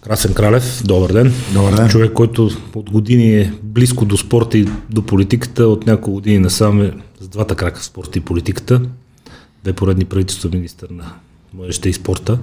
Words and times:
Красен 0.00 0.34
Кралев, 0.34 0.82
добър 0.84 1.12
ден. 1.12 1.32
Добър 1.52 1.76
ден. 1.76 1.88
Човек, 1.88 2.12
който 2.12 2.50
от 2.74 2.90
години 2.90 3.40
е 3.40 3.52
близко 3.62 4.04
до 4.04 4.16
спорта 4.16 4.58
и 4.58 4.68
до 4.90 5.02
политиката, 5.02 5.66
от 5.66 5.86
няколко 5.86 6.12
години 6.12 6.38
насам 6.38 6.82
е 6.82 6.92
с 7.20 7.28
двата 7.28 7.54
крака 7.56 7.80
в 7.80 7.84
спорта 7.84 8.18
и 8.18 8.22
политиката. 8.22 8.82
Две 9.62 9.72
поредни 9.72 10.04
правителства 10.04 10.50
министър 10.52 10.90
на 10.90 11.12
младежта 11.54 11.88
и 11.88 11.92
спорта. 11.92 12.38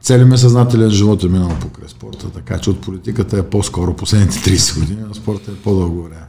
Целият 0.00 0.30
ми 0.30 0.38
съзнателен 0.38 0.90
живот 0.90 1.24
е 1.24 1.28
минал 1.28 1.56
покрай 1.60 1.88
спорта, 1.88 2.30
така 2.30 2.58
че 2.58 2.70
от 2.70 2.80
политиката 2.80 3.38
е 3.38 3.42
по-скоро 3.42 3.96
последните 3.96 4.34
30 4.34 4.80
години, 4.80 5.02
а 5.10 5.14
спорта 5.14 5.50
е 5.50 5.54
по-дълго 5.54 6.02
време. 6.02 6.26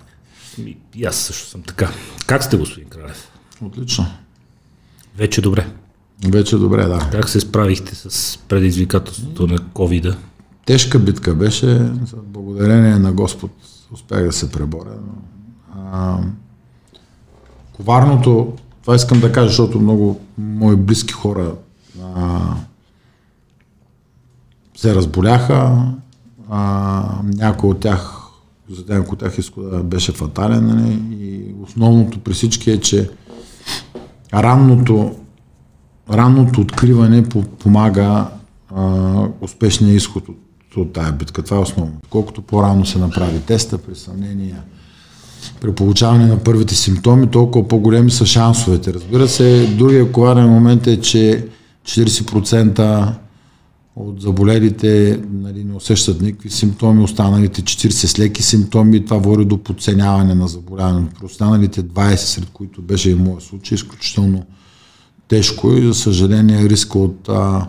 И, 0.57 0.77
и 0.95 1.05
аз 1.05 1.15
също 1.15 1.47
съм 1.47 1.61
така. 1.61 1.91
Как 2.27 2.43
сте, 2.43 2.57
господин 2.57 2.89
Кралев? 2.89 3.31
Отлично. 3.61 4.05
Вече 5.17 5.41
добре. 5.41 5.67
Вече 6.27 6.57
добре, 6.57 6.85
да. 6.85 7.09
Как 7.11 7.29
се 7.29 7.39
справихте 7.39 7.95
с 7.95 8.39
предизвикателството 8.47 9.47
на 9.47 9.57
covid 9.57 10.15
Тежка 10.65 10.99
битка 10.99 11.33
беше, 11.33 11.91
благодарение 12.23 12.99
на 12.99 13.13
Господ 13.13 13.51
успях 13.93 14.23
да 14.23 14.31
се 14.31 14.51
преборя. 14.51 14.97
А, 15.91 16.17
коварното, 17.73 18.53
това 18.81 18.95
искам 18.95 19.19
да 19.19 19.31
кажа, 19.31 19.47
защото 19.47 19.79
много 19.79 20.19
мои 20.37 20.75
близки 20.75 21.13
хора 21.13 21.55
а, 22.15 22.39
се 24.77 24.95
разболяха, 24.95 25.87
а, 26.49 27.03
някой 27.23 27.69
от 27.69 27.79
тях, 27.79 28.17
за 28.69 28.83
някой 28.89 29.13
от 29.13 29.19
тях 29.19 29.37
изхода 29.37 29.83
беше 29.83 30.11
фатален 30.11 30.67
нали? 30.67 31.01
и 31.11 31.55
основното 31.63 32.19
при 32.19 32.33
всички 32.33 32.71
е, 32.71 32.79
че 32.79 33.09
ранното, 34.33 35.15
ранното 36.09 36.61
откриване 36.61 37.23
помага 37.59 38.27
а, 38.75 39.27
успешния 39.41 39.95
изход 39.95 40.29
от, 40.29 40.37
от 40.77 40.93
тая 40.93 41.11
битка. 41.11 41.43
Това 41.43 41.57
е 41.57 41.59
основно. 41.59 41.97
Колкото 42.09 42.41
по-рано 42.41 42.85
се 42.85 42.99
направи 42.99 43.39
теста 43.39 43.77
при 43.77 43.95
съмнения, 43.95 44.63
при 45.61 45.75
получаване 45.75 46.25
на 46.25 46.37
първите 46.37 46.75
симптоми, 46.75 47.27
толкова 47.27 47.67
по-големи 47.67 48.11
са 48.11 48.25
шансовете. 48.25 48.93
Разбира 48.93 49.27
се, 49.27 49.75
другия 49.77 50.11
коварен 50.11 50.49
момент 50.49 50.87
е, 50.87 51.01
че 51.01 51.47
40% 51.85 53.13
от 53.95 54.21
заболелите 54.21 55.19
нали, 55.31 55.63
не 55.63 55.75
усещат 55.75 56.21
никакви 56.21 56.49
симптоми, 56.49 57.03
останалите 57.03 57.61
40 57.61 57.89
с 57.89 58.19
леки 58.19 58.43
симптоми, 58.43 59.05
това 59.05 59.17
води 59.17 59.45
до 59.45 59.57
подценяване 59.57 60.35
на 60.35 60.47
заболяването. 60.47 61.15
При 61.19 61.25
останалите 61.25 61.83
20, 61.83 62.15
сред 62.15 62.49
които 62.49 62.81
беше 62.81 63.11
и 63.11 63.15
моят 63.15 63.43
случай, 63.43 63.75
изключително 63.75 64.45
тежко 65.33 65.71
и 65.71 65.87
за 65.87 65.93
съжаление 65.93 66.69
риска 66.69 66.99
от 66.99 67.29
а, 67.29 67.67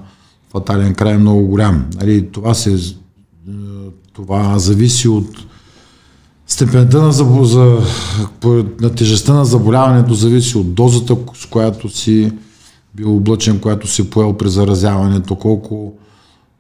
фатален 0.53 0.95
край 0.95 1.15
е 1.15 1.19
много 1.19 1.47
голям. 1.47 1.87
Нали, 2.01 2.29
това, 2.33 2.55
се, 2.55 2.95
това 4.13 4.59
зависи 4.59 5.09
от 5.09 5.29
степента 6.47 7.03
на, 7.03 7.13
за, 7.45 7.79
на 8.81 8.95
тежестта 8.95 9.35
на 9.35 9.45
заболяването, 9.45 10.15
зависи 10.15 10.59
от 10.59 10.75
дозата, 10.75 11.17
с 11.35 11.47
която 11.47 11.89
си 11.89 12.33
бил 12.95 13.17
облъчен, 13.17 13.61
която 13.61 13.89
си 13.89 14.11
поел 14.11 14.33
при 14.33 14.49
заразяването, 14.49 15.37
колко 15.37 15.93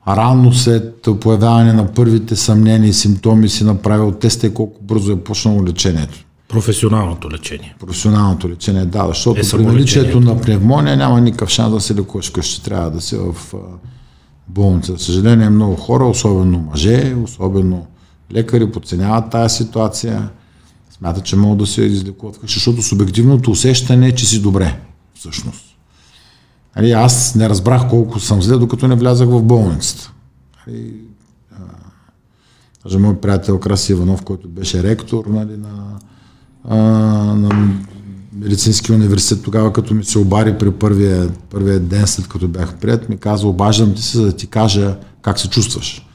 рано 0.08 0.52
след 0.52 1.08
появяване 1.20 1.72
на 1.72 1.86
първите 1.86 2.36
съмнения 2.36 2.88
и 2.88 2.92
симптоми 2.92 3.48
си 3.48 3.64
направил 3.64 4.12
теста 4.12 4.46
и 4.46 4.54
колко 4.54 4.84
бързо 4.84 5.12
е 5.12 5.20
почнало 5.20 5.64
лечението. 5.64 6.23
Професионалното 6.48 7.30
лечение. 7.30 7.76
Професионалното 7.80 8.48
лечение, 8.48 8.84
да, 8.84 9.06
защото 9.08 9.40
е 9.40 9.50
при 9.50 9.66
наличието 9.66 10.20
на 10.20 10.40
пневмония 10.40 10.96
няма 10.96 11.20
никакъв 11.20 11.48
шанс 11.48 11.72
да 11.72 11.80
се 11.80 11.94
лекуваш 11.94 12.32
ще 12.40 12.62
трябва 12.62 12.90
да 12.90 13.00
се 13.00 13.18
в 13.18 13.36
болница. 14.48 14.92
За 14.92 14.98
съжаление, 14.98 15.50
много 15.50 15.76
хора, 15.76 16.06
особено 16.06 16.58
мъже, 16.58 17.14
особено 17.24 17.86
лекари, 18.32 18.72
подценяват 18.72 19.30
тази 19.30 19.56
ситуация. 19.56 20.28
Смятат, 20.90 21.24
че 21.24 21.36
могат 21.36 21.58
да 21.58 21.66
се 21.66 21.82
излекуват 21.82 22.38
защото 22.42 22.82
субективното 22.82 23.50
усещане 23.50 24.08
е, 24.08 24.14
че 24.14 24.26
си 24.26 24.42
добре, 24.42 24.80
всъщност. 25.14 25.64
Нали, 26.76 26.92
аз 26.92 27.34
не 27.34 27.48
разбрах 27.48 27.88
колко 27.88 28.20
съм 28.20 28.42
зле, 28.42 28.56
докато 28.56 28.88
не 28.88 28.94
влязах 28.94 29.28
в 29.28 29.42
болницата. 29.42 30.12
Нали, 30.66 30.94
даже 32.82 32.98
мой 32.98 33.20
приятел 33.20 33.60
Краси 33.60 33.92
Иванов, 33.92 34.22
който 34.22 34.48
беше 34.48 34.82
ректор 34.82 35.24
нали, 35.26 35.56
на, 35.56 35.98
а, 36.68 36.76
на 37.34 37.74
медицински 38.38 38.92
университет, 38.92 39.44
тогава 39.44 39.72
като 39.72 39.94
ми 39.94 40.04
се 40.04 40.18
обари 40.18 40.58
при 40.58 40.70
първия, 40.70 41.30
първия 41.50 41.80
ден, 41.80 42.06
след 42.06 42.28
като 42.28 42.48
бях 42.48 42.74
прият, 42.74 43.08
ми 43.08 43.16
каза, 43.16 43.46
обаждам 43.46 43.94
ти 43.94 44.02
се, 44.02 44.18
за 44.18 44.24
да 44.24 44.32
ти 44.32 44.46
кажа 44.46 44.96
как 45.22 45.40
се 45.40 45.50
чувстваш. 45.50 46.06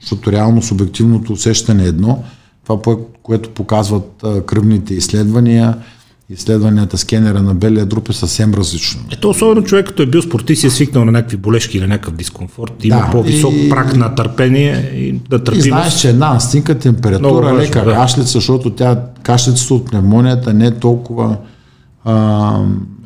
Защото 0.00 0.32
реално 0.32 0.62
субективното 0.62 1.32
усещане 1.32 1.84
е 1.84 1.88
едно, 1.88 2.24
това, 2.64 2.96
което 3.22 3.50
показват 3.50 4.24
кръвните 4.46 4.94
изследвания, 4.94 5.78
изследванията 6.30 6.98
скенера 6.98 7.42
на 7.42 7.54
белия 7.54 7.86
друп 7.86 8.08
е 8.08 8.12
съвсем 8.12 8.54
различно. 8.54 9.00
Ето, 9.12 9.30
особено 9.30 9.62
човек, 9.62 9.86
като 9.86 10.02
е 10.02 10.06
бил 10.06 10.22
спортист 10.22 10.64
и 10.64 10.66
е 10.66 10.70
свикнал 10.70 11.04
на 11.04 11.12
някакви 11.12 11.36
болешки 11.36 11.78
или 11.78 11.86
някакъв 11.86 12.14
дискомфорт, 12.14 12.84
има 12.84 12.96
да, 12.96 13.10
по-висок 13.12 13.52
и... 13.56 13.68
прак 13.68 13.96
на 13.96 14.14
търпение 14.14 14.92
и 14.94 15.12
да 15.12 15.44
търпимост. 15.44 15.66
И 15.66 15.68
знаеш, 15.68 16.00
че 16.00 16.08
една 16.08 16.34
настинка 16.34 16.78
температура, 16.78 17.54
лека 17.54 17.84
да. 17.84 17.94
кашлица, 17.94 18.32
защото 18.32 18.70
тя 18.70 19.02
кашлицата 19.22 19.74
от 19.74 19.90
пневмонията 19.90 20.54
не 20.54 20.66
е 20.66 20.70
толкова 20.70 21.36
а, 22.04 22.60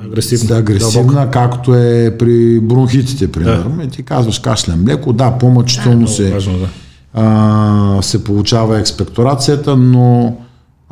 агресивна, 0.04 0.56
агресивна 0.56 1.30
както 1.30 1.74
е 1.74 2.16
при 2.18 2.60
бронхитите, 2.60 3.32
примерно. 3.32 3.76
Да. 3.76 3.84
И 3.84 3.88
ти 3.88 4.02
казваш 4.02 4.38
кашлям 4.38 4.84
леко, 4.86 5.12
да, 5.12 5.30
по-мъчително 5.30 6.06
да, 6.06 6.12
се, 6.12 6.30
важно, 6.30 6.58
да. 6.58 6.68
а, 7.14 8.02
се 8.02 8.24
получава 8.24 8.80
експекторацията, 8.80 9.76
но 9.76 10.36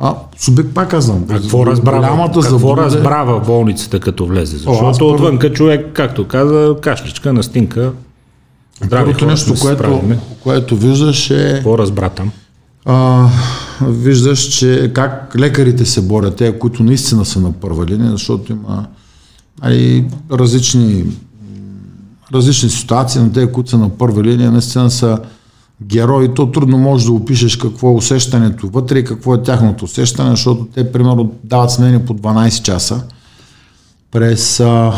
а, 0.01 0.15
субект 0.37 0.73
пак 0.73 0.89
казвам. 0.89 1.25
А 1.29 1.33
какво 1.33 1.65
разбрава, 1.65 2.25
какво 2.25 2.41
забуде... 2.41 2.81
разбрава 2.81 3.39
болницата 3.39 3.99
като 3.99 4.25
влезе? 4.25 4.57
Защото 4.57 5.07
О, 5.07 5.13
отвънка 5.13 5.53
човек, 5.53 5.87
както 5.93 6.27
каза, 6.27 6.75
кашличка, 6.81 7.33
настинка. 7.33 7.91
Първото 8.89 9.25
нещо, 9.25 9.53
което, 9.61 10.01
което 10.43 10.75
виждаш 10.75 11.29
е... 11.29 11.51
Какво 11.53 11.77
разбра 11.77 12.09
там? 12.09 12.31
А, 12.85 13.27
виждаш, 13.87 14.39
че 14.39 14.91
как 14.93 15.35
лекарите 15.39 15.85
се 15.85 16.01
борят, 16.01 16.35
те, 16.35 16.59
които 16.59 16.83
наистина 16.83 17.25
са 17.25 17.39
на 17.39 17.51
първа 17.51 17.85
линия, 17.85 18.11
защото 18.11 18.51
има 18.51 18.85
али, 19.61 20.05
различни, 20.31 21.05
различни 22.33 22.69
ситуации, 22.69 23.21
но 23.21 23.29
те, 23.31 23.51
които 23.51 23.69
са 23.69 23.77
на 23.77 23.89
първа 23.89 24.23
линия, 24.23 24.51
наистина 24.51 24.91
са 24.91 25.17
герои, 25.83 26.33
то 26.33 26.51
трудно 26.51 26.77
можеш 26.77 27.05
да 27.05 27.13
опишеш 27.13 27.55
какво 27.55 27.89
е 27.89 27.95
усещането 27.95 28.67
вътре 28.67 28.99
и 28.99 29.03
какво 29.03 29.35
е 29.35 29.43
тяхното 29.43 29.85
усещане, 29.85 30.29
защото 30.29 30.67
те, 30.75 30.91
примерно, 30.91 31.31
дават 31.43 31.71
смене 31.71 32.05
по 32.05 32.13
12 32.13 32.61
часа. 32.61 33.03
През 34.11 34.59
а, 34.59 34.93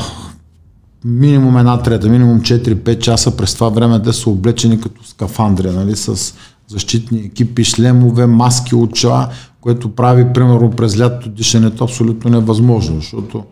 минимум 1.06 1.58
една 1.58 1.82
трета, 1.82 2.10
минимум 2.10 2.42
4-5 2.42 3.00
часа 3.00 3.38
през 3.38 3.54
това 3.54 3.70
време 3.70 4.02
те 4.02 4.14
са 4.14 4.30
облечени 4.30 4.82
като 4.82 5.04
скафандри, 5.04 5.72
нали, 5.72 5.96
с 5.96 6.34
защитни 6.68 7.20
екипи, 7.20 7.64
шлемове, 7.64 8.26
маски, 8.26 8.76
очила, 8.76 9.30
което 9.62 9.96
прави, 9.96 10.34
примерно, 10.34 10.72
през 10.72 11.00
лятото 11.00 11.30
дишането 11.30 11.84
абсолютно 11.84 12.32
невъзможно, 12.32 12.96
защото 12.96 13.44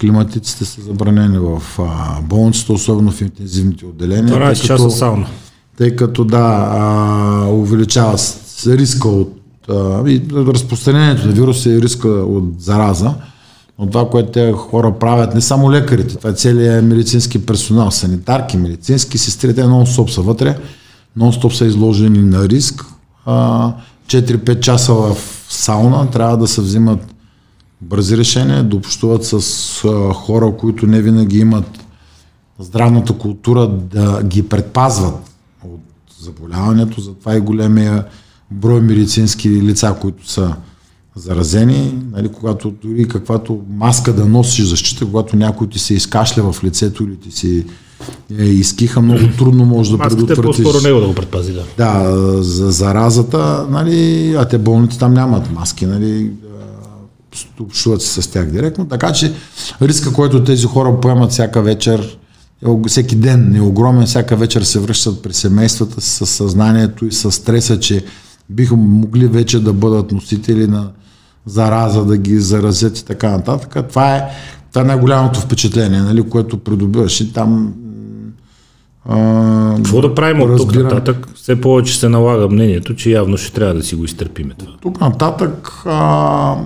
климатиците 0.00 0.64
са 0.64 0.82
забранени 0.82 1.38
в 1.38 1.62
а, 1.78 2.20
болницата, 2.22 2.72
особено 2.72 3.10
в 3.10 3.20
интензивните 3.20 3.86
отделения. 3.86 4.34
12 4.34 4.66
часа 4.66 4.90
сауна 4.90 5.26
тъй 5.80 5.96
като 5.96 6.24
да, 6.24 6.68
а, 6.70 7.46
увеличава 7.50 8.18
риска 8.66 9.08
от 9.08 9.34
а, 9.68 10.10
и 10.10 10.22
разпространението 10.32 11.26
на 11.26 11.32
вируса 11.32 11.70
и 11.70 11.82
риска 11.82 12.08
от 12.08 12.62
зараза. 12.62 13.14
Но 13.78 13.86
това, 13.86 14.08
което 14.08 14.30
те 14.30 14.52
хора 14.52 14.92
правят, 14.98 15.34
не 15.34 15.40
само 15.40 15.72
лекарите, 15.72 16.16
това 16.16 16.30
е 16.30 16.32
целият 16.32 16.84
медицински 16.84 17.46
персонал, 17.46 17.90
санитарки, 17.90 18.56
медицински 18.56 19.18
сестри, 19.18 19.54
те 19.54 19.64
нон-стоп 19.64 20.10
са 20.10 20.22
вътре, 20.22 20.58
нон-стоп 21.18 21.52
са 21.52 21.66
изложени 21.66 22.22
на 22.22 22.48
риск. 22.48 22.84
А, 23.26 23.72
4-5 24.06 24.60
часа 24.60 24.94
в 24.94 25.16
сауна 25.48 26.10
трябва 26.10 26.36
да 26.36 26.46
се 26.46 26.60
взимат 26.60 27.14
бързи 27.80 28.16
решения, 28.16 28.64
да 28.64 28.76
общуват 28.76 29.24
с 29.24 29.34
а, 29.84 30.12
хора, 30.12 30.52
които 30.58 30.86
не 30.86 31.02
винаги 31.02 31.38
имат 31.38 31.84
здравната 32.58 33.12
култура 33.12 33.68
да 33.68 34.22
ги 34.22 34.48
предпазват 34.48 35.29
заболяването, 36.24 37.00
затова 37.00 37.36
и 37.36 37.40
големия 37.40 38.04
брой 38.50 38.80
медицински 38.80 39.50
лица, 39.50 39.96
които 40.00 40.30
са 40.30 40.54
заразени, 41.16 41.98
нали, 42.12 42.28
когато 42.28 42.70
дори 42.82 43.08
каквато 43.08 43.60
маска 43.70 44.12
да 44.12 44.26
носиш 44.26 44.64
защита, 44.64 45.04
когато 45.04 45.36
някой 45.36 45.68
ти 45.68 45.78
се 45.78 45.94
изкашля 45.94 46.52
в 46.52 46.64
лицето 46.64 47.04
или 47.04 47.16
ти 47.16 47.30
си 47.30 47.64
е, 48.38 48.44
изкиха, 48.44 49.00
много 49.00 49.20
трудно 49.38 49.64
може 49.64 49.90
да 49.90 49.98
предотвратиш. 49.98 50.44
Маската 50.44 50.62
е 50.62 50.64
по-скоро 50.64 50.82
него 50.82 51.00
да 51.00 51.06
го 51.06 51.14
предпази, 51.14 51.52
да. 51.52 51.64
Да, 51.76 52.42
за 52.42 52.70
заразата, 52.70 53.66
нали, 53.70 54.34
а 54.38 54.44
те 54.44 54.58
болните 54.58 54.98
там 54.98 55.14
нямат 55.14 55.52
маски, 55.52 55.86
нали, 55.86 56.30
общуват 57.60 58.02
се 58.02 58.22
с 58.22 58.26
тях 58.26 58.50
директно, 58.50 58.88
така 58.88 59.12
че 59.12 59.32
риска, 59.82 60.12
който 60.12 60.44
тези 60.44 60.66
хора 60.66 61.00
поемат 61.00 61.30
всяка 61.30 61.62
вечер 61.62 62.18
е, 62.66 62.88
всеки 62.88 63.16
ден 63.16 63.54
е 63.56 63.60
огромен, 63.60 64.06
всяка 64.06 64.36
вечер 64.36 64.62
се 64.62 64.80
връщат 64.80 65.22
при 65.22 65.32
семействата 65.32 66.00
с 66.00 66.26
съзнанието 66.26 67.06
и 67.06 67.12
с 67.12 67.32
стреса, 67.32 67.80
че 67.80 68.04
биха 68.50 68.76
могли 68.76 69.26
вече 69.26 69.60
да 69.60 69.72
бъдат 69.72 70.12
носители 70.12 70.66
на 70.66 70.90
зараза, 71.46 72.04
да 72.04 72.16
ги 72.16 72.38
заразят 72.38 72.98
и 72.98 73.04
така 73.04 73.30
нататък. 73.30 73.88
Това 73.88 74.16
е, 74.16 74.22
това 74.70 74.82
е 74.82 74.84
най-голямото 74.84 75.40
впечатление, 75.40 76.00
нали, 76.00 76.22
което 76.22 76.58
придобиваш 76.58 77.20
и 77.20 77.32
там 77.32 77.74
а, 79.04 79.74
Какво 79.76 80.00
да 80.00 80.14
правим 80.14 80.42
от 80.42 80.56
тук 80.56 80.74
нататък? 80.74 81.28
Все 81.34 81.60
повече 81.60 81.98
се 81.98 82.08
налага 82.08 82.48
мнението, 82.48 82.94
че 82.94 83.10
явно 83.10 83.36
ще 83.36 83.52
трябва 83.52 83.74
да 83.74 83.82
си 83.82 83.94
го 83.94 84.04
изтърпиме 84.04 84.54
това. 84.58 84.72
Тук 84.82 85.00
нататък 85.00 85.82
а... 85.86 86.56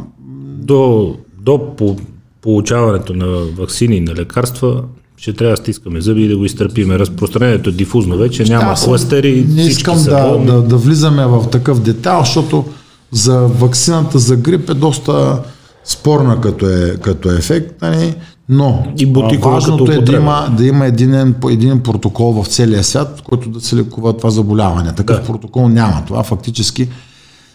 до, 0.59 1.15
до 1.41 1.77
по, 1.77 1.97
получаването 2.41 3.15
на 3.15 3.27
вакцини 3.27 3.97
и 3.97 4.01
на 4.01 4.15
лекарства 4.15 4.83
ще 5.17 5.33
трябва 5.33 5.53
да 5.53 5.57
стискаме 5.57 6.01
зъби 6.01 6.25
и 6.25 6.29
да 6.29 6.37
го 6.37 6.45
изтърпиме. 6.45 6.99
Разпространението 6.99 7.71
е 7.71 7.73
дифузно 7.73 8.17
вече, 8.17 8.45
няма 8.45 8.75
да, 8.75 8.85
кластери. 8.85 9.47
Не 9.49 9.63
искам 9.63 10.03
да, 10.05 10.39
да, 10.39 10.63
да 10.63 10.77
влизаме 10.77 11.27
в 11.27 11.49
такъв 11.51 11.81
детайл, 11.81 12.21
защото 12.21 12.65
за 13.13 13.41
вакцината 13.41 14.19
за 14.19 14.37
грип 14.37 14.71
е 14.71 14.75
доста 14.75 15.43
спорна 15.85 16.41
като, 16.41 16.69
е, 16.69 16.97
като 16.97 17.31
ефект, 17.31 17.83
нали? 17.83 18.15
но 18.49 18.87
и 18.99 19.07
важното 19.37 19.93
е 19.93 19.99
да 19.99 20.13
има, 20.13 20.55
да 20.57 20.67
има 20.67 20.87
един, 20.87 21.35
един 21.51 21.83
протокол 21.83 22.43
в 22.43 22.47
целия 22.47 22.85
свят, 22.85 23.23
който 23.25 23.49
да 23.49 23.61
се 23.61 23.77
лекува 23.77 24.17
това 24.17 24.31
заболяване. 24.31 24.95
Такъв 24.95 25.21
да. 25.21 25.27
протокол 25.27 25.69
няма. 25.69 26.03
Това 26.07 26.23
фактически 26.23 26.89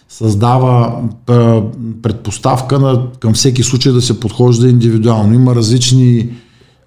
създава 0.09 1.01
предпоставка 2.01 2.79
на, 2.79 3.01
към 3.19 3.33
всеки 3.33 3.63
случай 3.63 3.91
да 3.91 4.01
се 4.01 4.19
подхожда 4.19 4.69
индивидуално. 4.69 5.33
Има 5.33 5.55
различни 5.55 6.29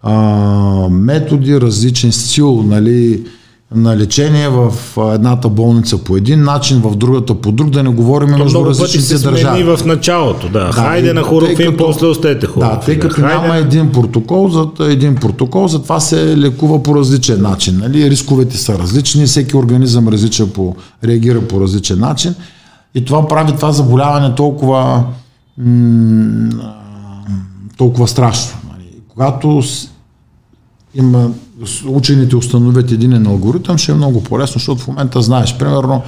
а, 0.02 0.88
методи, 0.90 1.60
различен 1.60 2.12
стил, 2.12 2.62
нали, 2.62 3.22
на 3.74 3.96
лечение 3.96 4.48
в 4.48 4.72
едната 5.14 5.48
болница 5.48 5.98
по 5.98 6.16
един 6.16 6.44
начин, 6.44 6.80
в 6.80 6.96
другата 6.96 7.34
по 7.34 7.52
друг, 7.52 7.70
да 7.70 7.82
не 7.82 7.88
говорим 7.88 8.28
То 8.28 8.38
между 8.38 8.64
различните 8.64 9.18
държави. 9.18 9.62
в 9.62 9.78
началото, 9.86 10.48
да. 10.48 10.66
да 10.66 10.72
Хайде 10.72 11.12
на 11.12 11.22
хорофин, 11.22 11.74
после 11.78 12.06
остете 12.06 12.46
хорофин. 12.46 12.74
Да, 12.74 12.80
тъй 12.80 12.98
като 12.98 13.14
Хайде... 13.14 13.34
няма 13.34 13.56
един 13.56 13.92
протокол, 13.92 14.48
за 14.48 14.68
един 14.90 15.14
протокол, 15.14 15.68
затова 15.68 16.00
се 16.00 16.36
лекува 16.36 16.82
по 16.82 16.96
различен 16.96 17.42
начин. 17.42 17.78
Нали? 17.78 18.10
Рисковете 18.10 18.58
са 18.58 18.78
различни, 18.78 19.26
всеки 19.26 19.56
организъм 19.56 20.08
различа 20.08 20.46
по, 20.46 20.76
реагира 21.04 21.40
по 21.40 21.60
различен 21.60 22.00
начин 22.00 22.34
и 22.94 23.04
това 23.04 23.28
прави 23.28 23.52
това 23.52 23.72
заболяване 23.72 24.34
толкова 24.34 25.04
толкова 27.76 28.08
страшно. 28.08 28.58
Нали? 28.72 28.86
Когато 29.08 29.62
има 30.94 31.30
учените 31.86 32.36
установят 32.36 32.92
един 32.92 33.26
алгоритъм, 33.26 33.78
ще 33.78 33.92
е 33.92 33.94
много 33.94 34.22
по-лесно, 34.22 34.52
защото 34.52 34.82
в 34.82 34.88
момента 34.88 35.22
знаеш, 35.22 35.58
примерно, 35.58 36.02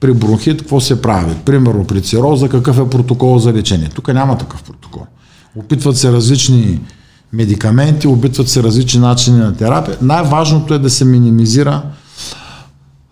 при 0.00 0.12
бронхит 0.12 0.58
какво 0.58 0.80
се 0.80 1.02
прави, 1.02 1.34
примерно 1.44 1.84
при 1.84 2.02
цироза 2.02 2.48
какъв 2.48 2.78
е 2.78 2.90
протокол 2.90 3.38
за 3.38 3.52
лечение. 3.52 3.88
Тук 3.94 4.08
няма 4.14 4.38
такъв 4.38 4.62
протокол. 4.62 5.02
Опитват 5.56 5.96
се 5.96 6.12
различни 6.12 6.80
медикаменти, 7.32 8.06
опитват 8.06 8.48
се 8.48 8.62
различни 8.62 9.00
начини 9.00 9.38
на 9.38 9.56
терапия. 9.56 9.96
Най-важното 10.02 10.74
е 10.74 10.78
да 10.78 10.90
се 10.90 11.04
минимизира 11.04 11.82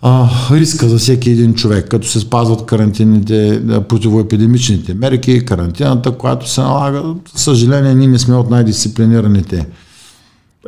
а, 0.02 0.28
риска 0.50 0.88
за 0.88 0.99
всеки 0.99 1.31
един 1.31 1.55
човек, 1.55 1.88
като 1.88 2.08
се 2.08 2.20
спазват 2.20 2.67
карантинните, 2.67 3.62
противоепидемичните 3.88 4.94
мерки, 4.94 5.44
карантината, 5.44 6.11
която 6.11 6.50
се 6.50 6.61
налага. 6.61 7.02
съжаление, 7.34 7.94
ние 7.94 8.08
не 8.08 8.19
сме 8.19 8.37
от 8.37 8.50
най-дисциплинираните 8.50 9.67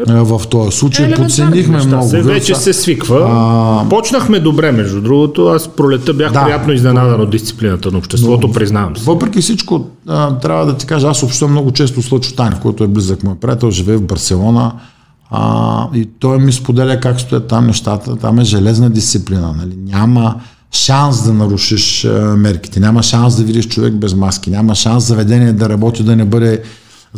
в 0.06 0.40
този 0.50 0.76
случай. 0.76 1.14
Подценихме 1.14 1.76
неща. 1.76 1.88
много. 1.88 2.08
Се, 2.08 2.22
вече 2.22 2.54
се 2.54 2.72
свиква. 2.72 3.26
А... 3.30 3.88
Почнахме 3.88 4.40
добре, 4.40 4.72
между 4.72 5.00
другото. 5.00 5.46
Аз 5.46 5.68
пролета 5.68 6.14
бях 6.14 6.32
да, 6.32 6.44
приятно 6.44 6.72
изненадан 6.72 7.20
от 7.20 7.30
дисциплината 7.30 7.90
на 7.90 7.98
обществото, 7.98 8.46
но, 8.46 8.52
признавам 8.52 8.96
се. 8.96 9.04
Въпреки 9.04 9.40
всичко, 9.40 9.86
а, 10.08 10.38
трябва 10.38 10.66
да 10.66 10.76
ти 10.76 10.86
кажа, 10.86 11.08
аз 11.08 11.22
общувам 11.22 11.52
много 11.52 11.72
често 11.72 12.02
с 12.02 12.12
Лъчо 12.12 12.34
Танев, 12.34 12.60
който 12.60 12.84
е 12.84 12.88
близък 12.88 13.24
мой 13.24 13.34
приятел, 13.34 13.70
живее 13.70 13.96
в 13.96 14.02
Барселона. 14.02 14.72
А, 15.30 15.86
и 15.94 16.08
той 16.18 16.38
ми 16.38 16.52
споделя 16.52 17.00
как 17.00 17.20
стоят 17.20 17.46
там 17.46 17.66
нещата. 17.66 18.16
Там 18.16 18.38
е 18.38 18.44
железна 18.44 18.90
дисциплина. 18.90 19.54
Нали? 19.58 19.76
Няма 19.76 20.34
шанс 20.72 21.24
да 21.24 21.32
нарушиш 21.32 22.04
а, 22.04 22.36
мерките. 22.36 22.80
Няма 22.80 23.02
шанс 23.02 23.36
да 23.36 23.44
видиш 23.44 23.68
човек 23.68 23.94
без 23.94 24.14
маски. 24.14 24.50
Няма 24.50 24.74
шанс 24.74 25.04
заведение 25.04 25.52
да 25.52 25.68
работи, 25.68 26.02
да 26.02 26.16
не 26.16 26.24
бъде 26.24 26.62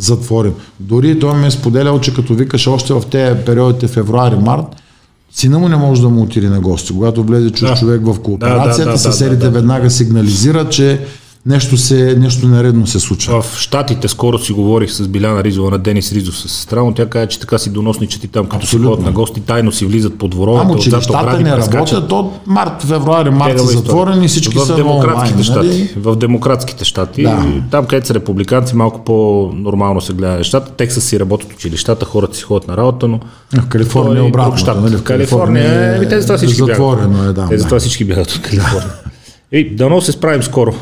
затворен. 0.01 0.53
Дори 0.79 1.19
той 1.19 1.37
ми 1.37 1.47
е 1.47 1.51
споделял, 1.51 1.99
че 1.99 2.13
като 2.13 2.33
викаш 2.33 2.67
още 2.67 2.93
в 2.93 3.03
тези 3.11 3.45
периодите 3.45 3.87
февруари-март, 3.87 4.65
сина 5.31 5.59
му 5.59 5.69
не 5.69 5.75
може 5.75 6.01
да 6.01 6.09
му 6.09 6.21
отиде 6.21 6.49
на 6.49 6.59
гости. 6.59 6.93
Когато 6.93 7.23
влезе 7.23 7.49
чуж 7.49 7.69
да. 7.69 7.75
човек 7.75 8.01
в 8.05 8.19
кооперацията, 8.19 8.77
да, 8.77 8.85
да, 8.85 8.91
да, 8.91 8.97
съседите 8.97 9.35
да, 9.35 9.45
да, 9.45 9.51
да. 9.51 9.59
веднага 9.59 9.89
сигнализират, 9.89 10.71
че 10.71 11.01
нещо, 11.45 11.77
се, 11.77 12.15
нещо 12.19 12.47
нередно 12.47 12.87
се 12.87 12.99
случва. 12.99 13.41
В 13.41 13.57
Штатите 13.59 14.07
скоро 14.07 14.39
си 14.39 14.53
говорих 14.53 14.91
с 14.91 15.07
Биляна 15.07 15.43
Ризова 15.43 15.71
на 15.71 15.77
Денис 15.77 16.11
Ризов 16.11 16.37
с 16.37 16.49
сестра, 16.49 16.83
но 16.83 16.93
тя 16.93 17.05
каза, 17.05 17.27
че 17.27 17.39
така 17.39 17.57
си 17.57 17.69
доносни, 17.69 18.07
там, 18.07 18.45
като 18.45 18.55
Абсолютно. 18.55 18.89
се 18.89 18.95
ходят 18.95 19.05
на 19.05 19.11
гости, 19.11 19.41
тайно 19.41 19.71
си 19.71 19.85
влизат 19.85 20.17
по 20.17 20.27
дворовете. 20.27 20.65
Ама 20.65 20.73
училищата 20.73 21.39
не 21.39 21.57
работят 21.57 22.11
от 22.11 22.47
март, 22.47 22.83
февруари, 22.83 23.29
март 23.29 23.59
са 23.59 23.65
затворени, 23.65 24.27
всички 24.27 24.57
в 24.57 24.65
са 24.65 24.75
демократските 24.75 25.31
онлайн, 25.31 25.43
щати. 25.43 25.67
Нали? 25.67 25.89
В 25.95 26.15
демократските 26.15 26.85
щати, 26.85 27.23
да. 27.23 27.45
там 27.71 27.85
където 27.85 28.07
са 28.07 28.13
републиканци, 28.13 28.75
малко 28.75 29.03
по-нормално 29.03 30.01
се 30.01 30.13
гледа 30.13 30.37
нещата. 30.37 30.71
Тексас 30.71 31.03
си 31.03 31.19
работят 31.19 31.53
училищата, 31.53 32.05
хората 32.05 32.37
си 32.37 32.43
ходят 32.43 32.67
на 32.67 32.77
работа, 32.77 33.07
но 33.07 33.19
в 33.53 33.67
Калифорния 33.67 34.19
е 34.19 34.21
обратно. 34.21 34.81
Нали? 34.81 34.95
В 34.95 35.03
Калифорния, 35.03 35.95
е, 35.95 36.07
те 36.07 36.21
за 36.21 36.27
това 36.27 36.37
всички 36.37 36.57
затворено 36.57 37.23
е, 37.23 37.33
да. 37.33 37.47
Те 37.49 37.57
за 37.57 37.65
това 37.65 37.79
всички 37.79 38.05
бягат 38.05 38.31
от 38.31 38.41
Калифорния. 38.41 38.93
Ей, 39.51 39.75
дано 39.75 40.01
се 40.01 40.11
справим 40.11 40.43
скоро. 40.43 40.73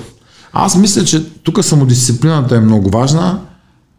Аз 0.53 0.77
мисля, 0.77 1.05
че 1.05 1.25
тук 1.25 1.63
самодисциплината 1.63 2.55
е 2.55 2.59
много 2.59 2.89
важна. 2.89 3.39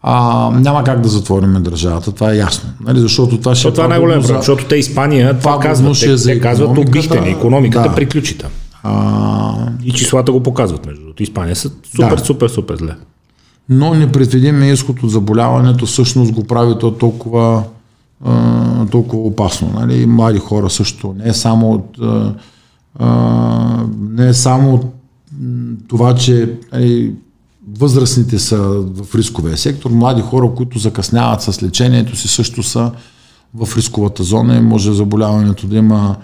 А, 0.03 0.51
няма 0.51 0.85
как 0.85 1.01
да 1.01 1.09
затворим 1.09 1.63
държавата, 1.63 2.13
това 2.13 2.33
е 2.33 2.37
ясно. 2.37 2.71
Нали? 2.85 3.01
Защото 3.01 3.39
това 3.41 3.55
ще. 3.55 3.69
То, 3.69 3.75
това 3.75 3.85
е 3.85 3.89
най-големо, 3.89 4.23
за... 4.23 4.35
защото 4.35 4.65
те 4.65 4.77
Испания 4.77 5.39
това 5.39 5.59
казват. 5.61 6.01
Те, 6.01 6.17
за 6.17 6.31
те 6.31 6.41
казват 6.41 6.79
обихте 6.79 7.21
ни, 7.21 7.29
економиката 7.29 7.89
да. 7.89 7.95
приключи 7.95 8.39
там. 8.39 8.51
А... 8.83 9.55
И 9.85 9.93
числата 9.93 10.33
го 10.33 10.43
показват, 10.43 10.87
между 10.87 11.01
другото. 11.03 11.23
Испания 11.23 11.57
са 11.57 11.71
супер, 11.97 12.17
да. 12.17 12.25
супер, 12.25 12.49
супер 12.49 12.77
зле. 12.77 12.95
Но 13.69 13.95
непредвидимия 13.95 14.73
изход 14.73 15.03
от 15.03 15.11
заболяването 15.11 15.87
всъщност 15.87 16.33
го 16.33 16.45
прави 16.45 16.75
то 16.81 16.91
толкова, 16.91 17.63
а, 18.25 18.87
толкова 18.87 19.23
опасно. 19.23 19.73
Нали? 19.75 20.07
Млади 20.07 20.39
хора 20.39 20.71
също. 20.71 21.15
Не 21.19 21.29
е 21.29 21.33
само 21.33 21.73
от, 21.73 21.99
а, 23.01 23.87
не 24.01 24.29
е 24.29 24.35
само 24.35 24.75
от 24.75 24.85
това, 25.89 26.15
че 26.15 26.53
нали, 26.73 27.13
възрастните 27.79 28.39
са 28.39 28.59
в 29.03 29.15
рисковия 29.15 29.57
сектор, 29.57 29.91
млади 29.91 30.23
хора, 30.23 30.51
които 30.57 30.79
закъсняват 30.79 31.43
с 31.43 31.63
лечението 31.63 32.17
си, 32.17 32.29
също 32.29 32.63
са 32.63 32.91
в 33.55 33.77
рисковата 33.77 34.23
зона 34.23 34.57
и 34.57 34.61
може 34.61 34.93
заболяването 34.93 35.67
да 35.67 35.77
има 35.77 36.17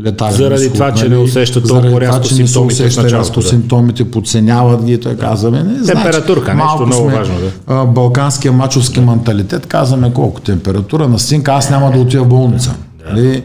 летален 0.00 0.36
Заради 0.36 0.62
изход, 0.62 0.74
това, 0.74 0.94
че 0.94 1.08
не 1.08 1.16
нали? 1.16 1.24
усещат 1.24 1.68
толкова 1.68 2.00
рязко 2.00 2.22
това, 2.22 2.36
симптомите 2.36 2.90
в 2.90 2.96
началото. 2.96 3.40
Да. 3.40 3.48
симптомите, 3.48 4.10
подценяват 4.10 4.84
ги, 4.84 5.00
той 5.00 5.16
казваме. 5.16 5.62
Не, 5.62 5.86
Температурка, 5.86 6.52
значи, 6.52 6.66
нещо 6.66 6.86
много 6.86 7.04
важно. 7.04 7.34
Да. 7.68 7.84
Балканския 7.84 8.52
мачовски 8.52 9.00
да. 9.00 9.06
менталитет, 9.06 9.66
казваме 9.66 10.12
колко 10.12 10.40
температура 10.40 11.08
на 11.08 11.18
синка, 11.18 11.52
аз 11.52 11.70
няма 11.70 11.90
да 11.90 11.98
отида 11.98 12.24
в 12.24 12.28
болница. 12.28 12.74
Да. 12.98 13.12
Нали? 13.12 13.42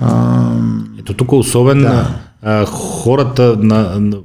А, 0.00 0.40
Ето 0.98 1.14
тук 1.14 1.32
особено 1.32 1.82
да. 1.82 2.08
А, 2.42 2.66
хората 2.66 3.56
на, 3.60 4.00
на 4.00 4.18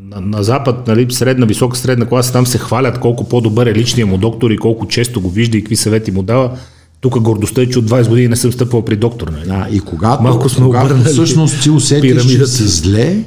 на, 0.00 0.20
на 0.20 0.42
Запад, 0.42 0.86
нали, 0.86 1.06
средна, 1.10 1.46
висока, 1.46 1.76
средна 1.76 2.06
класа, 2.06 2.32
там 2.32 2.46
се 2.46 2.58
хвалят 2.58 3.00
колко 3.00 3.28
по-добър 3.28 3.66
е 3.66 3.74
личният 3.74 4.10
му 4.10 4.18
доктор 4.18 4.50
и 4.50 4.56
колко 4.56 4.88
често 4.88 5.20
го 5.20 5.30
вижда 5.30 5.58
и 5.58 5.60
какви 5.60 5.76
съвети 5.76 6.12
му 6.12 6.22
дава. 6.22 6.50
Тук 7.00 7.20
гордостта 7.20 7.62
е, 7.62 7.68
че 7.68 7.78
от 7.78 7.84
20 7.90 8.08
години 8.08 8.28
не 8.28 8.36
съм 8.36 8.52
стъпвал 8.52 8.84
при 8.84 8.96
доктор. 8.96 9.28
Нали? 9.28 9.46
Да, 9.46 9.68
и 9.72 9.80
когато, 9.80 10.22
Малко 10.22 10.48
сме 10.48 10.64
когато 10.64 10.96
всъщност 10.96 11.62
ти 11.62 11.70
усетиш, 11.70 12.26
че 12.26 12.46
си 12.46 12.62
зле 12.62 13.24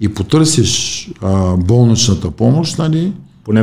и 0.00 0.08
потърсиш 0.08 1.10
а, 1.20 1.56
болничната 1.56 2.30
помощ, 2.30 2.78
нали, 2.78 3.12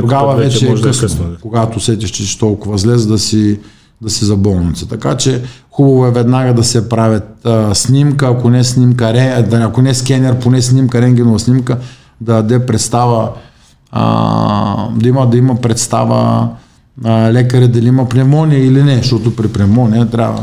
тогава 0.00 0.36
вече, 0.36 0.66
е 0.66 0.74
късно, 0.80 1.24
да. 1.30 1.36
Когато 1.40 1.78
усетиш, 1.78 2.10
че 2.10 2.26
си 2.26 2.38
толкова 2.38 2.78
зле, 2.78 2.98
за 2.98 3.08
да 3.08 3.18
си 3.18 3.58
да 4.02 4.10
си 4.10 4.24
за 4.24 4.36
болница. 4.36 4.88
Така 4.88 5.16
че 5.16 5.42
хубаво 5.70 6.06
е 6.06 6.10
веднага 6.10 6.54
да 6.54 6.64
се 6.64 6.88
правят 6.88 7.46
а, 7.46 7.74
снимка, 7.74 8.28
ако 8.28 8.50
не 8.50 8.64
снимка, 8.64 9.12
ре, 9.12 9.46
ако 9.52 9.82
не 9.82 9.94
скенер, 9.94 10.38
поне 10.38 10.62
снимка, 10.62 11.00
рентгенова 11.00 11.38
снимка, 11.38 11.78
да 12.20 12.34
даде 12.34 12.66
представа, 12.66 13.30
а, 13.92 14.88
да, 14.96 15.08
има, 15.08 15.30
да 15.30 15.36
има 15.36 15.56
представа 15.56 16.48
а, 17.04 17.32
лекаря 17.32 17.68
дали 17.68 17.86
има 17.86 18.08
пневмония 18.08 18.64
или 18.64 18.82
не, 18.82 18.96
защото 18.96 19.36
при 19.36 19.48
пневмония 19.48 20.10
трябва 20.10 20.42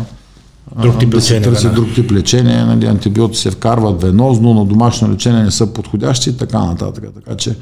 друг 0.81 0.99
тип 0.99 1.09
да 1.09 1.21
се 1.21 1.41
търси 1.41 1.69
друг 1.69 1.87
тип 1.95 2.11
лечение, 2.11 2.65
нали, 2.65 2.85
антибиотици 2.85 3.41
се 3.41 3.51
вкарват 3.51 4.01
венозно, 4.01 4.53
но 4.53 4.65
домашно 4.65 5.11
лечение 5.11 5.43
не 5.43 5.51
са 5.51 5.73
подходящи 5.73 6.29
и 6.29 6.37
така 6.37 6.65
нататък. 6.65 7.03
Така 7.15 7.37
че 7.37 7.55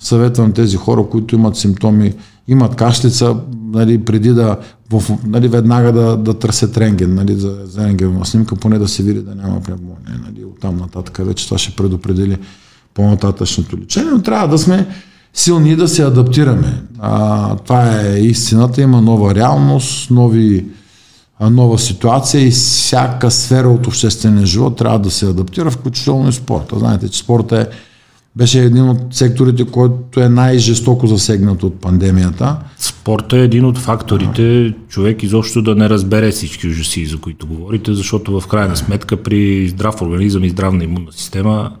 съветвам 0.00 0.52
тези 0.52 0.76
хора, 0.76 1.04
които 1.10 1.34
имат 1.34 1.56
симптоми, 1.56 2.12
имат 2.48 2.76
кашлица, 2.76 3.36
нали, 3.72 4.04
преди 4.04 4.28
да 4.28 4.56
в, 4.92 5.18
нали, 5.26 5.48
веднага 5.48 5.92
да, 5.92 6.16
да 6.16 6.34
търсят 6.34 6.76
рентген, 6.76 7.14
нали, 7.14 7.34
за, 7.34 7.58
за 7.64 7.86
рентгенова 7.86 8.24
снимка, 8.24 8.56
поне 8.56 8.78
да 8.78 8.88
се 8.88 9.02
види 9.02 9.20
да 9.20 9.34
няма 9.34 9.60
пневмония. 9.60 10.20
Нали, 10.26 10.44
оттам 10.44 10.76
нататък 10.76 11.26
вече 11.26 11.44
това 11.44 11.58
ще 11.58 11.76
предопредели 11.76 12.38
по-нататъчното 12.94 13.78
лечение, 13.78 14.10
но 14.10 14.22
трябва 14.22 14.48
да 14.48 14.58
сме 14.58 14.86
силни 15.34 15.70
и 15.70 15.76
да 15.76 15.88
се 15.88 16.02
адаптираме. 16.02 16.82
А, 16.98 17.56
това 17.56 18.00
е 18.00 18.18
истината, 18.18 18.82
има 18.82 19.02
нова 19.02 19.34
реалност, 19.34 20.10
нови, 20.10 20.66
нова 21.40 21.78
ситуация 21.78 22.46
и 22.46 22.50
всяка 22.50 23.30
сфера 23.30 23.68
от 23.68 23.86
обществения 23.86 24.46
живот 24.46 24.76
трябва 24.76 24.98
да 24.98 25.10
се 25.10 25.26
адаптира, 25.26 25.70
включително 25.70 26.28
и 26.28 26.32
спорта. 26.32 26.78
Знаете, 26.78 27.08
че 27.08 27.18
спорта 27.18 27.60
е, 27.60 27.66
беше 28.36 28.64
един 28.64 28.88
от 28.88 28.98
секторите, 29.10 29.64
който 29.64 30.20
е 30.20 30.28
най-жестоко 30.28 31.06
засегнат 31.06 31.62
от 31.62 31.80
пандемията. 31.80 32.56
Спорта 32.78 33.36
е 33.36 33.44
един 33.44 33.64
от 33.64 33.78
факторите 33.78 34.74
човек 34.88 35.22
изобщо 35.22 35.62
да 35.62 35.74
не 35.74 35.88
разбере 35.88 36.30
всички 36.30 36.68
ужаси, 36.68 37.06
за 37.06 37.18
които 37.18 37.46
говорите, 37.46 37.94
защото 37.94 38.40
в 38.40 38.46
крайна 38.46 38.76
сметка 38.76 39.16
при 39.16 39.68
здрав 39.68 40.02
организъм 40.02 40.44
и 40.44 40.50
здравна 40.50 40.84
имунна 40.84 41.12
система 41.12 41.72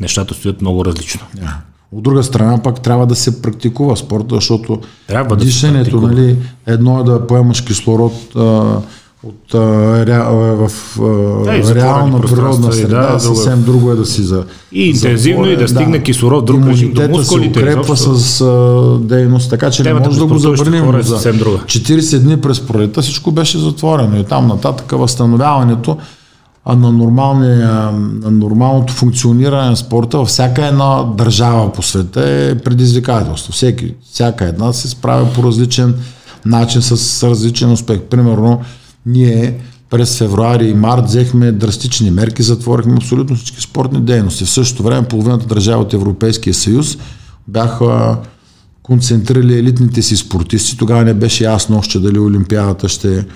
нещата 0.00 0.34
стоят 0.34 0.60
много 0.60 0.84
различно. 0.84 1.20
Yeah. 1.36 1.54
От 1.92 2.02
друга 2.02 2.22
страна 2.22 2.62
пак 2.62 2.80
трябва 2.80 3.06
да 3.06 3.14
се 3.14 3.42
практикува 3.42 3.96
спорта, 3.96 4.34
защото 4.34 4.80
трябва 5.06 5.36
да 5.36 5.44
дишането, 5.44 6.00
нали, 6.00 6.36
едно 6.66 7.00
е 7.00 7.04
да 7.04 7.26
поемаш 7.26 7.60
кислород 7.60 8.36
а, 8.36 8.80
от 9.26 9.54
а, 9.54 10.06
ре, 10.06 10.12
а, 10.12 10.30
в 10.32 10.70
а, 11.00 11.02
да, 11.44 11.74
реална 11.74 12.20
природна 12.20 12.72
среда, 12.72 13.12
да, 13.12 13.20
съвсем 13.20 13.62
друго 13.62 13.90
е 13.90 13.94
да 13.94 14.06
си 14.06 14.22
за 14.22 14.44
И 14.72 14.88
интензивно 14.88 15.46
и 15.46 15.56
да 15.56 15.68
стигне 15.68 15.98
да. 15.98 16.04
кислород 16.04 16.44
друг 16.44 16.66
режим 16.66 16.92
до 16.92 17.08
мускулите. 17.08 17.60
се 17.60 17.64
укрепва 17.64 17.96
с 17.96 18.40
а, 18.40 18.98
дейност, 19.00 19.50
така 19.50 19.70
че 19.70 19.82
Темата 19.82 20.02
не 20.02 20.08
може 20.08 20.18
да 20.18 20.26
го 20.26 20.38
забраним. 20.38 20.94
Е 20.94 21.02
за 21.02 21.16
40 21.16 22.18
дни 22.18 22.40
през 22.40 22.60
пролета 22.60 23.02
всичко 23.02 23.32
беше 23.32 23.58
затворено 23.58 24.18
и 24.18 24.24
там 24.24 24.46
нататък 24.46 24.92
възстановяването 24.92 25.96
а 26.64 26.76
на, 26.76 26.92
на 26.92 28.30
нормалното 28.30 28.92
функциониране 28.92 29.70
на 29.70 29.76
спорта 29.76 30.18
във 30.18 30.28
всяка 30.28 30.66
една 30.66 31.02
държава 31.02 31.72
по 31.72 31.82
света 31.82 32.24
е 32.28 32.58
предизвикателство. 32.58 33.52
Всеки, 33.52 33.94
всяка 34.12 34.44
една 34.44 34.72
се 34.72 34.88
справя 34.88 35.32
по 35.34 35.42
различен 35.42 35.94
начин, 36.44 36.82
с 36.82 37.22
различен 37.28 37.72
успех. 37.72 38.00
Примерно, 38.00 38.60
ние 39.06 39.60
през 39.90 40.18
февруари 40.18 40.68
и 40.68 40.74
март 40.74 41.04
взехме 41.04 41.52
драстични 41.52 42.10
мерки, 42.10 42.42
затворихме 42.42 42.96
абсолютно 42.96 43.36
всички 43.36 43.60
спортни 43.60 44.00
дейности. 44.00 44.44
В 44.44 44.50
същото 44.50 44.82
време 44.82 45.08
половината 45.08 45.46
държави 45.46 45.82
от 45.82 45.92
Европейския 45.92 46.54
съюз 46.54 46.98
бяха 47.48 48.18
концентрирали 48.82 49.58
елитните 49.58 50.02
си 50.02 50.16
спортисти. 50.16 50.76
Тогава 50.76 51.04
не 51.04 51.14
беше 51.14 51.44
ясно 51.44 51.78
още 51.78 51.98
дали 51.98 52.18
Олимпиадата 52.18 52.88
ще 52.88 53.26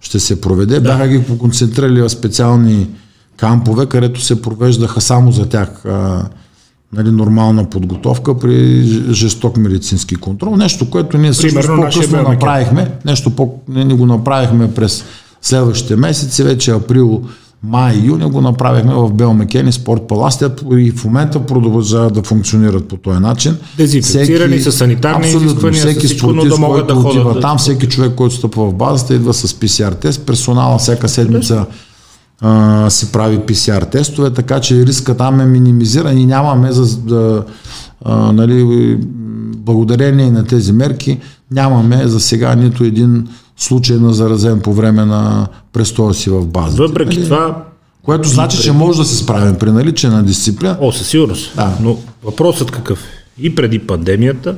ще 0.00 0.20
се 0.20 0.40
проведе. 0.40 0.74
Да. 0.74 0.80
Бяха 0.80 1.08
ги 1.08 1.22
концентрирали 1.38 2.02
в 2.02 2.08
специални 2.08 2.88
кампове, 3.36 3.86
където 3.86 4.20
се 4.20 4.42
провеждаха 4.42 5.00
само 5.00 5.32
за 5.32 5.48
тях 5.48 5.84
а, 5.84 6.28
нали, 6.96 7.10
нормална 7.10 7.64
подготовка 7.64 8.38
при 8.38 8.82
жесток 9.10 9.56
медицински 9.56 10.16
контрол. 10.16 10.56
Нещо, 10.56 10.90
което 10.90 11.18
ние 11.18 11.32
също 11.32 11.60
по-късно 11.76 12.22
направихме. 12.22 12.90
Нещо 13.04 13.30
по 13.30 13.54
ние 13.68 13.96
го 13.96 14.06
направихме 14.06 14.74
през 14.74 15.04
следващите 15.42 15.96
месеци, 15.96 16.42
вече 16.42 16.70
април, 16.70 17.22
май 17.62 17.96
и 17.96 18.06
юни 18.06 18.24
го 18.24 18.40
направихме 18.40 18.94
в 18.94 19.10
Белмекен 19.12 19.68
и 19.68 19.72
Спорт 19.72 20.08
Палас. 20.08 20.44
и 20.76 20.90
в 20.90 21.04
момента 21.04 21.46
продължават 21.46 22.14
да 22.14 22.22
функционират 22.22 22.88
по 22.88 22.96
този 22.96 23.18
начин. 23.18 23.56
Дезинфекцирани 23.76 24.60
с 24.60 24.72
санитарни 24.72 25.28
изисквания, 25.28 25.80
всеки 25.80 26.08
спортист, 26.08 26.60
да 26.60 26.66
който 26.66 26.94
да 26.94 27.08
отива 27.08 27.34
да... 27.34 27.40
там, 27.40 27.58
всеки 27.58 27.88
човек, 27.88 28.12
който 28.14 28.34
стъпва 28.34 28.70
в 28.70 28.74
базата, 28.74 29.14
идва 29.14 29.34
с 29.34 29.52
PCR 29.52 30.00
тест. 30.00 30.26
Персонала 30.26 30.78
всяка 30.78 31.08
седмица 31.08 31.66
а, 32.40 32.90
се 32.90 33.12
прави 33.12 33.38
PCR 33.38 33.90
тестове, 33.90 34.30
така 34.30 34.60
че 34.60 34.86
риска 34.86 35.16
там 35.16 35.40
е 35.40 35.46
минимизиран 35.46 36.18
и 36.18 36.26
нямаме 36.26 36.72
за 36.72 36.96
да, 36.96 37.44
а, 38.04 38.32
нали, 38.32 38.98
благодарение 39.56 40.30
на 40.30 40.44
тези 40.44 40.72
мерки 40.72 41.20
нямаме 41.50 42.08
за 42.08 42.20
сега 42.20 42.54
нито 42.54 42.84
един 42.84 43.28
случай 43.56 43.96
на 43.96 44.12
заразен 44.12 44.60
по 44.60 44.72
време 44.72 45.04
на 45.04 45.46
престоя 45.72 46.14
си 46.14 46.30
в 46.30 46.46
базата. 46.46 46.82
Въпреки 46.82 47.16
нали? 47.16 47.28
това... 47.28 47.64
Което 48.02 48.28
значи, 48.28 48.62
че 48.62 48.72
може 48.72 48.98
да 48.98 49.04
се 49.04 49.16
справим 49.16 49.54
при 49.54 49.70
наличие 49.70 50.10
на 50.10 50.22
дисциплина. 50.22 50.78
О, 50.80 50.92
със 50.92 51.08
сигурност. 51.08 51.56
Да. 51.56 51.76
Но 51.80 51.98
въпросът 52.24 52.70
какъв 52.70 52.98
е? 52.98 53.42
И 53.42 53.54
преди 53.54 53.78
пандемията 53.78 54.56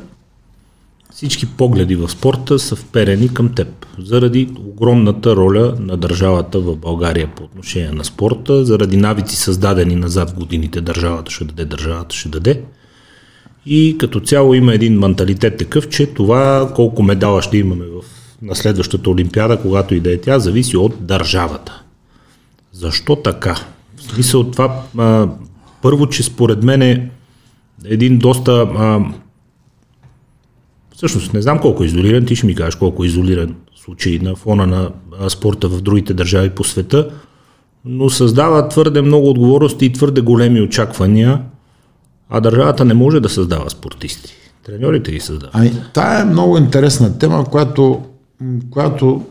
всички 1.17 1.47
погледи 1.47 1.97
в 1.97 2.09
спорта 2.09 2.59
са 2.59 2.77
вперени 2.77 3.35
към 3.35 3.55
теб. 3.55 3.87
Заради 3.99 4.49
огромната 4.59 5.37
роля 5.37 5.75
на 5.81 5.97
държавата 5.97 6.61
в 6.61 6.77
България 6.77 7.29
по 7.37 7.45
отношение 7.45 7.91
на 7.91 8.05
спорта, 8.05 8.65
заради 8.65 8.97
навици 8.97 9.37
създадени 9.37 9.97
назад 9.97 10.31
в 10.31 10.35
годините, 10.35 10.81
държавата 10.81 11.31
ще 11.31 11.45
даде, 11.45 11.65
държавата 11.65 12.17
ще 12.17 12.29
даде. 12.29 12.63
И 13.67 13.97
като 13.99 14.21
цяло 14.21 14.55
има 14.55 14.75
един 14.75 14.99
менталитет 14.99 15.57
такъв, 15.57 15.89
че 15.89 16.07
това 16.07 16.73
колко 16.75 17.03
медала 17.03 17.43
ще 17.43 17.59
имаме 17.59 17.85
в 17.85 18.05
на 18.43 18.55
следващата 18.55 19.11
Олимпиада, 19.11 19.61
когато 19.61 19.95
и 19.95 20.01
да 20.01 20.13
е 20.13 20.21
тя, 20.21 20.39
зависи 20.39 20.77
от 20.77 21.07
държавата. 21.07 21.83
Защо 22.73 23.17
така? 23.17 23.57
В 23.97 24.03
смисъл 24.03 24.51
това, 24.51 24.83
а, 24.99 25.29
първо, 25.83 26.07
че 26.07 26.23
според 26.23 26.63
мен 26.63 26.83
е 26.83 27.11
един 27.85 28.19
доста... 28.19 28.53
А, 28.53 29.01
всъщност, 30.97 31.33
не 31.33 31.43
знам 31.43 31.59
колко 31.59 31.83
е 31.83 31.87
изолиран, 31.87 32.25
ти 32.25 32.37
ще 32.37 32.47
ми 32.47 32.55
кажеш 32.55 32.75
колко 32.75 33.05
е 33.05 33.07
изолиран 33.07 33.55
случай 33.77 34.19
на 34.23 34.37
фона 34.37 34.67
на 34.67 34.91
спорта 35.31 35.69
в 35.69 35.81
другите 35.81 36.15
държави 36.15 36.51
по 36.51 36.65
света, 36.65 37.11
но 37.85 38.11
създава 38.11 38.69
твърде 38.69 39.03
много 39.03 39.31
отговорности 39.31 39.87
и 39.87 39.93
твърде 39.93 40.21
големи 40.21 40.61
очаквания, 40.61 41.43
а 42.31 42.41
държавата 42.41 42.85
не 42.85 42.95
може 42.95 43.21
да 43.21 43.29
създава 43.29 43.71
спортисти. 43.71 44.35
Треньорите 44.67 45.13
ги 45.13 45.21
създават. 45.21 45.55
Ами, 45.55 45.73
тая 45.95 46.21
е 46.21 46.25
много 46.25 46.59
интересна 46.59 47.19
тема, 47.19 47.45
която 47.45 48.03
която 48.71 49.23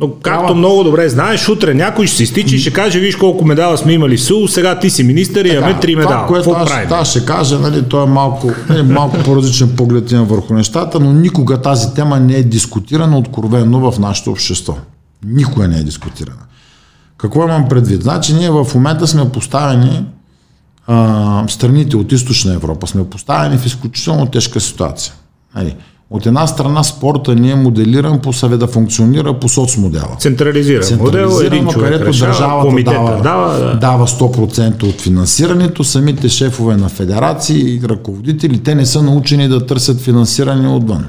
но 0.00 0.08
както 0.10 0.20
трябва... 0.22 0.54
много 0.54 0.84
добре 0.84 1.08
знаеш, 1.08 1.48
утре 1.48 1.74
някой 1.74 2.06
ще 2.06 2.16
се 2.16 2.26
стичи 2.26 2.56
и 2.56 2.58
ще 2.58 2.72
каже, 2.72 2.98
виж 2.98 3.16
колко 3.16 3.44
медала 3.44 3.78
сме 3.78 3.92
имали 3.92 4.16
в 4.16 4.22
СУ, 4.22 4.48
сега 4.48 4.78
ти 4.78 4.90
си 4.90 5.02
министър 5.02 5.44
и 5.44 5.48
имаме 5.48 5.80
три 5.80 5.96
медала. 5.96 6.26
Това, 6.26 6.26
което 6.26 6.50
аз, 6.50 6.70
аз 6.90 7.10
ще 7.10 7.24
кажа, 7.24 7.58
нали, 7.58 7.82
то 7.88 8.02
е 8.02 8.06
малко, 8.06 8.50
нали, 8.68 8.82
малко 8.82 9.16
по-различен 9.24 9.76
поглед 9.76 10.12
има 10.12 10.24
върху 10.24 10.54
нещата, 10.54 11.00
но 11.00 11.12
никога 11.12 11.62
тази 11.62 11.94
тема 11.94 12.20
не 12.20 12.34
е 12.34 12.42
дискутирана 12.42 13.18
откровенно 13.18 13.90
в 13.90 13.98
нашето 13.98 14.30
общество. 14.30 14.76
Никога 15.24 15.68
не 15.68 15.78
е 15.78 15.82
дискутирана. 15.82 16.42
Какво 17.18 17.44
имам 17.44 17.68
предвид? 17.68 18.02
Значи 18.02 18.34
ние 18.34 18.50
в 18.50 18.66
момента 18.74 19.06
сме 19.06 19.28
поставени 19.28 20.04
а, 20.86 21.44
страните 21.48 21.96
от 21.96 22.12
източна 22.12 22.54
Европа, 22.54 22.86
сме 22.86 23.04
поставени 23.10 23.58
в 23.58 23.66
изключително 23.66 24.26
тежка 24.26 24.60
ситуация. 24.60 25.14
Нали, 25.54 25.76
от 26.10 26.26
една 26.26 26.46
страна 26.46 26.84
спорта 26.84 27.34
ни 27.34 27.50
е 27.50 27.54
моделиран 27.54 28.20
по 28.20 28.32
съвет 28.32 28.60
да 28.60 28.66
функционира 28.66 29.34
по 29.40 29.48
соцмодела. 29.48 30.16
Централизиран, 30.18 30.82
Централизиран 30.82 31.28
модел, 31.28 31.46
един 31.46 31.68
човек 31.68 31.92
където 31.92 32.06
решава, 32.06 32.32
държавата 32.32 32.82
дава, 32.82 33.22
дава, 33.22 33.58
да. 33.58 33.74
дава 33.74 34.06
100% 34.06 34.82
от 34.82 35.00
финансирането, 35.00 35.84
самите 35.84 36.28
шефове 36.28 36.76
на 36.76 36.88
федерации 36.88 37.74
и 37.74 37.80
ръководители, 37.88 38.62
те 38.62 38.74
не 38.74 38.86
са 38.86 39.02
научени 39.02 39.48
да 39.48 39.66
търсят 39.66 40.00
финансиране 40.00 40.68
отвън. 40.68 41.06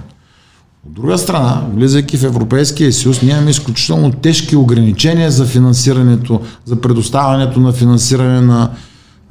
От 0.88 0.94
друга 0.94 1.18
страна, 1.18 1.62
влизайки 1.74 2.18
в 2.18 2.24
Европейския 2.24 2.94
съюз, 2.94 3.22
ние 3.22 3.32
имаме 3.32 3.52
изключително 3.52 4.12
тежки 4.12 4.56
ограничения 4.56 5.32
за 5.32 5.46
финансирането, 5.46 6.42
за 6.66 6.82
предоставянето 6.82 7.60
на 7.60 7.72
финансиране 7.72 8.42
на 8.42 8.70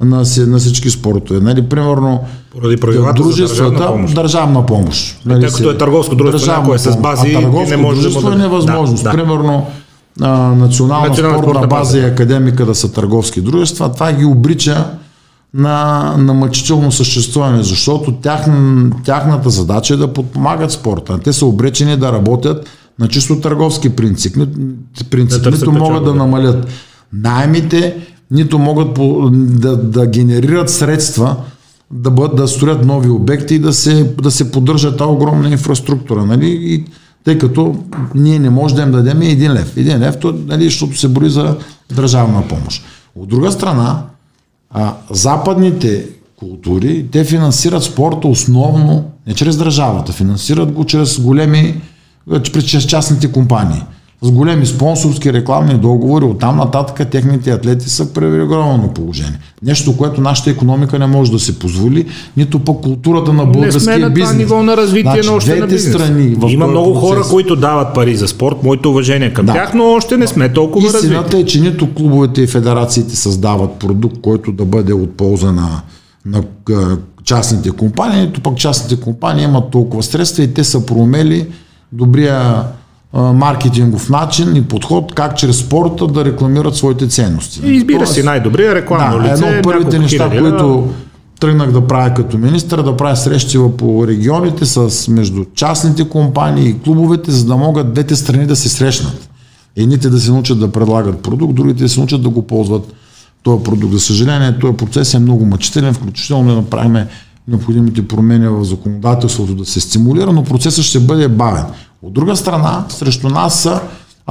на, 0.01 0.23
на 0.47 0.57
всички 0.57 0.89
спортове. 0.89 1.39
Нали, 1.39 1.69
примерно, 1.69 2.19
поради 2.51 2.77
правилата 2.77 3.13
дружествата, 3.13 3.71
държавна 3.71 3.87
помощ. 3.87 4.15
Държавна 4.15 4.65
помощ 4.65 5.21
нали, 5.25 5.41
Тъй 5.41 5.49
като 5.49 5.69
е 5.69 5.77
търговско 5.77 6.15
дружество, 6.15 6.73
е 6.73 6.77
с 6.77 6.97
бази, 6.97 7.35
а 7.35 7.41
търговско 7.41 7.69
не 7.69 7.77
може 7.77 8.01
дружество 8.01 8.29
да... 8.29 8.35
е 8.35 8.37
невъзможност. 8.37 9.03
Да, 9.03 9.09
да. 9.09 9.17
Примерно, 9.17 9.65
а, 10.21 10.27
национална, 10.37 11.07
национална 11.07 11.43
спортна 11.43 11.67
база 11.67 11.99
и 11.99 12.05
академика 12.05 12.65
да 12.65 12.75
са 12.75 12.91
търговски 12.91 13.41
дружества, 13.41 13.91
това 13.91 14.13
ги 14.13 14.25
обрича 14.25 14.85
на, 15.53 16.15
на 16.17 16.33
мъчително 16.33 16.91
съществуване, 16.91 17.63
защото 17.63 18.11
тях, 18.11 18.45
тяхната 19.03 19.49
задача 19.49 19.93
е 19.93 19.97
да 19.97 20.13
подпомагат 20.13 20.71
спорта. 20.71 21.19
Те 21.23 21.33
са 21.33 21.45
обречени 21.45 21.97
да 21.97 22.11
работят 22.11 22.69
на 22.99 23.07
чисто 23.07 23.41
търговски 23.41 23.89
принцип. 23.89 24.35
принцип 25.11 25.43
да 25.43 25.51
нито 25.51 25.71
могат 25.71 26.03
да 26.03 26.13
намалят 26.13 26.67
наймите, 27.13 27.95
нито 28.31 28.59
могат 28.59 28.93
по, 28.93 29.29
да, 29.33 29.77
да 29.77 30.07
генерират 30.07 30.69
средства 30.69 31.35
да, 31.91 32.11
бъд, 32.11 32.35
да 32.35 32.47
строят 32.47 32.85
нови 32.85 33.09
обекти 33.09 33.55
и 33.55 33.59
да 33.59 33.73
се, 33.73 34.13
да 34.21 34.31
се 34.31 34.51
поддържа 34.51 34.97
тази 34.97 35.09
огромна 35.09 35.49
инфраструктура. 35.49 36.25
Нали? 36.25 36.49
И, 36.61 36.85
тъй 37.23 37.37
като 37.37 37.75
ние 38.15 38.39
не 38.39 38.49
можем 38.49 38.75
да 38.75 38.83
им 38.83 38.91
дадем 38.91 39.21
един 39.21 39.53
лев. 39.53 39.77
Един 39.77 39.99
лев, 39.99 40.19
то, 40.19 40.35
нали, 40.47 40.63
защото 40.63 40.99
се 40.99 41.07
бори 41.07 41.29
за 41.29 41.57
държавна 41.95 42.47
помощ. 42.47 42.83
От 43.15 43.29
друга 43.29 43.51
страна, 43.51 44.03
а, 44.69 44.93
западните 45.11 46.05
култури, 46.35 47.05
те 47.11 47.23
финансират 47.23 47.83
спорта 47.83 48.27
основно 48.27 49.05
не 49.27 49.33
чрез 49.33 49.57
държавата, 49.57 50.13
финансират 50.13 50.71
го 50.71 50.85
чрез 50.85 51.19
големи 51.19 51.81
през 52.53 52.87
частните 52.87 53.31
компании 53.31 53.81
с 54.21 54.31
големи 54.31 54.65
спонсорски 54.65 55.33
рекламни 55.33 55.73
договори, 55.73 56.25
оттам 56.25 56.57
нататък 56.57 57.09
техните 57.11 57.51
атлети 57.51 57.89
са 57.89 58.05
в 58.05 58.13
привилегировано 58.13 58.93
положение. 58.93 59.39
Нещо, 59.63 59.97
което 59.97 60.21
нашата 60.21 60.49
економика 60.49 60.99
не 60.99 61.07
може 61.07 61.31
да 61.31 61.39
се 61.39 61.59
позволи, 61.59 62.05
нито 62.37 62.59
пък 62.59 62.81
културата 62.81 63.33
на 63.33 63.45
българския 63.45 63.97
не 63.97 63.99
сме 63.99 64.09
бизнес. 64.09 64.29
на 64.29 64.33
това 64.33 64.33
ниво 64.33 64.63
на 64.63 64.77
развитие 64.77 65.11
значи, 65.11 65.29
на 65.29 65.35
още 65.35 65.59
на 65.59 65.67
бизнес. 65.67 65.93
страни. 65.93 66.35
В 66.35 66.49
Има 66.51 66.67
много 66.67 66.93
процес. 66.93 67.09
хора, 67.09 67.23
които 67.31 67.55
дават 67.55 67.93
пари 67.93 68.15
за 68.15 68.27
спорт, 68.27 68.63
моето 68.63 68.89
уважение 68.89 69.33
към 69.33 69.45
да. 69.45 69.53
тях, 69.53 69.73
но 69.73 69.83
още 69.83 70.17
не 70.17 70.27
сме 70.27 70.53
толкова 70.53 70.87
Истината 70.87 71.23
развити. 71.23 71.41
е, 71.41 71.45
че 71.45 71.61
нито 71.61 71.93
клубовете 71.93 72.41
и 72.41 72.47
федерациите 72.47 73.15
създават 73.15 73.71
продукт, 73.79 74.15
който 74.21 74.51
да 74.51 74.65
бъде 74.65 74.93
от 74.93 75.17
полза 75.17 75.51
на, 75.51 75.81
на 76.25 76.43
частните 77.23 77.71
компании, 77.71 78.21
нито 78.21 78.41
пък 78.41 78.57
частните 78.57 79.01
компании 79.01 79.43
имат 79.43 79.71
толкова 79.71 80.03
средства 80.03 80.43
и 80.43 80.53
те 80.53 80.63
са 80.63 80.85
проумели 80.85 81.47
добрия 81.91 82.63
маркетингов 83.13 84.09
начин 84.09 84.55
и 84.55 84.61
подход, 84.61 85.13
как 85.13 85.37
чрез 85.37 85.57
спорта 85.57 86.07
да 86.07 86.25
рекламират 86.25 86.75
своите 86.75 87.07
ценности. 87.07 87.61
И 87.63 87.75
избира 87.75 87.97
Тоест, 87.97 88.13
си 88.13 88.23
най-добрия 88.23 88.75
рекламно 88.75 89.17
да, 89.17 89.23
лице. 89.23 89.45
Едно 89.45 89.57
от 89.57 89.63
първите 89.63 89.99
неща, 89.99 90.29
хиляди, 90.29 90.39
които 90.39 90.87
тръгнах 91.39 91.71
да 91.71 91.87
правя 91.87 92.13
като 92.13 92.37
министър, 92.37 92.83
да 92.83 92.97
правя 92.97 93.15
срещи 93.15 93.57
по 93.77 94.07
регионите 94.07 94.65
с 94.65 95.07
между 95.07 95.45
частните 95.55 96.09
компании 96.09 96.69
и 96.69 96.79
клубовете, 96.79 97.31
за 97.31 97.45
да 97.45 97.57
могат 97.57 97.93
двете 97.93 98.15
страни 98.15 98.45
да 98.45 98.55
се 98.55 98.69
срещнат. 98.69 99.29
Едните 99.75 100.09
да 100.09 100.19
се 100.19 100.31
научат 100.31 100.59
да 100.59 100.71
предлагат 100.71 101.21
продукт, 101.21 101.55
другите 101.55 101.83
да 101.83 101.89
се 101.89 101.99
научат 101.99 102.21
да 102.21 102.29
го 102.29 102.41
ползват 102.41 102.93
този 103.43 103.63
продукт. 103.63 103.93
За 103.93 103.99
съжаление, 103.99 104.59
този 104.59 104.77
процес 104.77 105.13
е 105.13 105.19
много 105.19 105.45
мъчителен, 105.45 105.93
включително 105.93 106.49
да 106.49 106.55
направим 106.55 107.05
необходимите 107.47 108.07
промени 108.07 108.47
в 108.47 108.63
законодателството 108.63 109.55
да 109.55 109.65
се 109.65 109.79
стимулира, 109.79 110.33
но 110.33 110.43
процесът 110.43 110.85
ще 110.85 110.99
бъде 110.99 111.27
бавен. 111.27 111.63
От 112.01 112.13
друга 112.13 112.35
страна, 112.35 112.85
срещу 112.89 113.29
нас 113.29 113.59
са 113.59 113.81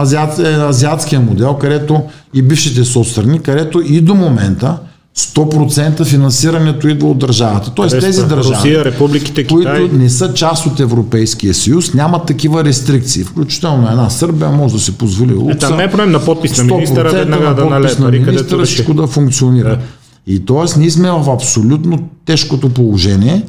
азиат, 0.00 0.38
е, 0.38 0.54
азиатския 0.54 1.20
модел, 1.20 1.54
където 1.54 2.02
и 2.35 2.42
бившите 2.42 2.85
соцстрани, 2.85 3.42
където 3.42 3.80
и 3.80 4.00
до 4.00 4.14
момента 4.14 4.78
100% 5.16 6.04
финансирането 6.04 6.88
идва 6.88 7.11
от 7.11 7.18
държавата. 7.18 7.70
Тоест 7.75 8.00
тези 8.00 8.26
държави, 8.26 8.56
Русия, 8.56 8.85
републиките, 8.85 9.44
Китай... 9.44 9.80
които 9.80 9.94
не 9.94 10.11
са 10.11 10.35
част 10.35 10.66
от 10.66 10.80
Европейския 10.80 11.54
съюз, 11.54 11.94
нямат 11.94 12.26
такива 12.26 12.64
рестрикции. 12.64 13.25
Включително 13.25 13.88
една 13.88 14.11
Сърбия 14.11 14.50
може 14.50 14.75
да 14.75 14.80
се 14.80 14.99
позволи 14.99 15.35
лукса. 15.35 15.56
Е, 15.56 15.58
там 15.58 15.76
не 15.76 15.85
е 15.85 15.90
проблем 15.90 16.11
на 16.11 16.25
подпис 16.25 16.58
на 16.58 16.64
министъра, 16.64 17.11
веднага 17.11 17.54
да 17.54 17.64
налее 17.64 17.96
пари, 17.96 18.25
където 18.25 18.64
всичко 18.64 18.94
да 18.94 19.06
функционира. 19.06 19.68
Да. 19.68 19.78
И 20.26 20.44
т.е. 20.44 20.78
ние 20.78 20.90
сме 20.90 21.11
в 21.11 21.30
абсолютно 21.30 21.99
тежкото 22.25 22.68
положение 22.68 23.42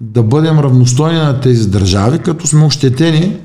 да 0.00 0.22
бъдем 0.22 0.58
равностойни 0.58 1.18
на 1.18 1.40
тези 1.40 1.68
държави, 1.68 2.18
като 2.18 2.46
сме 2.46 2.64
ощетени 2.64 3.36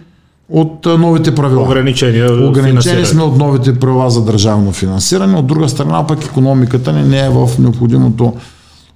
от 0.51 0.86
новите 0.86 1.36
правила. 1.36 1.63
Ограничения. 1.63 2.48
Ограничени 2.48 3.05
сме 3.05 3.24
от 3.24 3.38
новите 3.38 3.79
правила 3.79 4.10
за 4.10 4.25
държавно 4.25 4.72
финансиране. 4.72 5.38
От 5.38 5.48
друга 5.48 5.70
страна 5.70 6.08
пък 6.08 6.25
економиката 6.25 6.93
ни 6.93 7.03
не 7.03 7.20
е 7.20 7.29
в 7.29 7.50
необходимото 7.60 8.34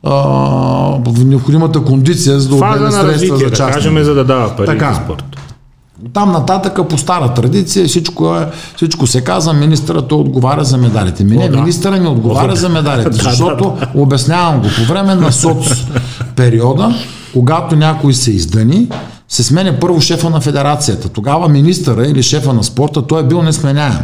в 0.03 1.25
необходимата 1.25 1.81
кондиция, 1.81 2.39
за 2.39 2.49
да 2.49 2.55
отделя 2.55 2.91
средства 2.91 3.37
за 3.37 3.49
частни. 3.49 3.65
Да 3.65 3.71
кажем, 3.71 4.03
за 4.03 4.13
да 4.13 4.23
дава 4.23 4.55
пари 4.55 4.65
така. 4.65 4.93
за 4.93 4.99
спорт. 5.03 5.23
Там 6.13 6.31
нататък 6.31 6.79
по 6.89 6.97
стара 6.97 7.33
традиция 7.33 7.87
всичко, 7.87 8.35
е, 8.35 8.47
всичко 8.75 9.07
се 9.07 9.23
казва, 9.23 9.53
министърът 9.53 10.11
отговаря 10.11 10.63
за 10.63 10.77
медалите. 10.77 11.23
Ми 11.23 11.37
не, 11.37 11.49
министъра 11.49 11.99
не 11.99 12.07
отговаря 12.07 12.55
за 12.55 12.69
медалите, 12.69 13.11
защото 13.23 13.77
обяснявам 13.95 14.61
го. 14.61 14.67
По 14.77 14.93
време 14.93 15.15
на 15.15 15.31
соц 15.31 15.67
периода, 16.35 16.95
когато 17.33 17.75
някой 17.75 18.13
се 18.13 18.31
издъни, 18.31 18.87
се 19.29 19.43
сменя 19.43 19.79
първо 19.79 20.01
шефа 20.01 20.29
на 20.29 20.41
федерацията. 20.41 21.09
Тогава 21.09 21.49
министъра 21.49 22.07
или 22.07 22.23
шефа 22.23 22.53
на 22.53 22.63
спорта, 22.63 23.01
той 23.01 23.21
е 23.21 23.27
бил 23.27 23.41
несменяем. 23.41 23.99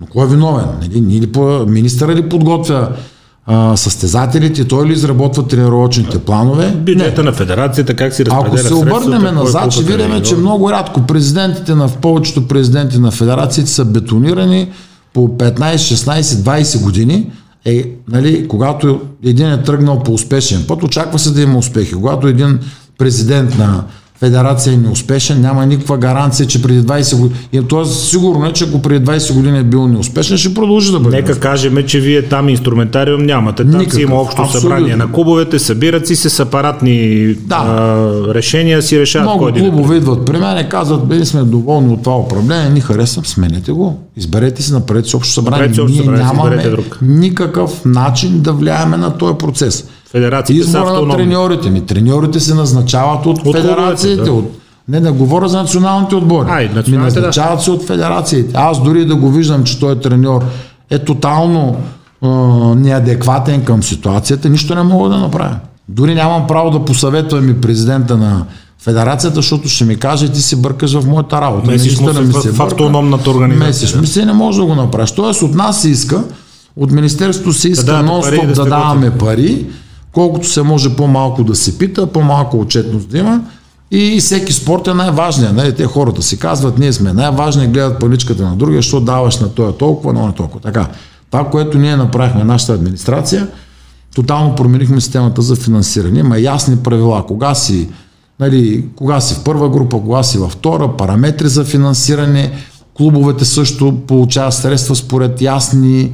Но 0.00 0.06
кой 0.06 0.24
е 0.24 0.28
виновен? 0.28 0.66
Или, 0.82 1.30
министъра 1.66 2.14
ли 2.14 2.28
подготвя 2.28 2.88
а, 3.46 3.76
състезателите, 3.76 4.68
той 4.68 4.86
ли 4.86 4.92
изработва 4.92 5.48
тренировъчните 5.48 6.18
планове? 6.18 6.70
Бюджета 6.76 7.22
не. 7.22 7.30
на 7.30 7.36
федерацията, 7.36 7.94
как 7.94 8.14
си 8.14 8.26
разпределя 8.26 8.48
Ако 8.48 8.58
се 8.58 8.74
обърнем 8.74 9.34
назад, 9.34 9.72
ще 9.72 9.82
видим, 9.82 10.22
че 10.22 10.36
много 10.36 10.70
рядко 10.70 11.00
президентите 11.00 11.74
на, 11.74 11.88
повечето 11.88 12.48
президенти 12.48 12.98
на 12.98 13.10
федерациите 13.10 13.70
са 13.70 13.84
бетонирани 13.84 14.68
по 15.12 15.28
15, 15.28 15.74
16, 15.74 16.20
20 16.22 16.82
години. 16.82 17.30
Е, 17.64 17.84
нали, 18.08 18.48
когато 18.48 19.00
един 19.24 19.52
е 19.52 19.62
тръгнал 19.62 19.98
по 19.98 20.12
успешен 20.12 20.64
път, 20.68 20.82
очаква 20.82 21.18
се 21.18 21.30
да 21.30 21.42
има 21.42 21.58
успехи. 21.58 21.94
Когато 21.94 22.28
един 22.28 22.58
президент 22.98 23.58
на 23.58 23.84
федерация 24.24 24.72
е 24.72 24.76
неуспешен, 24.76 25.40
няма 25.40 25.66
никаква 25.66 25.98
гаранция, 25.98 26.46
че 26.46 26.62
преди 26.62 26.82
20 26.82 27.16
години, 27.16 27.40
и 27.52 27.62
то 27.62 27.80
е 27.80 27.84
сигурно 27.84 28.46
е, 28.46 28.52
че 28.52 28.64
ако 28.64 28.82
преди 28.82 29.06
20 29.06 29.34
години 29.34 29.58
е 29.58 29.62
бил 29.62 29.88
неуспешен, 29.88 30.38
ще 30.38 30.54
продължи 30.54 30.92
да 30.92 31.00
бъде. 31.00 31.16
Нека 31.16 31.40
кажем, 31.40 31.76
че 31.86 32.00
вие 32.00 32.22
там 32.22 32.48
инструментариум 32.48 33.22
нямате. 33.22 33.62
Там 33.62 33.70
Никакъв, 33.70 33.94
си 33.94 34.02
има 34.02 34.14
общо 34.14 34.42
абсолютно. 34.42 34.60
събрание 34.60 34.96
на 34.96 35.12
клубовете, 35.12 35.58
събират 35.58 36.06
си 36.06 36.16
се 36.16 36.30
с 36.30 36.40
апаратни 36.40 37.26
да. 37.34 37.56
а, 37.56 38.34
решения, 38.34 38.82
си 38.82 39.00
решават 39.00 39.28
Много 39.28 39.44
кой 39.44 39.52
клубове 39.52 39.96
идват 39.96 40.24
при 40.24 40.38
мен 40.38 40.66
и 40.66 40.68
казват, 40.68 41.04
бе, 41.04 41.24
сме 41.24 41.42
доволни 41.42 41.92
от 41.92 42.02
това 42.02 42.16
управление, 42.16 42.70
ни 42.70 42.80
харесвам, 42.80 43.24
сменете 43.24 43.72
го. 43.72 43.98
Изберете 44.16 44.62
си, 44.62 44.72
направете 44.72 45.08
си 45.08 45.16
общо 45.16 45.32
събрание. 45.32 45.66
Ние 45.66 45.74
събрание, 45.74 46.24
нямаме 46.24 46.76
никакъв 47.02 47.84
начин 47.84 48.40
да 48.40 48.52
влияеме 48.52 48.96
на 48.96 49.18
този 49.18 49.34
процес. 49.38 49.84
Федерациите 50.14 50.60
Избора 50.60 50.86
са 50.86 51.02
на 51.02 51.16
треньорите 51.16 51.70
ми. 51.70 51.80
Треньорите 51.80 52.40
се 52.40 52.54
назначават 52.54 53.26
от, 53.26 53.46
от 53.46 53.56
федерациите. 53.56 54.22
Да. 54.22 54.32
От, 54.32 54.60
не, 54.88 55.00
не 55.00 55.10
говоря 55.10 55.48
за 55.48 55.58
националните 55.58 56.14
отбори. 56.14 56.48
Ай, 56.50 56.70
ми 56.88 56.96
назначават 56.96 57.58
да. 57.58 57.64
се 57.64 57.70
от 57.70 57.86
федерациите. 57.86 58.52
Аз 58.54 58.82
дори 58.82 59.04
да 59.04 59.16
го 59.16 59.30
виждам, 59.30 59.64
че 59.64 59.80
той 59.80 59.92
е 59.92 59.96
треньор 59.96 60.44
е 60.90 60.98
тотално 60.98 61.76
е, 62.22 62.26
неадекватен 62.76 63.64
към 63.64 63.82
ситуацията, 63.82 64.48
нищо 64.48 64.74
не 64.74 64.82
мога 64.82 65.08
да 65.08 65.18
направя. 65.18 65.56
Дори 65.88 66.14
нямам 66.14 66.46
право 66.46 66.70
да 66.70 66.84
посъветвам 66.84 67.50
и 67.50 67.60
президента 67.60 68.16
на 68.16 68.44
федерацията, 68.78 69.36
защото 69.36 69.68
ще 69.68 69.84
ми 69.84 69.96
каже, 69.96 70.32
ти 70.32 70.42
си 70.42 70.56
бъркаш 70.56 70.94
в 70.94 71.06
моята 71.06 71.40
работа. 71.40 71.70
Месиш 71.70 71.98
му 71.98 72.12
се 72.12 72.20
ми 72.20 72.32
се 72.32 72.50
в, 72.50 72.54
в 72.54 72.60
автономната 72.60 73.30
организация. 73.30 73.66
Месиш 73.66 73.94
ми 73.94 74.06
се 74.06 74.26
не 74.26 74.32
може 74.32 74.58
да 74.58 74.64
го 74.64 74.74
направиш. 74.74 75.10
Тоест 75.10 75.42
от 75.42 75.54
нас 75.54 75.82
се 75.82 75.90
иска, 75.90 76.24
от 76.76 76.90
Министерството 76.90 77.52
се 77.52 77.68
иска 77.68 77.84
да 77.84 78.02
нон-стоп 78.02 78.46
да, 78.46 78.64
да 78.64 78.64
даваме 78.64 79.10
пари, 79.10 79.66
колкото 80.14 80.48
се 80.48 80.62
може 80.62 80.96
по-малко 80.96 81.44
да 81.44 81.54
се 81.54 81.78
пита, 81.78 82.06
по-малко 82.06 82.60
отчетност 82.60 83.08
да 83.08 83.18
има. 83.18 83.40
И 83.90 84.20
всеки 84.20 84.52
спорт 84.52 84.86
е 84.86 84.94
най-важният. 84.94 85.56
Нали? 85.56 85.74
Те 85.74 85.84
хората 85.84 86.22
си 86.22 86.38
казват, 86.38 86.78
ние 86.78 86.92
сме 86.92 87.12
най-важни, 87.12 87.66
гледат 87.66 88.00
паничката 88.00 88.42
на 88.42 88.56
другия, 88.56 88.82
що 88.82 89.00
даваш 89.00 89.40
на 89.40 89.48
този 89.48 89.76
толкова, 89.76 90.12
но 90.12 90.26
не 90.26 90.32
толкова. 90.32 90.60
Така, 90.60 90.88
това, 91.30 91.50
което 91.50 91.78
ние 91.78 91.96
направихме 91.96 92.44
нашата 92.44 92.72
администрация, 92.72 93.48
тотално 94.14 94.54
променихме 94.54 95.00
системата 95.00 95.42
за 95.42 95.56
финансиране. 95.56 96.18
Има 96.18 96.38
ясни 96.38 96.76
правила, 96.76 97.26
кога 97.26 97.54
си, 97.54 97.88
нали, 98.40 98.84
кога 98.96 99.20
си 99.20 99.34
в 99.34 99.44
първа 99.44 99.68
група, 99.68 99.96
кога 99.96 100.22
си 100.22 100.38
във 100.38 100.52
втора, 100.52 100.96
параметри 100.96 101.48
за 101.48 101.64
финансиране, 101.64 102.52
клубовете 102.94 103.44
също 103.44 103.96
получават 104.06 104.54
средства 104.54 104.96
според 104.96 105.42
ясни 105.42 106.12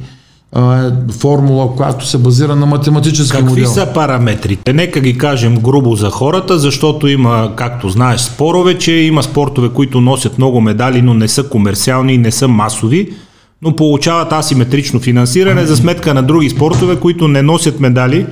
е 0.55 1.11
формула, 1.11 1.75
която 1.75 2.07
се 2.07 2.17
базира 2.17 2.55
на 2.55 2.65
математически 2.65 3.37
Какви 3.37 3.49
модел. 3.49 3.65
Какви 3.65 3.79
са 3.79 3.93
параметрите? 3.93 4.73
Нека 4.73 4.99
ги 4.99 5.17
кажем 5.17 5.57
грубо 5.59 5.95
за 5.95 6.09
хората, 6.09 6.59
защото 6.59 7.07
има, 7.07 7.53
както 7.55 7.89
знаеш, 7.89 8.21
спорове, 8.21 8.77
че 8.77 8.91
има 8.91 9.23
спортове, 9.23 9.69
които 9.69 10.01
носят 10.01 10.37
много 10.37 10.61
медали, 10.61 11.01
но 11.01 11.13
не 11.13 11.27
са 11.27 11.49
комерциални 11.49 12.13
и 12.13 12.17
не 12.17 12.31
са 12.31 12.47
масови, 12.47 13.13
но 13.61 13.75
получават 13.75 14.31
асиметрично 14.31 14.99
финансиране 14.99 15.65
за 15.65 15.77
сметка 15.77 16.13
на 16.13 16.23
други 16.23 16.49
спортове, 16.49 16.95
които 16.95 17.27
не 17.27 17.41
носят 17.41 17.79
медали, 17.79 18.25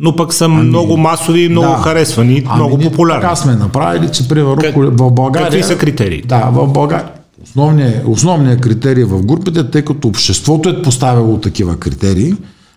но 0.00 0.16
пък 0.16 0.34
са 0.34 0.44
ами, 0.44 0.62
много 0.62 0.96
масови 0.96 1.40
и 1.40 1.48
много 1.48 1.72
да. 1.72 1.76
харесвани, 1.76 2.42
ами, 2.46 2.56
много 2.56 2.78
популярни. 2.78 3.22
Така 3.22 3.36
сме 3.36 3.52
направили, 3.52 4.08
че 4.12 4.28
примерно 4.28 4.56
как, 4.56 4.74
в 4.76 5.10
България... 5.10 5.50
Какви 5.50 5.62
са 5.62 5.78
критерии? 5.78 6.22
Да, 6.22 6.50
в 6.52 6.66
България 6.66 7.08
Основният, 7.46 8.08
основният 8.08 8.60
критерий 8.60 9.04
в 9.04 9.22
групите, 9.22 9.70
тъй 9.70 9.82
като 9.82 10.08
обществото 10.08 10.68
е 10.68 10.82
поставило 10.82 11.38
такива 11.38 11.76
критерии, 11.76 12.34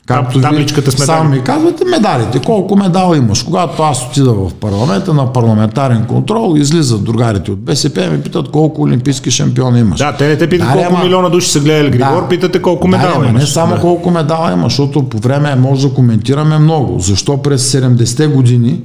Както 0.10 0.42
табличката 0.42 0.92
с 0.92 1.00
медали. 1.00 1.18
Само 1.18 1.30
ми 1.30 1.44
казвате 1.44 1.86
медалите. 1.86 2.40
Колко 2.40 2.76
медала 2.76 3.18
имаш? 3.18 3.44
Когато 3.44 3.84
аз 3.84 4.08
отида 4.10 4.34
в 4.34 4.54
парламента 4.54 5.14
на 5.14 5.34
парламентарен 5.34 6.06
контрол, 6.06 6.58
излизат 6.58 7.04
другарите 7.04 7.52
от 7.52 7.60
БСП 7.60 8.06
и 8.06 8.10
ми 8.10 8.22
питат 8.22 8.52
колко 8.52 8.82
олимпийски 8.82 9.32
шампиони 9.32 9.80
имаш. 9.80 10.00
Да, 10.00 10.18
те 10.18 10.28
не 10.28 10.38
те 10.38 10.50
питат 10.50 10.68
да, 10.68 10.74
колко 10.74 10.94
ама... 10.94 11.04
милиона 11.04 11.30
души 11.30 11.50
са 11.50 11.60
гледали 11.60 11.90
Григор, 11.90 12.22
да, 12.22 12.28
питате 12.28 12.62
колко 12.62 12.88
медала 12.88 13.24
да, 13.24 13.30
имаш. 13.30 13.42
Не 13.42 13.48
само 13.48 13.76
да. 13.76 13.82
колко 13.82 14.12
медала 14.12 14.52
имаш, 14.52 14.72
защото 14.74 15.10
по 15.10 15.18
време 15.18 15.56
може 15.56 15.88
да 15.88 15.94
коментираме 15.94 16.60
много. 16.60 17.00
Защо 17.00 17.38
през 17.38 17.72
70-те 17.72 18.28
години 18.28 18.82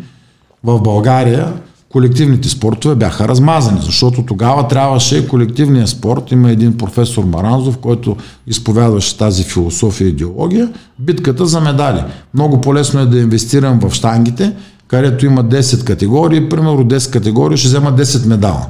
в 0.65 0.81
България 0.81 1.53
колективните 1.95 2.49
спортове 2.49 2.95
бяха 2.95 3.29
размазани, 3.29 3.81
защото 3.83 4.23
тогава 4.23 4.69
трябваше 4.69 5.29
колективния 5.29 5.87
спорт, 5.87 6.31
има 6.33 6.51
един 6.51 6.77
професор 6.77 7.25
Маранзов, 7.25 7.79
който 7.79 8.17
изповядваше 8.47 9.19
тази 9.19 9.45
философия 9.45 10.07
и 10.07 10.11
идеология, 10.11 10.69
битката 10.99 11.47
за 11.47 11.61
медали. 11.61 12.03
Много 12.35 12.61
по-лесно 12.61 13.01
е 13.01 13.07
да 13.07 13.19
инвестирам 13.19 13.81
в 13.81 13.95
штангите, 13.95 14.53
където 14.89 15.27
има 15.27 15.45
10 15.45 15.85
категории, 15.85 16.49
примерно 16.49 16.85
10 16.85 17.13
категории 17.13 17.57
ще 17.57 17.69
взема 17.69 17.93
10 17.93 18.27
медала. 18.27 18.67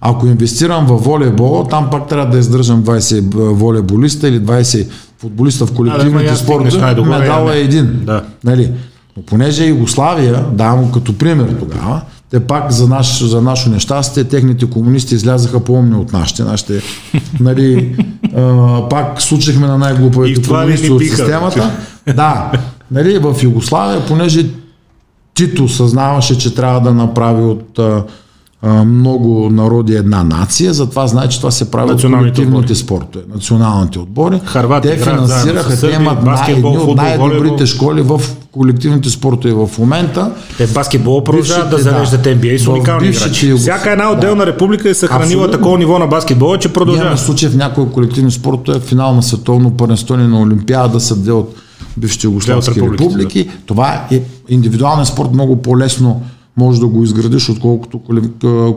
Ако 0.00 0.26
инвестирам 0.26 0.86
в 0.86 0.96
волейбола, 0.96 1.68
там 1.68 1.90
пак 1.90 2.08
трябва 2.08 2.30
да 2.30 2.38
издържам 2.38 2.84
20 2.84 3.52
волейболиста 3.52 4.28
или 4.28 4.40
20 4.40 4.88
футболиста 5.18 5.66
в 5.66 5.72
колективните 5.72 6.30
да, 6.30 6.36
спорта, 6.36 7.02
медал 7.04 7.50
е 7.50 7.58
един. 7.58 8.00
Да. 8.04 8.24
Нали? 8.44 8.72
Но 9.16 9.22
понеже 9.22 9.66
Югославия, 9.66 10.44
давам 10.52 10.92
като 10.92 11.18
пример 11.18 11.56
тогава, 11.60 12.02
те 12.30 12.40
пак 12.40 12.72
за, 12.72 12.88
наш, 12.88 13.24
за 13.24 13.42
наше 13.42 13.68
нещастие, 13.68 14.24
техните 14.24 14.70
комунисти 14.70 15.14
излязаха 15.14 15.60
по-умни 15.60 15.96
от 15.96 16.12
нашите. 16.12 16.42
нашите 16.42 16.82
нали, 17.40 17.96
а, 18.36 18.88
пак 18.88 19.22
случихме 19.22 19.66
на 19.66 19.78
най-глупавите 19.78 20.48
комунисти 20.48 20.90
от 20.90 21.02
системата. 21.02 21.70
Да, 22.16 22.52
нали, 22.90 23.18
в 23.18 23.36
Югославия, 23.42 24.06
понеже 24.06 24.46
Тито 25.34 25.68
съзнаваше, 25.68 26.38
че 26.38 26.54
трябва 26.54 26.80
да 26.80 26.94
направи 26.94 27.42
от 27.42 27.78
а, 27.78 28.04
много 28.84 29.50
народи 29.50 29.94
една 29.94 30.24
нация, 30.24 30.72
затова 30.72 31.06
знае, 31.06 31.28
че 31.28 31.38
това 31.38 31.50
се 31.50 31.70
прави 31.70 31.92
от 31.92 32.02
колективните 32.02 32.74
спортове, 32.74 33.24
националните 33.34 33.98
отбори. 33.98 34.40
Харвати, 34.44 34.88
те 34.88 34.96
финансираха, 34.96 35.80
те 35.80 35.90
имат 35.90 36.22
най- 36.22 36.52
едни 36.52 36.78
от 36.78 36.96
най-добрите 36.96 37.66
школи 37.66 38.02
в 38.02 38.20
колективните 38.56 39.10
спортове 39.10 39.54
в 39.54 39.70
момента. 39.78 40.30
Те 40.58 40.66
баскетбол 40.66 41.24
продължават 41.24 41.70
да 41.70 41.78
зареждат 41.78 42.22
да, 42.22 42.36
NBA 42.36 42.56
с 42.56 42.68
уникални 42.68 43.08
играчи. 43.08 43.52
Всяка 43.52 43.90
една 43.90 44.12
отделна 44.12 44.44
да. 44.44 44.52
република 44.52 44.88
е 44.90 44.94
съхранила 44.94 45.24
Абсолютно. 45.24 45.52
такова 45.52 45.78
ниво 45.78 45.98
на 45.98 46.06
баскетбола, 46.06 46.58
че 46.58 46.72
продължава. 46.72 47.08
Има 47.08 47.18
случай 47.18 47.48
в 47.48 47.56
някои 47.56 47.90
колективни 47.92 48.30
спортове, 48.30 48.80
финал 48.80 49.14
на 49.14 49.22
световно 49.22 49.70
първенство 49.70 50.16
на 50.16 50.40
Олимпиада 50.40 51.00
са 51.00 51.16
две 51.16 51.32
от 51.32 51.54
бившите 51.96 52.26
югославски 52.26 52.80
републики. 52.80 53.44
Да. 53.44 53.50
Това 53.66 54.06
е 54.10 54.22
индивидуален 54.48 55.06
спорт 55.06 55.32
много 55.32 55.62
по-лесно 55.62 56.22
може 56.56 56.80
да 56.80 56.86
го 56.86 57.04
изградиш, 57.04 57.48
отколкото 57.48 58.00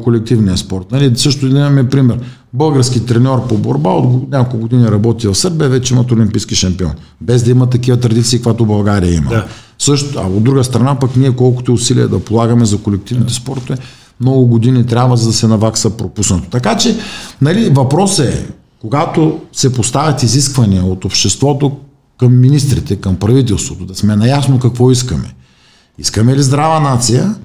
колективния 0.03 0.57
спорт. 0.57 0.91
Нали, 0.91 1.11
също 1.15 1.49
да 1.49 1.59
имаме 1.59 1.89
пример. 1.89 2.19
Български 2.53 3.05
треньор 3.05 3.47
по 3.47 3.57
борба 3.57 3.89
от 3.89 4.31
няколко 4.31 4.57
години 4.57 4.91
работи 4.91 5.27
в 5.27 5.35
Сърбия, 5.35 5.69
вече 5.69 5.93
имат 5.93 6.11
олимпийски 6.11 6.55
шампион. 6.55 6.91
Без 7.21 7.43
да 7.43 7.51
има 7.51 7.69
такива 7.69 7.97
традиции, 7.97 8.39
каквато 8.39 8.65
България 8.65 9.13
има. 9.13 9.29
Да. 9.29 9.47
Също, 9.79 10.19
а 10.19 10.27
от 10.27 10.43
друга 10.43 10.63
страна 10.63 10.99
пък 10.99 11.15
ние 11.15 11.31
колкото 11.35 11.73
усилия 11.73 12.07
да 12.07 12.19
полагаме 12.19 12.65
за 12.65 12.77
колективните 12.77 13.33
спортове, 13.33 13.77
много 14.21 14.45
години 14.45 14.85
трябва 14.85 15.17
за 15.17 15.27
да 15.27 15.33
се 15.33 15.47
навакса 15.47 15.89
пропуснато. 15.89 16.49
Така 16.49 16.77
че, 16.77 16.97
нали, 17.41 17.69
въпросът 17.69 18.27
е, 18.27 18.45
когато 18.81 19.39
се 19.51 19.73
поставят 19.73 20.23
изисквания 20.23 20.83
от 20.83 21.05
обществото 21.05 21.71
към 22.19 22.41
министрите, 22.41 22.95
към 22.95 23.15
правителството, 23.15 23.85
да 23.85 23.95
сме 23.95 24.15
наясно 24.15 24.59
какво 24.59 24.91
искаме. 24.91 25.33
Искаме 25.99 26.35
ли 26.35 26.43
здрава 26.43 26.79
нация, 26.79 27.35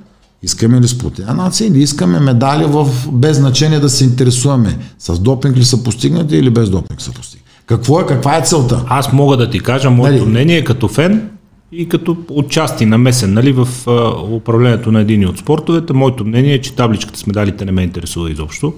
Искаме 0.45 0.81
ли 0.81 0.89
сплотена 0.89 1.35
нация 1.35 1.69
или 1.69 1.83
искаме 1.83 2.21
медали 2.21 2.65
в, 2.65 2.89
без 3.13 3.37
значение 3.37 3.81
да 3.81 3.89
се 3.89 4.05
интересуваме 4.05 4.79
с 4.99 5.19
допинг 5.19 5.57
ли 5.57 5.65
са 5.65 5.83
постигнати 5.83 6.37
или 6.37 6.51
без 6.51 6.71
допинг 6.71 7.01
са 7.01 7.13
постигнати? 7.13 7.51
Какво 7.67 8.01
е, 8.01 8.07
каква 8.07 8.39
е 8.39 8.43
целта? 8.43 8.85
Аз 8.89 9.13
мога 9.13 9.37
да 9.37 9.51
ти 9.51 9.61
кажа 9.61 9.91
моето 9.91 10.19
нали? 10.19 10.31
мнение 10.31 10.65
като 10.65 10.89
фен 10.89 11.31
и 11.73 11.89
като 11.89 12.17
отчасти 12.31 12.87
намесен 12.87 13.33
нали, 13.33 13.53
в 13.53 13.69
а, 13.87 14.23
управлението 14.35 14.93
на 14.93 15.01
един 15.01 15.29
от 15.29 15.39
спортовете. 15.39 15.93
Моето 15.93 16.25
мнение 16.25 16.55
е, 16.55 16.61
че 16.61 16.75
табличката 16.75 17.19
с 17.19 17.27
медалите 17.27 17.65
не 17.65 17.73
ме 17.73 17.83
интересува 17.83 18.31
изобщо. 18.31 18.75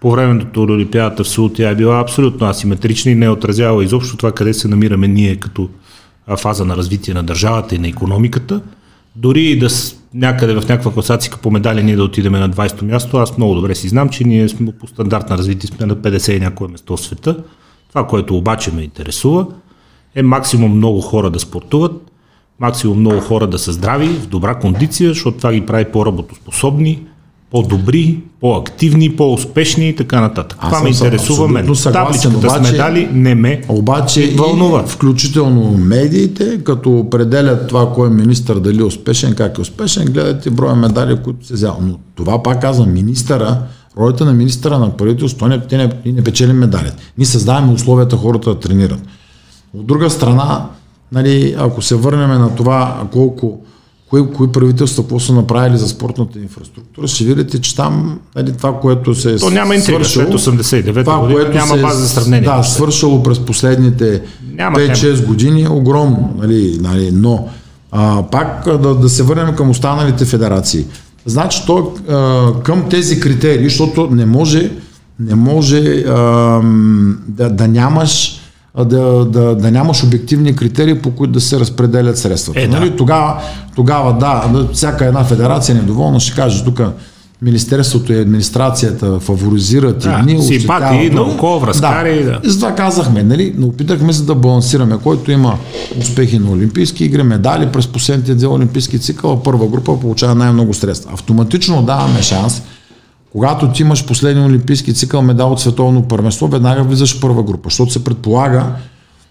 По 0.00 0.10
времето 0.10 0.66
на 0.66 0.72
Олимпиадата 0.72 1.24
в 1.24 1.28
Сеул 1.28 1.48
тя 1.48 1.70
е 1.70 1.74
била 1.74 2.00
абсолютно 2.00 2.46
асиметрична 2.46 3.10
и 3.10 3.14
не 3.14 3.26
е 3.26 3.30
отразява 3.30 3.84
изобщо 3.84 4.16
това 4.16 4.32
къде 4.32 4.54
се 4.54 4.68
намираме 4.68 5.08
ние 5.08 5.36
като 5.36 5.68
фаза 6.36 6.64
на 6.64 6.76
развитие 6.76 7.14
на 7.14 7.22
държавата 7.22 7.74
и 7.74 7.78
на 7.78 7.88
економиката. 7.88 8.60
Дори 9.16 9.42
и 9.42 9.58
да 9.58 9.68
някъде 10.14 10.54
в 10.54 10.68
някаква 10.68 10.92
класация 10.92 11.32
по 11.42 11.50
медали 11.50 11.82
ние 11.82 11.96
да 11.96 12.04
отидем 12.04 12.32
на 12.32 12.50
20-то 12.50 12.84
място, 12.84 13.16
аз 13.16 13.36
много 13.36 13.54
добре 13.54 13.74
си 13.74 13.88
знам, 13.88 14.08
че 14.08 14.24
ние 14.24 14.48
сме 14.48 14.72
по 14.72 14.86
стандарт 14.86 15.30
на 15.30 15.38
развитие 15.38 15.70
сме 15.70 15.86
на 15.86 15.96
50 15.96 16.36
и 16.36 16.40
някое 16.40 16.68
место 16.68 16.96
в 16.96 17.00
света. 17.00 17.36
Това, 17.88 18.06
което 18.06 18.36
обаче 18.36 18.72
ме 18.72 18.82
интересува, 18.82 19.46
е 20.14 20.22
максимум 20.22 20.76
много 20.76 21.00
хора 21.00 21.30
да 21.30 21.40
спортуват, 21.40 22.10
максимум 22.60 23.00
много 23.00 23.20
хора 23.20 23.46
да 23.46 23.58
са 23.58 23.72
здрави, 23.72 24.08
в 24.08 24.26
добра 24.26 24.54
кондиция, 24.54 25.08
защото 25.08 25.36
това 25.36 25.52
ги 25.52 25.66
прави 25.66 25.84
по-работоспособни, 25.84 27.02
по-добри, 27.50 28.20
по-активни, 28.40 29.16
по-успешни 29.16 29.88
и 29.88 29.96
така 29.96 30.20
нататък. 30.20 30.58
Аз 30.60 30.68
Това 30.68 30.82
ме 30.82 30.88
интересува 30.88 31.48
мен. 31.48 31.74
Табличката 31.92 32.36
обаче, 32.36 32.68
с 32.68 32.72
медали 32.72 33.08
не 33.12 33.34
ме 33.34 33.62
обаче 33.68 34.34
вълнува. 34.36 34.84
И, 34.86 34.88
включително 34.88 35.78
медиите, 35.78 36.64
като 36.64 36.98
определят 36.98 37.68
това 37.68 37.92
кой 37.92 38.08
е 38.08 38.10
министър, 38.10 38.58
дали 38.58 38.80
е 38.80 38.84
успешен, 38.84 39.34
как 39.34 39.58
е 39.58 39.60
успешен, 39.60 40.04
гледате 40.04 40.50
броя 40.50 40.74
медали, 40.74 41.18
които 41.24 41.46
се 41.46 41.54
взял. 41.54 41.78
Но 41.82 41.98
това 42.14 42.42
пак 42.42 42.60
казвам, 42.60 42.92
министъра, 42.92 43.58
ролята 43.98 44.24
на 44.24 44.32
министъра 44.32 44.78
на 44.78 44.96
правителството, 44.96 45.48
не, 45.48 45.60
те 45.60 45.76
не, 45.76 45.92
не 46.06 46.24
печелим 46.24 46.56
медалите. 46.56 46.96
Ние 47.18 47.26
създаваме 47.26 47.72
условията 47.72 48.16
хората 48.16 48.50
да 48.50 48.60
тренират. 48.60 49.00
От 49.74 49.86
друга 49.86 50.10
страна, 50.10 50.66
нали, 51.12 51.54
ако 51.58 51.82
се 51.82 51.94
върнем 51.94 52.28
на 52.28 52.54
това 52.54 53.02
колко 53.12 53.60
кои, 54.10 54.32
кои 54.32 54.52
правителства 54.52 55.02
какво 55.02 55.20
са 55.20 55.32
направили 55.32 55.78
за 55.78 55.88
спортната 55.88 56.38
инфраструктура, 56.38 57.08
ще 57.08 57.24
видите, 57.24 57.60
че 57.60 57.76
там 57.76 58.18
нали, 58.36 58.52
това, 58.52 58.80
което 58.80 59.14
се 59.14 59.34
е 59.34 59.36
То 59.36 59.50
няма 59.50 59.74
интрига, 59.74 60.04
след 60.04 60.28
89 60.28 61.04
това, 61.04 61.18
година 61.20 61.40
което 61.40 61.56
няма 61.56 61.76
база 61.76 62.00
за 62.00 62.08
сравнение. 62.08 62.48
Да, 62.48 62.62
свършало 62.62 63.22
през 63.22 63.38
последните 63.38 64.22
5-6 64.56 65.26
години 65.26 65.62
е 65.62 65.68
огромно, 65.68 66.34
нали, 66.38 66.78
нали, 66.80 67.10
но 67.12 67.48
а, 67.92 68.22
пак 68.30 68.64
да, 68.78 68.94
да 68.94 69.08
се 69.08 69.22
върнем 69.22 69.54
към 69.56 69.70
останалите 69.70 70.24
федерации. 70.24 70.84
Значи 71.26 71.62
то 71.66 71.92
а, 72.08 72.52
към 72.62 72.88
тези 72.88 73.20
критерии, 73.20 73.64
защото 73.64 74.08
не 74.10 74.26
може, 74.26 74.70
не 75.20 75.34
може 75.34 76.04
а, 76.08 76.12
да, 77.28 77.50
да 77.50 77.68
нямаш 77.68 78.39
да, 78.78 79.24
да, 79.24 79.54
да 79.54 79.70
нямаш 79.70 80.04
обективни 80.04 80.56
критерии, 80.56 80.98
по 80.98 81.10
които 81.10 81.32
да 81.32 81.40
се 81.40 81.60
разпределят 81.60 82.18
средствата. 82.18 82.60
Е, 82.60 82.68
да. 82.68 82.80
нали? 82.80 82.96
тогава, 82.96 83.42
тогава, 83.76 84.18
да, 84.18 84.66
всяка 84.72 85.06
една 85.06 85.24
федерация 85.24 85.72
е 85.72 85.78
недоволна, 85.78 86.20
ще 86.20 86.34
каже 86.34 86.64
тук 86.64 86.80
Министерството 87.42 88.12
и 88.12 88.20
администрацията 88.20 89.20
фаворизират 89.20 89.98
да, 89.98 90.18
едни, 90.18 90.42
симпатии, 90.42 91.10
науко, 91.10 91.58
връзкари. 91.60 92.24
Да. 92.24 92.30
да. 92.30 92.40
И 92.44 92.50
затова 92.50 92.74
казахме, 92.74 93.22
нали, 93.22 93.54
но 93.56 93.66
опитахме 93.66 94.12
се 94.12 94.22
да 94.22 94.34
балансираме, 94.34 94.98
който 95.02 95.30
има 95.30 95.58
успехи 96.00 96.38
на 96.38 96.50
Олимпийски 96.50 97.04
игри, 97.04 97.22
медали 97.22 97.66
през 97.72 97.86
последните 97.86 98.34
две 98.34 98.46
Олимпийски 98.46 98.98
цикъла, 98.98 99.42
първа 99.42 99.66
група 99.66 100.00
получава 100.00 100.34
най-много 100.34 100.74
средства. 100.74 101.10
Автоматично 101.14 101.82
даваме 101.82 102.22
шанс 102.22 102.62
когато 103.32 103.72
ти 103.72 103.82
имаш 103.82 104.06
последния 104.06 104.46
олимпийски 104.46 104.94
цикъл 104.94 105.22
медал 105.22 105.52
от 105.52 105.60
световно 105.60 106.02
първенство, 106.02 106.48
веднага 106.48 106.82
влизаш 106.82 107.16
в 107.16 107.20
първа 107.20 107.42
група, 107.42 107.66
защото 107.66 107.92
се 107.92 108.04
предполага, 108.04 108.66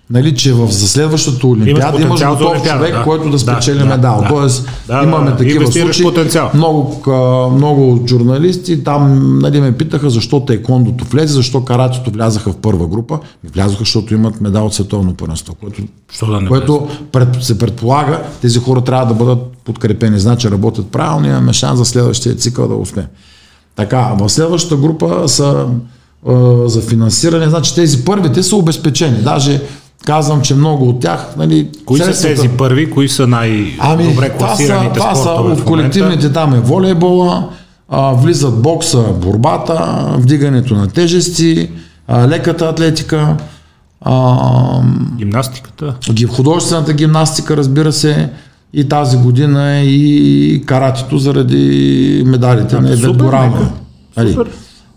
нали, 0.10 0.36
че 0.36 0.54
в, 0.54 0.72
за 0.72 0.88
следващата 0.88 1.48
олимпиада 1.48 2.02
имаш 2.02 2.26
готов 2.26 2.52
олимпиада, 2.52 2.80
човек, 2.80 2.94
да. 2.94 3.04
който 3.04 3.30
да 3.30 3.40
спечели 3.40 3.80
да, 3.80 3.86
медал. 3.86 4.22
Да, 4.22 4.28
Тоест, 4.28 4.70
да, 4.88 5.04
имаме 5.04 5.32
да, 5.32 5.38
такива 5.38 5.72
случаи. 5.72 6.04
Потенциал. 6.04 6.52
Много, 6.54 7.02
много 7.56 8.04
журналисти 8.08 8.84
там 8.84 9.40
нали, 9.40 9.62
ме 9.62 9.78
питаха 9.78 10.10
защо 10.10 10.40
тайкондото 10.46 11.06
влезе, 11.06 11.34
защо 11.34 11.66
каратито 11.66 12.12
влязаха 12.12 12.52
в 12.52 12.58
първа 12.58 12.88
група. 12.88 13.20
Влязоха, 13.54 13.80
защото 13.80 14.14
имат 14.14 14.42
медал 14.42 14.66
от 14.66 14.74
световно 14.74 15.14
първенство, 15.14 15.56
което, 15.56 15.82
да 16.42 16.48
което 16.48 16.88
пред, 17.12 17.44
се 17.44 17.58
предполага, 17.58 18.22
тези 18.42 18.60
хора 18.60 18.82
трябва 18.82 19.06
да 19.06 19.14
бъдат 19.14 19.40
подкрепени. 19.66 20.20
Значи 20.20 20.52
работят 20.52 20.88
правилно, 20.92 21.28
имаме 21.28 21.54
шанс 21.54 21.78
за 21.78 21.86
следващия 21.86 22.36
цикъл 22.36 22.68
да 22.68 22.76
успеем. 22.76 23.08
Така, 23.76 24.14
в 24.20 24.30
следващата 24.30 24.76
група 24.76 25.30
са 25.30 25.66
а, 26.28 26.68
за 26.68 26.82
финансиране, 26.82 27.50
значи 27.50 27.76
тези 27.76 28.06
първите 28.06 28.44
са 28.44 28.56
обезпечени. 28.56 29.18
Даже 29.18 29.62
казвам, 30.06 30.42
че 30.42 30.56
много 30.56 30.90
от 30.90 31.00
тях. 31.00 31.28
Нали, 31.38 31.70
кои 31.86 32.00
средствата... 32.00 32.36
са 32.36 32.42
тези 32.42 32.58
първи, 32.58 32.92
кои 32.92 33.10
са 33.10 33.28
най-добре 33.28 34.30
ами, 34.30 34.38
класираните 34.38 35.00
това 35.00 35.16
са, 35.16 35.24
това 35.24 35.34
са 35.34 35.42
от 35.42 35.64
колективните 35.64 36.34
там 36.34 36.54
е 36.54 36.60
волейбола, 36.60 37.50
а, 37.90 38.14
влизат 38.14 38.62
бокса, 38.62 39.04
борбата, 39.14 40.06
вдигането 40.18 40.74
на 40.74 40.88
тежести, 40.88 41.70
а, 42.08 42.28
леката 42.28 42.66
атлетика, 42.66 43.38
а, 44.02 44.38
гимнастиката, 45.18 45.96
художествената 46.36 46.94
гимнастика, 46.94 47.58
разбира 47.58 47.94
се, 47.94 48.30
и 48.74 48.90
тази 48.90 49.18
година 49.18 49.72
е 49.72 49.84
и 49.86 50.64
каратито 50.66 51.18
заради 51.18 52.24
медалите 52.26 52.76
а, 52.76 52.82
на 52.82 52.92
Евет 52.94 53.18
Нали? 54.18 54.38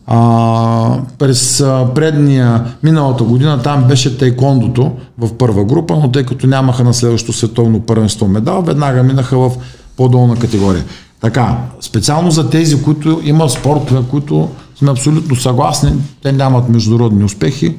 А, 0.06 0.98
през 1.18 1.64
предния, 1.94 2.64
миналата 2.82 3.24
година 3.24 3.62
там 3.62 3.84
беше 3.84 4.18
тайкондото 4.18 4.92
в 5.18 5.34
първа 5.34 5.64
група, 5.64 5.96
но 6.02 6.10
тъй 6.10 6.24
като 6.24 6.46
нямаха 6.46 6.84
на 6.84 6.94
следващото 6.94 7.38
световно 7.38 7.80
първенство 7.80 8.28
медал, 8.28 8.62
веднага 8.62 9.02
минаха 9.02 9.38
в 9.38 9.50
по-долна 9.96 10.36
категория. 10.36 10.84
Така, 11.20 11.58
специално 11.80 12.30
за 12.30 12.50
тези, 12.50 12.82
които 12.82 13.20
имат 13.24 13.50
спортове, 13.50 14.00
които 14.10 14.48
сме 14.76 14.90
абсолютно 14.90 15.36
съгласни, 15.36 15.92
те 16.22 16.32
нямат 16.32 16.68
международни 16.68 17.24
успехи, 17.24 17.74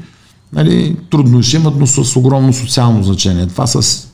нали, 0.54 0.98
трудно 1.10 1.44
ще 1.44 1.58
имат, 1.58 1.74
но 1.80 1.88
с 1.88 2.16
огромно 2.16 2.54
социално 2.54 3.04
значение. 3.04 3.48
Това 3.48 3.68
са 3.68 4.08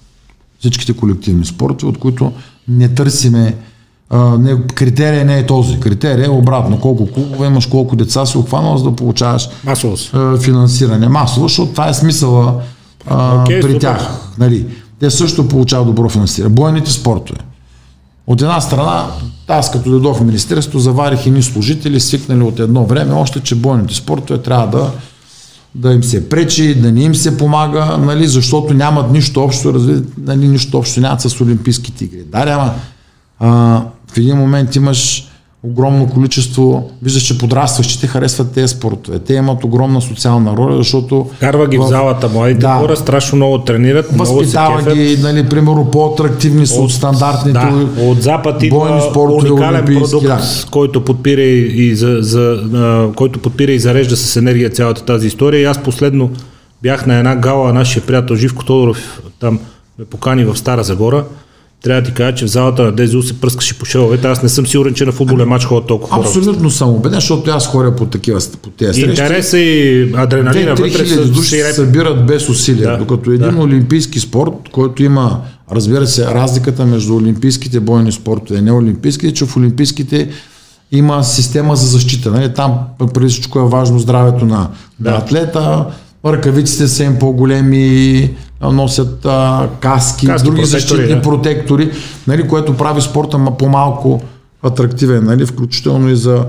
всичките 0.60 0.94
колективни 0.94 1.46
спорти, 1.46 1.86
от 1.86 1.98
които 1.98 2.32
не 2.68 2.90
търсиме 2.90 3.56
а, 4.10 4.38
не, 4.38 4.66
критерия 4.66 5.26
не 5.26 5.38
е 5.40 5.46
този. 5.46 5.80
Критерия 5.80 6.26
е 6.26 6.30
обратно. 6.30 6.80
Колко 6.80 7.12
клубове 7.12 7.48
имаш, 7.48 7.66
колко 7.66 7.96
деца 7.96 8.26
си 8.26 8.38
обхванал, 8.38 8.78
за 8.78 8.84
да 8.84 8.96
получаваш 8.96 9.50
Масово. 9.64 9.96
а, 10.14 10.38
финансиране. 10.38 11.10
Масово, 11.10 11.48
защото 11.48 11.72
това 11.72 11.90
е 11.90 11.94
смисъла 11.94 12.62
а, 13.08 13.42
Окей, 13.42 13.62
при 13.62 13.68
супер. 13.68 13.82
тях. 13.82 14.10
Нали. 14.38 14.66
Те 15.00 15.10
също 15.10 15.48
получават 15.48 15.88
добро 15.88 16.10
финансиране. 16.10 16.56
Бойните 16.56 16.92
спортове. 16.92 17.40
От 18.28 18.42
една 18.42 18.62
страна, 18.62 19.08
аз 19.48 19.72
като 19.72 19.90
дойдох 19.90 20.18
в 20.18 20.26
Министерството, 20.26 20.80
заварих 20.80 21.26
едни 21.26 21.44
служители, 21.44 22.00
свикнали 22.00 22.42
от 22.44 22.60
едно 22.60 22.86
време, 22.86 23.14
още 23.14 23.40
че 23.40 23.56
бойните 23.56 23.94
спортове 23.94 24.42
трябва 24.42 24.68
да, 24.68 24.92
да 25.76 25.94
им 25.94 26.04
се 26.04 26.30
пречи, 26.30 26.76
да 26.76 26.92
не 26.92 27.04
им 27.04 27.16
се 27.16 27.38
помага, 27.38 27.98
нали, 27.98 28.28
защото 28.28 28.74
нямат 28.74 29.12
нищо 29.12 29.44
общо, 29.44 29.74
разви, 29.74 30.04
нали, 30.18 30.48
нищо 30.48 30.78
общо 30.78 31.02
нямат 31.02 31.22
с 31.22 31.42
Олимпийските 31.42 32.06
игри. 32.06 32.24
Да, 32.32 32.40
ама 32.40 32.74
а, 33.40 33.82
в 34.08 34.18
един 34.18 34.38
момент 34.38 34.76
имаш 34.76 35.29
огромно 35.64 36.08
количество, 36.08 36.90
виждаш, 37.02 37.24
че 37.24 37.38
подрастващите 37.38 38.08
харесват 38.08 38.52
тези 38.52 38.68
спортове. 38.68 39.20
Те 39.20 39.34
имат 39.34 39.64
огромна 39.64 40.02
социална 40.02 40.58
роля, 40.58 40.78
защото 40.78 41.30
Карва 41.40 41.68
ги 41.68 41.78
в, 41.78 41.88
залата, 41.88 42.30
младите 42.30 42.60
Да. 42.60 42.74
хора 42.74 42.98
страшно 42.98 43.36
много 43.36 43.58
тренират, 43.58 44.12
много 44.12 44.26
се 44.30 44.34
възпитава 44.36 44.78
кефят. 44.78 44.94
ги, 44.94 45.18
нали, 45.22 45.50
примерно 45.50 45.92
по-атрактивни 45.92 46.68
са 46.68 46.82
от, 46.82 46.92
стандартните 46.92 47.60
Да, 47.60 48.04
от 48.04 48.22
Запад 48.22 48.64
бойни 48.70 49.02
спортове, 49.10 49.52
уникален 49.52 49.86
продукт, 49.86 50.26
да. 50.26 50.42
който 50.72 51.06
подпира 51.06 51.42
и, 51.42 51.88
и 51.88 51.96
за, 51.96 52.18
за, 52.22 52.40
а, 52.74 53.16
който 53.16 53.40
подпира 53.40 53.72
и 53.72 53.80
зарежда 53.80 54.18
с 54.18 54.36
енергия 54.36 54.70
цялата 54.70 55.06
тази 55.06 55.28
история. 55.28 55.62
И 55.62 55.66
аз 55.66 55.84
последно 55.84 56.30
бях 56.82 57.06
на 57.06 57.16
една 57.16 57.36
гала, 57.36 57.74
нашия 57.74 58.04
приятел 58.04 58.36
Живко 58.36 58.66
Тодоров 58.66 59.22
там 59.40 59.60
ме 60.00 60.06
покани 60.06 60.46
в 60.46 60.58
Стара 60.58 60.84
Загора. 60.84 61.24
Трябва 61.84 62.02
да 62.02 62.08
ти 62.08 62.14
кажа, 62.14 62.36
че 62.36 62.46
в 62.46 62.50
залата 62.50 62.84
на 62.84 62.92
ДЗУ 62.92 63.22
се 63.22 63.42
пръскаше 63.42 63.80
по 63.80 63.86
шеловете. 63.86 64.28
Аз 64.28 64.44
не 64.44 64.50
съм 64.50 64.68
сигурен, 64.68 64.94
че 64.94 65.06
на 65.06 65.12
футболен 65.12 65.48
матч 65.48 65.66
ходят 65.66 65.88
толкова 65.88 66.16
хора. 66.16 66.28
Абсолютно 66.28 66.70
съм 66.70 66.90
убеден, 66.90 67.18
защото 67.20 67.52
аз 67.52 67.68
ходя 67.68 67.96
по 67.96 68.06
такива 68.06 68.40
по 68.62 68.70
тези 68.70 69.02
срещи. 69.02 69.22
Интереса 69.22 69.60
и 69.60 70.04
адреналина 70.16 70.76
Те 70.76 70.82
вътре 70.82 71.06
3000 71.06 71.06
са 71.06 71.26
души 71.26 71.50
се 71.50 71.74
събират 71.74 72.26
без 72.26 72.50
усилия, 72.50 72.92
Да, 72.92 72.98
докато 72.98 73.32
един 73.32 73.52
да. 73.52 73.62
олимпийски 73.62 74.20
спорт, 74.20 74.52
който 74.72 75.04
има, 75.04 75.42
разбира 75.72 76.08
се, 76.08 76.26
разликата 76.26 76.86
между 76.86 77.16
олимпийските 77.16 77.80
бойни 77.80 78.12
спортове 78.12 78.60
и 78.60 78.62
неолимпийските, 78.62 79.34
че 79.34 79.46
в 79.46 79.58
олимпийските 79.58 80.30
има 80.92 81.24
система 81.24 81.76
за 81.76 81.88
защита. 81.88 82.32
Нали? 82.32 82.54
Там 82.54 82.74
преди 83.14 83.30
всичко 83.30 83.60
е 83.60 83.64
важно 83.70 84.00
здравето 84.00 84.46
на, 84.46 84.68
Да. 85.00 85.12
на 85.12 85.18
атлета, 85.18 85.86
ръкавиците 86.26 86.88
са 86.88 87.04
им 87.04 87.16
по-големи, 87.20 88.30
носят 88.64 89.26
а, 89.26 89.68
каски, 89.80 90.26
Каски, 90.26 90.46
други 90.46 90.62
протектори, 90.62 90.82
защитни 90.82 91.16
да. 91.16 91.22
протектори, 91.22 91.92
нали, 92.28 92.48
което 92.48 92.74
прави 92.74 93.02
спорта 93.02 93.38
ма- 93.38 93.58
по-малко 93.58 94.22
атрактивен, 94.64 95.26
нали, 95.26 95.46
включително 95.46 96.10
и 96.10 96.16
за, 96.16 96.46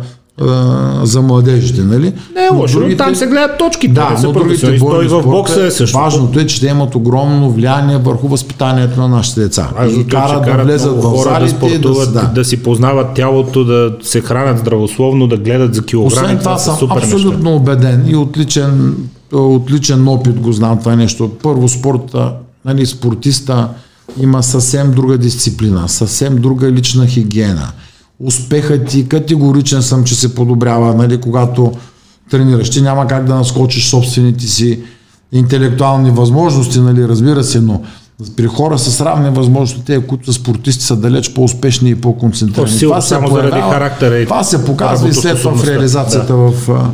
за 1.03 1.23
младежите. 1.23 1.81
Нали? 1.81 2.13
Не 2.35 2.45
е 2.45 2.55
лошо, 2.55 2.75
но 2.75 2.81
другите- 2.81 2.97
там 2.97 3.15
се 3.15 3.27
гледат 3.27 3.59
точките. 3.59 3.93
да, 3.95 4.15
са 4.17 4.27
но 4.27 4.33
другите 4.33 4.79
бойни 4.79 5.09
в 5.09 5.23
бокса 5.23 5.65
е 5.65 5.71
също. 5.71 5.99
Важното 5.99 6.41
е, 6.41 6.47
че 6.47 6.61
те 6.61 6.67
имат 6.67 6.95
огромно 6.95 7.51
влияние 7.51 7.97
върху 7.97 8.29
възпитанието 8.29 9.01
на 9.01 9.09
нашите 9.09 9.41
деца. 9.41 9.69
Важното 9.77 9.99
и 9.99 10.01
е, 10.01 10.05
че 10.05 10.11
карат 10.11 10.45
да 10.45 10.63
влезат 10.65 10.93
в 10.93 11.13
да 11.15 11.23
залите, 11.23 11.51
спортуват, 11.51 12.13
да, 12.13 12.21
да, 12.21 12.27
да 12.27 12.45
си 12.45 12.63
познават 12.63 13.15
тялото, 13.15 13.65
да 13.65 13.91
се 14.03 14.21
хранят 14.21 14.59
здравословно, 14.59 15.27
да 15.27 15.37
гледат 15.37 15.75
за 15.75 15.85
килограми. 15.85 16.25
Освен 16.25 16.39
това 16.39 16.59
са 16.59 16.65
съм 16.65 16.77
супер 16.77 16.97
абсолютно 16.97 17.55
убеден 17.57 18.05
и 18.09 18.17
отличен, 18.17 18.95
отличен 19.33 20.09
опит 20.09 20.41
го 20.41 20.53
знам 20.53 20.79
това 20.79 20.97
нещо. 20.97 21.31
Първо 21.43 21.69
спорта, 21.69 22.33
нали, 22.65 22.87
спортиста 22.87 23.69
има 24.21 24.43
съвсем 24.43 24.93
друга 24.93 25.19
дисциплина, 25.19 25.89
съвсем 25.89 26.37
друга 26.37 26.73
лична 26.73 27.07
хигиена. 27.07 27.73
Успехът 28.25 28.87
ти 28.87 29.09
категоричен 29.09 29.83
съм, 29.83 30.05
че 30.05 30.15
се 30.15 30.35
подобрява, 30.35 30.95
нали, 30.95 31.21
когато 31.21 31.73
тренираш. 32.31 32.71
Ти 32.71 32.83
няма 32.83 33.07
как 33.07 33.25
да 33.25 33.35
наскочиш 33.35 33.89
собствените 33.89 34.47
си 34.47 34.81
интелектуални 35.33 36.11
възможности, 36.11 36.81
нали, 36.81 37.09
разбира 37.09 37.45
се, 37.45 37.61
но 37.61 37.83
при 38.37 38.47
хора 38.47 38.79
с 38.79 39.01
равни 39.01 39.31
възможности, 39.31 39.85
те, 39.85 40.07
които 40.07 40.33
са 40.33 40.33
спортисти, 40.33 40.85
са 40.85 40.97
далеч 40.97 41.35
по-успешни 41.35 41.91
и 41.91 41.95
по-концентрирани. 41.95 42.73
То 42.73 42.79
силно 42.79 43.03
само 43.03 43.29
заради 43.29 43.61
характера 43.61 44.19
и 44.19 44.25
това 44.25 44.45
се 44.45 44.65
показва 44.65 45.09
и 45.09 45.15
след 45.15 45.39
това 45.39 45.57
в 45.57 45.69
реализацията 45.69 46.35
в, 46.35 46.53
а, 46.71 46.91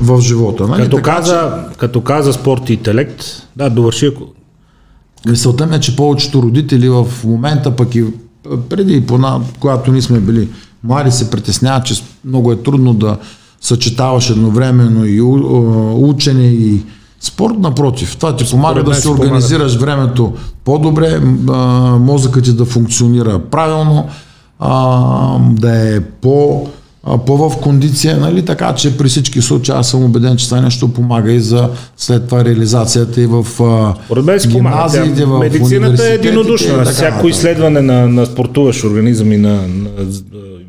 в 0.00 0.20
живота. 0.20 0.68
Нали? 0.68 0.82
Като 0.82 0.96
Така, 0.96 1.16
каза, 1.16 1.64
като 1.76 2.00
каза 2.00 2.32
спорт 2.32 2.70
и 2.70 2.72
интелект, 2.72 3.24
да, 3.56 3.70
довърши 3.70 4.06
ако. 4.06 4.22
че 5.24 5.30
Мисълта 5.30 5.66
ми 5.66 5.76
е, 5.76 5.80
че 5.80 5.96
повечето 5.96 6.42
родители 6.42 6.88
в 6.88 7.06
момента, 7.24 7.76
пък 7.76 7.94
и 7.94 8.04
преди, 8.68 8.94
и 8.94 9.00
пона, 9.00 9.40
когато 9.60 9.92
ние 9.92 10.02
сме 10.02 10.20
били 10.20 10.48
млади, 10.84 11.10
се 11.10 11.30
притесняват, 11.30 11.84
че 11.84 12.02
много 12.24 12.52
е 12.52 12.62
трудно 12.62 12.94
да 12.94 13.16
съчетаваш 13.60 14.30
едновременно 14.30 15.04
и 15.04 15.20
учене 16.08 16.44
и 16.44 16.82
спорт, 17.20 17.58
напротив. 17.58 18.16
Това 18.16 18.36
ти 18.36 18.50
помага 18.50 18.84
да 18.84 18.94
си 18.94 19.02
помага. 19.02 19.22
организираш 19.22 19.76
времето 19.76 20.32
по-добре, 20.64 21.20
мозъкът 22.00 22.44
ти 22.44 22.52
да 22.52 22.64
функционира 22.64 23.38
правилно, 23.38 24.08
да 25.40 25.94
е 25.94 26.00
по, 26.00 26.68
а, 27.04 27.18
по 27.18 27.36
в 27.36 27.56
кондиция, 27.60 28.16
нали? 28.16 28.44
така 28.44 28.74
че 28.74 28.96
при 28.96 29.08
всички 29.08 29.42
случаи 29.42 29.74
аз 29.74 29.90
съм 29.90 30.04
убеден, 30.04 30.36
че 30.36 30.48
това 30.48 30.60
нещо 30.60 30.88
помага 30.88 31.32
и 31.32 31.40
за 31.40 31.68
след 31.96 32.26
това 32.26 32.44
реализацията 32.44 33.20
и 33.20 33.26
в 33.26 33.46
Поред 34.08 34.24
мен 34.24 34.38
гимназиите, 34.46 35.24
в 35.24 35.38
Медицината 35.38 36.06
е 36.08 36.14
единодушна. 36.14 36.84
Всяко 36.84 37.28
изследване 37.28 37.80
на, 37.80 38.08
на 38.08 38.26
спортуващ 38.26 38.84
организъм 38.84 39.32
и 39.32 39.36
на, 39.36 39.54
на 39.54 39.90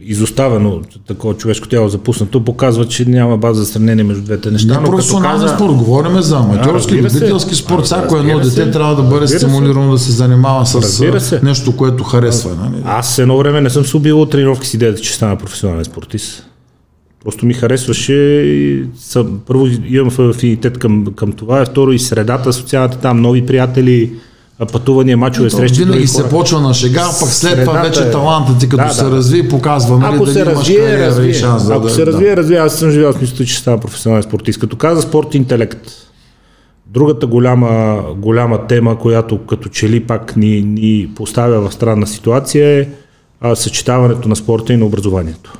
изоставено 0.06 0.82
такова 1.08 1.34
човешко 1.34 1.68
тяло 1.68 1.90
запуснато 1.90 2.44
показва, 2.44 2.88
че 2.88 3.06
няма 3.06 3.38
база 3.38 3.64
за 3.64 3.72
сравнение 3.72 4.04
между 4.04 4.24
двете 4.24 4.52
неща. 4.52 4.80
Не 4.82 4.86
професионален 4.86 5.42
каза- 5.42 5.56
спорт, 5.56 5.74
говорим 5.74 6.22
за 6.22 6.38
аматьорски, 6.38 7.02
любителски 7.02 7.56
спорт. 7.56 7.86
Всяко 7.86 8.18
едно 8.18 8.40
дете 8.40 8.72
трябва 8.72 8.96
да 8.96 9.04
бъде 9.04 9.28
стимулирано 9.28 9.92
да 9.92 9.98
се 10.00 10.12
занимава 10.12 10.66
с 10.66 11.40
нещо, 11.44 11.78
което 11.78 12.04
харесва. 12.04 12.56
Нали? 12.56 12.84
Аз 12.86 13.20
едно 13.20 13.38
време 13.38 13.62
не 13.62 13.70
съм 13.70 13.86
се 13.86 13.98
убил 13.98 14.22
от 14.22 14.30
тренировки 14.30 14.68
с 14.68 14.74
идеята, 14.74 15.02
че 15.02 15.14
стана 15.14 15.36
професионален 15.38 15.86
спортист. 15.86 16.46
Просто 17.24 17.46
ми 17.46 17.54
харесваше 17.54 18.14
и 18.14 18.84
съм, 18.98 19.40
първо 19.48 19.68
имам 19.86 20.30
афинитет 20.30 20.78
към, 20.78 21.06
към 21.16 21.32
това, 21.32 21.66
второ 21.66 21.92
и 21.92 22.00
средата, 22.00 22.54
социалната 22.54 22.98
там, 22.98 23.22
нови 23.22 23.46
приятели, 23.46 24.12
пътувания, 24.72 25.18
мачове, 25.18 25.50
срещи. 25.50 25.80
Винаги 25.80 26.08
се 26.08 26.30
почва 26.30 26.62
на 26.62 26.74
шега, 26.74 27.06
пък 27.20 27.30
след 27.30 27.66
това 27.66 27.82
вече 27.82 28.02
е- 28.04 28.12
талантът 28.12 28.60
ти 28.60 28.70
като 28.70 28.84
Да, 28.84 28.94
се 28.94 29.04
да. 29.04 29.12
разви, 29.12 29.50
показва 29.50 29.98
нали, 29.98 30.16
Ако 30.16 30.26
дали 30.26 30.34
се 30.34 30.40
имаш 30.42 30.54
развие, 30.54 30.78
кариера 30.78 31.06
развие. 31.08 31.30
и 31.30 31.34
шанс. 31.34 31.70
Ако 31.70 31.80
да, 31.80 31.90
се 31.90 32.06
да. 32.06 32.12
развие, 32.12 32.38
развие. 32.38 32.58
Аз 32.58 32.76
съм 32.80 32.92
живял 32.92 33.14
с 33.14 33.22
мисълта, 33.22 33.46
че 33.46 33.58
стана 33.58 33.80
професионален 33.80 34.24
спортист. 34.24 34.60
Като 34.60 34.76
каза 34.76 35.02
спорт 35.02 35.34
и 35.34 35.38
интелект. 35.38 35.82
Другата 36.88 37.28
голяма, 37.28 38.04
голяма 38.18 38.68
тема, 38.68 39.00
която 39.00 39.38
като 39.38 39.70
че 39.70 39.90
ли 39.90 40.00
пак 40.00 40.36
ни, 40.36 40.62
ни 40.62 41.10
поставя 41.16 41.70
в 41.70 41.74
странна 41.74 42.08
ситуация 42.08 42.80
е 42.80 42.88
а, 43.42 43.56
съчетаването 43.56 44.30
на 44.30 44.36
спорта 44.36 44.74
и 44.74 44.78
на 44.78 44.86
образованието. 44.86 45.54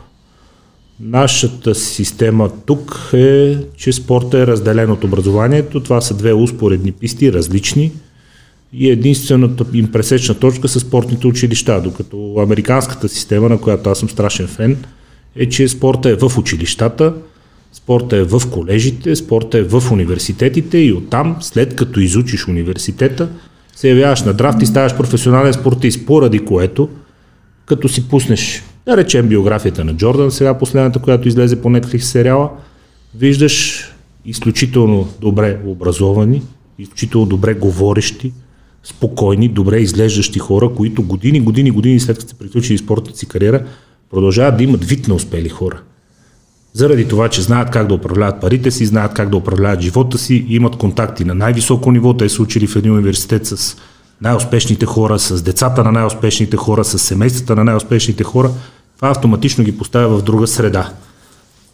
Нашата 1.00 1.76
система 1.76 2.50
тук 2.66 3.10
е, 3.14 3.58
че 3.78 3.94
спорта 3.94 4.40
е 4.40 4.48
разделен 4.48 4.92
от 4.92 5.04
образованието. 5.04 5.80
Това 5.84 6.02
са 6.02 6.14
две 6.14 6.34
успоредни 6.34 6.92
писти, 6.92 7.34
различни. 7.34 7.92
И 8.74 8.90
единствената 8.90 9.66
им 9.74 9.92
пресечна 9.92 10.36
точка 10.36 10.68
са 10.68 10.80
спортните 10.80 11.28
училища, 11.28 11.82
докато 11.82 12.36
американската 12.38 13.10
система, 13.10 13.50
на 13.50 13.62
която 13.62 13.90
аз 13.90 14.00
съм 14.00 14.10
страшен 14.10 14.48
фен, 14.48 14.78
е, 15.36 15.50
че 15.50 15.68
спорта 15.68 16.10
е 16.10 16.16
в 16.16 16.38
училищата, 16.38 17.14
спорта 17.74 18.18
е 18.18 18.24
в 18.24 18.42
колежите, 18.52 19.16
спорта 19.16 19.58
е 19.58 19.64
в 19.64 19.84
университетите 19.92 20.78
и 20.78 20.94
оттам, 20.94 21.38
след 21.42 21.76
като 21.76 22.00
изучиш 22.00 22.48
университета, 22.48 23.30
се 23.76 23.90
явяваш 23.90 24.22
на 24.22 24.34
драфт 24.34 24.62
и 24.62 24.66
ставаш 24.66 24.98
професионален 24.98 25.54
спортист, 25.54 26.06
поради 26.06 26.40
което, 26.40 26.90
като 27.66 27.90
си 27.90 28.08
пуснеш, 28.08 28.64
да 28.86 28.98
речем 28.98 29.28
биографията 29.28 29.86
на 29.86 29.94
Джордан, 29.94 30.32
сега 30.32 30.58
последната, 30.58 31.00
която 31.00 31.28
излезе 31.28 31.62
по 31.62 31.70
Netflix 31.70 32.00
сериала, 32.00 32.50
виждаш 33.16 33.86
изключително 34.26 35.10
добре 35.22 35.60
образовани, 35.66 36.42
изключително 36.80 37.26
добре 37.28 37.54
говорещи, 37.54 38.34
спокойни, 38.84 39.48
добре 39.48 39.80
изглеждащи 39.80 40.40
хора, 40.40 40.70
които 40.76 41.04
години, 41.04 41.40
години, 41.40 41.72
години 41.72 42.00
след 42.00 42.18
като 42.18 42.30
са 42.30 42.36
приключили 42.36 42.78
спортната 42.78 43.20
си 43.20 43.26
кариера, 43.26 43.66
продължават 44.12 44.58
да 44.58 44.64
имат 44.64 44.86
вид 44.86 45.08
на 45.08 45.16
успели 45.16 45.50
хора. 45.50 45.82
Заради 46.74 47.08
това, 47.08 47.30
че 47.30 47.42
знаят 47.42 47.70
как 47.70 47.88
да 47.88 47.94
управляват 47.94 48.42
парите 48.42 48.72
си, 48.72 48.86
знаят 48.86 49.14
как 49.14 49.30
да 49.30 49.38
управляват 49.38 49.82
живота 49.82 50.18
си, 50.18 50.46
имат 50.50 50.76
контакти 50.76 51.26
на 51.26 51.36
най-високо 51.36 51.92
ниво. 51.92 52.14
Те 52.14 52.30
са 52.30 52.42
учили 52.42 52.68
в 52.68 52.76
един 52.76 52.92
университет 52.92 53.46
с 53.46 53.78
най-успешните 54.22 54.86
хора, 54.86 55.20
с 55.20 55.42
децата 55.42 55.84
на 55.84 55.92
най-успешните 55.92 56.58
хора, 56.58 56.84
с 56.84 57.00
семействата 57.00 57.56
на 57.56 57.64
най-успешните 57.64 58.24
хора. 58.24 58.52
Това 58.96 59.10
автоматично 59.10 59.64
ги 59.64 59.78
поставя 59.78 60.18
в 60.18 60.24
друга 60.24 60.48
среда. 60.48 60.94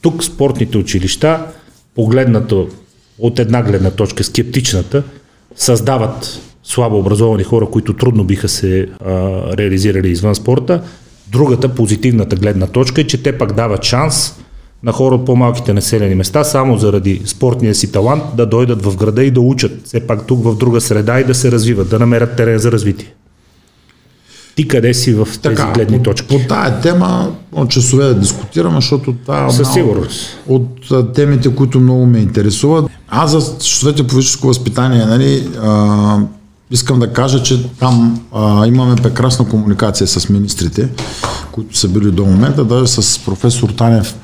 Тук 0.01 0.23
спортните 0.23 0.77
училища, 0.77 1.45
погледнато 1.95 2.69
от 3.19 3.39
една 3.39 3.63
гледна 3.63 3.91
точка, 3.91 4.23
скептичната, 4.23 5.03
създават 5.55 6.39
слабо 6.69 6.99
образовани 6.99 7.43
хора, 7.43 7.65
които 7.65 7.93
трудно 7.93 8.23
биха 8.23 8.49
се 8.49 8.87
а, 9.05 9.13
реализирали 9.57 10.09
извън 10.09 10.35
спорта, 10.35 10.81
Другата, 11.31 11.69
позитивната 11.69 12.35
гледна 12.35 12.67
точка 12.67 13.01
е, 13.01 13.03
че 13.03 13.23
те 13.23 13.37
пак 13.37 13.53
дават 13.53 13.83
шанс 13.83 14.35
на 14.83 14.91
хора 14.91 15.15
от 15.15 15.25
по-малките 15.25 15.73
населени 15.73 16.15
места, 16.15 16.43
само 16.43 16.77
заради 16.77 17.21
спортния 17.25 17.75
си 17.75 17.91
талант, 17.91 18.23
да 18.37 18.45
дойдат 18.45 18.85
в 18.85 18.97
града 18.97 19.23
и 19.23 19.31
да 19.31 19.41
учат 19.41 19.71
все 19.85 19.99
пак 20.07 20.27
тук 20.27 20.43
в 20.43 20.57
друга 20.57 20.81
среда 20.81 21.19
и 21.19 21.23
да 21.23 21.35
се 21.35 21.51
развиват, 21.51 21.89
да 21.89 21.99
намерят 21.99 22.35
терен 22.35 22.57
за 22.57 22.71
развитие. 22.71 23.13
Ти 24.55 24.67
къде 24.67 24.93
си 24.93 25.13
в 25.13 25.25
тези 25.25 25.41
така, 25.41 25.71
гледни 25.71 26.03
точки? 26.03 26.27
По, 26.27 26.39
по 26.39 26.47
тая 26.47 26.81
тема 26.81 27.31
часове 27.69 28.05
да 28.05 28.15
дискутираме, 28.15 28.75
защото 28.75 29.13
това 29.13 29.45
е 29.45 29.49
Със 29.49 29.73
сигурност. 29.73 30.37
От, 30.47 30.91
от 30.91 31.13
темите, 31.13 31.55
които 31.55 31.79
много 31.79 32.05
ме 32.05 32.19
интересуват. 32.19 32.85
Аз 33.09 33.31
за 33.31 33.57
часовете 33.57 34.07
по 34.07 34.15
физическо 34.15 34.47
възпитание, 34.47 35.05
нали, 35.05 35.47
а, 35.61 36.19
искам 36.71 36.99
да 36.99 37.13
кажа, 37.13 37.43
че 37.43 37.69
там 37.69 38.21
а, 38.33 38.67
имаме 38.67 38.95
прекрасна 38.95 39.45
комуникация 39.45 40.07
с 40.07 40.29
министрите, 40.29 40.89
които 41.51 41.77
са 41.77 41.87
били 41.87 42.11
до 42.11 42.25
момента. 42.25 42.63
Даже 42.63 42.87
с 42.87 43.19
професор 43.25 43.69
Танев 43.69 44.15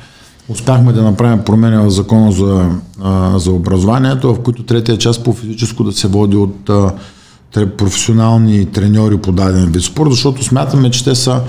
успяхме 0.49 0.93
да 0.93 1.01
направим 1.01 1.39
промени 1.39 1.77
в 1.77 1.89
закона 1.89 2.31
за, 2.31 2.69
а, 3.01 3.39
за 3.39 3.51
образованието, 3.51 4.36
в 4.36 4.43
които 4.43 4.63
третия 4.63 4.97
част 4.97 5.23
по 5.23 5.34
физическо 5.34 5.84
да 5.84 5.91
се 5.91 6.08
води 6.08 6.36
от 6.38 6.69
а, 6.69 6.91
професионални 7.77 8.65
треньори 8.65 9.17
по 9.17 9.31
даден 9.31 9.71
вид 9.71 9.84
спорт, 9.84 10.12
защото 10.12 10.43
смятаме, 10.43 10.91
че 10.91 11.03
те 11.03 11.15
са 11.15 11.41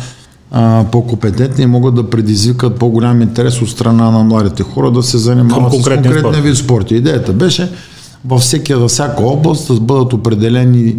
а, 0.50 0.84
по-компетентни 0.92 1.64
и 1.64 1.66
могат 1.66 1.94
да 1.94 2.10
предизвикат 2.10 2.78
по-голям 2.78 3.22
интерес 3.22 3.62
от 3.62 3.70
страна 3.70 4.10
на 4.10 4.24
младите 4.24 4.62
хора 4.62 4.90
да 4.90 5.02
се 5.02 5.18
занимават 5.18 5.72
с 5.72 5.74
конкретния 5.74 6.42
вид 6.42 6.56
спорт. 6.56 6.90
Идеята 6.90 7.32
беше 7.32 7.70
във, 8.28 8.40
всеки, 8.40 8.74
във 8.74 8.90
всяка 8.90 9.24
област 9.24 9.68
да 9.68 9.80
бъдат 9.80 10.12
определени 10.12 10.96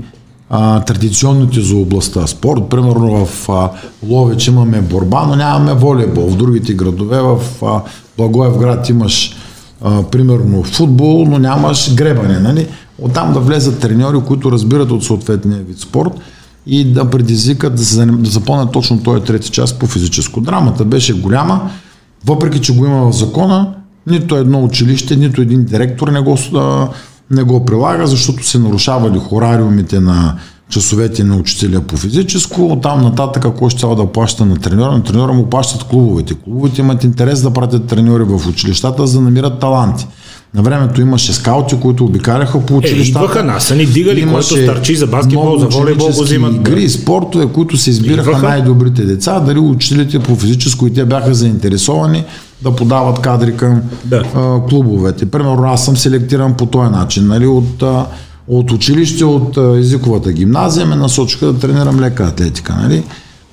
а, 0.50 0.80
традиционните 0.80 1.62
за 1.62 1.76
областта 1.76 2.28
спорт. 2.28 2.70
Примерно 2.70 3.26
в 3.26 3.50
а, 3.50 3.70
Ловеч 4.08 4.48
имаме 4.48 4.82
борба, 4.82 5.26
но 5.28 5.36
нямаме 5.36 5.74
волейбол. 5.74 6.30
В 6.30 6.38
другите 6.38 6.74
градове, 6.74 7.22
в 7.22 7.40
а, 7.66 7.82
Благоевград 8.18 8.90
имаш 8.90 9.36
а, 9.82 10.04
примерно 10.04 10.64
футбол, 10.64 11.26
но 11.26 11.40
нямаш 11.40 11.96
гребане. 11.96 12.40
Нали? 12.40 12.68
Оттам 13.02 13.34
да 13.34 13.40
влезат 13.40 13.80
треньори, 13.80 14.18
които 14.28 14.52
разбират 14.52 14.92
от 14.92 15.04
съответния 15.04 15.60
вид 15.60 15.80
спорт 15.80 16.12
и 16.68 16.86
да 16.86 17.10
предизвикат 17.10 17.76
да, 17.76 17.86
се, 17.86 18.06
да 18.06 18.30
запълнят 18.30 18.72
точно 18.72 19.04
този 19.04 19.24
трети 19.24 19.50
час 19.50 19.74
по 19.74 19.88
физическо. 19.88 20.42
Драмата 20.42 20.86
беше 20.86 21.22
голяма, 21.22 21.70
въпреки 22.26 22.62
че 22.62 22.76
го 22.76 22.86
има 22.86 23.12
в 23.12 23.16
закона, 23.16 23.74
нито 24.08 24.36
едно 24.36 24.64
училище, 24.64 25.16
нито 25.16 25.42
един 25.42 25.64
директор 25.64 26.08
не 26.08 26.20
го, 26.20 26.38
не 27.32 27.44
го 27.44 27.66
прилага, 27.66 28.08
защото 28.08 28.48
се 28.48 28.60
нарушавали 28.60 29.20
хорариумите 29.20 30.00
на 30.00 30.36
часовете 30.70 31.24
на 31.24 31.38
учителя 31.38 31.82
по 31.82 31.98
физическо, 31.98 32.66
оттам 32.66 33.02
нататък 33.02 33.46
кой 33.58 33.70
ще 33.70 33.80
трябва 33.80 33.96
да 33.96 34.12
плаща 34.12 34.46
на 34.46 34.56
треньора, 34.56 34.92
на 34.92 35.04
треньора 35.04 35.34
му 35.34 35.50
плащат 35.50 35.84
клубовете. 35.84 36.34
Клубовете 36.34 36.82
имат 36.82 37.04
интерес 37.04 37.42
да 37.42 37.54
пратят 37.54 37.88
треньори 37.88 38.24
в 38.24 38.48
училищата, 38.50 39.08
за 39.08 39.18
да 39.18 39.24
намират 39.24 39.60
таланти. 39.60 40.08
На 40.54 40.62
времето 40.62 41.02
имаше 41.02 41.34
скаути, 41.34 41.80
които 41.80 42.06
обикаляха 42.06 42.66
по 42.66 42.78
училищата. 42.78 43.20
Е, 43.20 43.24
идваха 43.24 43.44
нас, 43.44 43.72
ни 43.76 43.86
дигали, 43.86 44.20
имаше 44.20 44.50
който 44.50 44.72
старчи 44.72 44.96
за 44.96 45.08
баскетбол, 45.08 45.58
за 45.58 45.66
волейбол 45.68 46.08
го 46.08 46.24
взимат. 46.24 46.56
Игри 46.56 46.84
и 46.84 46.90
спортове, 46.90 47.46
които 47.54 47.78
се 47.78 47.90
избираха 47.90 48.30
идваха. 48.30 48.48
най-добрите 48.48 49.04
деца, 49.04 49.40
дали 49.40 49.60
учителите 49.60 50.20
по 50.20 50.36
физическо 50.36 50.88
и 50.88 50.94
те 50.94 51.06
бяха 51.06 51.34
заинтересовани 51.34 52.24
да 52.62 52.76
подават 52.76 53.20
кадри 53.20 53.58
към 53.58 53.82
да. 54.04 54.24
а, 54.36 54.68
клубовете. 54.70 55.26
Примерно 55.26 55.64
аз 55.64 55.86
съм 55.86 55.98
селектиран 55.98 56.54
по 56.54 56.66
този 56.66 56.92
начин. 56.92 57.28
Нали, 57.28 57.48
от, 57.48 57.84
а, 57.84 58.06
от 58.48 58.72
училище, 58.72 59.26
от 59.26 59.58
а, 59.58 59.78
езиковата 59.80 60.32
гимназия 60.32 60.86
ме 60.86 60.96
насочиха 60.96 61.54
да 61.54 61.60
тренирам 61.60 62.00
лека 62.00 62.24
атлетика. 62.24 62.76
Нали 62.82 63.04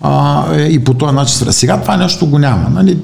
а, 0.07 0.45
е, 0.55 0.63
и 0.63 0.85
по 0.85 0.95
този 0.95 1.15
начин. 1.15 1.53
Сега 1.53 1.81
това 1.81 1.97
нещо 1.97 2.27
го 2.27 2.39
няма. 2.39 2.71
Нали? 2.71 2.99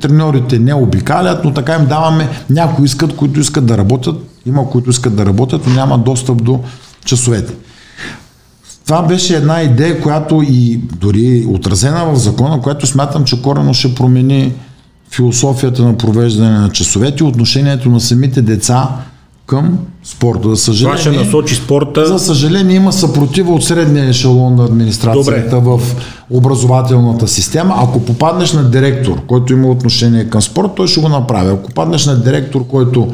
Треньорите 0.00 0.58
не 0.58 0.74
обикалят, 0.74 1.44
но 1.44 1.52
така 1.52 1.74
им 1.74 1.86
даваме. 1.86 2.28
Някои 2.50 2.84
искат, 2.84 3.16
които 3.16 3.40
искат 3.40 3.66
да 3.66 3.78
работят. 3.78 4.16
Има, 4.46 4.70
които 4.70 4.90
искат 4.90 5.16
да 5.16 5.26
работят, 5.26 5.66
но 5.66 5.74
няма 5.74 5.98
достъп 5.98 6.44
до 6.44 6.60
часовете. 7.04 7.52
Това 8.86 9.02
беше 9.02 9.36
една 9.36 9.62
идея, 9.62 10.00
която 10.02 10.42
и 10.48 10.80
дори 11.00 11.46
отразена 11.48 12.04
в 12.04 12.16
закона, 12.16 12.60
която 12.60 12.86
смятам, 12.86 13.24
че 13.24 13.42
корено 13.42 13.74
ще 13.74 13.94
промени 13.94 14.52
философията 15.10 15.82
на 15.82 15.96
провеждане 15.96 16.58
на 16.58 16.70
часовете, 16.70 17.24
отношението 17.24 17.90
на 17.90 18.00
самите 18.00 18.42
деца 18.42 18.88
към 19.50 19.78
спорта. 20.04 20.48
За 20.48 20.56
съжаление, 20.56 21.02
Това 21.02 21.12
ще 21.12 21.24
насочи 21.24 21.54
спорта. 21.54 22.06
За 22.06 22.18
съжаление 22.18 22.76
има 22.76 22.92
съпротива 22.92 23.52
от 23.52 23.64
средния 23.64 24.08
ешелон 24.08 24.54
на 24.54 24.64
администрацията 24.64 25.60
Добре. 25.60 25.60
в 25.60 25.80
образователната 26.30 27.28
система. 27.28 27.74
Ако 27.78 28.04
попаднеш 28.04 28.52
на 28.52 28.70
директор, 28.70 29.26
който 29.26 29.52
има 29.52 29.68
отношение 29.68 30.24
към 30.24 30.42
спорт, 30.42 30.70
той 30.76 30.88
ще 30.88 31.00
го 31.00 31.08
направи. 31.08 31.50
Ако 31.50 31.62
попаднеш 31.62 32.06
на 32.06 32.22
директор, 32.22 32.66
който 32.66 33.12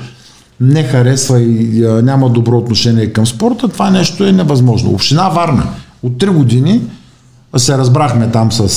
не 0.61 0.85
харесва 0.85 1.41
и 1.41 1.87
няма 2.03 2.31
добро 2.31 2.59
отношение 2.59 3.13
към 3.13 3.27
спорта, 3.27 3.69
това 3.69 3.91
нещо 3.91 4.25
е 4.25 4.33
невъзможно. 4.33 4.91
Община 4.91 5.29
Варна 5.29 5.67
от 6.03 6.13
3 6.13 6.31
години 6.31 6.81
се 7.57 7.79
разбрахме 7.79 8.31
там 8.31 8.53
с, 8.53 8.69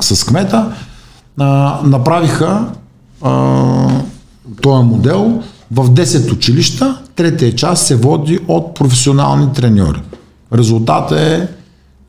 с 0.00 0.24
кмета, 0.24 0.72
а, 1.38 1.80
направиха 1.84 2.64
а, 3.22 3.88
този 4.62 4.84
модел 4.84 5.42
в 5.70 5.90
10 5.90 6.32
училища, 6.32 6.98
третия 7.18 7.54
част 7.54 7.86
се 7.86 7.96
води 7.96 8.38
от 8.48 8.74
професионални 8.74 9.52
треньори. 9.52 10.00
Резултатът 10.54 11.18
е 11.18 11.48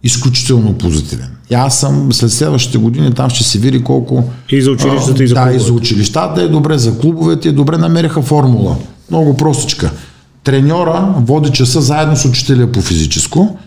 изключително 0.03 0.73
позитивен. 0.73 1.29
И 1.49 1.53
аз 1.53 1.79
съм 1.79 2.13
след 2.13 2.31
следващите 2.31 2.77
години 2.77 3.13
там 3.13 3.29
ще 3.29 3.43
се 3.43 3.59
види 3.59 3.83
колко... 3.83 4.23
И 4.49 4.61
за 4.61 4.71
училищата, 4.71 5.23
и 5.23 5.27
за 5.27 5.35
клубовете. 5.35 5.57
Да, 5.57 5.63
и 5.63 5.67
за 5.67 5.73
училищата 5.73 6.41
е 6.41 6.47
добре, 6.47 6.77
за 6.77 6.99
клубовете 6.99 7.49
е 7.49 7.51
добре, 7.51 7.77
намериха 7.77 8.21
формула. 8.21 8.75
Много 9.11 9.37
простичка. 9.37 9.91
Треньора 10.43 11.13
води 11.17 11.49
часа 11.49 11.81
заедно 11.81 12.15
с 12.15 12.25
учителя 12.25 12.71
по 12.71 12.81
физическо. 12.81 13.57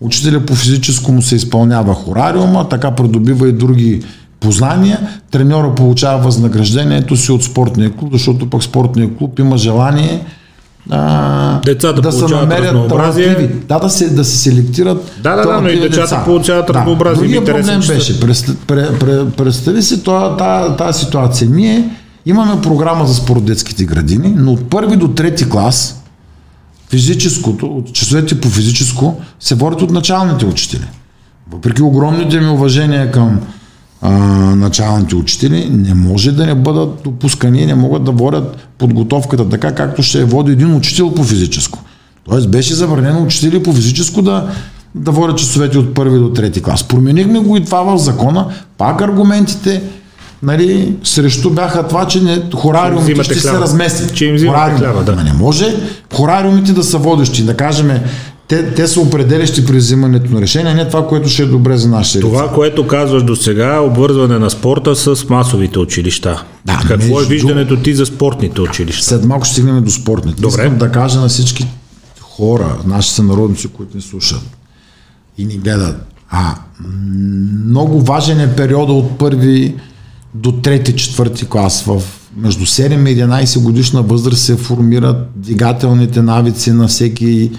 Учителя 0.00 0.40
по 0.40 0.54
физическо 0.54 1.12
му 1.12 1.22
се 1.22 1.36
изпълнява 1.36 1.94
хорариума, 1.94 2.68
така 2.68 2.90
придобива 2.90 3.48
и 3.48 3.52
други 3.52 4.02
познания, 4.40 5.00
треньора 5.30 5.74
получава 5.74 6.22
възнаграждението 6.22 7.16
си 7.16 7.32
от 7.32 7.44
спортния 7.44 7.90
клуб, 7.90 8.12
защото 8.12 8.50
пък 8.50 8.62
спортния 8.62 9.16
клуб 9.16 9.38
има 9.38 9.56
желание 9.56 10.24
а, 10.90 11.60
децата 11.60 12.00
да 12.00 12.12
се 12.12 12.24
намерят 12.24 12.64
разнообразие. 12.64 13.48
Да, 13.68 13.78
да 13.78 13.90
се, 13.90 14.10
да 14.10 14.24
се 14.24 14.36
селектират. 14.36 15.12
Да, 15.22 15.36
да, 15.36 15.42
да, 15.42 15.60
но 15.60 15.68
и 15.68 15.80
децата 15.80 16.00
деца. 16.00 16.24
получават 16.24 16.66
да. 16.66 16.74
разнообразие. 16.74 17.22
Другия 17.22 17.44
проблем 17.44 17.80
беше, 17.88 18.20
представи 19.36 19.82
си 19.82 20.02
тази 20.78 21.04
ситуация. 21.04 21.50
Ние 21.50 21.90
имаме 22.26 22.60
програма 22.62 23.06
за 23.06 23.14
спорт 23.14 23.44
детските 23.44 23.84
градини, 23.84 24.34
но 24.36 24.52
от 24.52 24.70
първи 24.70 24.96
до 24.96 25.08
трети 25.08 25.48
клас 25.48 26.02
физическото, 26.90 27.66
от 27.66 27.92
часовете 27.92 28.40
по 28.40 28.48
физическо 28.48 29.20
се 29.40 29.54
водят 29.54 29.82
от 29.82 29.90
началните 29.90 30.46
учители. 30.46 30.86
Въпреки 31.50 31.82
огромните 31.82 32.40
ми 32.40 32.48
уважения 32.48 33.10
към 33.10 33.40
а, 34.02 34.10
началните 34.56 35.16
учители, 35.16 35.68
не 35.70 35.94
може 35.94 36.32
да 36.32 36.46
не 36.46 36.54
бъдат 36.54 37.02
допускани, 37.04 37.66
не 37.66 37.74
могат 37.74 38.04
да 38.04 38.10
водят 38.10 38.56
подготовката 38.78 39.48
така, 39.48 39.74
както 39.74 40.02
ще 40.02 40.24
води 40.24 40.52
един 40.52 40.74
учител 40.74 41.14
по 41.14 41.24
физическо. 41.24 41.78
Тоест 42.28 42.50
беше 42.50 42.74
забранено 42.74 43.22
учители 43.22 43.62
по 43.62 43.72
физическо 43.72 44.22
да, 44.22 44.48
да 44.94 45.10
водят 45.10 45.38
часовете 45.38 45.78
от 45.78 45.94
първи 45.94 46.18
до 46.18 46.32
трети 46.32 46.62
клас. 46.62 46.84
Променихме 46.84 47.38
го 47.38 47.56
и 47.56 47.64
това 47.64 47.82
в 47.82 47.98
закона. 47.98 48.46
Пак 48.78 49.00
аргументите 49.00 49.82
нали, 50.42 50.96
срещу 51.04 51.50
бяха 51.50 51.88
това, 51.88 52.06
че 52.06 52.22
не, 52.22 52.42
хорариумите 52.54 53.24
ще 53.24 53.40
се 53.40 53.52
разместят. 53.52 54.14
Че 54.14 54.24
им 54.24 54.34
взимате 54.34 54.76
хляба, 54.76 55.02
да. 55.02 55.16
Не 55.16 55.32
може 55.32 55.76
хорариумите 56.14 56.72
да 56.72 56.84
са 56.84 56.98
водещи. 56.98 57.42
Да 57.42 57.56
кажем, 57.56 58.00
те, 58.52 58.74
те 58.74 58.88
са 58.88 59.00
определящи 59.00 59.66
при 59.66 59.76
взимането 59.76 60.34
на 60.34 60.40
решение, 60.40 60.74
не 60.74 60.88
това, 60.88 61.08
което 61.08 61.28
ще 61.28 61.42
е 61.42 61.46
добре 61.46 61.76
за 61.76 61.88
нашите 61.88 62.20
Това, 62.20 62.42
лица. 62.44 62.54
което 62.54 62.86
казваш 62.86 63.22
до 63.22 63.36
сега, 63.36 63.74
е 63.74 63.78
обвързване 63.78 64.38
на 64.38 64.50
спорта 64.50 64.96
с 64.96 65.28
масовите 65.28 65.78
училища. 65.78 66.44
Да, 66.66 66.84
Какво 66.88 67.14
между... 67.14 67.20
е 67.20 67.34
виждането 67.34 67.76
ти 67.76 67.94
за 67.94 68.06
спортните 68.06 68.60
училища? 68.60 69.04
След 69.04 69.24
малко 69.24 69.44
ще 69.44 69.52
стигнем 69.52 69.84
до 69.84 69.90
спортните. 69.90 70.42
Добре. 70.42 70.62
Искам 70.62 70.78
да 70.78 70.92
кажа 70.92 71.20
на 71.20 71.28
всички 71.28 71.66
хора, 72.20 72.76
нашите 72.86 73.14
сънародници, 73.14 73.68
които 73.68 73.96
ни 73.96 74.02
слушат 74.02 74.42
и 75.38 75.44
ни 75.44 75.58
гледат. 75.58 75.96
А, 76.30 76.54
много 77.68 78.00
важен 78.00 78.40
е 78.40 78.56
периода 78.56 78.92
от 78.92 79.18
първи 79.18 79.74
до 80.34 80.52
трети, 80.52 80.96
четвърти 80.96 81.46
клас. 81.46 81.82
В 81.82 82.02
между 82.36 82.66
7 82.66 83.08
и 83.10 83.16
11 83.16 83.62
годишна 83.62 84.02
възраст 84.02 84.42
се 84.42 84.56
формират 84.56 85.16
двигателните 85.36 86.22
навици 86.22 86.72
на 86.72 86.88
всеки 86.88 87.50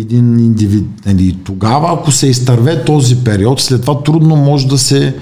един 0.00 0.38
индивид. 0.38 0.86
Нали, 1.06 1.38
тогава, 1.44 1.92
ако 1.92 2.12
се 2.12 2.26
изтърве 2.26 2.84
този 2.84 3.16
период, 3.16 3.60
след 3.60 3.80
това 3.80 4.02
трудно 4.02 4.36
може 4.36 4.68
да 4.68 4.78
се 4.78 5.14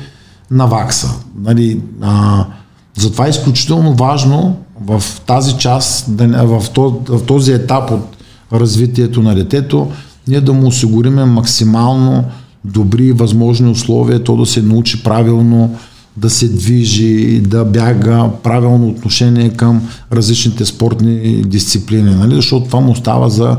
навакса. 0.50 1.08
Нали, 1.42 1.80
а, 2.00 2.44
затова 2.94 3.26
е 3.26 3.30
изключително 3.30 3.94
важно 3.94 4.56
в 4.86 5.02
тази 5.26 5.56
част, 5.56 6.06
в 6.18 7.22
този 7.26 7.52
етап 7.52 7.90
от 7.90 8.16
развитието 8.52 9.22
на 9.22 9.34
детето, 9.34 9.90
ние 10.28 10.40
да 10.40 10.52
му 10.52 10.66
осигуриме 10.66 11.24
максимално 11.24 12.24
добри 12.64 13.12
възможни 13.12 13.70
условия, 13.70 14.24
то 14.24 14.36
да 14.36 14.46
се 14.46 14.62
научи 14.62 15.02
правилно 15.02 15.76
да 16.16 16.30
се 16.30 16.48
движи, 16.48 17.40
да 17.40 17.64
бяга, 17.64 18.30
правилно 18.42 18.88
отношение 18.88 19.50
към 19.50 19.88
различните 20.12 20.64
спортни 20.64 21.42
дисциплини, 21.42 22.14
нали? 22.14 22.34
защото 22.34 22.66
това 22.66 22.80
му 22.80 22.96
става 22.96 23.30
за, 23.30 23.56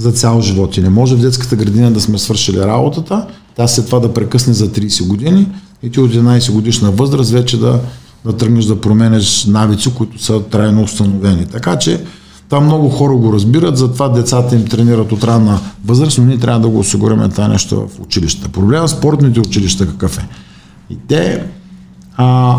за 0.00 0.12
цял 0.12 0.40
живот. 0.40 0.76
И 0.76 0.80
не 0.80 0.90
може 0.90 1.14
в 1.14 1.20
детската 1.20 1.56
градина 1.56 1.90
да 1.90 2.00
сме 2.00 2.18
свършили 2.18 2.58
работата, 2.58 3.26
тя 3.56 3.68
след 3.68 3.86
това 3.86 3.98
да 3.98 4.14
прекъсне 4.14 4.52
за 4.52 4.68
30 4.68 5.06
години 5.06 5.46
и 5.82 5.90
ти 5.90 6.00
от 6.00 6.10
11 6.10 6.52
годишна 6.52 6.90
възраст 6.90 7.30
вече 7.30 7.60
да, 7.60 7.80
да 8.24 8.36
тръгнеш 8.36 8.64
да 8.64 8.80
променеш 8.80 9.44
навици, 9.44 9.94
които 9.94 10.24
са 10.24 10.42
трайно 10.42 10.82
установени. 10.82 11.46
Така 11.46 11.76
че 11.76 12.04
там 12.48 12.64
много 12.64 12.88
хора 12.88 13.14
го 13.14 13.32
разбират, 13.32 13.76
затова 13.76 14.08
децата 14.08 14.54
им 14.54 14.64
тренират 14.64 15.12
от 15.12 15.24
ранна 15.24 15.60
възраст, 15.84 16.18
но 16.18 16.24
ние 16.24 16.38
трябва 16.38 16.60
да 16.60 16.68
го 16.68 16.78
осигурим 16.78 17.30
това 17.30 17.48
нещо 17.48 17.88
в 17.88 18.00
училищата. 18.00 18.48
Проблема 18.48 18.88
с 18.88 18.92
спортните 18.92 19.40
училища 19.40 19.86
какъв 19.86 20.18
е? 20.18 20.28
И 20.90 20.96
те 21.08 21.44
а, 22.16 22.56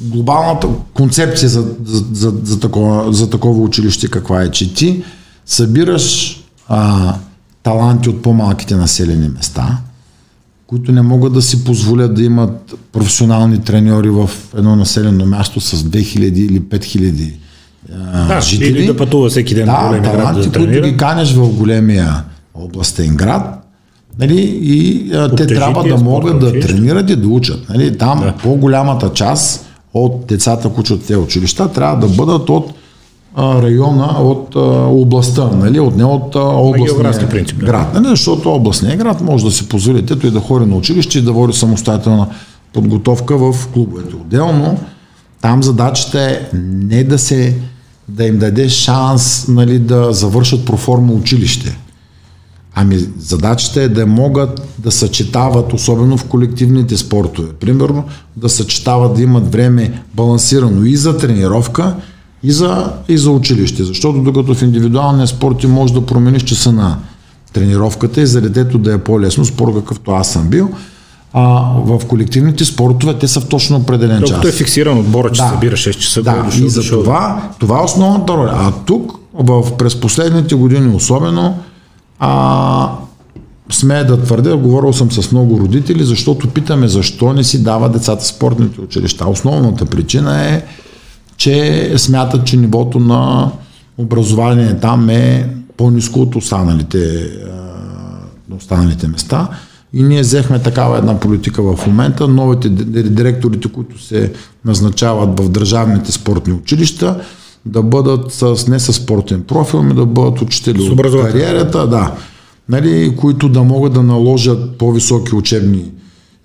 глобалната 0.00 0.68
концепция 0.94 1.48
за, 1.48 1.64
за, 1.84 2.04
за, 2.12 2.34
за, 2.42 2.60
такова, 2.60 3.12
за 3.12 3.30
такова 3.30 3.62
училище 3.62 4.08
каква 4.08 4.42
е, 4.42 4.50
че 4.50 4.74
ти 4.74 5.04
събираш 5.48 6.36
а, 6.68 7.14
таланти 7.62 8.08
от 8.08 8.22
по-малките 8.22 8.76
населени 8.76 9.28
места, 9.28 9.78
които 10.66 10.92
не 10.92 11.02
могат 11.02 11.32
да 11.32 11.42
си 11.42 11.64
позволят 11.64 12.14
да 12.14 12.22
имат 12.22 12.74
професионални 12.92 13.62
треньори 13.62 14.10
в 14.10 14.30
едно 14.56 14.76
населено 14.76 15.26
място 15.26 15.60
с 15.60 15.76
2000 15.76 16.18
или 16.18 16.60
5000 16.60 17.32
да, 18.28 18.40
жители. 18.40 18.68
Или 18.68 18.86
да 18.86 18.96
пътува 18.96 19.28
всеки 19.28 19.54
ден 19.54 19.66
да, 19.66 19.72
на 19.72 19.88
големи 19.88 20.04
таланти, 20.04 20.48
да 20.48 20.58
които 20.58 20.82
ги 20.82 20.96
канеш 20.96 21.32
в 21.32 21.48
големия 21.48 22.24
областен 22.54 23.16
град, 23.16 23.54
Нали, 24.18 24.40
и 24.62 25.10
а, 25.14 25.34
те 25.34 25.46
трябва 25.46 25.84
да 25.84 25.96
могат 25.96 26.40
да 26.40 26.60
тренират 26.60 27.10
и 27.10 27.16
да 27.16 27.28
учат. 27.28 27.68
Нали, 27.68 27.98
там 27.98 28.20
да. 28.20 28.34
по-голямата 28.42 29.12
част 29.12 29.66
от 29.94 30.26
децата, 30.26 30.68
които 30.68 30.80
учат 30.80 31.04
в 31.04 31.06
тези 31.06 31.18
училища, 31.18 31.72
трябва 31.72 32.06
да 32.08 32.14
бъдат 32.14 32.50
от 32.50 32.72
а, 33.38 33.62
района, 33.62 34.06
от 34.20 34.56
а, 34.56 34.60
областта, 34.86 35.50
нали, 35.54 35.80
от 35.80 35.96
не 35.96 36.04
от 36.04 36.36
а, 36.36 36.40
областния 36.40 37.28
принцип, 37.28 37.58
да. 37.58 37.66
град. 37.66 37.94
Нали, 37.94 38.06
защото 38.08 38.54
областният 38.54 38.98
град 38.98 39.20
може 39.20 39.44
да 39.44 39.50
си 39.50 39.68
позволите 39.68 40.26
и 40.26 40.30
да 40.30 40.40
хори 40.40 40.66
на 40.66 40.76
училище 40.76 41.18
и 41.18 41.22
да 41.22 41.32
води 41.32 41.52
самостоятелна 41.52 42.26
подготовка 42.72 43.38
в 43.38 43.68
клубовете. 43.72 44.16
Отделно, 44.16 44.78
там 45.40 45.62
задачата 45.62 46.20
е 46.20 46.40
не 46.54 47.04
да 47.04 47.18
се 47.18 47.56
да 48.08 48.24
им 48.24 48.38
даде 48.38 48.68
шанс 48.68 49.48
нали, 49.48 49.78
да 49.78 50.12
завършат 50.12 50.64
проформа 50.64 51.12
училище 51.12 51.78
Ами 52.80 52.98
задачата 53.18 53.82
е 53.82 53.88
да 53.88 54.06
могат 54.06 54.74
да 54.78 54.90
съчетават, 54.90 55.72
особено 55.72 56.16
в 56.16 56.24
колективните 56.24 56.96
спортове. 56.96 57.48
Примерно 57.60 58.04
да 58.36 58.48
съчетават, 58.48 59.14
да 59.14 59.22
имат 59.22 59.52
време 59.52 60.02
балансирано 60.14 60.84
и 60.84 60.96
за 60.96 61.18
тренировка, 61.18 61.96
и 62.42 62.52
за, 62.52 62.92
и 63.08 63.18
за 63.18 63.30
училище. 63.30 63.84
Защото 63.84 64.18
докато 64.18 64.54
в 64.54 64.62
индивидуалния 64.62 65.26
спорт 65.26 65.58
ти 65.58 65.66
можеш 65.66 65.94
да 65.94 66.06
промениш 66.06 66.42
часа 66.42 66.72
на 66.72 66.98
тренировката 67.52 68.20
и 68.20 68.26
за 68.26 68.40
детето 68.40 68.78
да 68.78 68.94
е 68.94 68.98
по-лесно, 68.98 69.44
спорт 69.44 69.74
какъвто 69.74 70.10
аз 70.10 70.32
съм 70.32 70.48
бил, 70.48 70.70
а, 71.32 71.72
в 71.76 72.06
колективните 72.06 72.64
спортове 72.64 73.14
те 73.14 73.28
са 73.28 73.40
в 73.40 73.48
точно 73.48 73.76
определен 73.76 74.20
час. 74.20 74.30
Докато 74.30 74.48
е 74.48 74.52
фиксиран 74.52 74.98
отбора, 74.98 75.32
че 75.32 75.42
да. 75.42 75.48
събира 75.48 75.76
6 75.76 75.98
часа. 75.98 76.22
Да, 76.22 76.42
да 76.42 76.64
и 76.64 76.68
за 76.68 76.90
това, 76.90 77.50
това 77.58 77.80
е 77.80 77.82
основната 77.82 78.32
роля. 78.32 78.52
А 78.54 78.72
тук, 78.86 79.12
в, 79.34 79.76
през 79.76 80.00
последните 80.00 80.54
години 80.54 80.94
особено, 80.94 81.58
а, 82.18 82.90
смея 83.70 84.06
да 84.06 84.22
твърдя, 84.22 84.56
говорил 84.56 84.92
съм 84.92 85.12
с 85.12 85.32
много 85.32 85.60
родители, 85.60 86.04
защото 86.04 86.48
питаме 86.48 86.88
защо 86.88 87.32
не 87.32 87.44
си 87.44 87.62
дава 87.62 87.88
децата 87.88 88.24
спортните 88.24 88.80
училища. 88.80 89.28
Основната 89.28 89.84
причина 89.84 90.44
е, 90.44 90.62
че 91.38 91.92
смятат, 91.96 92.46
че 92.46 92.56
нивото 92.56 92.98
на 92.98 93.50
образование 93.98 94.80
там 94.80 95.10
е 95.10 95.54
по-низко 95.76 96.20
от 96.20 96.36
останалите, 96.36 97.30
останалите 98.56 99.08
места. 99.08 99.48
И 99.92 100.02
ние 100.02 100.20
взехме 100.20 100.58
такава 100.58 100.98
една 100.98 101.20
политика 101.20 101.62
в 101.62 101.86
момента. 101.86 102.28
Новите 102.28 102.68
директорите, 102.68 103.68
които 103.68 104.02
се 104.02 104.32
назначават 104.64 105.40
в 105.40 105.48
държавните 105.48 106.12
спортни 106.12 106.52
училища, 106.52 107.20
да 107.66 107.82
бъдат 107.82 108.32
с, 108.32 108.68
не 108.68 108.78
с 108.78 108.92
спортен 108.92 109.42
профил, 109.42 109.82
ми 109.82 109.94
да 109.94 110.06
бъдат 110.06 110.42
учители 110.42 110.82
от 110.82 111.02
кариерата, 111.02 111.86
да, 111.86 112.12
нали, 112.68 113.16
които 113.16 113.48
да 113.48 113.62
могат 113.62 113.92
да 113.92 114.02
наложат 114.02 114.78
по-високи 114.78 115.34
учебни 115.34 115.84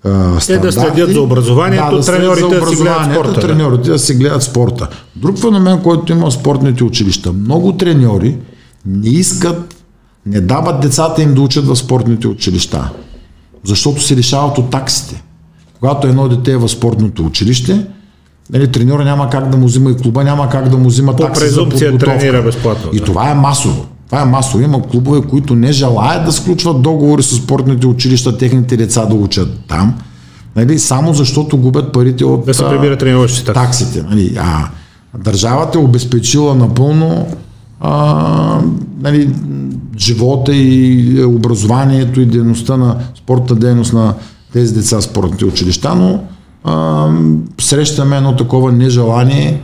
а, 0.04 0.38
Те 0.46 0.58
да 0.58 0.72
следят 0.72 1.12
за 1.12 1.20
образованието, 1.20 1.90
да, 1.90 1.98
да 1.98 2.06
треньорите 2.06 2.60
да 2.60 2.66
си 2.66 2.76
гледат 2.76 3.12
спорта. 3.12 3.40
Треньорите 3.40 3.90
да 3.90 3.98
си 3.98 4.14
гледат 4.14 4.42
спорта. 4.42 4.88
Друг 5.16 5.38
феномен, 5.38 5.80
който 5.82 6.12
има 6.12 6.30
в 6.30 6.34
спортните 6.34 6.84
училища. 6.84 7.32
Много 7.32 7.72
треньори 7.72 8.36
не 8.86 9.08
искат, 9.08 9.74
не 10.26 10.40
дават 10.40 10.80
децата 10.80 11.22
им 11.22 11.34
да 11.34 11.40
учат 11.40 11.66
в 11.66 11.76
спортните 11.76 12.28
училища, 12.28 12.90
защото 13.64 14.02
се 14.02 14.16
лишават 14.16 14.58
от 14.58 14.70
таксите. 14.70 15.22
Когато 15.80 16.06
едно 16.06 16.28
дете 16.28 16.52
е 16.52 16.56
в 16.56 16.68
спортното 16.68 17.26
училище, 17.26 17.86
Нали, 18.50 18.72
треньора 18.72 19.04
няма 19.04 19.30
как 19.30 19.50
да 19.50 19.56
му 19.56 19.66
взима 19.66 19.90
и 19.90 19.96
клуба 19.96 20.24
няма 20.24 20.48
как 20.48 20.68
да 20.68 20.76
му 20.76 20.88
взима 20.88 21.16
По 21.16 21.22
такси 21.22 21.48
за 21.48 21.60
подготовка. 21.60 21.98
тренира 21.98 22.42
безплатно. 22.42 22.90
И 22.92 22.98
да. 22.98 23.04
това 23.04 23.30
е 23.30 23.34
масово. 23.34 23.86
Това 24.06 24.22
е 24.22 24.24
масово. 24.24 24.64
Има 24.64 24.82
клубове, 24.82 25.20
които 25.20 25.54
не 25.54 25.72
желаят 25.72 26.24
да 26.24 26.32
сключват 26.32 26.82
договори 26.82 27.22
с 27.22 27.36
спортните 27.36 27.86
училища, 27.86 28.38
техните 28.38 28.76
деца 28.76 29.06
да 29.06 29.14
учат 29.14 29.60
там. 29.68 29.94
Нали, 30.56 30.78
само 30.78 31.14
защото 31.14 31.56
губят 31.56 31.92
парите 31.92 32.24
от 32.24 32.46
да 32.46 32.54
се 32.54 32.64
прибират 32.68 33.02
таксите. 33.54 34.02
Нали, 34.02 34.36
а 34.38 34.68
държавата 35.18 35.78
е 35.78 35.82
обезпечила 35.82 36.54
напълно 36.54 37.26
а, 37.80 38.60
нали, 39.00 39.30
живота 39.98 40.54
и 40.54 41.24
образованието 41.24 42.20
и 42.20 42.26
дейността 42.26 42.76
на 42.76 42.96
спортната 43.14 43.54
дейност 43.54 43.92
на 43.92 44.14
тези 44.52 44.74
деца 44.74 44.96
в 44.96 45.02
спортните 45.02 45.44
училища, 45.44 45.94
но 45.94 46.20
а, 46.64 47.08
срещаме 47.60 48.16
едно 48.16 48.36
такова 48.36 48.72
нежелание 48.72 49.60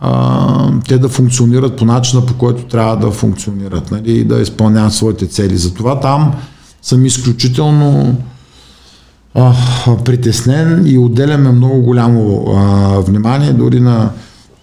а, 0.00 0.72
те 0.88 0.98
да 0.98 1.08
функционират 1.08 1.76
по 1.76 1.84
начина, 1.84 2.26
по 2.26 2.34
който 2.34 2.64
трябва 2.64 2.96
да 2.96 3.10
функционират 3.10 3.90
нали, 3.90 4.12
и 4.12 4.24
да 4.24 4.40
изпълняват 4.40 4.92
своите 4.92 5.26
цели. 5.26 5.56
Затова 5.56 6.00
там 6.00 6.32
съм 6.82 7.06
изключително 7.06 8.16
а, 9.34 9.54
притеснен 10.04 10.82
и 10.86 10.98
отделяме 10.98 11.52
много 11.52 11.80
голямо 11.80 12.44
а, 12.56 13.00
внимание 13.00 13.52
дори 13.52 13.80
на, 13.80 14.10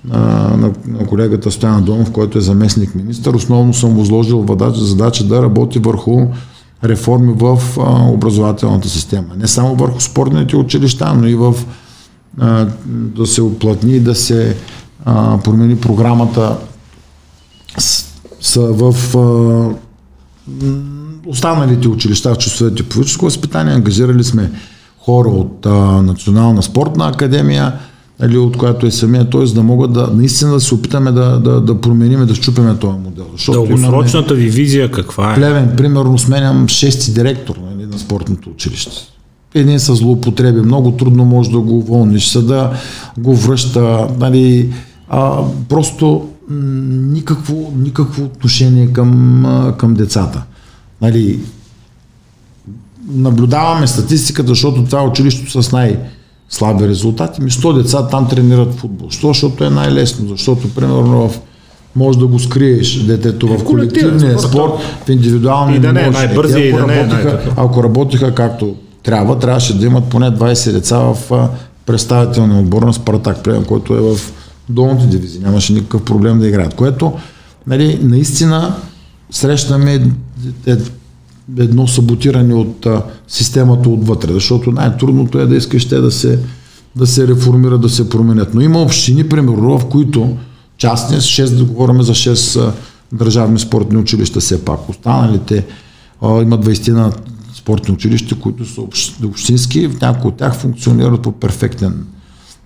на, 0.05 0.57
на, 0.57 0.71
на 0.87 1.07
колегата 1.07 1.51
Стоян 1.51 1.83
Донов, 1.83 2.11
който 2.11 2.37
е 2.37 2.41
заместник 2.41 2.95
министър. 2.95 3.33
Основно 3.33 3.73
съм 3.73 3.95
възложил 3.95 4.45
задача 4.73 5.23
да 5.23 5.41
работи 5.41 5.79
върху 5.79 6.27
реформи 6.83 7.33
в 7.37 7.59
а, 7.79 8.07
образователната 8.09 8.89
система. 8.89 9.27
Не 9.37 9.47
само 9.47 9.75
върху 9.75 10.01
спортните 10.01 10.57
училища, 10.57 11.13
но 11.13 11.27
и 11.27 11.35
в 11.35 11.55
а, 12.39 12.67
да 12.87 13.27
се 13.27 13.41
оплътни 13.41 13.99
да 13.99 14.15
се 14.15 14.55
а, 15.05 15.37
промени 15.37 15.75
програмата 15.75 16.57
с, 17.77 18.05
с, 18.41 18.59
в 18.59 19.17
а, 19.17 19.75
останалите 21.25 21.87
училища 21.87 22.33
в 22.33 22.37
часовете 22.37 22.83
по 22.83 22.95
физическо 22.95 23.25
възпитание. 23.25 23.73
Ангажирали 23.73 24.23
сме 24.23 24.51
хора 24.99 25.29
от 25.29 25.65
а, 25.65 25.69
Национална 26.01 26.63
спортна 26.63 27.07
академия, 27.07 27.73
или 28.23 28.37
от 28.37 28.57
която 28.57 28.85
е 28.85 28.91
самия, 28.91 29.29
т.е. 29.29 29.43
да 29.43 29.63
могат 29.63 29.93
да 29.93 30.09
наистина 30.13 30.51
да 30.51 30.59
се 30.59 30.75
опитаме 30.75 31.11
да, 31.11 31.39
да, 31.39 31.61
да 31.61 31.81
променим, 31.81 32.25
да 32.25 32.35
щупиме 32.35 32.75
този 32.75 32.97
модел. 32.97 33.25
Дългосрочната 33.51 34.33
ви 34.33 34.49
визия 34.49 34.91
каква 34.91 35.31
е? 35.31 35.35
Плевен, 35.35 35.73
примерно, 35.77 36.17
сменям 36.17 36.67
шести 36.67 37.13
директор 37.13 37.55
нали, 37.69 37.85
на 37.85 37.99
спортното 37.99 38.49
училище. 38.49 38.91
Един 39.53 39.79
с 39.79 39.95
злоупотреби, 39.95 40.61
много 40.61 40.91
трудно 40.91 41.25
може 41.25 41.51
да 41.51 41.59
го 41.59 41.77
уволниш, 41.77 42.27
съда 42.27 42.71
го 43.17 43.35
връща, 43.35 44.07
нали, 44.19 44.73
а, 45.09 45.41
просто 45.69 46.29
никакво, 46.49 47.73
никакво 47.77 48.23
отношение 48.23 48.93
към, 48.93 49.73
към 49.77 49.93
децата. 49.93 50.43
Нали, 51.01 51.39
наблюдаваме 53.07 53.87
статистиката, 53.87 54.47
защото 54.47 54.85
това 54.85 55.01
е 55.01 55.07
училището 55.07 55.63
с 55.63 55.71
най- 55.71 55.99
слаби 56.49 56.87
резултати. 56.87 57.41
Ми 57.41 57.51
100 57.51 57.81
деца 57.81 58.07
там 58.07 58.27
тренират 58.27 58.73
футбол. 58.73 59.09
Що? 59.09 59.27
Защото 59.27 59.63
е 59.63 59.69
най-лесно. 59.69 60.29
Защото, 60.29 60.73
примерно, 60.73 61.29
в 61.29 61.39
може 61.95 62.19
да 62.19 62.27
го 62.27 62.39
скриеш 62.39 63.03
детето 63.03 63.47
в 63.47 63.63
колективния 63.63 64.39
спорт, 64.39 64.71
в 65.05 65.09
индивидуалния 65.09 65.77
и 65.77 65.79
да 65.79 65.93
не 65.93 66.03
е 66.03 66.09
най-бързи 66.09 66.59
и 66.59 66.73
да 66.73 66.87
не 66.87 66.99
е 66.99 67.05
най 67.05 67.25
Ако 67.55 67.83
работиха 67.83 68.35
както 68.35 68.75
трябва, 69.03 69.39
трябваше 69.39 69.77
да 69.77 69.85
имат 69.85 70.03
поне 70.03 70.31
20 70.31 70.71
деца 70.71 70.97
в 70.97 71.17
представителния 71.85 72.59
отбор 72.59 72.83
на 72.83 72.93
Спартак, 72.93 73.43
прием, 73.43 73.63
който 73.63 73.93
е 73.93 73.99
в 73.99 74.19
долните 74.69 75.07
дивизии. 75.07 75.41
Нямаше 75.41 75.73
никакъв 75.73 76.03
проблем 76.03 76.39
да 76.39 76.47
играят. 76.47 76.73
Което, 76.73 77.13
нали, 77.67 77.99
наистина 78.03 78.75
срещаме 79.31 79.93
е, 80.67 80.77
едно 81.57 81.87
саботиране 81.87 82.53
от 82.53 82.87
системата 83.27 83.89
отвътре, 83.89 84.33
защото 84.33 84.71
най-трудното 84.71 85.39
е 85.39 85.45
да 85.45 85.55
искаш 85.55 85.89
те 85.89 86.01
да 86.01 86.11
се, 86.11 86.39
да 86.95 87.07
се 87.07 87.27
реформират, 87.27 87.81
да 87.81 87.89
се 87.89 88.09
променят. 88.09 88.53
Но 88.53 88.61
има 88.61 88.81
общини, 88.81 89.29
примерно, 89.29 89.79
в 89.79 89.89
които 89.89 90.37
частни, 90.77 91.17
6, 91.17 91.55
да 91.55 91.63
говорим 91.63 92.01
за 92.01 92.13
6 92.13 92.59
а, 92.59 92.73
държавни 93.11 93.59
спортни 93.59 93.97
училища 93.97 94.39
все 94.39 94.65
пак. 94.65 94.89
Останалите 94.89 95.65
а, 96.21 96.41
има 96.41 96.59
20 96.59 96.91
на 96.91 97.11
спортни 97.53 97.93
училища, 97.93 98.35
които 98.39 98.65
са 98.65 98.81
общински, 99.25 99.87
в 99.87 100.01
някои 100.01 100.29
от 100.29 100.37
тях 100.37 100.55
функционират 100.55 101.21
по 101.21 101.31
перфектен 101.31 102.05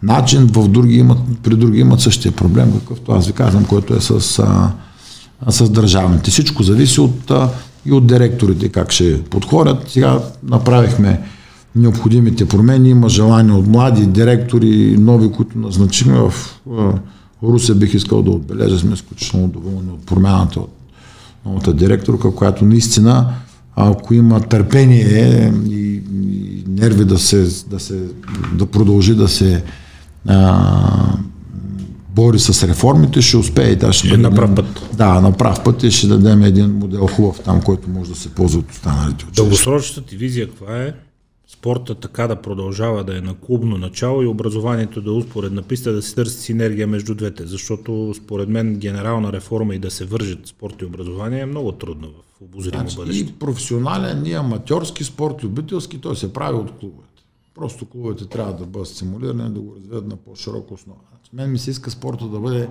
начин, 0.04 0.47
в 0.47 0.68
други 0.68 0.97
имат, 0.97 1.18
при 1.43 1.56
други 1.56 1.80
имат 1.80 2.02
същия 2.02 2.32
проблем, 2.32 2.74
какъвто 2.80 3.12
аз 3.12 3.28
ви 3.28 3.34
казвам, 3.34 3.66
който 3.66 3.95
е 3.95 4.02
с, 4.02 4.39
а, 4.39 5.52
с 5.52 5.70
държавните. 5.70 6.32
Всичко 6.32 6.64
зависи 6.64 7.02
от, 7.02 7.32
а, 7.32 7.50
и 7.86 7.91
от 7.91 8.08
директорите 8.08 8.70
как 8.70 8.91
ще 8.91 9.24
подходят. 9.24 9.89
Сега 9.89 10.20
направихме 10.43 11.22
необходимите 11.76 12.47
промени, 12.47 12.89
има 12.89 13.10
желание 13.10 13.54
от 13.54 13.68
млади 13.68 14.06
директори, 14.06 14.97
нови, 15.00 15.32
които 15.32 15.60
назначихме 15.60 16.20
в 16.20 16.34
а, 16.72 16.93
Русе, 17.43 17.76
бих 17.76 17.93
искал 17.93 18.22
да 18.22 18.32
отбележа, 18.32 18.80
сме 18.80 18.93
изключително 18.93 19.47
доволни 19.47 19.91
от 19.91 20.06
промяната 20.06 20.60
от 20.60 20.72
новата 21.45 21.74
директорка, 21.74 22.32
която 22.32 22.66
наистина 22.66 23.34
ако 23.76 24.14
има 24.14 24.39
търпение 24.39 25.54
и, 25.70 26.02
и 26.24 26.64
нерви 26.68 27.06
да, 27.06 27.18
се, 27.18 27.47
да, 27.70 27.80
се, 27.80 28.04
да 28.54 28.66
продължи 28.66 29.16
да 29.16 29.28
се 29.28 29.64
а, 30.28 31.17
бори 32.09 32.39
с 32.39 32.67
реформите, 32.67 33.22
ще 33.22 33.38
успее. 33.38 33.76
Да, 33.76 33.93
ще, 33.93 34.07
ще 34.07 34.17
на 34.17 34.32
прав 34.32 34.55
път. 34.55 34.89
Да, 34.93 35.22
на 35.22 35.32
прав 35.32 35.63
път 35.63 35.84
и 35.84 35.91
ще 35.91 36.07
дадем 36.07 36.43
един 36.43 36.78
модел 36.78 37.07
хубав 37.07 37.39
там, 37.39 37.61
който 37.61 37.89
може 37.89 38.09
да 38.09 38.15
се 38.15 38.30
ползва 38.30 38.59
от 38.59 38.72
останалите 38.72 39.26
училища. 39.26 39.41
Дългосрочната 39.41 40.09
ти 40.09 40.17
визия 40.17 40.47
каква 40.47 40.78
е? 40.78 40.93
Спорта 41.47 41.95
така 41.95 42.28
да 42.28 42.36
продължава 42.36 43.03
да 43.03 43.17
е 43.17 43.22
на 43.22 43.34
клубно 43.34 43.78
начало 43.78 44.24
и 44.24 44.28
образованието 44.28 45.01
да 45.01 45.09
е 45.09 45.13
успоредна 45.13 45.61
писта, 45.61 45.93
да 45.93 46.01
се 46.01 46.15
търси 46.15 46.39
синергия 46.39 46.88
между 46.88 47.15
двете, 47.15 47.45
защото 47.45 48.13
според 48.17 48.49
мен 48.49 48.76
генерална 48.76 49.34
реформа 49.34 49.76
и 49.76 49.80
да 49.80 49.91
се 49.91 50.05
вържат 50.05 50.47
спорт 50.47 50.82
и 50.82 50.86
образование 50.86 51.39
е 51.39 51.45
много 51.45 51.72
трудно 51.72 52.07
в 52.07 52.41
обозримо 52.41 52.80
значи, 52.80 52.95
бъдеще. 52.95 53.24
И 53.24 53.34
професионален, 53.34 54.26
и 54.26 54.34
аматьорски 54.34 55.03
спорт, 55.03 55.43
любителски, 55.43 56.01
той 56.01 56.15
се 56.15 56.34
прави 56.34 56.57
от 56.57 56.72
клубовете. 56.80 57.09
Просто 57.60 57.86
клубовете 57.86 58.26
трябва 58.26 58.53
да 58.53 58.66
бъдат 58.66 58.88
стимулирани, 58.88 59.53
да 59.53 59.60
го 59.60 59.76
развият 59.76 60.07
на 60.07 60.16
по-широка 60.16 60.74
основа. 60.74 60.99
Значи, 61.10 61.30
мен 61.34 61.51
ми 61.51 61.60
се 61.60 61.72
иска 61.72 61.91
спорта 61.91 62.28
да 62.28 62.39
бъде 62.39 62.70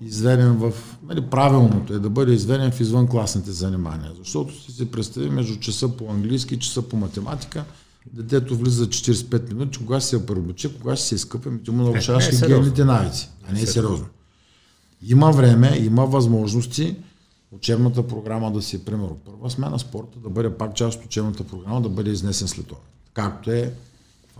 изведен 0.00 0.56
в... 0.56 0.72
Нали, 1.02 1.20
правилното 1.20 1.94
е 1.94 1.98
да 1.98 2.10
бъде 2.10 2.32
изведен 2.32 2.70
в 2.70 2.80
извънкласните 2.80 3.50
занимания. 3.50 4.12
Защото 4.18 4.60
си 4.60 4.72
се 4.72 4.90
представи 4.90 5.30
между 5.30 5.60
часа 5.60 5.88
по 5.88 6.10
английски 6.10 6.54
и 6.54 6.58
часа 6.58 6.82
по 6.82 6.96
математика, 6.96 7.64
детето 8.12 8.56
влиза 8.56 8.86
45 8.86 9.52
минути, 9.52 9.78
кога 9.78 10.00
ще 10.00 10.08
се 10.08 10.16
я 10.16 10.72
кога 10.80 10.96
ще 10.96 11.06
се 11.06 11.14
изкъпе, 11.14 11.50
ти 11.64 11.70
му 11.70 11.82
нарушаваш 11.82 12.28
е, 12.28 12.36
хигиените 12.36 12.84
навици. 12.84 13.30
А 13.48 13.52
не 13.52 13.60
е 13.60 13.66
сериозно. 13.66 14.06
Има 15.08 15.30
време, 15.30 15.78
има 15.78 16.06
възможности 16.06 16.96
учебната 17.52 18.06
програма 18.06 18.52
да 18.52 18.62
си, 18.62 18.84
примерно, 18.84 19.18
първа 19.24 19.50
смена 19.50 19.78
спорта, 19.78 20.18
да 20.18 20.28
бъде 20.28 20.50
пак 20.54 20.74
част 20.74 20.98
от 20.98 21.04
учебната 21.04 21.44
програма, 21.44 21.80
да 21.80 21.88
бъде 21.88 22.10
изнесен 22.10 22.48
след 22.48 22.66
това. 22.66 22.80
Както 23.14 23.50
е 23.50 23.72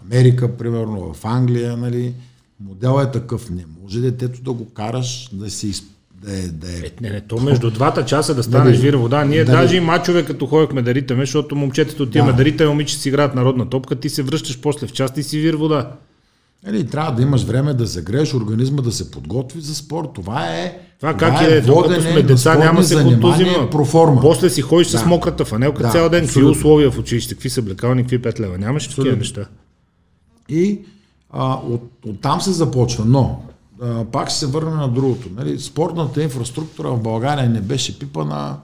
Америка, 0.07 0.57
примерно 0.57 1.14
в 1.14 1.24
Англия, 1.24 1.76
нали, 1.76 2.14
моделът 2.61 3.09
е 3.09 3.20
такъв. 3.20 3.50
Не 3.50 3.64
може 3.82 4.00
детето 4.00 4.42
да 4.42 4.53
го 4.53 4.70
караш 4.70 5.28
да 5.32 5.50
се 5.50 5.66
изп... 5.66 5.84
да 6.24 6.32
е, 6.38 6.42
да 6.42 6.68
е... 6.68 6.78
е 6.78 6.92
не, 7.00 7.11
не, 7.11 7.20
то 7.20 7.40
между 7.40 7.70
двата 7.70 8.05
часа 8.05 8.34
да 8.34 8.42
станеш 8.42 8.78
вира 8.78 8.98
вода. 8.98 9.24
Ние 9.24 9.44
дали... 9.44 9.57
даже 9.57 9.76
и 9.76 9.80
мачове, 9.80 10.24
като 10.24 10.46
ходихме 10.46 10.82
да 10.82 10.94
ритаме, 10.94 11.22
защото 11.22 11.57
момчетата 11.57 12.03
отиваме 12.03 12.32
да. 12.32 12.36
да 12.36 12.44
ритаме, 12.44 12.70
момиче 12.70 12.98
си 12.98 13.09
играят 13.09 13.34
народна 13.34 13.70
топка, 13.70 13.96
ти 13.96 14.09
се 14.09 14.22
връщаш 14.22 14.61
после 14.61 14.86
в 14.86 14.92
част 14.92 15.16
и 15.16 15.22
си 15.22 15.38
вир 15.38 15.55
вода. 15.55 15.92
Ели, 16.66 16.86
трябва 16.86 17.12
да 17.12 17.22
имаш 17.22 17.42
време 17.42 17.74
да 17.74 17.86
загрееш, 17.86 18.34
организма 18.34 18.82
да 18.82 18.92
се 18.92 19.11
подготви 19.11 19.61
за 19.61 19.74
спорт. 19.74 20.09
Това 20.14 20.48
е. 20.48 20.78
Това, 21.00 21.16
това 21.16 21.30
как 21.30 21.50
е, 21.50 21.55
е 21.55 21.61
докато 21.61 22.00
сме 22.00 22.22
деца, 22.22 22.55
няма 22.55 22.84
се 22.84 22.94
контузима. 22.94 23.70
Проформа. 23.70 24.20
После 24.20 24.50
си 24.50 24.62
ходиш 24.62 24.88
да. 24.88 24.98
с 24.98 25.07
мократа 25.07 25.44
фанелка 25.44 25.82
да, 25.82 25.90
цял 25.90 26.09
ден. 26.09 26.24
Какви 26.24 26.44
условия 26.44 26.90
в 26.90 26.98
училище, 26.98 27.34
какви 27.34 27.50
са 27.50 27.62
блекални, 27.62 28.03
какви 28.03 28.22
пет 28.22 28.40
лева. 28.40 28.59
Нямаш 28.59 28.88
такива 28.88 29.16
неща. 29.16 29.44
И 30.53 30.80
а, 31.30 31.55
от, 31.55 31.90
от, 32.07 32.20
там 32.20 32.40
се 32.40 32.53
започва. 32.53 33.05
Но 33.05 33.42
а, 33.82 34.05
пак 34.05 34.28
ще 34.30 34.38
се 34.38 34.46
върнем 34.46 34.76
на 34.76 34.88
другото. 34.88 35.28
Нали? 35.36 35.59
Спортната 35.59 36.22
инфраструктура 36.22 36.90
в 36.90 37.03
България 37.03 37.50
не 37.50 37.61
беше 37.61 37.98
пипана 37.98 38.57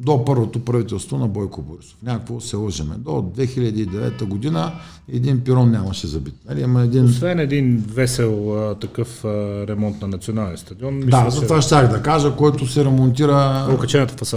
до 0.00 0.24
първото 0.24 0.64
правителство 0.64 1.18
на 1.18 1.28
Бойко 1.28 1.62
Борисов. 1.62 1.96
Някакво 2.02 2.40
се 2.40 2.56
лъжеме. 2.56 2.94
До 2.98 3.10
2009 3.10 4.24
година 4.24 4.72
един 5.12 5.40
пирон 5.40 5.70
нямаше 5.70 6.06
забит. 6.06 6.34
Нали, 6.48 6.60
има 6.60 6.82
един... 6.82 7.04
Освен 7.04 7.38
един 7.38 7.84
весел 7.88 8.58
а, 8.58 8.74
такъв 8.74 9.24
а, 9.24 9.28
ремонт 9.66 10.00
на 10.00 10.08
национален 10.08 10.56
стадион. 10.56 11.00
Да, 11.00 11.30
за 11.30 11.40
това 11.40 11.62
щях 11.62 11.88
да 11.90 12.02
кажа, 12.02 12.36
който 12.36 12.66
се 12.66 12.84
ремонтира 12.84 13.66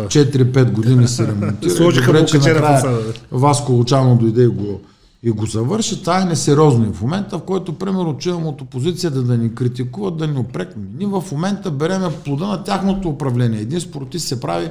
4-5 0.08 0.72
години 0.72 1.08
се 1.08 1.28
ремонтира. 1.28 1.72
Сложиха 1.76 2.14
Добре, 2.14 2.28
фасада. 2.60 3.14
Васко 3.32 3.72
Лучано 3.72 4.16
дойде 4.16 4.44
и 4.44 4.48
го 4.48 4.82
и 5.24 5.32
го 5.32 5.46
завърши. 5.46 6.02
Това 6.02 6.22
е 6.22 6.26
несериозно 6.26 6.94
в 6.94 7.02
момента, 7.02 7.38
в 7.38 7.44
който, 7.44 7.74
примерно, 7.74 8.18
чувам 8.18 8.48
от 8.48 8.62
опозицията 8.62 9.24
да 9.24 9.38
ни 9.38 9.56
критикуват, 9.56 10.18
да 10.18 10.28
ни 10.28 10.38
опрекнат. 10.38 10.86
Ние 10.98 11.08
в 11.08 11.24
момента 11.32 11.72
береме 11.72 12.10
плода 12.26 12.48
на 12.48 12.64
тяхното 12.64 13.10
управление. 13.10 13.60
Един 13.60 13.82
спортист 13.82 14.28
се 14.28 14.40
прави 14.40 14.70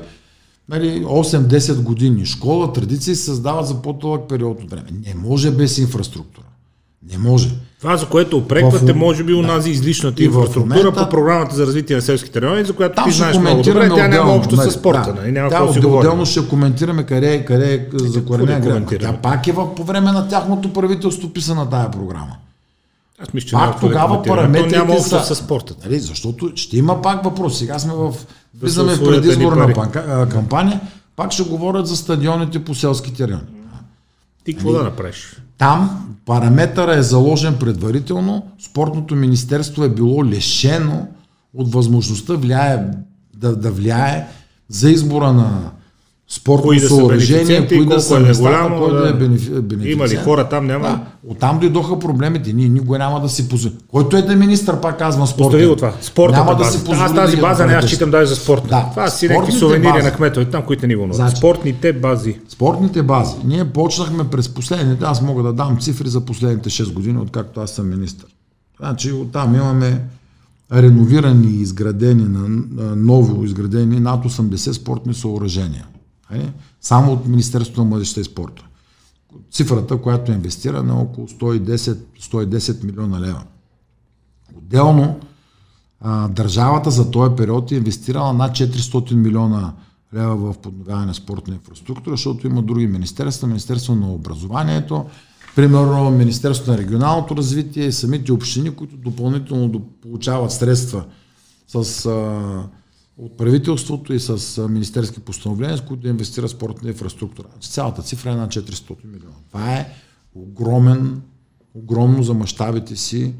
нали, 0.68 1.04
8-10 1.04 1.82
години. 1.82 2.26
Школа, 2.26 2.72
традиции 2.72 3.14
се 3.14 3.24
създават 3.24 3.66
за 3.66 3.82
по-дълъг 3.82 4.28
период 4.28 4.62
от 4.62 4.70
време. 4.70 4.88
Не 5.06 5.14
може 5.14 5.50
без 5.50 5.78
инфраструктура. 5.78 6.46
Не 7.12 7.18
може. 7.18 7.50
Това, 7.82 7.96
за 7.96 8.06
което 8.06 8.36
опреквате, 8.36 8.92
в... 8.92 8.96
може 8.96 9.24
би 9.24 9.34
унази 9.34 9.68
да. 9.68 9.74
излишната 9.74 10.22
инфраструктура 10.22 10.78
момента... 10.78 11.04
по 11.04 11.08
програмата 11.08 11.56
за 11.56 11.66
развитие 11.66 11.96
на 11.96 12.02
селските 12.02 12.40
райони, 12.40 12.64
за 12.64 12.72
която 12.72 13.04
ти 13.04 13.10
знаеш 13.10 13.38
много 13.38 13.62
добре, 13.62 13.88
тя 13.88 14.08
няма 14.08 14.32
общо 14.32 14.56
с 14.56 14.70
спорта. 14.70 15.12
Да. 15.12 15.20
Нали? 15.20 15.32
Няма 15.32 15.50
тя, 15.50 15.64
отделно, 15.64 15.98
отделно 15.98 16.26
ще 16.26 16.48
коментираме 16.48 17.02
къде 17.02 17.34
е, 17.34 17.44
къде 17.44 17.74
е 17.74 17.98
за 17.98 18.24
коренен 18.24 18.86
Тя 19.00 19.12
пак 19.12 19.46
е 19.46 19.52
в, 19.52 19.74
по 19.74 19.84
време 19.84 20.12
на 20.12 20.28
тяхното 20.28 20.72
правителство 20.72 21.28
писана 21.28 21.70
тая 21.70 21.90
програма. 21.90 22.36
Аз 23.22 23.34
мисля, 23.34 23.48
че 23.48 23.54
пак 23.54 23.80
тогава 23.80 24.22
параметрите 24.22 24.76
няма 24.76 25.00
са... 25.00 25.24
с 25.24 25.34
спорта. 25.34 25.74
Нали, 25.84 25.98
защото 25.98 26.52
ще 26.54 26.76
има 26.76 27.02
пак 27.02 27.24
въпрос. 27.24 27.58
Сега 27.58 27.78
сме 27.78 27.92
в... 27.94 28.14
Влизаме 28.60 28.94
в 28.94 29.04
предизборна 29.04 29.74
кампания. 30.30 30.80
Пак 31.16 31.32
ще 31.32 31.42
говорят 31.42 31.86
за 31.86 31.96
стадионите 31.96 32.64
по 32.64 32.74
селските 32.74 33.28
райони. 33.28 33.42
Ти 34.44 34.54
какво 34.54 34.68
нали, 34.68 34.78
да 34.78 34.84
направиш? 34.84 35.36
Там 35.58 36.11
параметъра 36.26 36.94
е 36.96 37.02
заложен 37.02 37.58
предварително. 37.58 38.46
Спортното 38.58 39.14
министерство 39.14 39.84
е 39.84 39.94
било 39.94 40.24
лишено 40.24 41.06
от 41.54 41.72
възможността 41.72 42.34
влияе, 42.34 42.86
да, 43.36 43.56
да 43.56 43.70
влияе 43.70 44.26
за 44.68 44.90
избора 44.90 45.32
на 45.32 45.70
спортно 46.34 46.62
кои 46.62 46.80
да 46.80 46.88
съоръжение, 46.88 47.68
кои 47.68 47.86
да 47.86 48.00
са 48.00 48.16
е 48.16 48.32
голямо, 48.32 48.78
кой 48.78 49.02
да, 49.02 49.08
е 49.08 49.12
бенефициент. 49.12 49.72
Има 49.84 50.08
ли 50.08 50.16
хора 50.16 50.48
там, 50.48 50.66
няма? 50.66 50.88
Да. 50.88 51.00
Оттам 51.28 51.58
дойдоха 51.58 51.98
проблемите. 51.98 52.52
Ние 52.52 52.68
никога 52.68 52.98
няма 52.98 53.20
да 53.20 53.28
си 53.28 53.48
позволим. 53.48 53.78
Който 53.88 54.16
е 54.16 54.22
да 54.22 54.36
министър, 54.36 54.80
пак 54.80 54.98
казвам, 54.98 55.26
спорта. 55.26 55.46
Остави 55.46 55.66
го 55.66 55.76
това. 55.76 55.92
Спорта 56.00 56.36
няма 56.36 56.56
да 56.56 56.64
си 56.64 56.84
позволи. 56.84 57.00
Аз 57.00 57.14
тази 57.14 57.36
база 57.36 57.66
не 57.66 57.72
аз 57.72 57.84
считам 57.84 58.10
даже 58.10 58.26
за 58.26 58.36
спорта. 58.36 58.68
Да. 58.68 58.86
Това 58.90 59.08
си 59.08 59.28
някакви 59.28 59.52
сувенири 59.52 60.02
на 60.02 60.12
кметове, 60.12 60.44
там, 60.44 60.62
които 60.62 60.86
ни 60.86 60.96
вълнуват. 60.96 61.16
Значи, 61.16 61.36
спортните 61.36 61.92
бази. 61.92 62.38
Спортните 62.48 63.02
бази. 63.02 63.34
Ние 63.44 63.64
почнахме 63.64 64.24
през 64.30 64.48
последните, 64.48 65.04
аз 65.04 65.22
мога 65.22 65.42
да 65.42 65.52
дам 65.52 65.78
цифри 65.80 66.08
за 66.08 66.20
последните 66.20 66.70
6 66.70 66.92
години, 66.92 67.18
откакто 67.18 67.60
аз 67.60 67.70
съм 67.70 67.90
министър. 67.90 68.26
Значи 68.80 69.12
оттам 69.12 69.54
имаме 69.54 70.00
реновирани 70.72 71.46
и 71.46 71.60
изградени, 71.60 72.24
на, 72.24 72.62
ново 72.96 73.44
изградени 73.44 74.00
над 74.00 74.24
80 74.24 74.72
спортни 74.72 75.14
съоръжения. 75.14 75.86
Е, 76.32 76.52
само 76.80 77.12
от 77.12 77.26
Министерството 77.26 77.80
на 77.80 77.90
младеща 77.90 78.20
и 78.20 78.24
спорта. 78.24 78.64
Цифрата, 79.50 79.96
която 79.96 80.32
е 80.32 80.34
инвестирана 80.34 80.92
е 80.92 80.96
около 80.96 81.28
110, 81.28 81.98
110 82.20 82.84
милиона 82.84 83.20
лева. 83.20 83.42
Отделно, 84.56 85.20
а, 86.00 86.28
държавата 86.28 86.90
за 86.90 87.10
този 87.10 87.36
период 87.36 87.72
е 87.72 87.74
инвестирала 87.74 88.32
над 88.32 88.52
400 88.52 89.14
милиона 89.14 89.72
лева 90.14 90.36
в 90.36 90.58
подновяване 90.58 91.06
на 91.06 91.14
спортна 91.14 91.54
инфраструктура, 91.54 92.16
защото 92.16 92.46
има 92.46 92.62
други 92.62 92.86
министерства, 92.86 93.48
Министерство 93.48 93.94
на 93.94 94.12
образованието, 94.12 95.04
примерно 95.56 96.10
Министерство 96.10 96.72
на 96.72 96.78
регионалното 96.78 97.36
развитие 97.36 97.84
и 97.84 97.92
самите 97.92 98.32
общини, 98.32 98.70
които 98.70 98.96
допълнително 98.96 99.82
получават 100.02 100.52
средства 100.52 101.04
с 101.68 102.06
а, 102.06 102.68
от 103.18 103.36
правителството 103.36 104.14
и 104.14 104.20
с 104.20 104.68
министерски 104.68 105.20
постановления, 105.20 105.78
с 105.78 105.80
които 105.80 106.02
да 106.02 106.08
инвестира 106.08 106.48
спортна 106.48 106.88
инфраструктура. 106.88 107.48
Цялата 107.60 108.02
цифра 108.02 108.32
е 108.32 108.34
на 108.34 108.48
400 108.48 108.96
милиона. 109.04 109.36
Това 109.48 109.74
е 109.74 109.88
огромен, 110.34 111.22
огромно 111.74 112.22
за 112.22 112.34
мащабите 112.34 112.96
си 112.96 113.34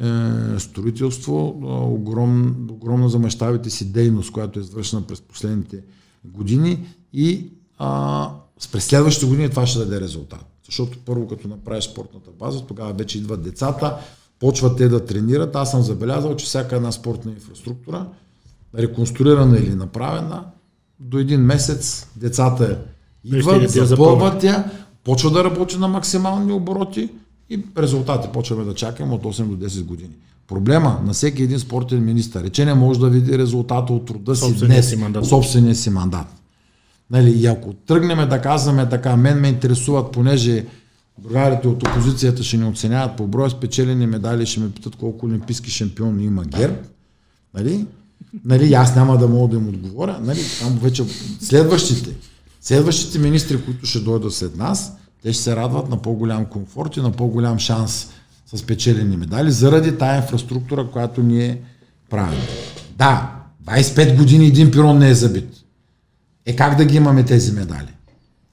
е, 0.00 0.58
строителство, 0.58 1.60
огром, 1.94 2.66
огромно 2.70 3.08
за 3.08 3.18
мащабите 3.18 3.70
си 3.70 3.92
дейност, 3.92 4.32
която 4.32 4.58
е 4.58 4.62
извършена 4.62 5.02
през 5.02 5.20
последните 5.20 5.82
години 6.24 6.86
и 7.12 7.50
а, 7.78 8.30
през 8.72 8.84
следващите 8.84 9.26
години 9.26 9.50
това 9.50 9.66
ще 9.66 9.78
даде 9.78 10.00
резултат. 10.00 10.44
Защото 10.66 10.98
първо 10.98 11.28
като 11.28 11.48
направиш 11.48 11.84
спортната 11.84 12.30
база, 12.38 12.66
тогава 12.66 12.92
вече 12.92 13.18
идват 13.18 13.42
децата, 13.42 13.96
почват 14.38 14.76
те 14.76 14.88
да 14.88 15.04
тренират. 15.04 15.56
Аз 15.56 15.70
съм 15.70 15.82
забелязал, 15.82 16.36
че 16.36 16.46
всяка 16.46 16.76
една 16.76 16.92
спортна 16.92 17.32
инфраструктура, 17.32 18.06
реконструирана 18.78 19.58
или 19.58 19.74
направена, 19.74 20.44
до 21.00 21.18
един 21.18 21.40
месец 21.40 22.08
децата 22.16 22.78
идват, 23.24 23.70
запълват 23.70 24.44
я, 24.44 24.70
почва 25.04 25.30
да 25.30 25.44
работи 25.44 25.78
на 25.78 25.88
максимални 25.88 26.52
обороти 26.52 27.08
и 27.50 27.64
резултати 27.78 28.28
почваме 28.32 28.64
да 28.64 28.74
чакаме 28.74 29.14
от 29.14 29.22
8 29.22 29.44
до 29.44 29.66
10 29.66 29.84
години. 29.84 30.14
Проблема 30.48 31.00
на 31.04 31.12
всеки 31.12 31.42
един 31.42 31.58
спортен 31.58 32.04
министр 32.04 32.46
е, 32.46 32.50
че 32.50 32.64
не 32.64 32.74
може 32.74 33.00
да 33.00 33.08
види 33.08 33.38
резултата 33.38 33.92
от 33.92 34.06
труда 34.06 34.36
си 34.36 34.66
днес, 34.66 34.88
си 34.88 34.96
мандат. 34.96 35.26
собствения 35.26 35.74
си 35.74 35.90
мандат. 35.90 36.26
Нали, 37.10 37.30
и 37.30 37.46
ако 37.46 37.72
тръгнем 37.72 38.28
да 38.28 38.40
казваме 38.40 38.88
така, 38.88 39.16
мен 39.16 39.40
ме 39.40 39.48
интересуват, 39.48 40.12
понеже 40.12 40.64
другарите 41.18 41.68
от 41.68 41.82
опозицията 41.82 42.42
ще 42.42 42.56
ни 42.56 42.64
оценяват 42.64 43.16
по 43.16 43.26
броя 43.26 43.50
спечелени 43.50 44.06
медали, 44.06 44.46
ще 44.46 44.60
ме 44.60 44.70
питат 44.70 44.96
колко 44.96 45.26
олимпийски 45.26 45.70
шампиони 45.70 46.24
има 46.24 46.44
ГЕРБ, 46.44 46.76
нали? 47.54 47.86
Нали, 48.44 48.74
аз 48.74 48.96
няма 48.96 49.18
да 49.18 49.28
мога 49.28 49.48
да 49.48 49.56
им 49.56 49.68
отговоря, 49.68 50.20
нали, 50.22 50.40
там 50.60 50.78
вече 50.82 51.04
следващите, 51.40 52.10
следващите 52.60 53.18
министри, 53.18 53.64
които 53.64 53.86
ще 53.86 54.00
дойдат 54.00 54.34
след 54.34 54.56
нас, 54.56 54.92
те 55.22 55.32
ще 55.32 55.42
се 55.42 55.56
радват 55.56 55.88
на 55.88 56.02
по-голям 56.02 56.44
комфорт 56.44 56.96
и 56.96 57.00
на 57.00 57.12
по-голям 57.12 57.58
шанс 57.58 58.08
с 58.46 58.58
спечелени 58.58 59.16
медали, 59.16 59.50
заради 59.50 59.98
тая 59.98 60.16
инфраструктура, 60.16 60.90
която 60.90 61.22
ние 61.22 61.60
правим. 62.10 62.40
Да, 62.96 63.34
25 63.64 64.16
години 64.16 64.46
един 64.46 64.70
пирон 64.70 64.98
не 64.98 65.10
е 65.10 65.14
забит. 65.14 65.48
Е 66.46 66.56
как 66.56 66.76
да 66.76 66.84
ги 66.84 66.96
имаме 66.96 67.24
тези 67.24 67.52
медали? 67.52 67.94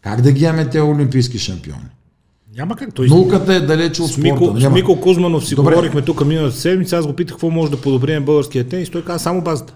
Как 0.02 0.22
да 0.22 0.32
ги 0.32 0.44
имаме 0.44 0.66
тези 0.66 0.82
олимпийски 0.82 1.40
шампиони? 1.40 1.90
Няма 2.58 2.76
как. 2.76 2.94
Той 2.94 3.08
Науката 3.08 3.54
е 3.56 3.60
далече 3.60 4.02
от 4.02 4.12
спорта. 4.12 4.24
Мико, 4.24 4.46
Няма. 4.46 4.60
С 4.60 4.74
Мико 4.74 5.02
Кузманов 5.02 5.48
си 5.48 5.56
Добре. 5.56 5.72
говорихме 5.76 6.02
тук 6.02 6.26
миналата 6.26 6.56
седмица, 6.56 6.98
аз 6.98 7.08
го 7.08 7.14
питах 7.14 7.34
какво 7.34 7.50
може 7.50 7.72
да 7.72 7.82
подобрим 7.82 8.26
българския 8.26 8.64
тенис, 8.64 8.90
той 8.90 9.04
каза 9.04 9.20
само 9.20 9.42
базата. 9.42 9.74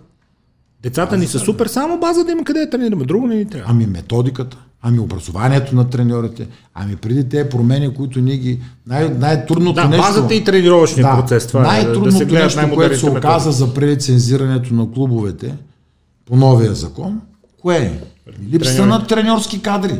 Децата 0.83 1.17
ни 1.17 1.27
са 1.27 1.39
супер, 1.39 1.67
само 1.67 1.99
база 1.99 2.23
да 2.23 2.31
има 2.31 2.43
къде 2.43 2.59
да 2.59 2.69
тренираме, 2.69 3.05
друго 3.05 3.27
не 3.27 3.35
ни 3.35 3.45
трябва. 3.45 3.65
Ами 3.69 3.85
методиката, 3.85 4.57
ами 4.81 4.99
образованието 4.99 5.75
на 5.75 5.89
треньорите, 5.89 6.47
ами 6.73 6.95
преди 6.95 7.29
те 7.29 7.49
промени, 7.49 7.93
които 7.93 8.19
ние 8.21 8.37
ги... 8.37 8.59
Най- 8.87 9.09
най-трудното 9.09 9.81
да, 9.81 9.87
нещо... 9.87 10.01
базата 10.01 10.35
и 10.35 10.43
тренировъчния 10.43 11.07
да, 11.07 11.21
процес. 11.21 11.47
Това 11.47 11.61
най-трудното 11.61 12.07
е, 12.07 12.25
да 12.25 12.49
се 12.49 12.59
нещо, 12.59 12.75
което 12.75 12.99
се 12.99 13.09
оказа 13.09 13.51
за 13.51 13.73
прелицензирането 13.73 14.73
на 14.73 14.91
клубовете 14.91 15.55
по 16.25 16.35
новия 16.35 16.73
закон, 16.73 17.21
кое 17.61 17.77
е? 17.77 17.99
Липса 18.51 18.85
на 18.85 19.07
треньорски 19.07 19.61
кадри. 19.61 19.99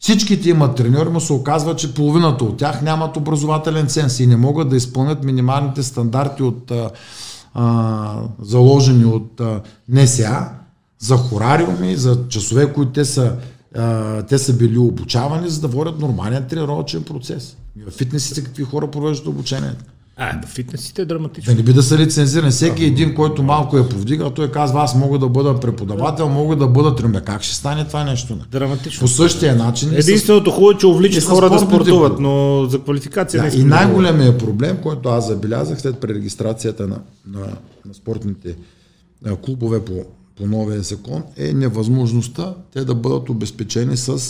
Всичките 0.00 0.50
имат 0.50 0.76
треньори, 0.76 1.08
но 1.12 1.20
се 1.20 1.32
оказва, 1.32 1.76
че 1.76 1.94
половината 1.94 2.44
от 2.44 2.56
тях 2.56 2.82
нямат 2.82 3.16
образователен 3.16 3.86
ценз 3.86 4.20
и 4.20 4.26
не 4.26 4.36
могат 4.36 4.68
да 4.68 4.76
изпълнят 4.76 5.24
минималните 5.24 5.82
стандарти 5.82 6.42
от 6.42 6.70
а, 6.70 6.90
а, 7.54 8.22
заложени 8.42 9.04
от 9.04 9.40
а, 9.40 9.60
НСА 9.88 10.48
за 10.98 11.16
хорариуми, 11.16 11.96
за 11.96 12.28
часове, 12.28 12.72
които 12.72 12.92
те 12.92 13.04
са, 13.04 13.36
а, 13.76 14.22
те 14.22 14.38
са 14.38 14.52
били 14.52 14.78
обучавани, 14.78 15.48
за 15.48 15.60
да 15.60 15.68
водят 15.68 15.98
нормален 15.98 16.46
тренировачен 16.48 17.02
процес. 17.02 17.56
В 17.86 17.90
фитнесите 17.90 18.44
какви 18.44 18.64
хора 18.64 18.90
провеждат 18.90 19.26
обучението? 19.26 19.84
А, 20.20 20.46
фитнесите 20.46 21.02
е 21.02 21.04
драматично. 21.04 21.52
Да 21.52 21.56
не 21.56 21.62
би 21.62 21.72
да 21.72 21.82
са 21.82 21.98
лицензирани. 21.98 22.50
Всеки 22.50 22.84
един, 22.84 23.14
който 23.14 23.42
малко 23.42 23.78
е 23.78 23.88
повдигал, 23.88 24.30
той 24.30 24.50
казва, 24.50 24.82
аз 24.82 24.94
мога 24.94 25.18
да 25.18 25.28
бъда 25.28 25.60
преподавател, 25.60 26.28
мога 26.28 26.56
да 26.56 26.66
бъда 26.66 26.94
тренер. 26.94 27.24
Как 27.24 27.42
ще 27.42 27.54
стане 27.54 27.84
това 27.84 28.04
нещо? 28.04 28.38
Драматично. 28.50 29.00
По 29.00 29.08
същия 29.08 29.56
начин. 29.56 29.94
Единственото 29.94 30.50
хубаво 30.50 30.70
е, 30.70 30.78
че 30.78 30.86
увличат 30.86 31.24
хора 31.24 31.50
да 31.50 31.58
спортуват, 31.58 32.18
но 32.20 32.64
за 32.66 32.82
квалификация 32.82 33.42
да, 33.42 33.48
не 33.48 33.62
И 33.62 33.64
най-големият 33.64 34.38
проблем, 34.38 34.78
който 34.82 35.08
аз 35.08 35.28
забелязах 35.28 35.80
след 35.80 36.00
пререгистрацията 36.00 36.86
на, 36.86 36.98
на, 37.26 37.46
на 37.86 37.94
спортните 37.94 38.56
клубове 39.42 39.84
по, 39.84 39.92
по 40.36 40.46
новия 40.46 40.82
закон, 40.82 41.22
е 41.36 41.52
невъзможността 41.52 42.54
те 42.72 42.84
да 42.84 42.94
бъдат 42.94 43.28
обезпечени 43.28 43.96
с 43.96 44.22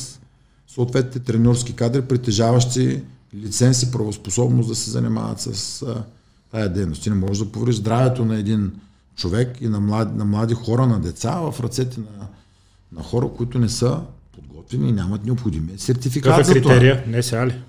съответните 0.68 1.18
тренерски 1.18 1.72
кадри, 1.72 2.02
притежаващи 2.02 3.00
лиценз 3.34 3.82
и 3.82 3.90
правоспособност 3.90 4.68
да 4.68 4.74
се 4.74 4.90
занимават 4.90 5.40
с 5.40 5.82
а, 5.82 6.04
тая 6.52 6.68
дейност. 6.68 7.02
Ти 7.02 7.10
не 7.10 7.16
можеш 7.16 7.38
да 7.38 7.52
повериш 7.52 7.76
здравето 7.76 8.24
на 8.24 8.38
един 8.38 8.72
човек 9.16 9.60
и 9.60 9.68
на 9.68 9.80
млади, 9.80 10.18
на 10.18 10.24
млади 10.24 10.54
хора, 10.54 10.86
на 10.86 11.00
деца 11.00 11.40
в 11.40 11.60
ръцете 11.60 12.00
на, 12.00 12.26
на 12.92 13.02
хора, 13.02 13.28
които 13.36 13.58
не 13.58 13.68
са 13.68 14.00
подготвени 14.34 14.88
и 14.88 14.92
нямат 14.92 15.24
необходимия 15.24 15.78
сертификат. 15.78 16.36
Какъв 16.36 16.50
е 16.50 16.52
критерия? 16.52 17.04
Не 17.06 17.22
сега 17.22 17.46
ли? 17.46 17.62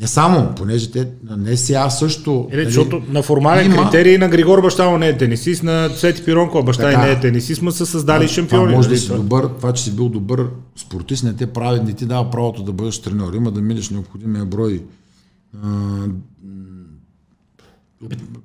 Не 0.00 0.06
само, 0.06 0.54
понеже 0.56 0.90
те 0.90 1.08
не 1.36 1.56
сега 1.56 1.90
също. 1.90 2.48
Е, 2.50 2.56
нали, 2.56 2.64
защото 2.64 3.02
на 3.08 3.22
формален 3.22 3.66
има... 3.66 3.82
критерий 3.82 4.18
на 4.18 4.28
Григор 4.28 4.62
баща 4.62 4.98
не 4.98 5.08
е 5.08 5.16
тенисист, 5.16 5.62
на 5.62 5.88
Цвети 5.88 6.24
Пиронко 6.24 6.62
баща 6.62 6.82
така, 6.82 7.02
не 7.02 7.10
е 7.10 7.20
тенисист, 7.20 7.62
ма 7.62 7.72
са 7.72 7.86
създали 7.86 8.28
шампиони. 8.28 8.64
Това 8.64 8.76
може 8.76 8.88
да 8.88 8.94
нали, 8.94 9.00
си 9.00 9.14
добър, 9.14 9.48
това, 9.58 9.72
че 9.72 9.82
си 9.82 9.96
бил 9.96 10.08
добър 10.08 10.46
спортист, 10.76 11.24
не 11.24 11.32
те 11.32 11.46
прави, 11.46 11.80
не 11.80 11.92
ти 11.92 12.06
дава 12.06 12.30
правото 12.30 12.62
да 12.62 12.72
бъдеш 12.72 13.02
треньор. 13.02 13.32
Има 13.32 13.50
да 13.50 13.60
минеш 13.60 13.90
необходимия 13.90 14.44
брой. 14.44 14.82
А... 15.64 15.68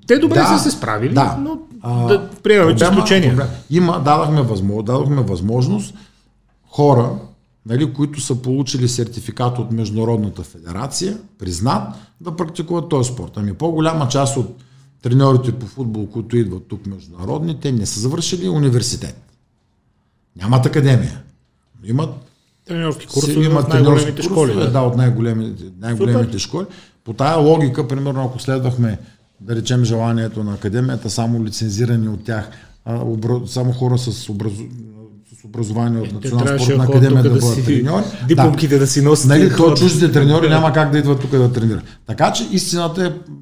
Те 0.08 0.18
добре 0.18 0.36
да, 0.36 0.48
са 0.48 0.60
се 0.60 0.72
справили, 0.72 1.14
да. 1.14 1.38
но 1.42 1.60
да 2.08 2.30
приемаме, 2.44 2.76
че 2.76 2.84
изключение. 2.84 3.38
Има, 3.70 4.02
дадахме 4.06 4.42
възможност, 4.42 4.86
дадохме 4.86 5.22
възможност 5.22 5.94
хора, 6.68 7.10
нали, 7.66 7.94
които 7.94 8.22
са 8.22 8.36
получили 8.36 8.90
сертификат 8.90 9.60
от 9.60 9.72
Международната 9.72 10.44
федерация, 10.44 11.18
признат, 11.40 11.84
да 12.22 12.36
практикуват 12.36 12.90
този 12.90 13.12
спорт. 13.12 13.32
Ами 13.36 13.54
по-голяма 13.54 14.08
част 14.08 14.38
от 14.38 14.64
треньорите 15.02 15.52
по 15.52 15.66
футбол, 15.66 16.08
които 16.08 16.38
идват 16.38 16.68
тук 16.68 16.86
международни, 16.86 17.60
те 17.60 17.72
не 17.72 17.86
са 17.86 18.00
завършили 18.00 18.50
университет. 18.50 19.22
Нямат 20.36 20.66
академия. 20.66 21.22
Имат 21.84 22.10
треньорски 22.66 23.08
курсове 23.08 23.46
имат 23.46 23.66
в 23.66 23.70
най-големите 23.70 24.22
школи. 24.22 24.54
Да, 24.54 24.72
да 24.72 24.80
от 24.80 24.98
най-големите, 24.98 25.64
най-големите 25.80 26.40
школи. 26.40 26.66
По 27.04 27.14
тая 27.14 27.38
логика, 27.38 27.88
примерно, 27.88 28.26
ако 28.26 28.40
следвахме, 28.40 29.00
да 29.42 29.56
речем, 29.56 29.86
желанието 29.86 30.44
на 30.44 30.54
академията, 30.54 31.10
само 31.10 31.44
лицензирани 31.44 32.10
от 32.10 32.24
тях, 32.24 32.50
само 33.46 33.72
хора 33.72 33.98
с 33.98 34.30
образование 34.30 34.99
с 35.42 35.46
образование 35.46 36.02
от 36.02 36.12
Национална 36.12 36.60
спортна 36.60 36.84
академия 36.84 37.24
да, 37.24 37.30
да 37.30 37.40
бъдат 37.40 37.66
треньори. 37.66 38.04
Дипломките 38.28 38.74
да, 38.74 38.80
да 38.80 38.88
си 38.88 39.02
носят. 39.02 39.28
Нали, 39.28 39.56
то 39.58 39.74
чуждите 39.76 40.12
треньори 40.12 40.50
няма 40.50 40.74
как 40.74 40.92
да 40.92 40.98
идват 40.98 41.22
тук 41.22 41.32
да 41.32 41.54
тренират. 41.54 41.84
Така 42.08 42.34
че 42.34 42.48
истината 42.52 43.06
е 43.06 43.34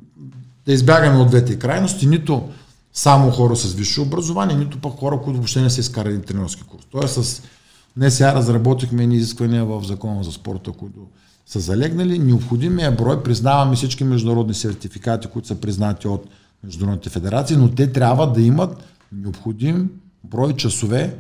да 0.66 0.74
избягаме 0.74 1.18
от 1.18 1.28
двете 1.28 1.60
крайности, 1.60 2.08
нито 2.08 2.50
само 2.94 3.32
хора 3.32 3.56
с 3.56 3.74
висше 3.74 4.02
образование, 4.02 4.56
нито 4.56 4.82
пък 4.82 4.94
хора, 4.94 5.20
които 5.24 5.38
въобще 5.38 5.62
не 5.62 5.70
са 5.70 5.80
изкарали 5.80 6.22
тренерски 6.22 6.64
курс. 6.64 6.84
Тоест 6.92 7.24
с 7.24 7.42
днес 7.98 8.18
сега 8.18 8.36
разработихме 8.36 9.04
едни 9.04 9.16
изисквания 9.16 9.66
в 9.66 9.84
закона 9.86 10.24
за 10.24 10.32
спорта, 10.32 10.72
които 10.72 11.00
са 11.46 11.60
залегнали. 11.60 12.20
Необходимия 12.20 12.92
брой, 12.92 13.24
признаваме 13.24 13.76
всички 13.76 14.04
международни 14.04 14.54
сертификати, 14.54 15.28
които 15.28 15.48
са 15.48 15.56
признати 15.56 16.08
от 16.08 16.26
международните 16.64 17.10
федерации, 17.10 17.58
но 17.58 17.70
те 17.70 17.92
трябва 17.92 18.32
да 18.32 18.42
имат 18.42 18.84
необходим 19.12 19.90
брой 20.24 20.54
часове 20.54 21.16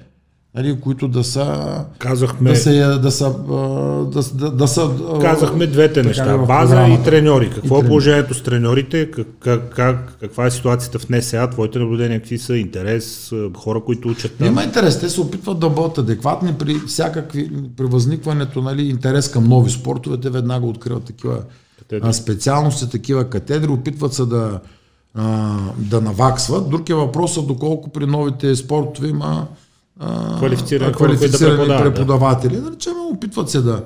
нали, 0.55 0.79
които 0.81 1.07
да 1.07 1.23
са, 1.23 1.85
Казахме, 1.97 2.49
да 2.49 2.55
са, 2.55 2.99
да 2.99 3.11
са, 3.11 3.35
да, 4.13 4.21
да, 4.33 4.51
да 4.51 4.67
са 4.67 4.91
Казахме 5.21 5.67
двете 5.67 6.03
неща. 6.03 6.37
База 6.37 6.87
и 6.87 7.03
треньори. 7.03 7.49
Какво 7.49 7.77
и 7.77 7.85
е 7.85 7.87
положението 7.87 8.33
с 8.33 8.43
треньорите? 8.43 9.11
Как, 9.11 9.27
как, 9.39 9.75
как, 9.75 10.17
каква 10.19 10.45
е 10.45 10.51
ситуацията 10.51 10.99
в 10.99 11.09
НСА? 11.09 11.49
Твоите 11.49 11.79
наблюдения 11.79 12.19
какви 12.19 12.37
са? 12.37 12.57
Интерес? 12.57 13.33
Хора, 13.57 13.81
които 13.85 14.07
учат 14.07 14.37
там? 14.37 14.47
Има 14.47 14.63
интерес. 14.63 14.99
Те 14.99 15.09
се 15.09 15.21
опитват 15.21 15.59
да 15.59 15.69
бъдат 15.69 15.97
адекватни 15.97 16.53
при 16.53 16.79
всякакви, 16.87 17.51
при 17.77 17.85
възникването 17.85 18.61
нали, 18.61 18.89
интерес 18.89 19.31
към 19.31 19.43
нови 19.43 19.71
спортове. 19.71 20.17
Те 20.19 20.29
веднага 20.29 20.65
откриват 20.65 21.03
такива 21.03 21.39
катедри. 21.79 22.13
специалности, 22.13 22.89
такива 22.89 23.29
катедри. 23.29 23.69
Опитват 23.69 24.13
се 24.13 24.25
да, 24.25 24.59
да 25.77 26.01
наваксват. 26.01 26.69
Друг 26.69 26.89
е 26.89 26.93
въпросът 26.93 27.47
доколко 27.47 27.89
при 27.89 28.05
новите 28.05 28.55
спортове 28.55 29.07
има 29.07 29.47
квалифицирани, 30.37 30.93
квалифицирани 30.93 31.67
да 31.67 31.77
преподаватели. 31.77 32.61
Да 32.61 32.71
речем, 32.71 32.93
опитват 33.11 33.49
се 33.49 33.61
да, 33.61 33.83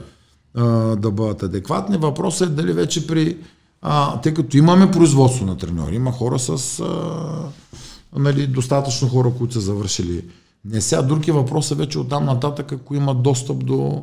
да 0.95 1.11
бъдат 1.11 1.43
адекватни. 1.43 1.97
Въпросът 1.97 2.49
е 2.49 2.51
дали 2.51 2.73
вече 2.73 3.07
при... 3.07 3.37
А, 3.81 4.21
тъй 4.21 4.33
като 4.33 4.57
имаме 4.57 4.91
производство 4.91 5.45
на 5.45 5.57
треньори, 5.57 5.95
има 5.95 6.11
хора 6.11 6.39
с 6.39 6.79
а, 6.79 8.19
нали, 8.19 8.47
достатъчно 8.47 9.07
хора, 9.07 9.31
които 9.37 9.53
са 9.53 9.59
завършили. 9.59 10.25
Не 10.65 10.81
сега 10.81 11.01
други 11.01 11.31
въпроса 11.31 11.75
вече 11.75 11.99
оттам 11.99 12.25
нататък, 12.25 12.71
ако 12.71 12.95
имат 12.95 13.23
достъп 13.23 13.65
до, 13.65 14.01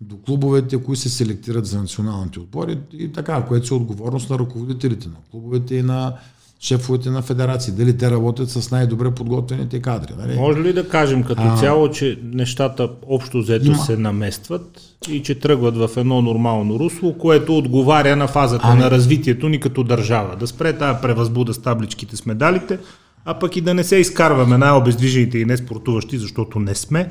до 0.00 0.16
клубовете, 0.26 0.84
които 0.84 1.00
се 1.00 1.08
селектират 1.08 1.66
за 1.66 1.80
националните 1.80 2.40
отбори 2.40 2.78
и 2.92 3.12
така, 3.12 3.44
което 3.44 3.74
е 3.74 3.76
отговорност 3.76 4.30
на 4.30 4.38
ръководителите 4.38 5.08
на 5.08 5.14
клубовете 5.30 5.74
и 5.74 5.82
на 5.82 6.14
шефовете 6.60 7.10
на 7.10 7.22
федерации, 7.22 7.72
дали 7.72 7.96
те 7.96 8.10
работят 8.10 8.50
с 8.50 8.70
най-добре 8.70 9.10
подготвените 9.10 9.82
кадри. 9.82 10.12
Нали? 10.18 10.34
Може 10.34 10.60
ли 10.60 10.72
да 10.72 10.88
кажем 10.88 11.22
като 11.22 11.42
а, 11.44 11.56
цяло, 11.56 11.90
че 11.90 12.18
нещата 12.22 12.90
общо 13.06 13.38
взето 13.38 13.66
има. 13.66 13.78
се 13.78 13.96
наместват 13.96 14.80
и 15.08 15.22
че 15.22 15.34
тръгват 15.34 15.76
в 15.76 15.90
едно 15.96 16.22
нормално 16.22 16.78
русло, 16.78 17.18
което 17.18 17.58
отговаря 17.58 18.16
на 18.16 18.28
фазата 18.28 18.68
а, 18.68 18.74
на 18.74 18.90
развитието 18.90 19.48
ни 19.48 19.60
като 19.60 19.84
държава. 19.84 20.36
Да 20.36 20.46
спре 20.46 20.72
тази 20.72 20.98
превъзбуда 21.02 21.54
с 21.54 21.58
табличките 21.58 22.16
с 22.16 22.26
медалите, 22.26 22.78
а 23.24 23.34
пък 23.34 23.56
и 23.56 23.60
да 23.60 23.74
не 23.74 23.84
се 23.84 23.96
изкарваме 23.96 24.58
най-обездвижените 24.58 25.38
и 25.38 25.44
не 25.44 25.56
спортуващи, 25.56 26.18
защото 26.18 26.58
не 26.58 26.74
сме, 26.74 27.10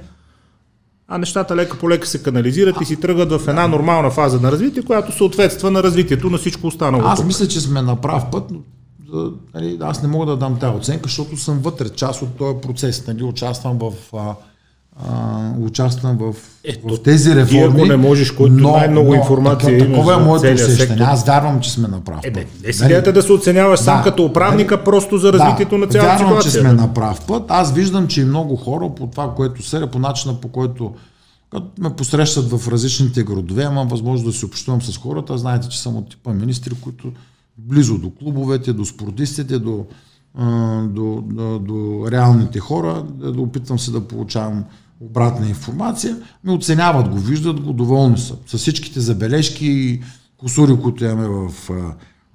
а 1.07 1.17
нещата 1.17 1.55
лека 1.55 1.77
по 1.77 1.89
лека 1.89 2.07
се 2.07 2.23
канализират 2.23 2.81
и 2.81 2.85
си 2.85 2.99
тръгват 2.99 3.31
в 3.31 3.47
една 3.47 3.67
нормална 3.67 4.09
фаза 4.09 4.41
на 4.41 4.51
развитие, 4.51 4.83
която 4.83 5.11
съответства 5.11 5.71
на 5.71 5.83
развитието 5.83 6.29
на 6.29 6.37
всичко 6.37 6.67
останало. 6.67 7.03
Аз 7.05 7.25
мисля, 7.25 7.47
че 7.47 7.59
сме 7.59 7.81
на 7.81 8.01
прав 8.01 8.23
път, 8.31 8.51
но 8.51 8.59
нали, 9.53 9.77
аз 9.81 10.01
не 10.03 10.07
мога 10.07 10.25
да 10.25 10.37
дам 10.37 10.59
тази 10.59 10.77
оценка, 10.77 11.03
защото 11.03 11.37
съм 11.37 11.59
вътре, 11.59 11.89
част 11.89 12.21
от 12.21 12.37
този 12.37 12.57
процес. 12.61 13.07
Нали, 13.07 13.23
участвам 13.23 13.77
в 13.77 13.93
а, 14.13 14.35
а, 15.09 15.51
участвам 15.59 16.17
в, 16.17 16.35
Ето, 16.63 16.95
в 16.95 17.03
тези 17.03 17.35
реформи. 17.35 17.75
Ти, 17.75 17.81
ако 17.81 17.85
не 17.85 17.97
можеш, 17.97 18.31
който 18.31 18.53
но, 18.53 18.71
най-много 18.71 19.09
но, 19.09 19.15
информация 19.15 19.79
така, 19.79 19.91
Такова 19.91 20.13
е 20.13 20.17
моето 20.17 20.53
усещане. 20.53 21.01
Аз 21.01 21.25
вярвам, 21.25 21.59
че 21.59 21.71
сме 21.71 21.87
на 21.87 22.03
прав 22.03 22.21
път. 22.21 22.37
Е, 22.37 22.47
не, 22.65 22.73
си 22.73 22.85
идеята 22.85 23.13
да 23.13 23.21
се 23.21 23.33
оценяваш 23.33 23.79
да, 23.79 23.83
сам 23.83 24.03
като 24.03 24.25
управника, 24.25 24.77
да, 24.77 24.83
просто 24.83 25.17
за 25.17 25.33
развитието 25.33 25.75
да, 25.75 25.85
на 25.85 25.87
цялата 25.87 26.11
вярвам, 26.11 26.27
ситуация. 26.27 26.51
че 26.51 26.59
сме 26.59 26.73
на 26.73 26.93
прав 26.93 27.25
път. 27.27 27.43
Аз 27.47 27.73
виждам, 27.73 28.07
че 28.07 28.21
и 28.21 28.25
много 28.25 28.55
хора 28.55 28.89
по 28.95 29.07
това, 29.07 29.33
което 29.35 29.63
се 29.63 29.87
по 29.91 29.99
начина 29.99 30.41
по 30.41 30.47
който 30.47 30.93
като 31.51 31.67
ме 31.79 31.95
посрещат 31.95 32.51
в 32.51 32.67
различните 32.67 33.23
градове, 33.23 33.63
имам 33.63 33.87
възможност 33.87 34.25
да 34.25 34.33
се 34.33 34.45
общувам 34.45 34.81
с 34.81 34.97
хората. 34.97 35.37
Знаете, 35.37 35.69
че 35.69 35.81
съм 35.81 35.95
от 35.95 36.09
типа 36.09 36.33
министри, 36.33 36.73
които 36.81 37.11
близо 37.57 37.97
до 37.97 38.09
клубовете, 38.09 38.73
до 38.73 38.85
спортистите, 38.85 39.59
до, 39.59 39.85
до, 40.83 41.23
до, 41.25 41.59
до 41.59 42.07
реалните 42.11 42.59
хора, 42.59 43.05
да, 43.09 43.31
да 43.31 43.41
опитвам 43.41 43.79
се 43.79 43.91
да 43.91 44.07
получавам 44.07 44.63
обратна 44.99 45.47
информация, 45.47 46.17
ми 46.43 46.51
оценяват 46.51 47.09
го, 47.09 47.17
виждат 47.17 47.61
го, 47.61 47.73
доволни 47.73 48.17
са. 48.17 48.35
С 48.45 48.57
всичките 48.57 48.99
забележки 48.99 49.67
и 49.67 50.01
косури, 50.37 50.81
които 50.81 51.05
имаме 51.05 51.27
в 51.27 51.71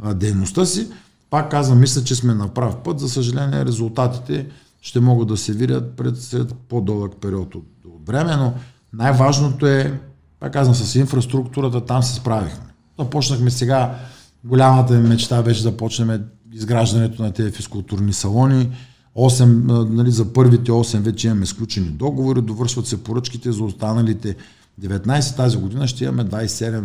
а, 0.03 0.15
дейността 0.15 0.67
си. 0.67 0.89
Пак 1.31 1.51
казвам, 1.51 1.81
мисля, 1.81 2.05
че 2.05 2.15
сме 2.15 2.35
на 2.35 2.49
прав 2.49 2.77
път. 2.77 3.01
За 3.01 3.09
съжаление, 3.09 3.65
резултатите 3.65 4.47
ще 4.81 5.01
могат 5.01 5.29
да 5.29 5.37
се 5.37 5.53
видят 5.53 5.97
пред 5.97 6.23
след 6.23 6.55
по-дълъг 6.69 7.13
период 7.21 7.55
от, 7.55 7.67
от 7.87 8.07
време, 8.07 8.37
но 8.37 8.55
най-важното 8.93 9.67
е, 9.67 10.01
пак 10.41 10.53
казвам, 10.53 10.75
с 10.75 10.95
инфраструктурата 10.95 11.87
там 11.87 12.03
се 12.03 12.15
справихме. 12.15 12.67
Започнахме 12.99 13.51
сега, 13.51 13.99
голямата 14.45 14.95
ми 14.95 15.09
мечта 15.09 15.43
беше 15.43 15.63
да 15.63 15.77
почнем 15.77 16.25
изграждането 16.53 17.23
на 17.23 17.33
тези 17.33 17.51
физкултурни 17.51 18.13
салони. 18.13 18.71
8, 19.17 19.89
нали, 19.91 20.11
за 20.11 20.33
първите 20.33 20.71
8 20.71 20.99
вече 20.99 21.27
имаме 21.27 21.47
сключени 21.47 21.87
договори, 21.87 22.43
довършват 22.43 22.87
се 22.87 23.05
поръчките 23.05 23.53
за 23.53 23.65
останалите 23.65 24.37
19 24.81 25.37
тази 25.37 25.57
година 25.57 25.89
ще 25.89 26.05
имаме 26.05 26.25
27 26.25 26.83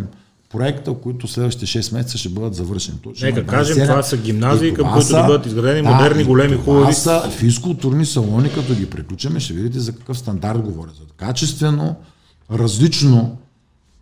проекта, 0.49 0.93
които 0.93 1.27
следващите 1.27 1.65
6 1.65 1.93
месеца 1.93 2.17
ще 2.17 2.29
бъдат 2.29 2.55
завършени. 2.55 2.97
Точно 3.03 3.25
Нека 3.25 3.45
кажем, 3.45 3.87
това 3.87 4.03
са 4.03 4.17
гимназии, 4.17 4.73
към 4.73 4.93
които 4.93 5.07
да 5.07 5.23
бъдат 5.23 5.45
изградени 5.45 5.81
да, 5.81 5.93
модерни, 5.93 6.23
големи, 6.23 6.55
хубави. 6.55 6.81
Това 6.81 6.93
са 6.93 7.29
физкултурни 7.29 8.05
салони, 8.05 8.53
като 8.53 8.75
ги 8.75 8.89
приключиме, 8.89 9.39
ще 9.39 9.53
видите 9.53 9.79
за 9.79 9.95
какъв 9.95 10.17
стандарт 10.17 10.61
говоря. 10.61 10.89
За 10.89 11.13
качествено, 11.17 11.95
различно 12.51 13.37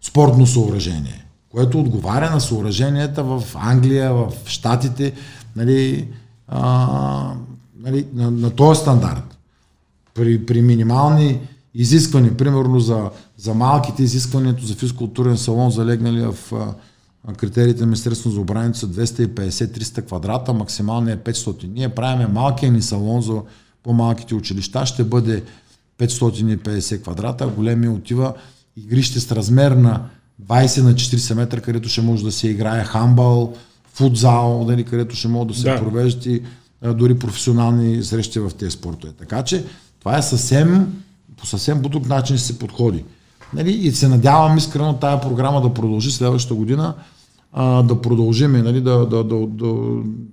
спортно 0.02 0.48
съоръжение, 0.48 1.25
което 1.56 1.80
отговаря 1.80 2.30
на 2.32 2.42
съоръженията 2.42 3.24
в 3.24 3.44
Англия, 3.56 4.14
в 4.14 4.32
Штатите, 4.46 5.14
нали, 5.56 6.08
а, 6.48 7.34
нали, 7.80 8.08
на, 8.14 8.32
на 8.32 8.50
този 8.50 8.82
стандарт. 8.82 9.38
При, 10.14 10.46
при 10.46 10.62
минимални 10.62 11.40
изисквания, 11.74 12.38
примерно 12.38 12.80
за, 12.80 13.10
за 13.38 13.54
малките 13.54 14.04
изискването 14.04 14.66
за 14.66 14.76
физкултурен 14.76 15.38
салон, 15.38 15.72
залегнали 15.72 16.22
в 16.22 16.36
а, 16.54 17.34
критериите 17.34 17.80
на 17.80 17.86
Министерство 17.86 18.30
за 18.30 18.40
обраните 18.40 18.80
са 18.80 18.88
250-300 18.88 20.06
квадрата, 20.06 20.54
максималният 20.54 21.28
е 21.28 21.32
500. 21.32 21.74
Ние 21.74 21.90
правиме 21.90 22.28
малкия 22.28 22.72
ни 22.72 22.82
салон 22.82 23.22
за 23.22 23.42
по-малките 23.84 24.36
училища, 24.36 24.86
ще 24.86 25.04
бъде 25.04 25.44
550 26.00 27.02
квадрата, 27.02 27.48
големия 27.48 27.92
отива 27.92 28.34
игрище 28.78 29.20
с 29.20 29.32
размер 29.32 29.72
на 29.72 30.10
20 30.44 30.84
на 30.84 30.94
40 30.94 31.34
метра, 31.34 31.62
където 31.62 31.90
ще 31.90 32.02
може 32.02 32.24
да 32.24 32.32
се 32.32 32.48
играе 32.48 32.84
хамбал, 32.84 33.54
футзал, 33.94 34.66
дали, 34.68 34.84
където 34.84 35.16
ще 35.16 35.28
могат 35.28 35.48
да 35.48 35.54
се 35.54 35.70
да. 35.70 35.80
провеждат 35.80 36.26
и 36.26 36.42
а, 36.82 36.94
дори 36.94 37.20
професионални 37.20 38.04
срещи 38.04 38.40
в 38.40 38.52
тези 38.60 38.72
спортове. 38.72 39.14
Така 39.14 39.44
че 39.44 39.66
това 40.00 40.18
е 40.18 40.22
съвсем, 40.22 40.94
по 41.38 41.46
съвсем 41.46 41.82
друг 41.82 42.08
начин 42.08 42.38
се 42.38 42.60
подходи. 42.60 43.04
Нали? 43.54 43.72
И 43.72 43.92
се 43.92 44.08
надявам 44.08 44.58
искрено 44.58 44.94
тази 44.94 45.22
програма 45.22 45.62
да 45.62 45.74
продължи 45.74 46.12
следващата 46.12 46.56
година 46.56 46.94
а, 47.58 47.84
да 47.84 48.02
продължим, 48.02 48.52
нали, 48.52 48.82
да, 48.82 49.06
да, 49.06 49.24
да, 49.24 49.48
да, 49.48 49.74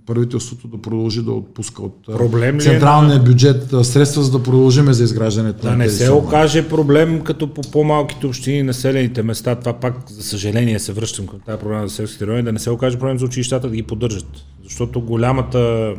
правителството 0.06 0.68
да 0.68 0.82
продължи 0.82 1.22
да 1.22 1.32
отпуска 1.32 1.82
от 1.82 2.06
проблем 2.06 2.56
е 2.56 2.60
централния 2.60 3.18
на... 3.18 3.24
бюджет 3.24 3.74
средства, 3.82 4.22
за 4.22 4.30
да 4.30 4.42
продължим 4.42 4.92
за 4.92 5.04
изграждането 5.04 5.62
да 5.62 5.70
на 5.70 5.76
не 5.76 5.88
се 5.88 6.06
сумма. 6.06 6.18
окаже 6.18 6.68
проблем 6.68 7.20
като 7.20 7.54
по 7.54 7.62
по-малките 7.62 8.26
общини 8.26 8.62
населените 8.62 9.22
места, 9.22 9.54
това 9.54 9.72
пак 9.72 10.10
за 10.10 10.22
съжаление 10.22 10.78
се 10.78 10.92
връщам 10.92 11.26
към 11.26 11.40
тази 11.40 11.58
програма 11.58 11.88
за 11.88 11.94
селските 11.94 12.26
райони, 12.26 12.42
да 12.42 12.52
не 12.52 12.58
се 12.58 12.70
окаже 12.70 12.98
проблем 12.98 13.18
за 13.18 13.24
училищата 13.24 13.68
да 13.68 13.76
ги 13.76 13.82
поддържат. 13.82 14.44
Защото 14.64 15.00
голямата, 15.00 15.94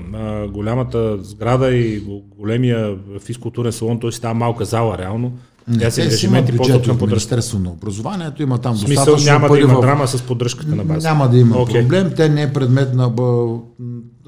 голямата 0.52 1.18
сграда 1.22 1.76
и 1.76 2.04
големия 2.38 2.96
физкултурен 3.26 3.72
салон, 3.72 4.00
той 4.00 4.12
става 4.12 4.34
малка 4.34 4.66
зала 4.66 4.98
реално, 4.98 5.32
те 5.80 6.12
си 6.12 6.26
имат 6.26 6.56
бюджет 6.56 6.88
от 6.88 7.02
Министерство 7.02 7.60
на 7.60 7.70
образованието, 7.70 8.44
има 8.44 8.58
там 8.58 8.78
Смисъл, 8.78 9.06
достатъчно 9.06 9.32
няма 9.32 9.48
пари 9.48 9.60
да 9.60 9.64
има 9.64 9.78
в... 9.78 9.82
драма 9.82 10.08
с 10.08 10.22
поддръжката 10.22 10.76
на 10.76 10.84
база. 10.84 11.08
Няма 11.08 11.30
да 11.30 11.38
има 11.38 11.56
okay. 11.56 11.82
проблем, 11.82 12.12
те 12.16 12.30
не 12.30 12.42
е 12.42 12.54
предмет 12.54 12.94
на 12.94 13.10
бъ... 13.10 13.58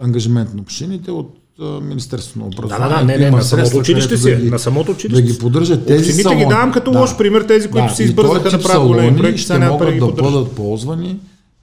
ангажимент 0.02 0.54
на 0.54 0.62
общините 0.62 1.12
от 1.12 1.36
Министерство 1.82 2.40
на 2.40 2.46
образованието. 2.46 2.90
Да, 2.90 3.00
да, 3.00 3.06
да, 3.06 3.06
не, 3.06 3.18
не, 3.18 3.32
на 3.32 3.42
самото 3.42 3.78
училище 3.78 4.18
си, 4.18 4.32
да 4.32 4.36
ги, 4.36 4.50
на 4.50 4.60
самото 4.60 4.92
училище. 4.92 5.22
Да 5.22 5.28
ги 5.28 5.40
поддържат 5.40 5.86
тези 5.86 6.00
Общините 6.00 6.24
салони. 6.24 6.44
ги 6.44 6.50
давам 6.50 6.72
като 6.72 6.92
да. 6.92 7.00
лош 7.00 7.18
пример, 7.18 7.42
тези, 7.42 7.68
които 7.68 7.88
да, 7.88 7.94
си 7.94 8.04
избързаха 8.04 8.58
да 8.58 8.64
правят 8.64 8.88
големи 8.88 9.18
проекти, 9.18 9.42
ще 9.42 9.60
могат 9.60 10.00
да 10.00 10.08
бъдат 10.08 10.52
ползвани 10.52 11.20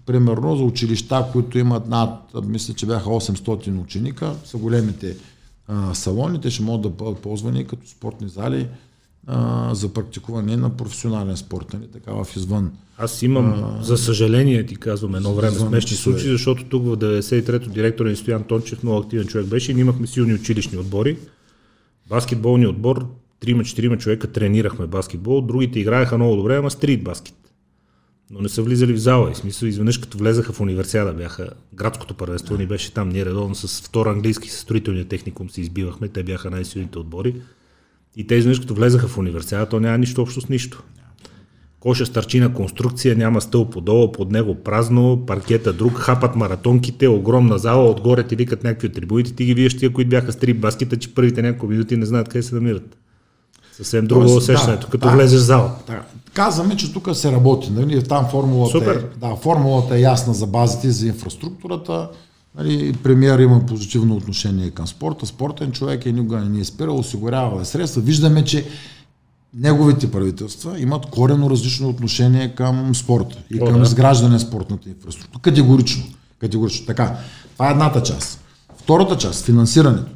примерно 0.06 0.56
за 0.56 0.62
училища, 0.62 1.24
които 1.32 1.58
имат 1.58 1.88
над, 1.88 2.10
мисля, 2.44 2.74
че 2.74 2.86
бяха 2.86 3.10
800 3.10 3.80
ученика, 3.82 4.32
са 4.44 4.56
големите 4.56 5.16
а, 5.68 5.94
салони, 5.94 6.40
те 6.40 6.50
ще 6.50 6.62
могат 6.62 6.82
да 6.82 6.88
бъдат 6.88 7.18
ползвани 7.18 7.66
като 7.66 7.88
спортни 7.88 8.28
зали, 8.28 8.66
а, 9.26 9.74
за 9.74 9.88
практикуване 9.88 10.56
на 10.56 10.76
професионален 10.76 11.36
спорт, 11.36 11.72
нали, 11.72 11.88
така 11.92 12.12
в 12.12 12.26
извън. 12.36 12.72
Аз 12.98 13.22
имам, 13.22 13.52
а, 13.52 13.82
за 13.82 13.98
съжаление 13.98 14.66
ти 14.66 14.76
казвам, 14.76 15.14
едно 15.14 15.34
време 15.34 15.56
смешни 15.56 15.96
случаи, 15.96 16.30
защото 16.30 16.64
тук 16.64 16.84
в 16.84 16.96
93-то 16.96 17.70
директор 17.70 18.06
на 18.06 18.16
Стоян 18.16 18.42
Тончев, 18.42 18.82
много 18.82 18.98
активен 18.98 19.26
човек 19.26 19.46
беше 19.46 19.70
и 19.70 19.74
ние 19.74 19.80
имахме 19.80 20.06
силни 20.06 20.34
училищни 20.34 20.78
отбори. 20.78 21.18
Баскетболния 22.08 22.70
отбор, 22.70 23.06
3-4 23.40 23.98
човека 23.98 24.32
тренирахме 24.32 24.86
баскетбол, 24.86 25.40
другите 25.40 25.80
играеха 25.80 26.18
много 26.18 26.36
добре, 26.36 26.56
ама 26.56 26.70
стрит 26.70 27.04
баскет. 27.04 27.34
Но 28.30 28.40
не 28.40 28.48
са 28.48 28.62
влизали 28.62 28.92
в 28.92 29.00
зала. 29.00 29.30
И 29.30 29.34
смисъл, 29.34 29.66
изведнъж 29.66 29.98
като 29.98 30.18
влезаха 30.18 30.52
в 30.52 30.60
универсиада, 30.60 31.12
бяха 31.12 31.48
градското 31.74 32.14
първенство 32.14 32.56
ни 32.56 32.66
беше 32.66 32.94
там. 32.94 33.08
Ние 33.08 33.24
редовно 33.24 33.54
с 33.54 33.82
втора 33.82 34.10
английски 34.10 34.50
с 34.50 34.58
строителния 34.58 35.04
техникум 35.04 35.50
се 35.50 35.60
избивахме. 35.60 36.08
Те 36.08 36.22
бяха 36.22 36.50
най-силните 36.50 36.98
отбори. 36.98 37.34
И 38.16 38.26
те 38.26 38.34
изведнъж 38.34 38.60
като 38.60 38.74
влезаха 38.74 39.08
в 39.08 39.18
университета, 39.18 39.68
то 39.68 39.80
няма 39.80 39.98
нищо 39.98 40.22
общо 40.22 40.40
с 40.40 40.48
нищо. 40.48 40.82
Коша 41.80 42.06
стърчина 42.06 42.54
конструкция, 42.54 43.16
няма 43.16 43.40
стълб 43.40 43.72
подолу, 43.72 44.12
под 44.12 44.32
него 44.32 44.54
празно, 44.54 45.26
паркета 45.26 45.72
друг, 45.72 45.92
хапат 45.92 46.36
маратонките, 46.36 47.08
огромна 47.08 47.58
зала, 47.58 47.90
отгоре 47.90 48.22
ти 48.22 48.36
викат 48.36 48.64
някакви 48.64 48.86
атрибути, 48.86 49.34
ти 49.34 49.44
ги 49.44 49.54
виеш 49.54 49.76
тия, 49.76 49.92
които 49.92 50.08
бяха 50.08 50.32
стрип 50.32 50.60
баскета, 50.60 50.96
че 50.96 51.14
първите 51.14 51.42
няколко 51.42 51.66
минути 51.66 51.96
не 51.96 52.06
знаят 52.06 52.28
къде 52.28 52.42
се 52.42 52.54
намират. 52.54 52.96
Съвсем 53.72 54.06
друго 54.06 54.20
Тоест, 54.20 54.36
усещането, 54.36 54.86
да, 54.86 54.90
като 54.90 55.08
да, 55.08 55.14
влезеш 55.14 55.40
в 55.40 55.44
зала. 55.44 55.72
Да. 55.86 56.02
Казваме, 56.32 56.76
че 56.76 56.92
тук 56.92 57.16
се 57.16 57.32
работи. 57.32 57.70
Нали? 57.70 58.02
Там 58.02 58.28
формулата, 58.30 58.78
Супер. 58.78 58.94
Е, 58.94 59.18
да, 59.18 59.36
формулата 59.36 59.96
е 59.96 60.00
ясна 60.00 60.34
за 60.34 60.46
базите, 60.46 60.90
за 60.90 61.06
инфраструктурата. 61.06 62.08
Нали, 62.58 62.92
премиер 62.92 63.38
има 63.38 63.66
позитивно 63.66 64.16
отношение 64.16 64.70
към 64.70 64.86
спорта. 64.86 65.26
Спортен 65.26 65.72
човек 65.72 66.06
е 66.06 66.12
никога 66.12 66.40
не 66.40 66.48
ни 66.48 66.60
е 66.60 66.64
спирал, 66.64 66.98
осигурява 66.98 67.64
средства. 67.64 68.02
Виждаме, 68.02 68.44
че 68.44 68.66
неговите 69.54 70.10
правителства 70.10 70.80
имат 70.80 71.06
корено 71.06 71.50
различно 71.50 71.88
отношение 71.88 72.54
към 72.54 72.94
спорта 72.94 73.38
и 73.50 73.60
О, 73.62 73.64
към 73.64 73.76
да. 73.76 73.82
изграждане 73.82 74.32
на 74.32 74.40
спортната 74.40 74.88
инфраструктура. 74.88 75.42
Категорично. 75.42 76.04
Категорично. 76.38 76.86
Така. 76.86 77.16
Това 77.52 77.68
е 77.68 77.72
едната 77.72 78.02
част. 78.02 78.40
Втората 78.76 79.16
част, 79.16 79.44
финансирането. 79.44 80.12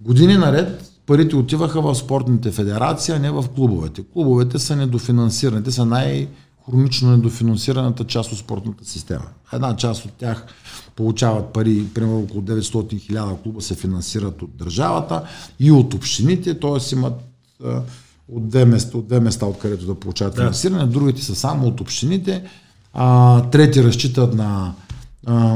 Години 0.00 0.34
наред 0.34 0.92
парите 1.06 1.36
отиваха 1.36 1.80
в 1.80 1.94
спортните 1.94 2.50
федерации, 2.50 3.14
а 3.14 3.18
не 3.18 3.30
в 3.30 3.44
клубовете. 3.54 4.02
Клубовете 4.12 4.58
са 4.58 4.76
недофинансирани. 4.76 5.64
Те 5.64 5.70
са 5.70 5.86
най- 5.86 6.28
хронично 6.70 7.10
недофинансираната 7.10 8.04
част 8.04 8.32
от 8.32 8.38
спортната 8.38 8.84
система. 8.84 9.26
Една 9.52 9.76
част 9.76 10.04
от 10.04 10.12
тях 10.12 10.46
получават 10.96 11.52
пари, 11.52 11.86
примерно 11.94 12.20
около 12.20 12.42
900 12.42 13.00
хиляда 13.00 13.36
клуба 13.42 13.62
се 13.62 13.74
финансират 13.74 14.42
от 14.42 14.56
държавата 14.56 15.22
и 15.60 15.72
от 15.72 15.94
общините, 15.94 16.60
т.е. 16.60 16.94
имат 16.94 17.14
от 18.28 18.48
две 18.48 18.64
места, 18.64 18.98
от 18.98 19.06
две 19.06 19.20
места 19.20 19.46
откъдето 19.46 19.86
да 19.86 19.94
получават 19.94 20.34
да. 20.34 20.40
финансиране, 20.40 20.86
другите 20.86 21.22
са 21.22 21.34
само 21.34 21.66
от 21.66 21.80
общините, 21.80 22.44
а, 22.92 23.42
трети 23.50 23.84
разчитат 23.84 24.34
на 24.34 24.74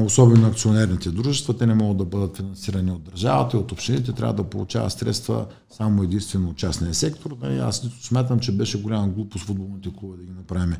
особено 0.05 0.47
акционерните 0.47 1.11
дружества, 1.11 1.57
те 1.57 1.67
не 1.67 1.75
могат 1.75 1.97
да 1.97 2.05
бъдат 2.05 2.37
финансирани 2.37 2.91
от 2.91 3.03
държавата 3.03 3.57
и 3.57 3.61
от 3.61 3.73
общините, 3.73 4.13
трябва 4.13 4.35
да 4.35 4.45
получават 4.45 4.93
средства 4.93 5.47
само 5.77 6.03
единствено 6.03 6.49
от 6.49 6.57
частния 6.57 6.95
сектор. 6.95 7.37
Да, 7.41 7.57
аз 7.57 7.89
смятам, 8.01 8.41
че 8.41 8.53
беше 8.53 8.83
голяма 8.83 9.09
глупост 9.09 9.45
футболните 9.45 9.91
клубове 9.99 10.19
да 10.19 10.25
ги 10.25 10.33
направим 10.33 10.77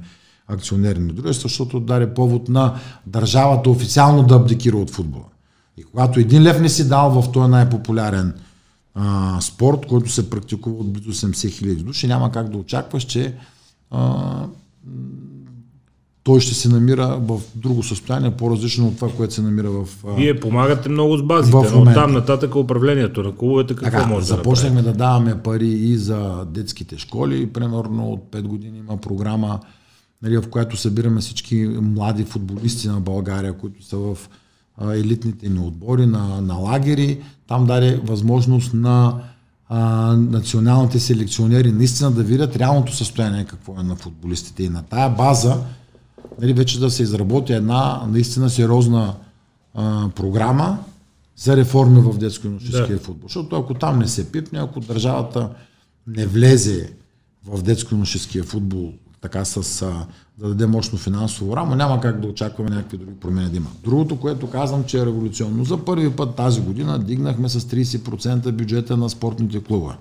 акционерни 0.49 1.13
дружества, 1.13 1.49
защото 1.49 1.81
даде 1.81 2.15
повод 2.15 2.49
на 2.49 2.75
държавата 3.07 3.71
официално 3.71 4.23
да 4.23 4.35
абдикира 4.35 4.77
от 4.77 4.91
футбола. 4.91 5.25
И 5.77 5.85
когато 5.85 6.21
един 6.21 6.43
лев 6.43 6.61
не 6.61 6.69
си 6.69 6.89
дал 6.89 7.23
в 7.23 7.33
този 7.33 7.51
най-популярен 7.51 8.35
а, 8.95 9.41
спорт, 9.41 9.87
който 9.87 10.13
се 10.13 10.31
практикува 10.31 10.77
от 10.77 10.93
близо 10.93 11.13
80 11.13 11.51
хиляди 11.51 11.83
души, 11.83 12.07
няма 12.07 12.31
как 12.33 12.49
да 12.49 12.59
очакваш, 12.59 13.05
че 13.05 13.35
а, 13.91 14.47
той 16.27 16.41
ще 16.41 16.55
се 16.55 16.69
намира 16.69 17.19
в 17.21 17.41
друго 17.55 17.83
състояние, 17.83 18.31
по-различно 18.31 18.89
от 18.89 18.97
това, 18.97 19.09
което 19.17 19.35
се 19.35 19.43
намира 19.43 19.71
в. 19.71 19.89
Вие 20.17 20.41
помагате 20.41 20.89
много 20.89 21.17
с 21.17 21.23
базите, 21.23 21.57
но 21.57 21.85
там 21.85 22.13
нататък 22.13 22.55
управлението 22.55 23.23
на 23.23 23.37
клубовете 23.37 23.75
какво 23.75 23.99
така, 23.99 24.07
може 24.07 24.27
да 24.27 24.37
Започнахме 24.37 24.83
да, 24.83 24.93
да 24.93 24.99
даваме 24.99 25.43
пари 25.43 25.69
и 25.69 25.97
за 25.97 26.45
детските 26.45 26.99
школи. 26.99 27.53
Примерно 27.53 28.13
от 28.13 28.31
5 28.33 28.43
години 28.43 28.79
има 28.79 28.97
програма, 28.97 29.61
нали, 30.23 30.37
в 30.37 30.45
която 30.51 30.77
събираме 30.77 31.21
всички 31.21 31.57
млади 31.81 32.25
футболисти 32.25 32.89
на 32.89 33.01
България, 33.01 33.53
които 33.53 33.85
са 33.85 33.97
в 33.97 34.19
елитните 34.83 35.49
ни 35.49 35.59
отбори, 35.59 36.07
на, 36.07 36.41
на 36.41 36.55
лагери. 36.55 37.21
Там 37.49 37.67
даде 37.67 38.01
възможност 38.05 38.75
на 38.75 39.21
а, 39.69 40.13
националните 40.17 41.01
селекционери 41.01 41.73
наистина 41.73 42.11
да 42.11 42.23
видят 42.23 42.57
реалното 42.57 42.97
състояние 42.97 43.45
какво 43.45 43.81
е 43.81 43.83
на 43.83 43.97
футболистите. 43.97 44.63
И 44.63 44.69
на 44.69 44.83
тая 44.83 45.11
база 45.11 45.57
нали, 46.41 46.53
вече 46.53 46.81
да 46.81 46.91
се 46.91 47.03
изработи 47.03 47.53
една 47.53 48.03
наистина 48.09 48.51
сериозна 48.51 49.15
а, 49.75 50.09
програма 50.15 50.79
за 51.37 51.57
реформи 51.57 52.01
в 52.01 52.19
детско-юношеския 52.19 52.97
да. 52.97 52.99
футбол. 52.99 53.29
Защото 53.29 53.57
ако 53.57 53.75
там 53.75 53.99
не 53.99 54.09
се 54.09 54.33
пипне, 54.33 54.59
ако 54.59 54.81
държавата 54.81 55.51
не 56.07 56.27
влезе 56.27 56.93
в 57.47 57.63
детско-юношеския 57.63 58.45
футбол 58.45 58.93
така 59.21 59.45
с 59.45 59.83
а, 59.83 60.07
да 60.39 60.49
даде 60.49 60.67
мощно 60.67 60.99
финансово 60.99 61.57
рамо, 61.57 61.75
няма 61.75 62.01
как 62.01 62.21
да 62.21 62.29
очакваме 62.29 62.71
някакви 62.71 62.97
други 62.97 63.21
промени 63.21 63.51
да 63.51 63.57
има. 63.57 63.71
Другото, 63.85 64.21
което 64.21 64.51
казвам, 64.51 64.85
че 64.85 64.99
е 64.99 65.07
революционно, 65.07 65.65
за 65.65 65.85
първи 65.85 66.11
път 66.11 66.37
тази 66.37 66.61
година 66.61 66.99
дигнахме 66.99 67.49
с 67.49 67.61
30% 67.61 68.53
бюджета 68.53 68.97
на 68.97 69.11
спортните 69.11 69.61
клуба. 69.61 69.97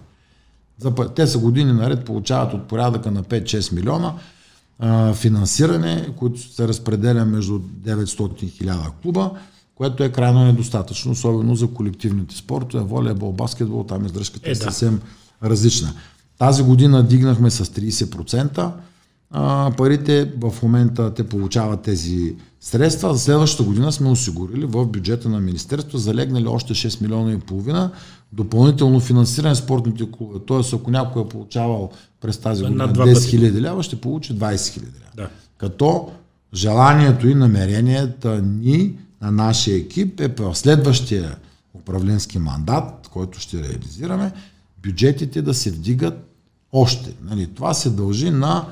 Те 1.15 1.27
са 1.27 1.39
години 1.39 1.73
наред 1.73 2.05
получават 2.05 2.53
от 2.53 2.67
порядъка 2.67 3.11
на 3.11 3.23
5-6 3.23 3.73
милиона 3.75 4.13
а, 4.79 5.13
финансиране, 5.13 6.09
които 6.15 6.53
се 6.53 6.67
разпределя 6.67 7.25
между 7.25 7.59
900 7.59 8.43
и 8.43 8.51
1000 8.51 8.91
клуба, 9.01 9.31
което 9.75 10.03
е 10.03 10.11
крайно 10.11 10.45
недостатъчно, 10.45 11.11
особено 11.11 11.55
за 11.55 11.67
колективните 11.67 12.35
спортове, 12.35 12.83
волейбол, 12.83 13.31
баскетбол, 13.31 13.83
там 13.83 14.05
издръжката 14.05 14.49
е, 14.49 14.51
е 14.51 14.55
съвсем 14.55 15.01
различна. 15.43 15.93
Тази 16.37 16.63
година 16.63 17.03
дигнахме 17.03 17.51
с 17.51 17.65
30%. 17.65 18.71
А, 19.31 19.71
парите 19.77 20.31
в 20.41 20.53
момента 20.63 21.13
те 21.13 21.23
получават 21.23 21.81
тези 21.81 22.35
средства. 22.61 23.13
За 23.13 23.19
следващата 23.19 23.63
година 23.63 23.91
сме 23.91 24.09
осигурили 24.09 24.65
в 24.65 24.85
бюджета 24.85 25.29
на 25.29 25.39
Министерството, 25.39 25.97
залегнали 25.97 26.47
още 26.47 26.73
6 26.73 27.01
милиона 27.01 27.31
и 27.31 27.39
половина 27.39 27.91
допълнително 28.35 28.99
финансиране 28.99 29.55
спортните 29.55 30.11
клубове. 30.11 30.39
Тоест, 30.45 30.73
ако 30.73 30.91
някой 30.91 31.21
е 31.21 31.29
получавал 31.29 31.91
през 32.21 32.37
тази 32.37 32.63
година 32.63 32.93
10 32.93 33.29
хиляди 33.29 33.61
лева, 33.61 33.83
ще 33.83 34.01
получи 34.01 34.33
20 34.33 34.73
хиляди 34.73 34.99
лева. 34.99 35.11
Да. 35.15 35.29
Като 35.57 36.11
желанието 36.53 37.27
и 37.27 37.35
намеренията 37.35 38.41
ни 38.41 38.93
на 39.21 39.31
нашия 39.31 39.77
екип 39.77 40.19
е 40.19 40.27
в 40.27 40.55
следващия 40.55 41.35
управленски 41.73 42.39
мандат, 42.39 43.09
който 43.13 43.39
ще 43.39 43.57
реализираме, 43.63 44.31
бюджетите 44.83 45.41
да 45.41 45.53
се 45.53 45.71
вдигат 45.71 46.31
още. 46.71 47.13
Нали, 47.23 47.47
това 47.47 47.73
се 47.73 47.89
дължи 47.89 48.31
на 48.31 48.65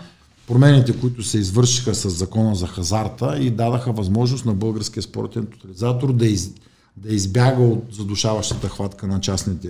промените, 0.47 0.99
които 0.99 1.24
се 1.24 1.38
извършиха 1.38 1.95
с 1.95 2.09
закона 2.09 2.55
за 2.55 2.68
хазарта 2.68 3.38
и 3.39 3.49
дадаха 3.49 3.91
възможност 3.91 4.45
на 4.45 4.53
българския 4.53 5.03
спортен 5.03 5.45
тотализатор 5.45 6.14
да, 6.14 6.26
из, 6.26 6.51
да 6.98 7.14
избяга 7.16 7.64
от 7.64 7.86
задушаващата 7.91 8.70
хватка 8.70 9.08
на 9.08 9.20
частните 9.20 9.70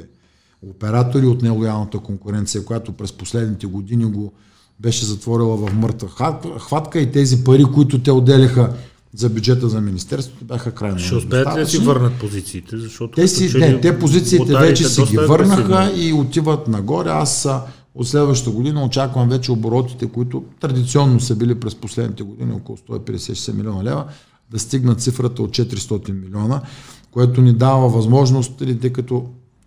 оператори, 0.69 1.25
от 1.25 1.41
нелоялната 1.41 1.99
конкуренция, 1.99 2.65
която 2.65 2.91
през 2.91 3.11
последните 3.11 3.67
години 3.67 4.05
го 4.05 4.33
беше 4.79 5.05
затворила 5.05 5.57
в 5.57 5.73
мъртва 5.73 6.09
хватка 6.59 6.99
и 6.99 7.11
тези 7.11 7.43
пари, 7.43 7.65
които 7.73 8.03
те 8.03 8.11
отделяха 8.11 8.73
за 9.15 9.29
бюджета 9.29 9.69
за 9.69 9.81
Министерството 9.81 10.45
бяха 10.45 10.71
крайно 10.71 10.99
Ще 10.99 11.15
успеят 11.15 11.55
ли 11.55 11.59
да 11.59 11.67
си 11.67 11.77
върнат 11.77 12.13
позициите? 12.19 12.77
Защото 12.77 13.15
те, 13.15 13.27
си, 13.27 13.57
не, 13.57 13.81
те 13.81 13.99
позициите 13.99 14.57
вече 14.57 14.89
си 14.89 15.01
ги 15.03 15.17
върнаха 15.17 15.91
и 15.95 16.13
отиват 16.13 16.67
нагоре. 16.67 17.09
Аз 17.09 17.47
от 17.95 18.07
следващата 18.07 18.51
година 18.51 18.83
очаквам 18.83 19.29
вече 19.29 19.51
оборотите, 19.51 20.07
които 20.07 20.43
традиционно 20.59 21.19
са 21.19 21.35
били 21.35 21.55
през 21.55 21.75
последните 21.75 22.23
години 22.23 22.53
около 22.53 22.77
150 22.77 23.53
милиона 23.53 23.83
лева, 23.83 24.05
да 24.51 24.59
стигнат 24.59 25.01
цифрата 25.01 25.43
от 25.43 25.51
400 25.51 26.11
милиона, 26.11 26.61
което 27.13 27.41
ни 27.41 27.53
дава 27.53 27.89
възможност, 27.89 28.53
тъй 28.81 28.89
като 28.89 29.25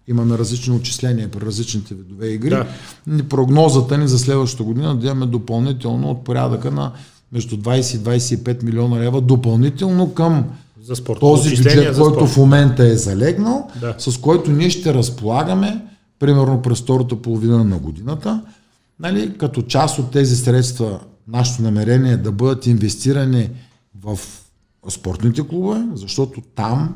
имаме 0.08 0.38
различни 0.38 0.76
отчисления 0.76 1.30
при 1.30 1.46
различните 1.46 1.94
видове 1.94 2.28
игри, 2.28 2.50
да. 2.50 3.28
прогнозата 3.28 3.98
ни 3.98 4.08
за 4.08 4.18
следващата 4.18 4.62
година 4.62 4.96
да 4.96 5.06
имаме 5.06 5.26
допълнително 5.26 6.10
от 6.10 6.24
порядъка 6.24 6.70
на 6.70 6.92
между 7.32 7.56
20 7.56 7.96
и 7.96 8.24
25 8.24 8.62
милиона 8.62 9.00
лева 9.00 9.20
допълнително 9.20 10.14
към 10.14 10.44
за 10.82 10.96
спорт. 10.96 11.20
този 11.20 11.50
бюджет, 11.50 11.94
за 11.94 12.02
който 12.02 12.26
в 12.26 12.36
момента 12.36 12.86
е 12.86 12.96
залегнал, 12.96 13.70
да. 13.80 13.94
с 13.98 14.18
който 14.18 14.50
ние 14.50 14.70
ще 14.70 14.94
разполагаме 14.94 15.82
примерно 16.18 16.62
през 16.62 16.80
втората 16.80 17.22
половина 17.22 17.64
на 17.64 17.78
годината, 17.78 18.42
нали, 19.00 19.38
като 19.38 19.62
част 19.62 19.98
от 19.98 20.10
тези 20.10 20.36
средства, 20.36 21.00
нашето 21.28 21.62
намерение 21.62 22.12
е 22.12 22.16
да 22.16 22.32
бъдат 22.32 22.66
инвестирани 22.66 23.50
в 24.02 24.18
спортните 24.88 25.48
клубове, 25.48 25.84
защото 25.94 26.42
там 26.54 26.94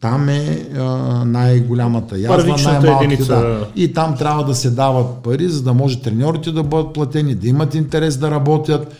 там 0.00 0.28
е 0.28 0.68
а, 0.76 0.84
най-голямата 1.24 2.18
язва, 2.18 2.56
най-малките. 2.64 3.24
Да. 3.24 3.66
И 3.76 3.92
там 3.92 4.16
трябва 4.16 4.44
да 4.44 4.54
се 4.54 4.70
дават 4.70 5.06
пари, 5.22 5.48
за 5.48 5.62
да 5.62 5.74
може 5.74 6.02
треньорите 6.02 6.52
да 6.52 6.62
бъдат 6.62 6.92
платени, 6.92 7.34
да 7.34 7.48
имат 7.48 7.74
интерес 7.74 8.16
да 8.16 8.30
работят, 8.30 8.94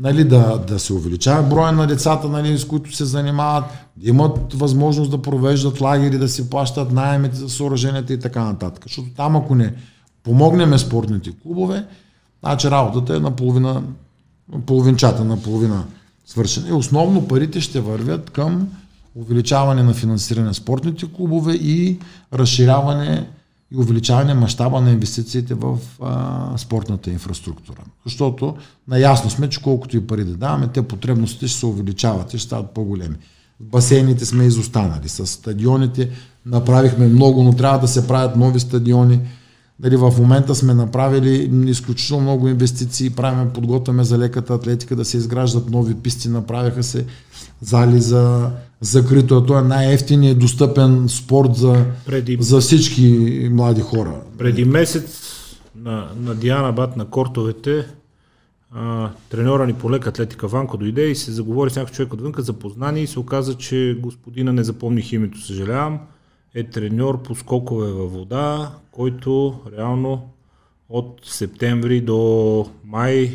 нали, 0.00 0.24
да, 0.24 0.58
да 0.58 0.78
се 0.78 0.92
увеличава 0.92 1.42
броя 1.42 1.72
на 1.72 1.86
децата, 1.86 2.28
нали, 2.28 2.58
с 2.58 2.64
които 2.64 2.96
се 2.96 3.04
занимават, 3.04 3.64
да 3.96 4.10
имат 4.10 4.52
възможност 4.54 5.10
да 5.10 5.22
провеждат 5.22 5.80
лагери, 5.80 6.18
да 6.18 6.28
си 6.28 6.50
плащат 6.50 6.92
найемите 6.92 7.36
за 7.36 7.48
съоръженията 7.48 8.12
и 8.12 8.20
така 8.20 8.44
нататък. 8.44 8.84
Защото 8.86 9.08
там, 9.16 9.36
ако 9.36 9.54
не 9.54 9.74
помогнем 10.22 10.78
спортните 10.78 11.32
клубове, 11.42 11.84
значи 12.44 12.70
работата 12.70 13.16
е 13.16 13.20
на 13.20 13.30
половина, 13.30 13.82
половинчата, 14.66 15.24
на 15.24 15.42
половина 15.42 15.84
свършена. 16.26 16.68
И 16.68 16.72
основно 16.72 17.28
парите 17.28 17.60
ще 17.60 17.80
вървят 17.80 18.30
към 18.30 18.68
увеличаване 19.14 19.82
на 19.82 19.94
финансиране 19.94 20.46
на 20.46 20.54
спортните 20.54 21.12
клубове 21.12 21.52
и 21.52 21.98
разширяване 22.32 23.28
и 23.72 23.76
увеличаване 23.76 24.34
мащаба 24.34 24.80
на 24.80 24.90
инвестициите 24.90 25.54
в 25.54 25.78
а, 26.02 26.58
спортната 26.58 27.10
инфраструктура. 27.10 27.80
Защото 28.04 28.56
наясно 28.88 29.30
сме, 29.30 29.48
че 29.48 29.62
колкото 29.62 29.96
и 29.96 30.06
пари 30.06 30.24
да 30.24 30.34
даваме, 30.34 30.68
те 30.68 30.82
потребностите 30.82 31.48
ще 31.48 31.58
се 31.58 31.66
увеличават 31.66 32.34
и 32.34 32.38
ще 32.38 32.46
стават 32.46 32.70
по-големи. 32.70 33.16
Басейните 33.60 34.24
сме 34.24 34.44
изостанали. 34.44 35.08
С 35.08 35.26
стадионите 35.26 36.10
направихме 36.46 37.06
много, 37.06 37.42
но 37.42 37.52
трябва 37.52 37.78
да 37.78 37.88
се 37.88 38.06
правят 38.06 38.36
нови 38.36 38.60
стадиони. 38.60 39.20
Дали 39.78 39.96
в 39.96 40.14
момента 40.18 40.54
сме 40.54 40.74
направили 40.74 41.50
изключително 41.70 42.22
много 42.22 42.48
инвестиции, 42.48 43.10
правим, 43.10 43.50
подготвяме 43.50 44.04
за 44.04 44.18
леката 44.18 44.54
атлетика 44.54 44.96
да 44.96 45.04
се 45.04 45.16
изграждат 45.16 45.70
нови 45.70 45.94
писти, 45.94 46.28
направяха 46.28 46.82
се 46.82 47.06
зали 47.60 48.00
за 48.00 48.50
закрито. 48.80 49.46
Това 49.46 49.58
е 49.58 49.62
най-ефтиният 49.62 50.38
достъпен 50.38 51.08
спорт 51.08 51.54
за, 51.54 51.84
преди, 52.06 52.38
за 52.40 52.60
всички 52.60 53.48
млади 53.52 53.80
хора. 53.80 54.20
Преди 54.38 54.64
месец 54.64 55.34
на, 55.76 56.08
на 56.20 56.34
Диана 56.34 56.72
Бат 56.72 56.96
на 56.96 57.04
кортовете 57.04 57.86
а, 58.74 59.10
треньора 59.30 59.66
ни 59.66 59.72
по 59.72 59.90
лека 59.90 60.08
атлетика 60.08 60.48
Ванко 60.48 60.76
дойде 60.76 61.06
и 61.06 61.14
се 61.14 61.32
заговори 61.32 61.70
с 61.70 61.76
някакъв 61.76 61.96
човек 61.96 62.12
отвънка 62.12 62.42
за 62.42 62.52
познание 62.52 63.02
и 63.02 63.06
се 63.06 63.18
оказа, 63.18 63.54
че 63.54 63.98
господина 64.00 64.52
не 64.52 64.64
запомних 64.64 65.12
името, 65.12 65.40
съжалявам, 65.40 66.00
е 66.54 66.64
треньор 66.64 67.22
по 67.22 67.34
скокове 67.34 67.92
във 67.92 68.12
вода, 68.12 68.70
който 68.92 69.60
реално 69.78 70.22
от 70.88 71.20
септември 71.24 72.00
до 72.00 72.66
май 72.84 73.30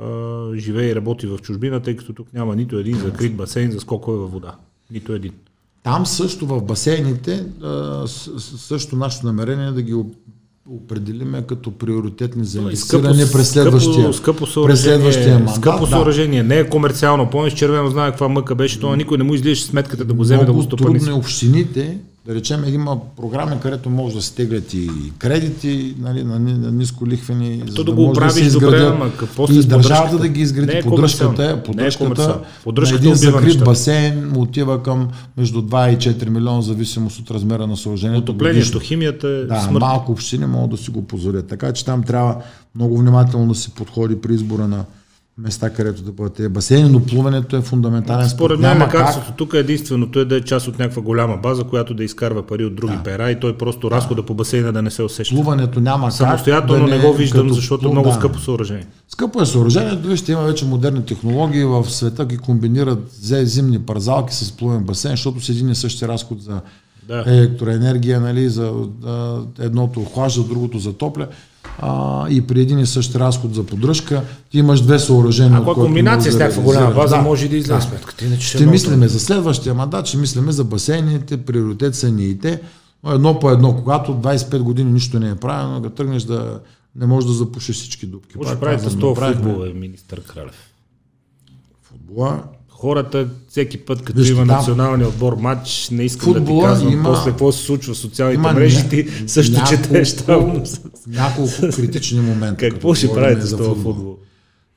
а, 0.00 0.50
живее 0.56 0.90
и 0.90 0.94
работи 0.94 1.26
в 1.26 1.38
чужбина, 1.38 1.80
тъй 1.80 1.96
като 1.96 2.12
тук 2.12 2.32
няма 2.34 2.56
нито 2.56 2.78
един 2.78 2.98
закрит 2.98 3.36
басейн 3.36 3.70
за 3.70 3.80
скокове 3.80 4.18
във 4.18 4.32
вода. 4.32 4.54
Нито 4.90 5.12
един. 5.12 5.32
Там 5.82 6.06
също 6.06 6.46
в 6.46 6.62
басейните, 6.62 7.46
също 8.58 8.96
нашето 8.96 9.26
намерение 9.26 9.66
е 9.66 9.70
да 9.70 9.82
ги 9.82 9.94
определиме 10.68 11.42
като 11.42 11.70
приоритетни 11.70 12.44
за 12.44 12.58
инвестиране 12.58 13.24
през 13.32 13.50
следващия, 13.50 14.12
скъпо, 14.12 14.46
скъпо 14.46 14.66
през 14.66 14.82
следващия 14.82 15.34
мандат. 15.34 15.54
Скъпо 15.54 15.86
съоръжение, 15.86 16.42
да. 16.42 16.48
не 16.48 16.58
е 16.58 16.68
комерциално. 16.68 17.30
Помниш, 17.30 17.54
червено 17.54 17.90
знае 17.90 18.10
каква 18.10 18.28
мъка 18.28 18.54
беше, 18.54 18.80
това 18.80 18.96
никой 18.96 19.18
не 19.18 19.24
му 19.24 19.34
излизаше 19.34 19.64
сметката 19.64 20.04
да 20.04 20.14
го 20.14 20.22
вземе 20.22 20.42
Много 20.42 20.52
да 20.52 20.56
го 20.56 20.62
стопани. 20.62 20.98
трудно 20.98 21.14
е 21.14 21.18
общините 21.18 21.98
да 22.26 22.34
речем, 22.34 22.64
има 22.68 22.98
програми, 23.16 23.56
където 23.62 23.90
може 23.90 24.14
да 24.14 24.22
се 24.22 24.34
теглят 24.34 24.74
и 24.74 24.90
кредити 25.18 25.94
нали, 25.98 26.24
на, 26.24 26.38
на 26.38 26.72
ниско 26.72 27.06
лихвени, 27.06 27.62
за 27.66 27.74
да, 27.74 27.84
да 27.84 27.92
го 27.92 28.12
правиш 28.12 28.46
да 28.46 28.60
добре, 28.60 28.86
ама 28.86 29.16
какво 29.16 29.46
и 29.50 29.62
държавата 29.62 30.18
да 30.18 30.28
ги 30.28 30.40
изгради. 30.40 30.72
Не 30.72 30.78
е 30.78 30.82
подръжката, 30.82 31.62
подръжката, 31.64 32.40
подръжката 32.64 33.04
на 33.04 33.10
един 33.10 33.14
закрит 33.14 33.64
басейн 33.64 34.28
му 34.28 34.40
отива 34.40 34.82
към 34.82 35.08
между 35.36 35.62
2 35.62 35.94
и 35.94 36.14
4 36.14 36.28
милиона, 36.28 36.62
зависимост 36.62 37.18
от 37.18 37.30
размера 37.30 37.66
на 37.66 37.76
съоръжението. 37.76 38.32
Отоплението, 38.32 38.80
химията 38.80 39.28
е 39.28 39.44
да, 39.44 39.60
смърт. 39.60 39.80
малко 39.80 40.12
общини 40.12 40.46
могат 40.46 40.70
да 40.70 40.76
си 40.76 40.90
го 40.90 41.06
позволят. 41.06 41.46
Така 41.46 41.72
че 41.72 41.84
там 41.84 42.02
трябва 42.02 42.36
много 42.74 42.98
внимателно 42.98 43.48
да 43.48 43.54
се 43.54 43.70
подходи 43.70 44.20
при 44.20 44.34
избора 44.34 44.68
на 44.68 44.84
места, 45.38 45.70
където 45.70 46.02
да 46.02 46.12
бъдат 46.12 46.34
тези 46.34 46.48
басейни, 46.48 46.88
но 46.88 47.00
плуването 47.00 47.56
е 47.56 47.60
фундаментален 47.60 48.28
според 48.28 48.60
мен 48.60 48.82
лекарството 48.82 49.32
тук 49.36 49.54
е 49.54 49.58
единственото 49.58 50.20
е 50.20 50.24
да 50.24 50.36
е 50.36 50.40
част 50.40 50.68
от 50.68 50.78
някаква 50.78 51.02
голяма 51.02 51.36
база, 51.36 51.64
която 51.64 51.94
да 51.94 52.04
изкарва 52.04 52.46
пари 52.46 52.64
от 52.64 52.74
други 52.74 52.96
да. 52.96 53.02
пера 53.02 53.30
и 53.30 53.40
той 53.40 53.58
просто 53.58 53.88
да. 53.88 53.96
разхода 53.96 54.22
по 54.22 54.34
басейна 54.34 54.72
да 54.72 54.82
не 54.82 54.90
се 54.90 55.02
усеща. 55.02 55.34
Плуването 55.34 55.80
няма 55.80 56.12
Самостоятелно 56.12 56.82
как 56.82 56.90
да 56.90 56.96
не, 56.96 57.02
не 57.02 57.08
го 57.08 57.16
виждам, 57.16 57.52
защото 57.52 57.88
е 57.88 57.90
много 57.90 58.08
да. 58.08 58.14
скъпо 58.14 58.38
съоръжение. 58.38 58.86
Скъпо 59.08 59.42
е 59.42 59.46
съоръжението, 59.46 60.08
вижте, 60.08 60.32
има 60.32 60.42
вече 60.42 60.64
модерни 60.64 61.04
технологии, 61.04 61.64
в 61.64 61.90
света 61.90 62.24
ги 62.24 62.38
комбинират 62.38 63.08
зимни 63.20 63.78
парзалки 63.78 64.34
с 64.34 64.52
плувен 64.52 64.84
басейн, 64.84 65.12
защото 65.12 65.40
с 65.40 65.48
един 65.48 65.70
и 65.70 65.74
същи 65.74 66.08
разход 66.08 66.42
за 66.42 66.60
да. 67.08 67.24
електроенергия, 67.26 68.20
нали, 68.20 68.48
за 68.48 68.72
да, 69.00 69.42
едното 69.58 70.00
охлажда, 70.00 70.42
другото 70.42 70.78
затопля 70.78 71.26
а, 71.78 72.26
и 72.30 72.46
при 72.46 72.60
един 72.60 72.78
и 72.78 72.86
същ 72.86 73.16
разход 73.16 73.54
за 73.54 73.66
поддръжка, 73.66 74.22
ти 74.50 74.58
имаш 74.58 74.80
две 74.80 74.98
съоръжения. 74.98 75.60
Ако 75.60 75.70
е 75.70 75.74
комбинация 75.74 76.32
с 76.32 76.38
някаква 76.38 76.62
голяма 76.62 76.94
база, 76.94 77.16
да, 77.16 77.22
може 77.22 77.48
да 77.48 77.56
излезе 77.56 77.74
да. 77.74 77.80
сметката. 77.80 78.24
Иначе 78.24 78.46
ще 78.46 78.66
мислиме 78.66 79.08
за 79.08 79.20
следващия 79.20 79.74
мандат, 79.74 80.06
ще 80.06 80.16
мислиме 80.16 80.52
за 80.52 80.64
басейните, 80.64 81.36
приоритет 81.36 81.94
са 81.94 82.10
ни 82.10 82.24
и 82.24 82.38
те, 82.38 82.60
едно 83.06 83.38
по 83.38 83.50
едно, 83.50 83.76
когато 83.76 84.12
25 84.12 84.58
години 84.58 84.92
нищо 84.92 85.18
не 85.18 85.30
е 85.30 85.34
правено, 85.34 85.80
да 85.80 85.90
тръгнеш 85.90 86.22
да 86.22 86.60
не 86.96 87.06
можеш 87.06 87.28
да 87.28 87.34
запушиш 87.34 87.76
всички 87.76 88.06
дупки. 88.06 88.38
Може 88.38 88.54
да 88.54 88.60
правите 88.60 88.90
с 88.90 88.98
това 88.98 89.32
футбол, 89.32 89.66
е 89.66 89.72
министър 89.72 90.22
Кралев. 90.22 90.72
Футбола 91.82 92.42
хората 92.80 93.28
всеки 93.48 93.78
път, 93.78 94.02
като 94.02 94.18
Вижте, 94.18 94.32
има 94.32 94.46
там, 94.46 94.56
националния 94.56 95.08
отбор 95.08 95.36
матч, 95.40 95.88
не 95.92 96.04
искам 96.04 96.32
да 96.32 96.44
ти 96.44 96.60
казвам 96.62 96.92
има, 96.92 97.02
после 97.04 97.30
какво 97.30 97.52
се 97.52 97.64
случва 97.64 97.94
в 97.94 97.98
социалните 97.98 98.40
има, 98.40 98.52
мрежи, 98.52 98.88
ти 98.88 99.06
също 99.26 99.52
няколко, 99.52 99.82
четеш 99.82 100.16
там. 100.16 100.62
Няколко 101.08 101.52
критични 101.76 102.20
момента. 102.20 102.68
Какво 102.70 102.94
ще 102.94 103.12
правите 103.12 103.46
с 103.46 103.56
това 103.56 103.74
футбол? 103.74 104.16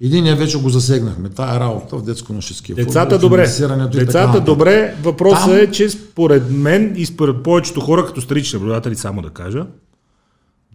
Единия 0.01 0.35
вече 0.35 0.57
го 0.57 0.69
засегнахме. 0.69 1.29
Тая 1.29 1.55
е 1.55 1.59
работа 1.59 1.97
в 1.97 2.03
детско-нощеския 2.03 2.75
Децата 2.75 3.19
добре. 3.19 3.47
Децата 3.93 4.41
добре. 4.41 4.95
Въпросът 5.03 5.49
Там... 5.49 5.57
е, 5.57 5.71
че 5.71 5.89
според 5.89 6.51
мен 6.51 6.93
и 6.97 7.05
според 7.05 7.43
повечето 7.43 7.81
хора, 7.81 8.05
като 8.05 8.21
странични 8.21 8.59
наблюдатели, 8.59 8.95
само 8.95 9.21
да 9.21 9.29
кажа, 9.29 9.65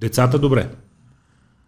децата 0.01 0.39
добре. 0.39 0.69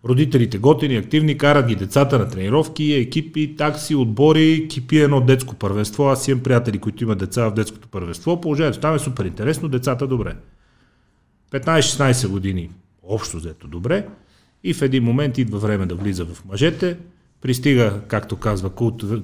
Родителите 0.05 0.59
готини, 0.59 0.97
активни, 0.97 1.39
карат 1.39 1.67
ги 1.67 1.75
децата 1.77 2.19
на 2.19 2.29
тренировки, 2.29 2.93
екипи, 2.93 3.57
такси, 3.57 3.95
отбори, 3.95 4.69
кипи 4.69 4.99
едно 4.99 5.21
детско 5.21 5.55
първенство. 5.55 6.05
Аз 6.09 6.29
имам 6.29 6.43
приятели, 6.43 6.79
които 6.79 7.05
имат 7.05 7.19
деца 7.19 7.51
в 7.51 7.55
детското 7.55 7.89
първенство. 7.89 8.41
Положението 8.41 8.81
там 8.81 8.95
е 8.95 8.99
супер 8.99 9.25
интересно, 9.25 9.69
децата 9.69 10.07
добре. 10.07 10.37
15-16 11.53 12.29
години 12.29 12.71
общо 13.03 13.37
взето 13.37 13.69
добре 13.69 14.07
и 14.65 14.75
в 14.75 14.83
един 14.83 15.05
момент 15.05 15.39
идва 15.39 15.59
време 15.59 15.87
да 15.87 15.95
влиза 15.95 16.25
в 16.25 16.45
мъжете, 16.45 16.97
пристига, 17.41 18.01
както 18.09 18.37
казва 18.37 18.71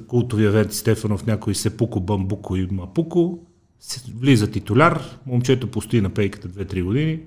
култовия 0.07 0.51
Верти 0.51 0.77
Стефанов, 0.77 1.27
някой 1.27 1.55
се 1.55 1.77
пуко, 1.77 2.01
бамбуко 2.01 2.57
и 2.57 2.69
мапуко, 2.71 3.39
влиза 4.15 4.51
титуляр, 4.51 5.19
момчето 5.27 5.67
постои 5.67 6.01
на 6.01 6.11
пейката 6.11 6.49
2-3 6.49 6.85
години 6.85 7.21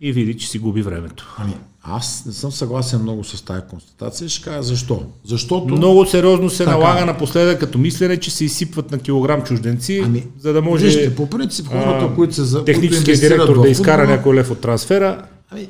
и 0.00 0.12
види, 0.12 0.36
че 0.36 0.48
си 0.48 0.58
губи 0.58 0.82
времето. 0.82 1.34
Ами, 1.38 1.54
аз 1.82 2.22
не 2.26 2.32
съм 2.32 2.52
съгласен 2.52 3.02
много 3.02 3.24
с 3.24 3.42
тази 3.42 3.62
констатация. 3.70 4.28
Ще 4.28 4.44
кажа 4.44 4.62
защо. 4.62 5.02
Защото... 5.24 5.74
Много 5.74 6.06
сериозно 6.06 6.50
се 6.50 6.64
така, 6.64 6.70
налага 6.70 7.06
напоследък 7.06 7.60
като 7.60 7.78
мислене, 7.78 8.16
че 8.16 8.30
се 8.30 8.44
изсипват 8.44 8.90
на 8.90 8.98
килограм 8.98 9.42
чужденци, 9.42 10.02
ами, 10.04 10.26
за 10.40 10.52
да 10.52 10.62
може... 10.62 10.86
Вижте, 10.86 11.14
по 11.14 11.30
принцип 11.30 11.68
хората, 11.68 12.08
а, 12.12 12.14
които 12.14 12.34
се 12.34 12.44
за... 12.44 12.64
Техническият 12.64 13.20
директор 13.20 13.62
да 13.62 13.68
изкара 13.68 14.06
някой 14.06 14.34
лев 14.34 14.50
от 14.50 14.60
трансфера, 14.60 15.22
ами, 15.50 15.60
и... 15.60 15.68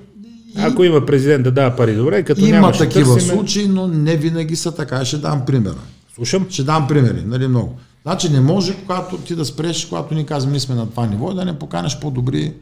Ако 0.56 0.84
има 0.84 1.06
президент 1.06 1.44
да 1.44 1.50
дава 1.50 1.76
пари, 1.76 1.94
добре, 1.94 2.22
като 2.22 2.40
има 2.40 2.50
няма, 2.50 2.72
такива 2.72 3.14
търсиме... 3.14 3.34
случаи, 3.34 3.68
но 3.68 3.86
не 3.86 4.16
винаги 4.16 4.56
са 4.56 4.72
така. 4.72 5.04
Ще 5.04 5.16
дам 5.16 5.44
примера. 5.46 5.78
Слушам. 6.14 6.46
Ще 6.50 6.62
дам 6.62 6.88
примери, 6.88 7.22
нали 7.26 7.46
много. 7.46 7.76
Значи 8.02 8.28
не 8.28 8.40
може, 8.40 8.76
когато 8.76 9.16
ти 9.16 9.34
да 9.34 9.44
спреш, 9.44 9.86
когато 9.86 10.14
ни 10.14 10.26
казваме, 10.26 10.50
ние 10.50 10.60
сме 10.60 10.74
на 10.74 10.90
това 10.90 11.06
ниво, 11.06 11.34
да 11.34 11.44
не 11.44 11.58
поканеш 11.58 11.98
по-добри 12.00 12.52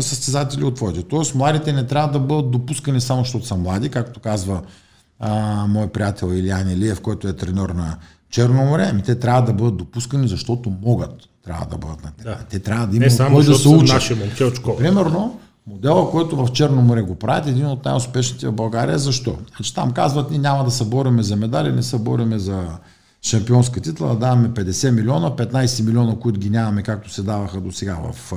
състезатели 0.00 0.64
от 0.64 0.74
твоите. 0.74 1.02
Тоест, 1.02 1.34
младите 1.34 1.72
не 1.72 1.86
трябва 1.86 2.12
да 2.12 2.18
бъдат 2.18 2.50
допускани 2.50 3.00
само 3.00 3.22
защото 3.22 3.46
са 3.46 3.56
млади, 3.56 3.88
както 3.88 4.20
казва 4.20 4.62
а, 5.20 5.66
мой 5.66 5.88
приятел 5.88 6.26
Илиян 6.26 6.70
Илиев, 6.70 7.00
който 7.00 7.28
е 7.28 7.32
тренер 7.32 7.68
на 7.68 7.96
Черно 8.30 8.64
море. 8.64 8.88
Ами 8.90 9.02
те 9.02 9.14
трябва 9.14 9.42
да 9.42 9.52
бъдат 9.52 9.76
допускани, 9.76 10.28
защото 10.28 10.72
могат. 10.82 11.14
Трябва 11.44 11.66
да 11.66 11.78
бъдат 11.78 12.04
на 12.04 12.12
Да. 12.24 12.38
Те 12.50 12.58
трябва 12.58 12.86
да 12.86 12.96
имат 12.96 13.32
кой 13.32 13.44
да 13.44 13.54
се 13.54 13.68
учат. 13.68 14.10
Момче 14.10 14.54
Примерно, 14.78 15.40
модела, 15.66 16.10
който 16.10 16.36
в 16.36 16.52
Черно 16.52 16.82
море 16.82 17.02
го 17.02 17.14
правят, 17.14 17.46
един 17.46 17.66
от 17.66 17.84
най-успешните 17.84 18.48
в 18.48 18.52
България. 18.52 18.98
Защо? 18.98 19.36
Значи 19.56 19.74
там 19.74 19.92
казват, 19.92 20.30
ние 20.30 20.38
няма 20.38 20.64
да 20.64 20.70
се 20.70 20.84
бориме 20.84 21.22
за 21.22 21.36
медали, 21.36 21.72
не 21.72 21.82
се 21.82 21.98
бориме 21.98 22.38
за 22.38 22.68
шампионска 23.22 23.80
титла, 23.80 24.16
даваме 24.16 24.48
50 24.48 24.90
милиона, 24.90 25.30
15 25.30 25.84
милиона, 25.84 26.16
които 26.20 26.40
ги 26.40 26.50
нямаме, 26.50 26.82
както 26.82 27.10
се 27.10 27.22
даваха 27.22 27.60
до 27.60 27.72
сега 27.72 27.98
в 28.12 28.32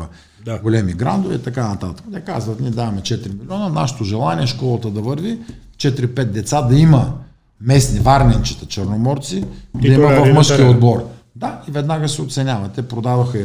да. 0.45 0.59
големи 0.59 0.93
грандове 0.93 1.35
и 1.35 1.39
така 1.39 1.67
нататък. 1.67 2.05
Те 2.13 2.21
казват, 2.21 2.59
ние 2.59 2.71
даваме 2.71 3.01
4 3.01 3.39
милиона, 3.39 3.69
нашето 3.69 4.03
желание 4.03 4.43
е 4.43 4.47
школата 4.47 4.89
да 4.89 5.01
върви, 5.01 5.39
4-5 5.77 6.23
деца 6.23 6.61
да 6.61 6.75
има 6.75 7.13
местни 7.61 7.99
варненчета 7.99 8.65
черноморци, 8.65 9.45
да 9.75 9.87
има 9.87 10.07
в 10.07 10.33
мъжкия 10.33 10.69
отбор. 10.69 11.09
Да, 11.35 11.61
и 11.67 11.71
веднага 11.71 12.09
се 12.09 12.21
оценяват. 12.21 12.71
Те 12.71 12.81
продаваха 12.81 13.39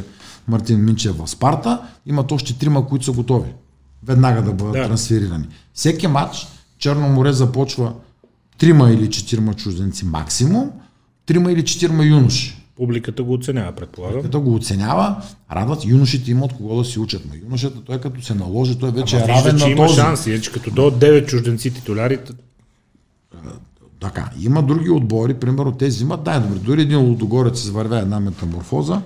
Мартин 0.49 0.85
Минчев 0.85 1.17
в 1.17 1.29
Спарта, 1.29 1.81
имат 2.07 2.33
още 2.33 2.59
трима, 2.59 2.89
които 2.89 3.05
са 3.05 3.13
готови 3.13 3.49
веднага 4.07 4.43
да 4.43 4.53
бъдат 4.53 4.73
да. 4.73 4.87
трансферирани. 4.87 5.49
Всеки 5.75 6.07
матч 6.07 6.47
Черно 6.83 7.09
море 7.09 7.33
започва 7.33 7.93
трима 8.59 8.91
или 8.91 9.11
четирима 9.11 9.55
чужденци 9.55 10.05
максимум, 10.05 10.71
трима 11.27 11.53
или 11.53 11.65
четирима 11.65 12.05
юноши. 12.05 12.62
Публиката 12.77 13.23
го 13.23 13.33
оценява, 13.33 13.73
предполагам. 13.73 14.17
Публиката 14.17 14.39
го 14.39 14.55
оценява, 14.55 15.23
радват, 15.53 15.87
юношите 15.87 16.31
имат 16.31 16.53
кого 16.53 16.77
да 16.77 16.85
си 16.85 16.99
учат. 16.99 17.23
Но 17.29 17.35
юношата, 17.45 17.85
той 17.85 18.01
като 18.01 18.23
се 18.23 18.35
наложи, 18.35 18.79
той 18.79 18.91
вече 18.91 19.17
Ама 19.17 19.25
е 19.25 19.29
равен 19.29 19.53
вижда, 19.53 19.69
на 19.69 19.77
този. 19.77 19.93
има 19.93 20.03
шанси, 20.03 20.43
че 20.43 20.53
като 20.53 20.71
до 20.71 20.81
9 20.81 21.27
чужденци 21.27 21.75
титулярите. 21.75 22.33
Така, 24.01 24.31
има 24.41 24.63
други 24.63 24.91
отбори, 24.91 25.35
примерно 25.35 25.73
те 25.73 25.87
взимат 25.87 26.27
най-добре. 26.27 26.59
Дори 26.59 26.83
един 26.83 27.01
лудогорец 27.01 27.65
извървя 27.65 27.99
една 27.99 28.21
метаморфоза, 28.21 29.03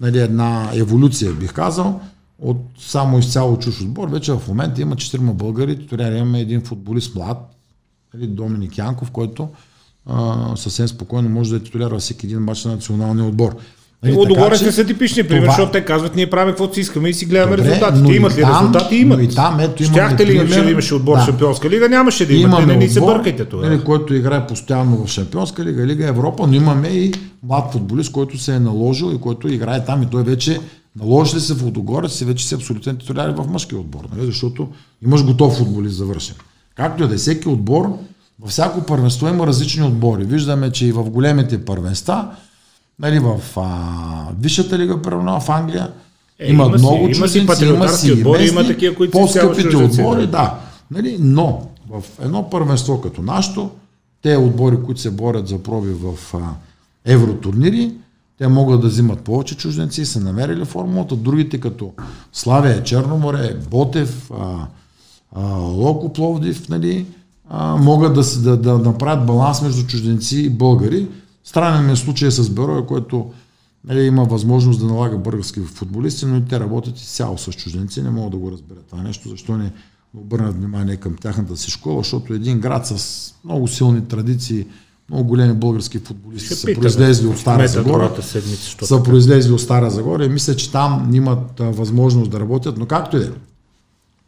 нали, 0.00 0.18
една 0.20 0.70
еволюция, 0.74 1.32
бих 1.32 1.52
казал, 1.52 2.00
от 2.38 2.56
само 2.78 3.18
изцяло 3.18 3.58
чуш 3.58 3.80
отбор. 3.80 4.08
Вече 4.08 4.32
в 4.32 4.48
момента 4.48 4.82
има 4.82 4.96
четирима 4.96 5.34
българи, 5.34 5.78
титуляри 5.78 6.16
имаме 6.18 6.40
един 6.40 6.60
футболист 6.60 7.14
млад, 7.14 7.54
нали, 8.14 8.26
Доминик 8.26 8.78
Янков, 8.78 9.10
който 9.10 9.48
а, 10.10 10.56
съвсем 10.56 10.88
спокойно 10.88 11.28
може 11.28 11.50
да 11.50 11.56
е 11.56 11.60
титуляр 11.60 11.90
във 11.90 12.00
всеки 12.00 12.26
един 12.26 12.40
матч 12.40 12.64
на 12.64 12.72
националния 12.72 13.24
отбор. 13.24 13.56
Нали, 14.02 14.16
Отговорите 14.16 14.72
са 14.72 14.86
типични 14.86 15.22
пример, 15.22 15.42
това... 15.42 15.52
защото 15.52 15.72
те 15.72 15.84
казват, 15.84 16.16
ние 16.16 16.30
правим 16.30 16.52
каквото 16.52 16.74
си 16.74 16.80
искаме 16.80 17.08
и 17.08 17.14
си 17.14 17.26
гледаме 17.26 17.56
Добре, 17.56 17.70
резултатите. 17.70 18.12
Имат 18.12 18.36
ли 18.36 18.40
там, 18.40 18.50
резултати? 18.54 18.96
Имат. 18.96 19.22
И 19.22 19.28
там, 19.28 19.60
ето, 19.60 19.84
Щяхте 19.84 20.26
ли, 20.26 20.38
пример... 20.38 20.64
да 20.64 20.70
имаше 20.70 20.94
отбор 20.94 21.16
да. 21.16 21.22
в 21.22 21.26
Шампионска 21.26 21.70
лига? 21.70 21.88
Нямаше 21.88 22.26
да 22.26 22.34
имате, 22.34 22.66
не, 22.66 22.76
не 22.76 22.88
се 22.88 23.00
бъркайте 23.00 23.44
това. 23.44 23.68
Нали, 23.68 23.84
който 23.84 24.14
играе 24.14 24.46
постоянно 24.46 25.06
в 25.06 25.08
Шампионска 25.08 25.64
лига, 25.64 25.86
Лига 25.86 26.06
Европа, 26.06 26.46
но 26.46 26.54
имаме 26.54 26.88
и 26.88 27.12
млад 27.42 27.72
футболист, 27.72 28.12
който 28.12 28.38
се 28.38 28.54
е 28.54 28.60
наложил 28.60 29.12
и 29.14 29.20
който 29.20 29.48
играе 29.48 29.84
там 29.84 30.02
и 30.02 30.06
той 30.06 30.22
вече 30.22 30.58
наложи 30.96 31.36
ли 31.36 31.40
се 31.40 31.54
в 31.54 31.62
Лудогорец 31.62 32.12
си 32.12 32.24
вече 32.24 32.48
си 32.48 32.54
абсолютен 32.54 32.96
титуляр 32.96 33.30
в 33.30 33.46
мъжкия 33.48 33.78
отбор, 33.78 34.04
нали? 34.16 34.26
защото 34.26 34.68
имаш 35.04 35.24
готов 35.24 35.58
футболист 35.58 35.96
за 35.96 36.04
вършен. 36.04 36.36
Както 36.76 37.04
и 37.04 37.08
да 37.08 37.14
е, 37.14 37.18
всеки 37.18 37.48
отбор, 37.48 37.98
във 38.40 38.50
всяко 38.50 38.80
първенство 38.80 39.28
има 39.28 39.46
различни 39.46 39.82
отбори. 39.82 40.24
Виждаме, 40.24 40.70
че 40.70 40.86
и 40.86 40.92
в 40.92 41.10
големите 41.10 41.64
първенства, 41.64 42.28
нали, 42.98 43.18
в 43.18 43.40
а, 43.56 43.68
Висшата 44.40 44.78
лига, 44.78 45.02
примерно 45.02 45.40
в 45.40 45.48
Англия, 45.48 45.92
е, 46.38 46.50
има, 46.50 46.64
има 46.64 46.78
много 46.78 47.06
си, 47.06 47.20
чужденци, 47.20 47.64
има 47.64 47.88
си, 47.88 48.12
отбори, 48.12 48.48
има 48.48 48.66
такива, 48.66 48.94
които 48.94 49.10
по-скъпите 49.10 49.76
отбори, 49.76 50.26
да. 50.26 50.58
Нали, 50.90 51.16
но 51.20 51.66
в 51.90 52.02
едно 52.22 52.50
първенство 52.50 53.00
като 53.00 53.22
нашото, 53.22 53.70
те 54.22 54.36
отбори, 54.36 54.76
които 54.82 55.00
се 55.00 55.10
борят 55.10 55.48
за 55.48 55.62
проби 55.62 55.92
в 55.92 56.34
а, 56.34 56.38
евротурнири, 57.04 57.92
те 58.38 58.48
могат 58.48 58.80
да 58.80 58.86
взимат 58.86 59.20
повече 59.20 59.56
чужденци, 59.56 60.06
са 60.06 60.20
намерили 60.20 60.64
формулата. 60.64 61.16
Другите 61.16 61.60
като 61.60 61.92
Славия, 62.32 62.82
Черноморе, 62.82 63.56
Ботев, 63.70 64.30
а, 64.30 64.66
а, 65.36 65.42
Локо 65.56 66.12
Пловдив, 66.12 66.68
нали, 66.68 67.06
а, 67.50 67.76
могат 67.76 68.14
да, 68.14 68.22
да, 68.42 68.56
да 68.56 68.78
направят 68.78 69.26
баланс 69.26 69.62
между 69.62 69.86
чужденци 69.86 70.40
и 70.40 70.50
българи. 70.50 71.08
Странен 71.44 71.90
е 71.90 71.96
случай 71.96 72.30
с 72.30 72.50
Бероя, 72.50 72.86
който 72.86 73.30
нали, 73.84 74.02
има 74.02 74.24
възможност 74.24 74.80
да 74.80 74.86
налага 74.86 75.18
български 75.18 75.60
футболисти, 75.60 76.26
но 76.26 76.36
и 76.36 76.44
те 76.44 76.60
работят 76.60 76.98
цяло 76.98 77.38
с 77.38 77.52
чужденци. 77.52 78.02
Не 78.02 78.10
могат 78.10 78.30
да 78.30 78.36
го 78.36 78.52
разберат 78.52 78.86
това 78.90 79.02
нещо. 79.02 79.28
Защо 79.28 79.56
не 79.56 79.72
обърнат 80.16 80.56
внимание 80.56 80.96
към 80.96 81.16
тяхната 81.16 81.56
си 81.56 81.70
школа, 81.70 82.00
защото 82.00 82.34
един 82.34 82.60
град 82.60 82.86
с 82.86 83.34
много 83.44 83.68
силни 83.68 84.04
традиции, 84.04 84.66
много 85.08 85.24
големи 85.24 85.54
български 85.54 85.98
футболисти 85.98 86.54
са 86.54 86.74
произлезли 86.74 87.26
от 87.26 87.38
Стара 87.38 87.68
Загора. 87.68 88.22
Седмица, 88.22 88.86
са 88.86 89.02
произлезли 89.02 89.52
от 89.52 89.60
Стара 89.60 89.90
Загора 89.90 90.24
и 90.24 90.28
мисля, 90.28 90.56
че 90.56 90.72
там 90.72 91.10
имат 91.14 91.60
а, 91.60 91.64
възможност 91.64 92.30
да 92.30 92.40
работят, 92.40 92.78
но 92.78 92.86
както 92.86 93.16
и 93.16 93.20
да 93.20 93.26
е. 93.26 93.30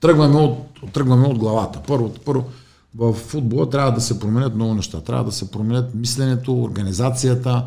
Тръгваме 0.00 0.36
от, 0.36 0.58
тръгваме 0.92 1.26
от 1.26 1.38
главата. 1.38 1.80
Първо, 1.86 2.10
първо, 2.24 2.44
в 2.94 3.12
футбола 3.12 3.70
трябва 3.70 3.92
да 3.92 4.00
се 4.00 4.20
променят 4.20 4.54
много 4.54 4.74
неща. 4.74 5.00
Трябва 5.00 5.24
да 5.24 5.32
се 5.32 5.50
променят 5.50 5.94
мисленето, 5.94 6.62
организацията, 6.62 7.64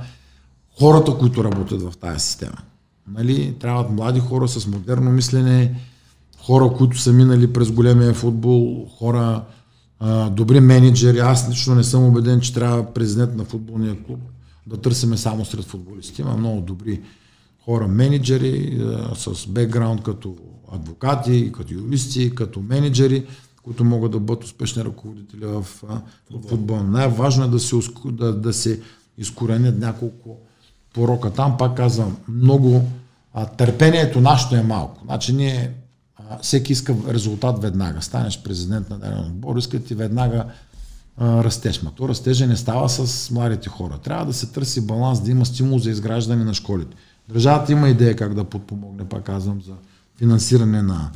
хората, 0.80 1.18
които 1.18 1.44
работят 1.44 1.82
в 1.82 1.98
тази 1.98 2.20
система. 2.20 2.58
Нали? 3.08 3.56
Трябват 3.60 3.92
млади 3.92 4.20
хора 4.20 4.48
с 4.48 4.68
модерно 4.68 5.12
мислене, 5.12 5.76
хора, 6.42 6.74
които 6.78 7.00
са 7.00 7.14
минали 7.14 7.54
през 7.54 7.72
големия 7.72 8.14
футбол, 8.14 8.88
хора, 8.98 9.44
добри 10.32 10.60
менеджери. 10.60 11.20
Аз 11.20 11.50
лично 11.50 11.76
не 11.76 11.84
съм 11.84 12.04
убеден, 12.04 12.42
че 12.42 12.54
трябва 12.54 12.94
президент 12.94 13.36
на 13.36 13.46
футболния 13.46 14.04
клуб 14.04 14.20
да 14.68 14.78
търсиме 14.78 15.18
само 15.18 15.46
сред 15.46 15.66
футболисти. 15.66 16.22
Има 16.22 16.38
много 16.38 16.62
добри 16.62 17.02
хора, 17.66 17.88
менеджери 17.88 18.82
с 19.16 19.48
бекграунд 19.48 20.04
като 20.04 20.36
адвокати, 20.72 21.52
като 21.52 21.74
юристи, 21.74 22.36
като 22.36 22.62
менеджери, 22.62 23.26
които 23.66 23.84
могат 23.84 24.12
да 24.12 24.20
бъдат 24.20 24.44
успешни 24.44 24.84
ръководители 24.84 25.46
в, 25.46 25.66
в 26.32 26.48
футбол. 26.50 26.84
Най-важно 26.84 27.44
е 27.44 27.48
да 27.48 27.60
се, 27.60 27.76
да, 28.06 28.34
да 28.34 28.54
се 28.54 28.82
изкоренят 29.18 29.80
няколко 29.80 30.38
порока. 30.94 31.32
Там 31.32 31.58
пак 31.58 31.78
казвам, 31.78 32.18
много 32.28 32.82
а, 33.34 33.46
търпението 33.46 34.22
нашето 34.22 34.56
е 34.56 34.64
малко. 34.64 35.02
Значи 35.06 35.34
ние 35.34 35.74
а, 36.18 36.38
всеки 36.42 36.74
иска 36.74 36.96
резултат 37.08 37.62
веднага. 37.62 38.02
Станеш 38.02 38.42
президент 38.44 38.90
на 38.90 39.00
даден 39.00 39.20
отбор, 39.20 39.58
иска 39.58 39.84
ти 39.84 39.96
веднага 39.96 40.46
а, 41.18 41.44
растеж. 41.44 41.82
Ма 41.84 41.92
то 41.96 42.10
растежа 42.10 42.48
не 42.48 42.56
става 42.56 42.90
с 42.90 43.32
младите 43.32 43.70
хора. 43.70 43.98
Трябва 43.98 44.26
да 44.26 44.34
се 44.34 44.52
търси 44.52 44.88
баланс, 44.88 45.22
да 45.22 45.32
има 45.32 45.46
стимул 45.46 45.80
за 45.80 45.90
изграждане 45.90 46.44
на 46.44 46.54
школите. 46.54 46.96
Държавата 47.30 47.72
има 47.72 47.90
идея 47.90 48.16
как 48.16 48.34
да 48.34 48.44
подпомогне, 48.44 49.06
пак 49.06 49.24
казвам, 49.24 49.62
за 49.62 49.74
финансиране 50.18 50.82
на, 50.82 51.12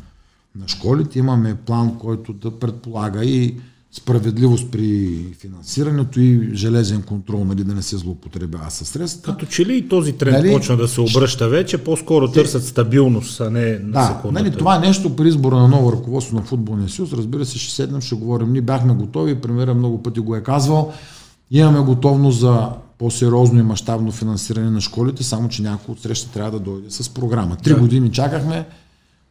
на 0.55 0.67
школите. 0.67 1.19
Имаме 1.19 1.55
план, 1.55 1.97
който 1.97 2.33
да 2.33 2.59
предполага 2.59 3.25
и 3.25 3.55
справедливост 3.91 4.71
при 4.71 5.17
финансирането 5.39 6.19
и 6.19 6.49
железен 6.53 7.01
контрол, 7.01 7.45
нали, 7.45 7.63
да 7.63 7.73
не 7.75 7.81
се 7.81 7.97
злоупотребява 7.97 8.71
със 8.71 8.89
средства. 8.89 9.33
Като 9.33 9.45
че 9.45 9.65
ли 9.65 9.77
и 9.77 9.89
този 9.89 10.13
тренд 10.13 10.37
нали, 10.37 10.53
почна 10.53 10.77
да 10.77 10.87
се 10.87 11.01
обръща 11.01 11.49
вече, 11.49 11.77
по-скоро 11.77 12.27
те, 12.27 12.33
търсят 12.33 12.65
стабилност, 12.65 13.41
а 13.41 13.49
не 13.49 13.79
на 13.79 13.91
да, 13.91 14.07
секундата. 14.07 14.43
Нали, 14.43 14.57
това 14.57 14.75
е 14.75 14.79
нещо 14.79 15.15
при 15.15 15.27
избора 15.27 15.55
на 15.55 15.67
ново 15.67 15.91
ръководство 15.91 16.35
на 16.35 16.41
футболния 16.41 16.89
съюз. 16.89 17.13
Разбира 17.13 17.45
се, 17.45 17.59
ще 17.59 17.73
седнем, 17.73 18.01
ще 18.01 18.15
говорим. 18.15 18.51
Ние 18.51 18.61
бяхме 18.61 18.93
готови, 18.93 19.35
премиера 19.35 19.73
много 19.73 20.03
пъти 20.03 20.19
го 20.19 20.35
е 20.35 20.43
казвал. 20.43 20.93
Имаме 21.51 21.79
готовност 21.79 22.39
за 22.39 22.69
по-сериозно 22.97 23.59
и 23.59 23.63
мащабно 23.63 24.11
финансиране 24.11 24.69
на 24.69 24.81
школите, 24.81 25.23
само 25.23 25.49
че 25.49 25.61
някой 25.61 25.93
от 25.93 26.01
среща 26.01 26.31
трябва 26.31 26.51
да 26.51 26.59
дойде 26.59 26.89
с 26.89 27.09
програма. 27.09 27.55
Три 27.55 27.73
да. 27.73 27.79
години 27.79 28.11
чакахме 28.11 28.65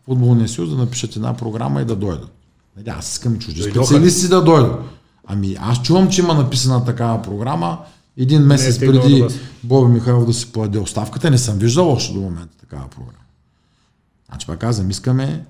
футболния 0.09 0.48
съюз 0.48 0.70
да 0.70 0.76
напишат 0.76 1.16
една 1.16 1.36
програма 1.36 1.82
и 1.82 1.84
да 1.84 1.96
дойдат. 1.96 2.30
Нали, 2.76 2.88
аз 2.88 3.12
искам 3.12 3.38
чужди 3.38 3.62
специалисти 3.62 4.28
да 4.28 4.44
дойдат. 4.44 4.80
Ами 5.26 5.56
аз 5.61 5.82
чувам, 5.82 6.09
че 6.09 6.20
има 6.20 6.34
написана 6.34 6.84
такава 6.84 7.22
програма. 7.22 7.78
Един 8.16 8.42
месец 8.42 8.80
не, 8.80 8.86
преди 8.86 9.24
Боби 9.64 9.92
Михайлов 9.92 10.26
да 10.26 10.32
си 10.32 10.52
поеде 10.52 10.78
оставката, 10.78 11.30
не 11.30 11.38
съм 11.38 11.59
виждал 11.59 11.92
още 11.92 12.12
до 12.12 12.20
момента 12.20 12.56
такава 12.61 12.88
програма. 12.88 13.12
Значи 14.28 14.46
пак 14.46 14.59
казвам, 14.59 14.90
искаме 14.90 15.44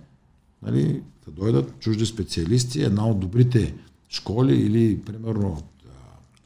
нали, 0.63 1.03
да 1.27 1.33
дойдат 1.43 1.79
чужди 1.81 2.07
специалисти, 2.07 2.83
една 2.83 3.07
от 3.07 3.21
добрите 3.21 3.75
школи 4.09 4.55
или 4.55 5.01
примерно 5.01 5.63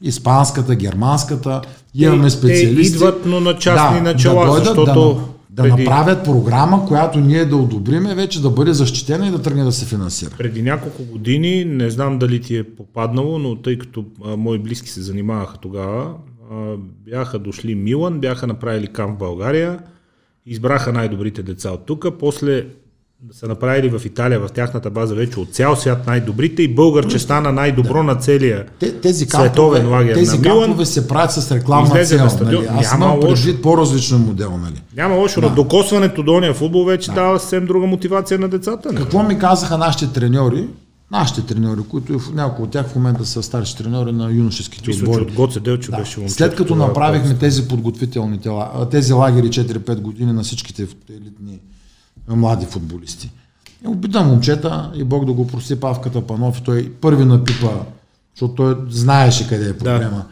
испанската, 0.01 0.75
германската, 0.75 1.61
имаме 1.93 2.29
специалисти. 2.29 2.91
Те 2.91 2.97
идват, 2.97 3.25
но 3.25 3.39
на 3.39 3.57
частни 3.57 3.97
да, 3.97 4.03
начала, 4.03 4.45
да 4.45 4.51
дойдат, 4.51 4.65
защото... 4.65 5.13
Да, 5.13 5.21
да 5.53 5.63
преди... 5.63 5.83
направят 5.83 6.23
програма, 6.23 6.85
която 6.87 7.19
ние 7.19 7.45
да 7.45 7.57
одобриме, 7.57 8.15
вече 8.15 8.41
да 8.41 8.49
бъде 8.49 8.73
защитена 8.73 9.27
и 9.27 9.31
да 9.31 9.41
тръгне 9.41 9.63
да 9.63 9.71
се 9.71 9.85
финансира. 9.85 10.35
Преди 10.37 10.61
няколко 10.61 11.03
години, 11.03 11.65
не 11.65 11.89
знам 11.89 12.19
дали 12.19 12.41
ти 12.41 12.57
е 12.57 12.63
попаднало, 12.63 13.39
но 13.39 13.55
тъй 13.55 13.77
като 13.77 14.05
а, 14.25 14.37
мои 14.37 14.59
близки 14.59 14.89
се 14.89 15.01
занимаваха 15.01 15.57
тогава, 15.57 16.13
а, 16.51 16.75
бяха 16.77 17.39
дошли 17.39 17.75
Милан, 17.75 18.19
бяха 18.19 18.47
направили 18.47 18.87
кам 18.87 19.15
в 19.15 19.17
България, 19.17 19.79
избраха 20.45 20.93
най-добрите 20.93 21.43
деца 21.43 21.71
от 21.71 21.85
тук, 21.85 22.05
после 22.19 22.65
са 23.31 23.47
направили 23.47 23.89
в 23.89 24.05
Италия, 24.05 24.39
в 24.39 24.49
тяхната 24.49 24.89
база 24.89 25.15
вече 25.15 25.39
от 25.39 25.53
цял 25.53 25.75
свят 25.75 26.07
най-добрите 26.07 26.63
и 26.63 26.75
българче 26.75 27.19
стана 27.19 27.51
най-добро 27.51 27.97
да. 27.97 28.03
на 28.03 28.15
целия 28.15 28.65
тези 29.01 29.25
световен 29.25 29.89
лагер 29.89 30.13
тези 30.13 30.37
на 30.37 30.41
Милан. 30.41 30.85
Се 30.85 31.07
правят 31.07 31.31
с 31.31 31.51
рекламна 31.51 32.05
цел. 32.05 32.29
Нали? 32.41 32.67
Аз 32.69 32.91
Няма 32.91 33.19
лошо. 33.23 33.61
по-различен 33.61 34.17
модел. 34.17 34.57
Нали? 34.57 34.81
Няма 34.95 35.15
лошо. 35.15 35.41
Да. 35.41 35.49
Докосването 35.49 36.23
до 36.23 36.39
ния 36.39 36.53
футбол 36.53 36.85
вече 36.85 37.09
да. 37.09 37.15
дава 37.15 37.39
съвсем 37.39 37.65
друга 37.65 37.87
мотивация 37.87 38.39
на 38.39 38.49
децата. 38.49 38.91
Нали? 38.91 39.03
Какво 39.03 39.23
ми 39.23 39.39
казаха 39.39 39.77
нашите 39.77 40.13
треньори? 40.13 40.67
Нашите 41.11 41.41
треньори, 41.41 41.81
които 41.89 42.19
някои 42.33 42.65
от 42.65 42.71
тях 42.71 42.87
в 42.87 42.95
момента 42.95 43.25
са 43.25 43.43
старши 43.43 43.77
треньори 43.77 44.11
на 44.11 44.31
юношеските 44.31 44.87
Мисля, 44.87 45.03
отбори. 45.03 45.21
От 45.21 45.31
Гоце 45.31 45.59
Делчо 45.59 45.91
да. 45.91 45.97
беше 45.97 46.29
След 46.29 46.55
като 46.55 46.75
направихме 46.75 47.33
тези 47.33 47.67
подготвителни 47.67 48.37
тела, 48.37 48.87
тези 48.91 49.13
лагери 49.13 49.47
4-5 49.47 50.01
години 50.01 50.33
на 50.33 50.43
всичките 50.43 50.87
елитни 51.09 51.59
млади 52.27 52.65
футболисти. 52.65 53.31
И 53.85 53.87
обидам 53.87 54.27
момчета 54.27 54.91
и 54.95 55.03
Бог 55.03 55.25
да 55.25 55.33
го 55.33 55.47
прости 55.47 55.79
Павката 55.79 56.27
Панов 56.27 56.59
и 56.59 56.63
той 56.63 56.91
първи 56.91 57.25
напипа, 57.25 57.69
защото 58.35 58.55
той 58.55 58.75
знаеше 58.89 59.47
къде 59.47 59.69
е 59.69 59.77
проблема. 59.77 60.17
Да. 60.17 60.25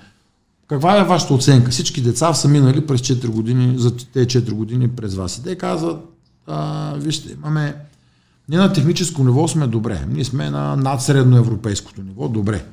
Каква 0.67 0.97
е 0.97 1.03
вашата 1.03 1.33
оценка? 1.33 1.71
Всички 1.71 2.01
деца 2.01 2.33
са 2.33 2.47
минали 2.47 2.87
през 2.87 3.01
4 3.01 3.27
години, 3.27 3.77
за 3.77 3.95
тези 3.97 4.27
4 4.27 4.51
години 4.51 4.87
през 4.87 5.15
вас. 5.15 5.37
И 5.37 5.43
те 5.43 5.55
казват, 5.55 6.05
а, 6.47 6.93
вижте, 6.97 7.33
имаме 7.33 7.75
ние 8.49 8.59
на 8.59 8.73
техническо 8.73 9.23
ниво 9.23 9.47
сме 9.47 9.67
добре. 9.67 10.05
Ние 10.09 10.23
сме 10.23 10.49
на 10.49 10.75
над 10.75 11.01
средно 11.01 11.37
европейското 11.37 12.01
ниво, 12.01 12.27
добре. 12.27 12.65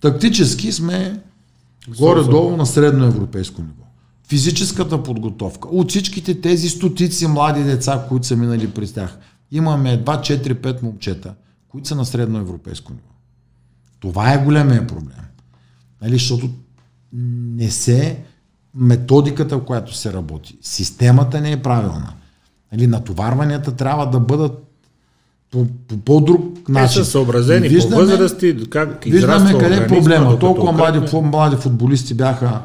Тактически 0.00 0.72
сме 0.72 1.20
горе-долу 1.98 2.56
на 2.56 2.66
средно 2.66 3.06
европейско 3.06 3.62
ниво 3.62 3.91
физическата 4.28 5.02
подготовка, 5.02 5.68
от 5.68 5.90
всичките 5.90 6.40
тези 6.40 6.68
стотици 6.68 7.26
млади 7.26 7.62
деца, 7.62 8.06
които 8.08 8.26
са 8.26 8.36
минали 8.36 8.70
през 8.70 8.92
тях, 8.92 9.18
имаме 9.50 9.92
едва 9.92 10.16
4-5 10.16 10.82
момчета, 10.82 11.34
които 11.68 11.88
са 11.88 11.94
на 11.94 12.04
средно 12.04 12.38
европейско 12.38 12.92
ниво. 12.92 13.08
Това 14.00 14.32
е 14.32 14.44
големия 14.44 14.86
проблем. 14.86 15.24
Нали, 16.02 16.12
защото 16.12 16.50
не 17.12 17.70
се 17.70 18.18
методиката, 18.74 19.58
в 19.58 19.64
която 19.64 19.94
се 19.94 20.12
работи. 20.12 20.58
Системата 20.62 21.40
не 21.40 21.52
е 21.52 21.62
правилна. 21.62 22.12
Нали, 22.72 22.86
натоварванията 22.86 23.76
трябва 23.76 24.10
да 24.10 24.20
бъдат 24.20 24.72
по, 25.50 25.66
по 25.88 25.96
по-друг 25.96 26.68
начин. 26.68 27.00
Те 27.00 27.04
са 27.04 27.10
съобразени 27.10 27.68
виждаме, 27.68 27.94
по 27.94 28.00
възрасти, 28.00 28.70
как 28.70 29.04
Виждаме 29.04 29.58
къде 29.58 29.76
е 29.76 29.86
проблема. 29.86 30.38
Толкова 30.38 30.72
млади, 30.72 31.16
млади 31.22 31.56
футболисти 31.56 32.14
бяха 32.14 32.60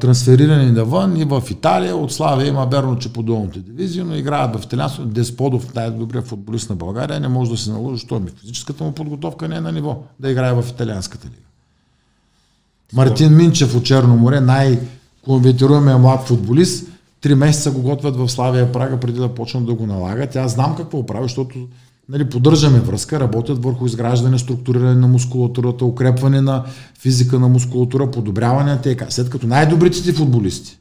трансферирани 0.00 0.70
навън 0.70 1.16
и 1.16 1.24
в 1.24 1.42
Италия. 1.50 1.96
От 1.96 2.12
Славия 2.12 2.48
има 2.48 2.66
верно, 2.66 2.98
че 2.98 3.12
по 3.12 3.22
долните 3.22 3.58
дивизии, 3.58 4.02
но 4.02 4.16
играят 4.16 4.56
в 4.56 4.64
италианство. 4.64 5.04
Десподов, 5.04 5.74
най-добрият 5.74 6.26
футболист 6.26 6.70
на 6.70 6.76
България, 6.76 7.20
не 7.20 7.28
може 7.28 7.50
да 7.50 7.56
се 7.56 7.70
наложи, 7.70 8.00
защото 8.00 8.26
физическата 8.40 8.84
му 8.84 8.92
подготовка 8.92 9.48
не 9.48 9.56
е 9.56 9.60
на 9.60 9.72
ниво 9.72 10.02
да 10.20 10.30
играе 10.30 10.52
в 10.52 10.64
италианската 10.70 11.26
лига. 11.26 11.36
Мартин 12.92 13.36
Минчев 13.36 13.76
от 13.76 13.84
Черно 13.84 14.16
море, 14.16 14.40
най-конвертируемия 14.40 15.98
млад 15.98 16.28
футболист, 16.28 16.88
три 17.20 17.34
месеца 17.34 17.70
го 17.70 17.82
готвят 17.82 18.16
в 18.16 18.28
Славия 18.28 18.72
Прага 18.72 19.00
преди 19.00 19.18
да 19.18 19.34
почнат 19.34 19.66
да 19.66 19.74
го 19.74 19.86
налагат. 19.86 20.36
Аз 20.36 20.52
знам 20.52 20.76
какво 20.76 21.06
прави, 21.06 21.22
защото 21.22 21.58
нали, 22.10 22.28
поддържаме 22.28 22.78
връзка, 22.80 23.20
работят 23.20 23.64
върху 23.64 23.86
изграждане, 23.86 24.38
структуриране 24.38 24.94
на 24.94 25.08
мускулатурата, 25.08 25.84
укрепване 25.84 26.40
на 26.40 26.64
физика 26.98 27.38
на 27.38 27.48
мускулатура, 27.48 28.10
подобряване 28.10 28.70
на 28.70 28.80
ТК. 28.80 29.04
След 29.08 29.30
като 29.30 29.46
най-добрите 29.46 30.02
ти 30.02 30.12
футболисти 30.12 30.78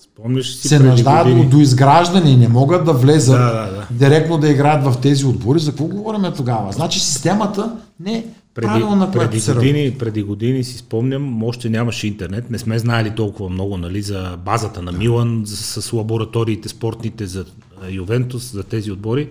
Спомниш 0.00 0.54
си 0.54 0.68
се 0.68 0.78
нуждаят 0.78 1.50
до 1.50 1.60
изграждане 1.60 2.30
и 2.30 2.36
не 2.36 2.48
могат 2.48 2.84
да 2.84 2.92
влезат 2.92 3.38
да, 3.38 3.52
да, 3.52 3.70
да. 3.70 3.86
директно 3.90 4.38
да 4.38 4.50
играят 4.50 4.84
в 4.84 5.00
тези 5.00 5.26
отбори, 5.26 5.58
за 5.58 5.70
какво 5.70 5.84
говорим 5.84 6.32
тогава? 6.36 6.72
Значи 6.72 7.00
системата 7.00 7.76
не 8.00 8.26
преди, 8.54 8.84
преди, 9.12 9.52
години, 9.52 9.96
преди 9.98 10.22
години 10.22 10.64
си 10.64 10.78
спомням, 10.78 11.42
още 11.42 11.68
нямаше 11.68 12.06
интернет, 12.06 12.50
не 12.50 12.58
сме 12.58 12.78
знаели 12.78 13.10
толкова 13.10 13.50
много 13.50 13.76
нали, 13.76 14.02
за 14.02 14.38
базата 14.44 14.82
на 14.82 14.92
Милан, 14.92 15.42
за, 15.44 15.56
с 15.56 15.92
лабораториите 15.92 16.68
спортните 16.68 17.26
за 17.26 17.44
Ювентус, 17.90 18.52
за 18.52 18.62
тези 18.62 18.92
отбори. 18.92 19.28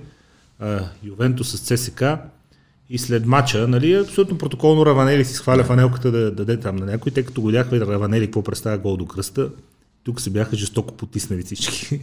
Ювентус 1.04 1.52
с 1.52 1.60
ЦСК 1.60 2.04
и 2.90 2.98
след 2.98 3.26
мача, 3.26 3.68
нали, 3.68 3.94
абсолютно 3.94 4.38
протоколно 4.38 4.86
Раванели 4.86 5.26
си 5.26 5.34
схваля 5.34 5.64
фанелката 5.64 6.12
да, 6.12 6.20
да 6.20 6.32
даде 6.32 6.60
там 6.60 6.76
на 6.76 6.86
някой, 6.86 7.12
тъй 7.12 7.24
като 7.24 7.42
го 7.42 7.48
видяхме 7.48 7.80
Раванели 7.80 8.26
какво 8.26 8.44
представя 8.44 8.78
гол 8.78 8.98
до 8.98 9.06
кръста. 9.06 9.50
Тук 10.04 10.22
се 10.22 10.30
бяха 10.30 10.56
жестоко 10.56 10.94
потиснали 10.94 11.44
всички. 11.44 12.02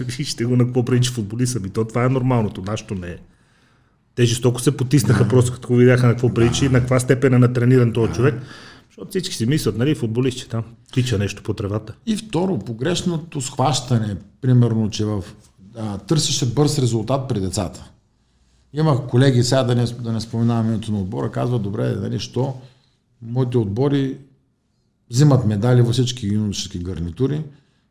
Вижте 0.00 0.44
го 0.44 0.56
на 0.56 0.64
какво 0.64 0.84
прилича 0.84 1.12
футболист. 1.12 1.56
Ами 1.56 1.70
то 1.70 1.84
това 1.84 2.04
е 2.04 2.08
нормалното, 2.08 2.62
нашето 2.66 2.94
не 2.94 3.08
е. 3.08 3.16
Те 4.14 4.24
жестоко 4.24 4.60
се 4.60 4.76
потиснаха 4.76 5.28
просто 5.28 5.52
като 5.52 5.74
видяха 5.74 6.06
на 6.06 6.12
какво 6.12 6.34
прилича 6.34 6.64
и 6.64 6.68
на 6.68 6.80
каква 6.80 7.00
степен 7.00 7.34
е 7.34 7.38
натрениран 7.38 7.92
този 7.92 8.12
човек. 8.12 8.34
Защото 8.88 9.10
всички 9.10 9.34
си 9.34 9.46
мислят, 9.46 9.76
нали, 9.76 9.94
футболист, 9.94 10.38
че 10.38 10.48
там 10.48 10.64
тича 10.92 11.18
нещо 11.18 11.42
по 11.42 11.54
тревата. 11.54 11.94
И 12.06 12.16
второ, 12.16 12.58
погрешното 12.58 13.40
схващане, 13.40 14.16
примерно, 14.40 14.90
че 14.90 15.04
в 15.04 15.24
а, 15.80 15.98
търсеше 15.98 16.46
бърз 16.46 16.78
резултат 16.78 17.28
при 17.28 17.40
децата. 17.40 17.90
Имах 18.72 19.06
колеги, 19.06 19.44
сега 19.44 19.62
да 19.62 19.74
не, 19.74 19.84
да 19.84 20.12
не 20.12 20.20
споменавам 20.20 20.66
името 20.66 20.92
на 20.92 20.98
отбора, 20.98 21.30
казват, 21.30 21.62
добре, 21.62 21.94
нали, 21.94 22.18
що 22.18 22.54
моите 23.22 23.58
отбори 23.58 24.18
взимат 25.10 25.46
медали 25.46 25.82
във 25.82 25.92
всички 25.92 26.26
юношески 26.26 26.78
гарнитури, 26.78 27.44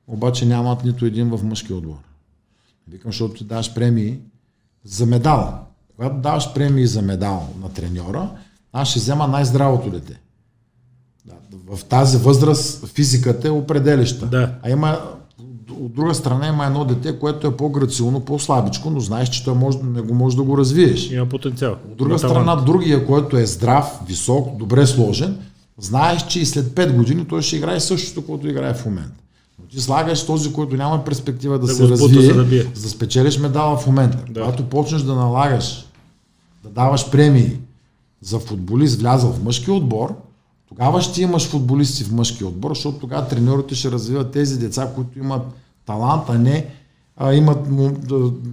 обаче 0.07 0.45
нямат 0.45 0.83
нито 0.83 1.05
един 1.05 1.29
в 1.29 1.43
мъжки 1.43 1.73
отбор. 1.73 1.97
Викам, 2.87 3.11
защото 3.11 3.33
ти 3.33 3.43
даваш 3.43 3.73
премии 3.73 4.19
за 4.83 5.05
медал. 5.05 5.67
Когато 5.95 6.15
даваш 6.15 6.53
премии 6.53 6.87
за 6.87 7.01
медал 7.01 7.49
на 7.61 7.73
треньора, 7.73 8.31
аз 8.73 8.89
ще 8.89 8.99
взема 8.99 9.27
най-здравото 9.27 9.89
дете. 9.89 10.19
В 11.67 11.85
тази 11.85 12.17
възраст 12.17 12.87
физиката 12.87 13.47
е 13.47 13.51
определяща. 13.51 14.25
Да. 14.25 14.55
А 14.63 14.69
има 14.69 15.18
от 15.79 15.93
друга 15.93 16.15
страна 16.15 16.47
има 16.47 16.65
едно 16.65 16.85
дете, 16.85 17.19
което 17.19 17.47
е 17.47 17.57
по-грациозно, 17.57 18.19
по-слабичко, 18.19 18.89
но 18.89 18.99
знаеш, 18.99 19.29
че 19.29 19.43
той 19.43 19.53
може, 19.53 19.77
не 19.83 20.01
го 20.01 20.13
може 20.13 20.35
да 20.35 20.43
го 20.43 20.57
развиеш. 20.57 21.11
Има 21.11 21.25
потенциал. 21.25 21.75
От 21.91 21.97
друга 21.97 22.19
страна, 22.19 22.55
другия, 22.55 23.05
който 23.05 23.37
е 23.37 23.45
здрав, 23.45 23.99
висок, 24.07 24.57
добре 24.57 24.87
сложен, 24.87 25.37
знаеш, 25.77 26.27
че 26.27 26.39
и 26.39 26.45
след 26.45 26.65
5 26.65 26.95
години 26.95 27.25
той 27.25 27.41
ще 27.41 27.55
играе 27.55 27.79
същото, 27.79 28.25
което 28.25 28.47
играе 28.47 28.73
в 28.73 28.85
момента. 28.85 29.23
Но 29.59 29.65
ти 29.65 29.81
слагаш 29.81 30.25
този, 30.25 30.53
който 30.53 30.75
няма 30.75 31.05
перспектива 31.05 31.59
да, 31.59 31.65
да 31.65 31.73
се 31.73 31.87
развие, 31.87 32.21
за 32.21 32.33
да, 32.33 32.43
бие. 32.43 32.67
за 32.73 32.81
да 32.83 32.89
спечелиш 32.89 33.37
медала 33.37 33.77
в 33.77 33.87
момента. 33.87 34.17
Да. 34.29 34.39
Когато 34.39 34.63
почнеш 34.63 35.01
да 35.01 35.15
налагаш, 35.15 35.85
да 36.63 36.69
даваш 36.69 37.11
премии 37.11 37.57
за 38.21 38.39
футболист 38.39 38.99
влязъл 38.99 39.31
в 39.31 39.43
мъжки 39.43 39.71
отбор, 39.71 40.15
тогава 40.69 41.01
ще 41.01 41.21
имаш 41.21 41.47
футболисти 41.47 42.03
в 42.03 42.11
мъжки 42.11 42.43
отбор, 42.43 42.71
защото 42.71 42.97
тогава 42.97 43.27
треньорите 43.27 43.75
ще 43.75 43.91
развиват 43.91 44.31
тези 44.31 44.59
деца, 44.59 44.91
които 44.95 45.19
имат 45.19 45.41
талант, 45.89 46.23
а 46.29 46.37
не 46.37 46.65
а, 47.21 47.33
имат 47.33 47.57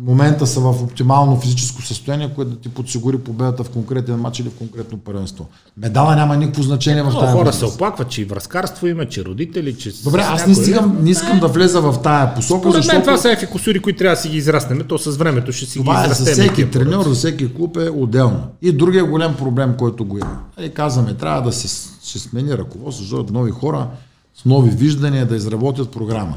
момента 0.07 0.47
са 0.47 0.61
в 0.61 0.83
оптимално 0.83 1.41
физическо 1.41 1.83
състояние, 1.83 2.31
което 2.35 2.51
да 2.51 2.57
ти 2.57 2.69
подсигури 2.69 3.19
победата 3.19 3.65
в 3.65 3.71
конкретен 3.71 4.17
матч 4.17 4.41
или 4.41 4.49
в 4.49 4.59
конкретно 4.59 4.99
първенство. 4.99 5.47
Медала 5.77 6.17
няма 6.17 6.37
никакво 6.37 6.63
значение 6.63 7.03
в 7.03 7.21
тази 7.21 7.33
Хора 7.33 7.53
се 7.53 7.65
оплакват, 7.65 8.09
че 8.09 8.23
и 8.23 8.25
връзкарство 8.25 8.87
има, 8.87 9.07
че 9.07 9.25
родители, 9.25 9.79
че... 9.79 10.03
Добре, 10.03 10.25
аз 10.29 10.47
не, 10.47 10.55
стигам, 10.55 10.99
не 11.01 11.11
искам 11.11 11.41
да 11.41 11.49
влеза 11.49 11.81
в 11.81 12.03
тая 12.03 12.35
посока, 12.35 12.61
Според 12.61 12.75
защото... 12.75 12.97
мен 12.97 13.05
това 13.05 13.17
са 13.17 13.33
ефи 13.33 13.47
косури, 13.47 13.81
които 13.81 13.99
трябва 13.99 14.17
да 14.17 14.21
си 14.21 14.29
ги 14.29 14.37
израснем. 14.37 14.83
То 14.89 14.99
с 14.99 15.17
времето 15.17 15.53
ще 15.53 15.67
си 15.67 15.79
това 15.79 15.95
ги 15.95 16.05
израстем. 16.05 16.25
Това 16.25 16.33
е 16.33 16.35
за 16.35 16.43
всеки 16.43 16.71
треньор, 16.71 17.05
за 17.05 17.15
всеки 17.15 17.55
клуб 17.55 17.77
е 17.77 17.91
отделно. 17.91 18.43
И 18.63 18.73
другия 18.73 19.05
голям 19.05 19.37
проблем, 19.37 19.75
който 19.79 20.05
го 20.05 20.19
има. 20.19 20.39
И 20.59 20.61
нали, 20.61 20.71
казваме, 20.71 21.15
трябва 21.15 21.43
да 21.43 21.53
се, 21.53 21.69
се 22.03 22.19
смени 22.19 22.59
ръководство, 22.59 23.03
защото 23.03 23.33
нови 23.33 23.51
хора 23.51 23.87
с 24.35 24.45
нови 24.45 24.71
виждания 24.71 25.27
да 25.27 25.37
изработят 25.37 25.91
програма. 25.91 26.37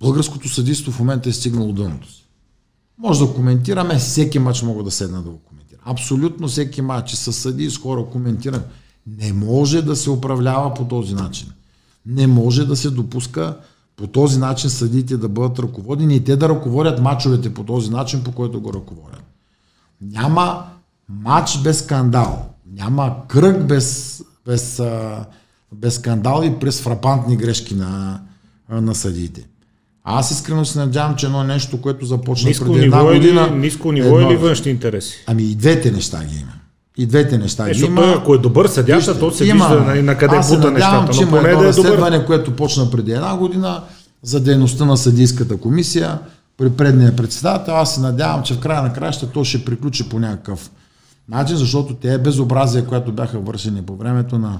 Българското 0.00 0.48
съдийство 0.48 0.92
в 0.92 0.98
момента 0.98 1.28
е 1.28 1.32
стигнало 1.32 1.72
дъното 1.72 2.12
си. 2.12 2.26
Може 2.98 3.20
да 3.20 3.34
коментираме, 3.34 3.98
всеки 3.98 4.38
матч 4.38 4.62
мога 4.62 4.82
да 4.82 4.90
седна 4.90 5.22
да 5.22 5.30
го 5.30 5.38
коментирам. 5.38 5.82
Абсолютно 5.84 6.48
всеки 6.48 6.82
матч 6.82 7.14
с 7.14 7.32
съди 7.32 7.70
с 7.70 7.78
хора 7.78 8.06
коментирам. 8.12 8.62
Не 9.06 9.32
може 9.32 9.82
да 9.82 9.96
се 9.96 10.10
управлява 10.10 10.74
по 10.74 10.84
този 10.84 11.14
начин. 11.14 11.48
Не 12.06 12.26
може 12.26 12.66
да 12.66 12.76
се 12.76 12.90
допуска 12.90 13.56
по 13.96 14.06
този 14.06 14.38
начин 14.38 14.70
съдите 14.70 15.16
да 15.16 15.28
бъдат 15.28 15.58
ръководени 15.58 16.16
и 16.16 16.24
те 16.24 16.36
да 16.36 16.48
ръководят 16.48 17.00
мачовете 17.00 17.54
по 17.54 17.64
този 17.64 17.90
начин, 17.90 18.24
по 18.24 18.32
който 18.32 18.60
го 18.60 18.72
ръководят. 18.72 19.22
Няма 20.00 20.66
матч 21.08 21.58
без 21.58 21.78
скандал. 21.78 22.54
Няма 22.72 23.16
кръг 23.28 23.66
без, 23.66 24.22
без, 24.46 24.82
без 25.72 25.94
скандал 25.94 26.42
и 26.44 26.58
през 26.58 26.80
фрапантни 26.80 27.36
грешки 27.36 27.74
на, 27.74 28.20
на 28.70 28.94
съдиите. 28.94 29.49
Аз 30.12 30.30
искрено 30.30 30.64
се 30.64 30.78
надявам, 30.78 31.16
че 31.16 31.26
едно 31.26 31.44
нещо, 31.44 31.80
което 31.80 32.06
започна 32.06 32.48
ниско 32.48 32.64
преди 32.64 32.84
една 32.84 32.96
ниво 32.96 33.12
година... 33.12 33.48
Или, 33.50 33.58
ниско 33.58 33.92
ниво 33.92 34.18
едно, 34.18 34.30
или 34.30 34.36
външни 34.36 34.70
интереси? 34.70 35.24
Ами 35.26 35.42
и 35.42 35.54
двете 35.54 35.90
неща 35.90 36.24
ги 36.24 36.36
има. 36.40 36.52
И 36.96 37.06
двете 37.06 37.38
неща 37.38 37.68
е, 37.68 37.72
ги 37.72 37.84
има. 37.84 38.14
ако 38.18 38.34
е 38.34 38.38
добър 38.38 38.66
съдята, 38.66 39.18
то 39.18 39.30
се 39.30 39.44
има, 39.44 39.68
вижда 39.68 39.84
на, 39.84 40.02
на 40.02 40.18
къде 40.18 40.36
аз 40.36 40.56
бута 40.56 40.70
нещата. 40.70 41.12
Че 41.12 41.24
но 41.24 41.30
поне 41.30 41.48
да 41.48 41.64
е 41.64 41.68
разследване, 41.68 42.26
което 42.26 42.56
почна 42.56 42.90
преди 42.90 43.12
една 43.12 43.36
година 43.36 43.82
за 44.22 44.40
дейността 44.40 44.84
на 44.84 44.96
съдийската 44.96 45.56
комисия 45.56 46.18
при 46.58 46.70
предния 46.70 47.16
председател. 47.16 47.76
Аз 47.76 47.94
се 47.94 48.00
надявам, 48.00 48.42
че 48.42 48.54
в 48.54 48.60
края 48.60 48.82
на 48.82 48.92
краща 48.92 49.30
то 49.30 49.44
ще 49.44 49.64
приключи 49.64 50.08
по 50.08 50.18
някакъв 50.18 50.70
начин, 51.28 51.56
защото 51.56 51.94
те 51.94 52.14
е 52.14 52.18
безобразия, 52.18 52.86
които 52.86 53.12
бяха 53.12 53.38
вършени 53.38 53.82
по 53.82 53.96
времето 53.96 54.38
на 54.38 54.58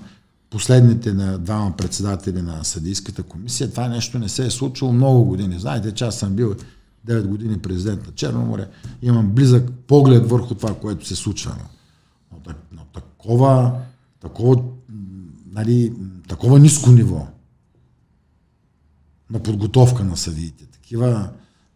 последните 0.51 1.13
на 1.13 1.39
двама 1.39 1.77
председатели 1.77 2.43
на 2.43 2.65
съдийската 2.65 3.23
комисия, 3.23 3.71
това 3.71 3.89
нещо 3.89 4.19
не 4.19 4.29
се 4.29 4.47
е 4.47 4.51
случило 4.51 4.93
много 4.93 5.25
години. 5.25 5.59
Знаете, 5.59 5.93
че 5.93 6.05
аз 6.05 6.19
съм 6.19 6.35
бил 6.35 6.55
9 7.07 7.27
години 7.27 7.59
президент 7.59 8.07
на 8.07 8.13
Черноморе, 8.13 8.69
имам 9.03 9.31
близък 9.31 9.71
поглед 9.87 10.31
върху 10.31 10.55
това, 10.55 10.75
което 10.75 11.07
се 11.07 11.17
случва. 11.17 11.57
Но, 12.33 12.55
но 12.73 12.85
такова, 12.85 13.81
такова, 14.21 14.63
нали, 15.53 15.93
такова 16.29 16.59
ниско 16.59 16.91
ниво 16.91 17.27
на 19.31 19.39
подготовка 19.39 20.05
на 20.05 20.17
съдиите, 20.17 20.67
такива 20.67 21.31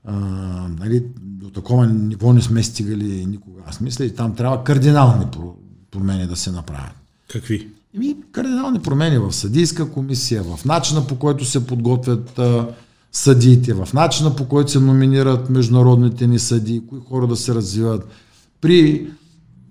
а, 0.04 0.14
нали, 0.78 1.06
до 1.20 1.50
такова 1.50 1.86
ниво 1.86 2.32
не 2.32 2.42
сме 2.42 2.62
стигали 2.62 3.26
никога. 3.26 3.60
Аз 3.66 3.80
мисля, 3.80 4.04
и 4.04 4.14
там 4.14 4.34
трябва 4.34 4.64
кардинални 4.64 5.26
промени 5.90 6.26
да 6.26 6.36
се 6.36 6.50
направят. 6.50 6.96
Какви? 7.28 7.73
Ими, 7.94 8.16
кардинални 8.32 8.80
промени 8.80 9.18
в 9.18 9.32
съдийска 9.32 9.90
комисия, 9.90 10.42
в 10.42 10.64
начина 10.64 11.06
по 11.06 11.16
който 11.16 11.44
се 11.44 11.66
подготвят 11.66 12.38
а, 12.38 12.68
съдиите, 13.12 13.74
в 13.74 13.88
начина 13.94 14.36
по 14.36 14.48
който 14.48 14.70
се 14.70 14.80
номинират 14.80 15.50
международните 15.50 16.26
ни 16.26 16.38
съди, 16.38 16.82
кои 16.88 16.98
хора 17.08 17.26
да 17.26 17.36
се 17.36 17.54
развиват. 17.54 18.06
При, 18.60 19.06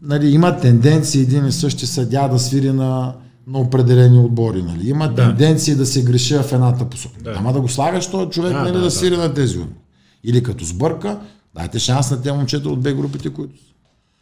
нали, 0.02 0.30
има 0.30 0.58
тенденции 0.58 1.22
един 1.22 1.46
и 1.46 1.52
същи 1.52 1.88
съдя 1.88 2.28
да 2.28 2.40
свири 2.40 2.72
на, 2.72 3.16
на 3.48 3.60
определени 3.60 4.20
отбори. 4.20 4.64
Нали. 4.64 4.90
Има 4.90 5.08
да. 5.08 5.16
тенденции 5.16 5.76
да 5.76 5.86
се 5.86 6.04
греши 6.04 6.36
в 6.36 6.52
едната 6.52 6.86
посока. 6.86 7.24
Да. 7.24 7.36
Ама 7.38 7.54
да 7.54 7.62
го 7.62 7.68
слагаш 7.70 8.12
този 8.12 8.30
човек 8.30 8.54
да, 8.54 8.60
нали, 8.60 8.72
да, 8.72 8.78
да, 8.78 8.84
да 8.84 8.92
свири 8.92 9.18
на 9.18 9.34
тези 9.34 9.58
отбори. 9.58 9.80
Или 10.24 10.44
като 10.44 10.66
сбърка, 10.66 11.20
дайте 11.56 11.80
шанс 11.80 12.12
на 12.12 12.22
тези 12.22 12.36
момчета 12.36 12.70
от 12.70 12.80
две 12.80 12.94
групите, 12.94 13.30
които 13.30 13.58
са. 13.58 13.74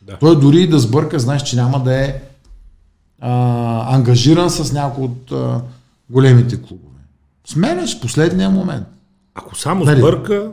Да. 0.01 0.17
Той 0.17 0.39
дори 0.39 0.61
и 0.61 0.67
да 0.67 0.79
сбърка, 0.79 1.19
знаеш, 1.19 1.43
че 1.43 1.55
няма 1.55 1.83
да 1.83 2.05
е 2.05 2.21
а, 3.21 3.95
ангажиран 3.95 4.49
с 4.49 4.73
някои 4.73 5.03
от 5.05 5.31
а, 5.31 5.61
големите 6.09 6.61
клубове. 6.61 6.99
Сменяш 7.47 7.99
последния 7.99 8.49
момент. 8.49 8.87
Ако 9.35 9.55
само 9.55 9.85
Дали? 9.85 9.99
сбърка, 9.99 10.51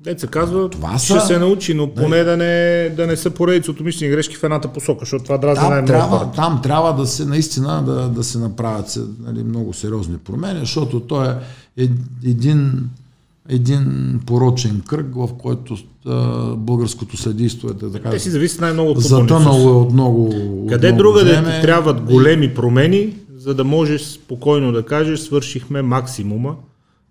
Деца 0.00 0.26
казва, 0.26 0.70
това 0.70 0.98
ще 0.98 1.12
са... 1.12 1.20
се 1.20 1.38
научи, 1.38 1.74
но 1.74 1.94
поне 1.94 2.24
да 2.24 2.36
не, 2.36 2.88
да 2.96 3.06
не 3.06 3.16
са 3.16 3.30
поредици 3.30 3.70
от 3.70 3.80
умишлени 3.80 4.12
грешки 4.12 4.36
в 4.36 4.44
едната 4.44 4.68
посока, 4.68 5.00
защото 5.00 5.24
това 5.24 5.38
дразни 5.38 5.68
най 5.68 5.84
трябва, 5.84 6.30
Там 6.32 6.60
трябва 6.62 6.94
да 6.94 7.06
се 7.06 7.24
наистина 7.24 7.82
да, 7.82 8.08
да 8.08 8.24
се 8.24 8.38
направят 8.38 8.98
нали, 9.20 9.42
много 9.42 9.72
сериозни 9.72 10.18
промени, 10.18 10.60
защото 10.60 11.00
той 11.00 11.28
е 11.76 11.88
един 12.24 12.90
един 13.48 14.20
порочен 14.26 14.80
кръг, 14.80 15.14
в 15.14 15.28
който 15.38 15.76
българското 16.56 17.16
съдийство 17.16 17.68
е 17.68 17.90
така. 17.92 18.10
Те 18.10 18.18
си 18.18 18.30
зависят 18.30 18.60
най-много 18.60 18.90
от 18.90 19.00
Затънало 19.00 19.68
е 19.68 19.72
от 19.72 19.92
много. 19.92 20.32
Къде 20.68 20.90
от 20.90 20.96
друга 20.96 21.24
да 21.24 21.44
ти 21.44 21.62
трябват 21.62 22.00
големи 22.00 22.54
промени, 22.54 23.16
за 23.36 23.54
да 23.54 23.64
можеш 23.64 24.02
спокойно 24.02 24.72
да 24.72 24.82
кажеш, 24.82 25.20
свършихме 25.20 25.82
максимума 25.82 26.56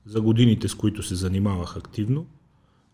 за 0.06 0.22
годините, 0.22 0.68
с 0.68 0.74
които 0.74 1.04
се 1.04 1.16
занимавах 1.16 1.78
активно. 1.78 2.26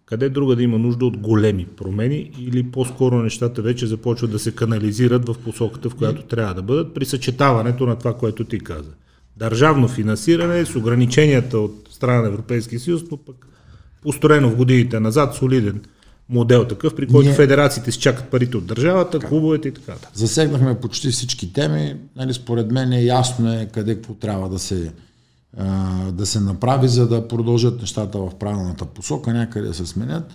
Къде 0.06 0.30
друга 0.30 0.56
да 0.56 0.64
има 0.64 0.78
нужда 0.78 1.06
от 1.06 1.18
големи 1.18 1.66
промени 1.66 2.32
или 2.40 2.64
по-скоро 2.64 3.16
нещата 3.16 3.62
вече 3.62 3.88
започват 3.88 4.32
да 4.32 4.40
се 4.40 4.52
канализират 4.52 5.30
в 5.30 5.36
посоката, 5.46 5.90
в 5.90 5.96
която 5.96 6.24
трябва 6.24 6.54
да 6.54 6.62
бъдат 6.62 6.94
при 6.94 7.06
съчетаването 7.06 7.86
на 7.86 7.96
това, 7.96 8.14
което 8.14 8.44
ти 8.44 8.60
каза. 8.60 8.90
Държавно 9.38 9.88
финансиране 9.88 10.66
с 10.66 10.76
ограниченията 10.76 11.60
от 11.60 11.88
страна 11.92 12.22
на 12.22 12.28
Европейския 12.28 12.80
съюз, 12.80 13.02
но 13.12 13.18
пък 13.18 13.48
построено 14.02 14.50
в 14.50 14.56
годините 14.56 15.00
назад 15.00 15.36
солиден 15.36 15.82
модел 16.30 16.68
такъв, 16.68 16.96
при 16.96 17.08
който 17.08 17.28
Ние... 17.28 17.36
федерациите 17.36 17.92
си 17.92 18.00
чакат 18.00 18.30
парите 18.30 18.58
от 18.58 18.66
държавата, 18.66 19.12
така. 19.12 19.28
клубовете 19.28 19.68
и 19.68 19.74
така. 19.74 19.94
Засегнахме 20.14 20.80
почти 20.80 21.12
всички 21.12 21.54
теми. 21.54 21.96
Нали, 22.16 22.34
според 22.34 22.72
мен 22.72 22.94
е 22.94 23.04
ясно 23.04 23.54
е 23.54 23.70
къде 23.74 23.96
какво 23.96 24.14
трябва 24.14 24.50
да 24.50 24.60
се, 24.60 24.92
а, 25.58 26.12
да 26.12 26.26
се 26.26 26.40
направи, 26.40 26.88
за 26.88 27.08
да 27.08 27.28
продължат 27.28 27.82
нещата 27.82 28.18
в 28.18 28.36
правилната 28.40 28.86
посока, 28.86 29.34
някъде 29.34 29.68
да 29.68 29.74
се 29.74 29.86
сменят. 29.86 30.34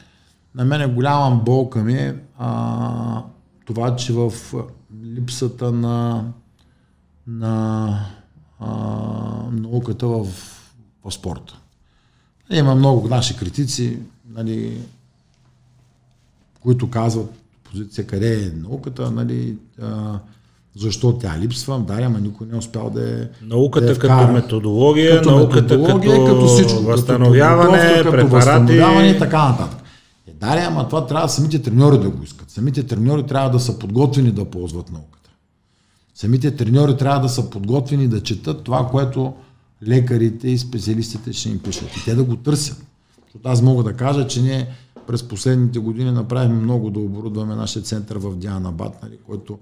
На 0.54 0.64
мен 0.64 0.80
е 0.80 0.86
голяма 0.86 1.36
болка 1.44 1.84
ми 1.84 1.94
е 1.94 2.14
а, 2.38 3.22
това, 3.64 3.96
че 3.96 4.12
в 4.12 4.32
липсата 5.04 5.72
на, 5.72 6.24
на 7.26 8.00
а, 8.60 8.66
науката 9.52 10.06
в, 10.06 10.26
в 11.04 11.12
спорта. 11.12 11.58
Има 12.50 12.74
много 12.74 13.08
наши 13.08 13.36
критици, 13.36 13.98
нали, 14.34 14.80
които 16.62 16.90
казват 16.90 17.30
позиция 17.64 18.06
къде 18.06 18.44
е 18.44 18.50
науката, 18.50 19.10
нали, 19.10 19.56
а, 19.82 20.18
защо 20.76 21.18
тя 21.18 21.38
липсва. 21.38 21.80
Да, 21.80 21.94
ама 22.02 22.18
никой 22.18 22.46
не 22.46 22.54
е 22.54 22.58
успял 22.58 22.90
да 22.90 23.22
е. 23.22 23.28
Науката 23.42 23.86
да 23.86 23.92
е 23.92 23.98
като 23.98 24.32
методология, 24.32 25.16
като 25.16 25.30
науката 25.30 25.62
методология, 25.62 26.16
като, 26.16 26.24
като 26.24 26.46
всичко, 26.46 26.82
възстановяване, 26.82 27.94
като, 27.96 28.10
като 28.10 28.28
възстановяване 28.28 29.08
и 29.08 29.18
така 29.18 29.48
нататък. 29.48 29.78
Е, 30.28 30.32
да, 30.32 30.64
ама 30.68 30.88
това 30.88 31.06
трябва 31.06 31.28
самите 31.28 31.62
треньори 31.62 31.98
да 31.98 32.10
го 32.10 32.22
искат. 32.22 32.50
Самите 32.50 32.86
треньори 32.86 33.26
трябва 33.26 33.50
да 33.50 33.60
са 33.60 33.78
подготвени 33.78 34.30
да 34.30 34.44
ползват 34.44 34.92
науката. 34.92 35.25
Самите 36.16 36.56
треньори 36.56 36.96
трябва 36.96 37.20
да 37.20 37.28
са 37.28 37.50
подготвени 37.50 38.08
да 38.08 38.22
четат 38.22 38.64
това, 38.64 38.88
което 38.90 39.34
лекарите 39.88 40.48
и 40.48 40.58
специалистите 40.58 41.32
ще 41.32 41.48
им 41.48 41.58
пишат. 41.58 41.96
И 41.96 42.04
те 42.04 42.14
да 42.14 42.24
го 42.24 42.36
търсят. 42.36 42.86
Защото 43.24 43.48
аз 43.48 43.62
мога 43.62 43.82
да 43.82 43.96
кажа, 43.96 44.26
че 44.26 44.42
ние 44.42 44.68
през 45.06 45.28
последните 45.28 45.78
години 45.78 46.10
направихме 46.10 46.56
много 46.56 46.90
да 46.90 47.00
оборудваме 47.00 47.54
нашия 47.54 47.82
център 47.82 48.16
в 48.16 48.36
Диана 48.36 48.72
Бат, 48.72 49.02
нали, 49.02 49.18
който 49.26 49.58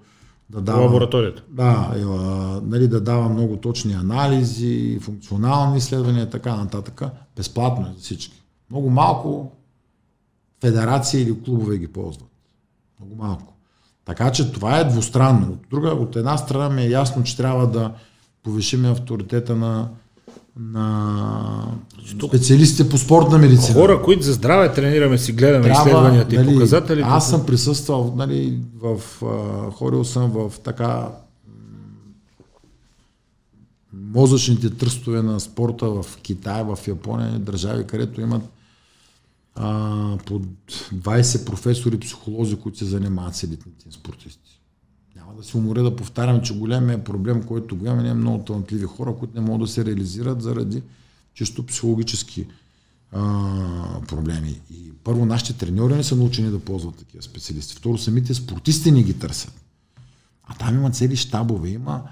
да 0.51 0.61
дава... 0.61 0.83
Лабораторията. 0.83 1.43
Да, 1.49 1.95
е, 1.97 2.05
нали, 2.67 2.89
да 2.89 3.01
дава 3.01 3.29
много 3.29 3.57
точни 3.57 3.93
анализи, 3.93 4.99
функционални 5.01 5.79
изследвания 5.79 6.25
и 6.25 6.31
така 6.31 6.57
нататък. 6.57 7.03
Безплатно 7.37 7.87
е 7.87 7.93
за 7.95 8.01
всички. 8.01 8.43
Много 8.71 8.91
малко 8.91 9.53
федерации 10.61 11.23
или 11.23 11.43
клубове 11.43 11.79
ги 11.79 11.89
ползват. 11.89 12.29
Много 13.01 13.23
малко. 13.23 13.54
Така 14.05 14.33
че 14.33 14.53
това 14.53 14.79
е 14.79 14.85
двустранно. 14.85 15.47
От, 15.47 15.67
друга, 15.71 15.89
от 15.89 16.17
една 16.17 16.37
страна 16.39 16.69
ми 16.69 16.83
е 16.83 16.89
ясно, 16.89 17.23
че 17.23 17.37
трябва 17.37 17.67
да 17.67 17.91
повишим 18.43 18.85
авторитета 18.85 19.57
на, 19.57 19.89
на 20.57 21.67
специалистите 22.29 22.89
по 22.89 22.99
спортна 22.99 23.39
медицина. 23.39 23.81
Хора, 23.81 24.03
които 24.03 24.23
за 24.23 24.33
здраве 24.33 24.73
тренираме, 24.73 25.19
си 25.19 25.33
гледаме 25.33 25.65
Трябва, 25.65 25.89
изследванията 25.89 26.35
нали, 26.37 26.51
и 26.51 26.55
показателите. 26.55 27.09
Аз 27.09 27.31
съм 27.31 27.47
присъствал, 27.47 28.15
нали, 28.17 28.59
в, 28.83 29.01
а, 29.23 29.71
ходил 29.71 30.05
съм 30.05 30.31
в 30.31 30.53
така 30.65 31.09
мозъчните 33.93 34.71
тръстове 34.71 35.23
на 35.23 35.41
спорта 35.41 35.87
в 35.87 36.07
Китай, 36.23 36.63
в 36.63 36.79
Япония, 36.89 37.39
държави, 37.39 37.87
където 37.87 38.21
имат 38.21 38.43
а, 39.55 40.19
под 40.27 40.43
20 40.43 41.47
професори, 41.47 42.01
психолози, 42.01 42.57
които 42.57 42.79
се 42.79 42.85
занимават 42.85 43.35
с 43.35 43.43
елитните 43.43 43.87
спортисти 43.91 44.45
да 45.37 45.45
се 45.45 45.57
уморя 45.57 45.83
да 45.83 45.97
повтарям, 45.97 46.41
че 46.41 46.59
големият 46.59 47.05
проблем, 47.05 47.43
който 47.43 47.77
го 47.77 47.87
имаме, 47.87 48.09
е 48.09 48.15
много 48.15 48.45
талантливи 48.45 48.85
хора, 48.85 49.15
които 49.19 49.35
не 49.35 49.47
могат 49.47 49.61
да 49.61 49.73
се 49.73 49.85
реализират 49.85 50.43
заради 50.43 50.83
чисто 51.35 51.67
психологически 51.67 52.47
а, 53.13 54.01
проблеми. 54.09 54.61
И 54.71 54.93
първо, 55.05 55.27
нашите 55.27 55.53
треньори 55.53 55.95
не 55.95 56.05
са 56.05 56.17
научени 56.17 56.51
да 56.51 56.59
ползват 56.59 56.97
такива 56.97 57.23
специалисти. 57.23 57.75
Второ, 57.77 57.99
самите 57.99 58.35
спортисти 58.35 58.93
не 58.93 59.03
ги 59.03 59.19
търсят. 59.19 59.55
А 60.45 60.55
там 60.55 60.75
има 60.75 60.91
цели 60.91 61.17
щабове, 61.17 61.69
има 61.69 62.03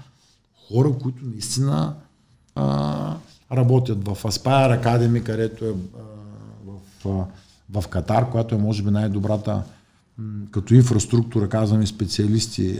хора, 0.67 0.93
които 1.01 1.25
наистина 1.25 1.95
а, 2.55 3.17
работят 3.51 4.07
в 4.07 4.17
Aspire 4.23 4.83
Academy, 4.83 5.23
където 5.23 5.65
е 5.65 5.69
а, 5.69 5.75
в, 7.05 7.27
а, 7.75 7.81
Катар, 7.81 8.29
която 8.29 8.55
е 8.55 8.57
може 8.57 8.83
би 8.83 8.91
най-добрата 8.91 9.63
като 10.51 10.73
инфраструктура, 10.73 11.49
казваме 11.49 11.85
специалисти, 11.85 12.67
е, 12.67 12.79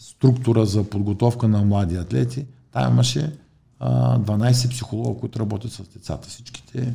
структура 0.00 0.66
за 0.66 0.84
подготовка 0.84 1.48
на 1.48 1.64
млади 1.64 1.96
атлети, 1.96 2.46
там 2.72 2.92
имаше 2.92 3.32
12 3.80 4.70
психолога, 4.70 5.20
които 5.20 5.40
работят 5.40 5.72
с 5.72 5.82
децата. 5.94 6.28
Всичките 6.28 6.94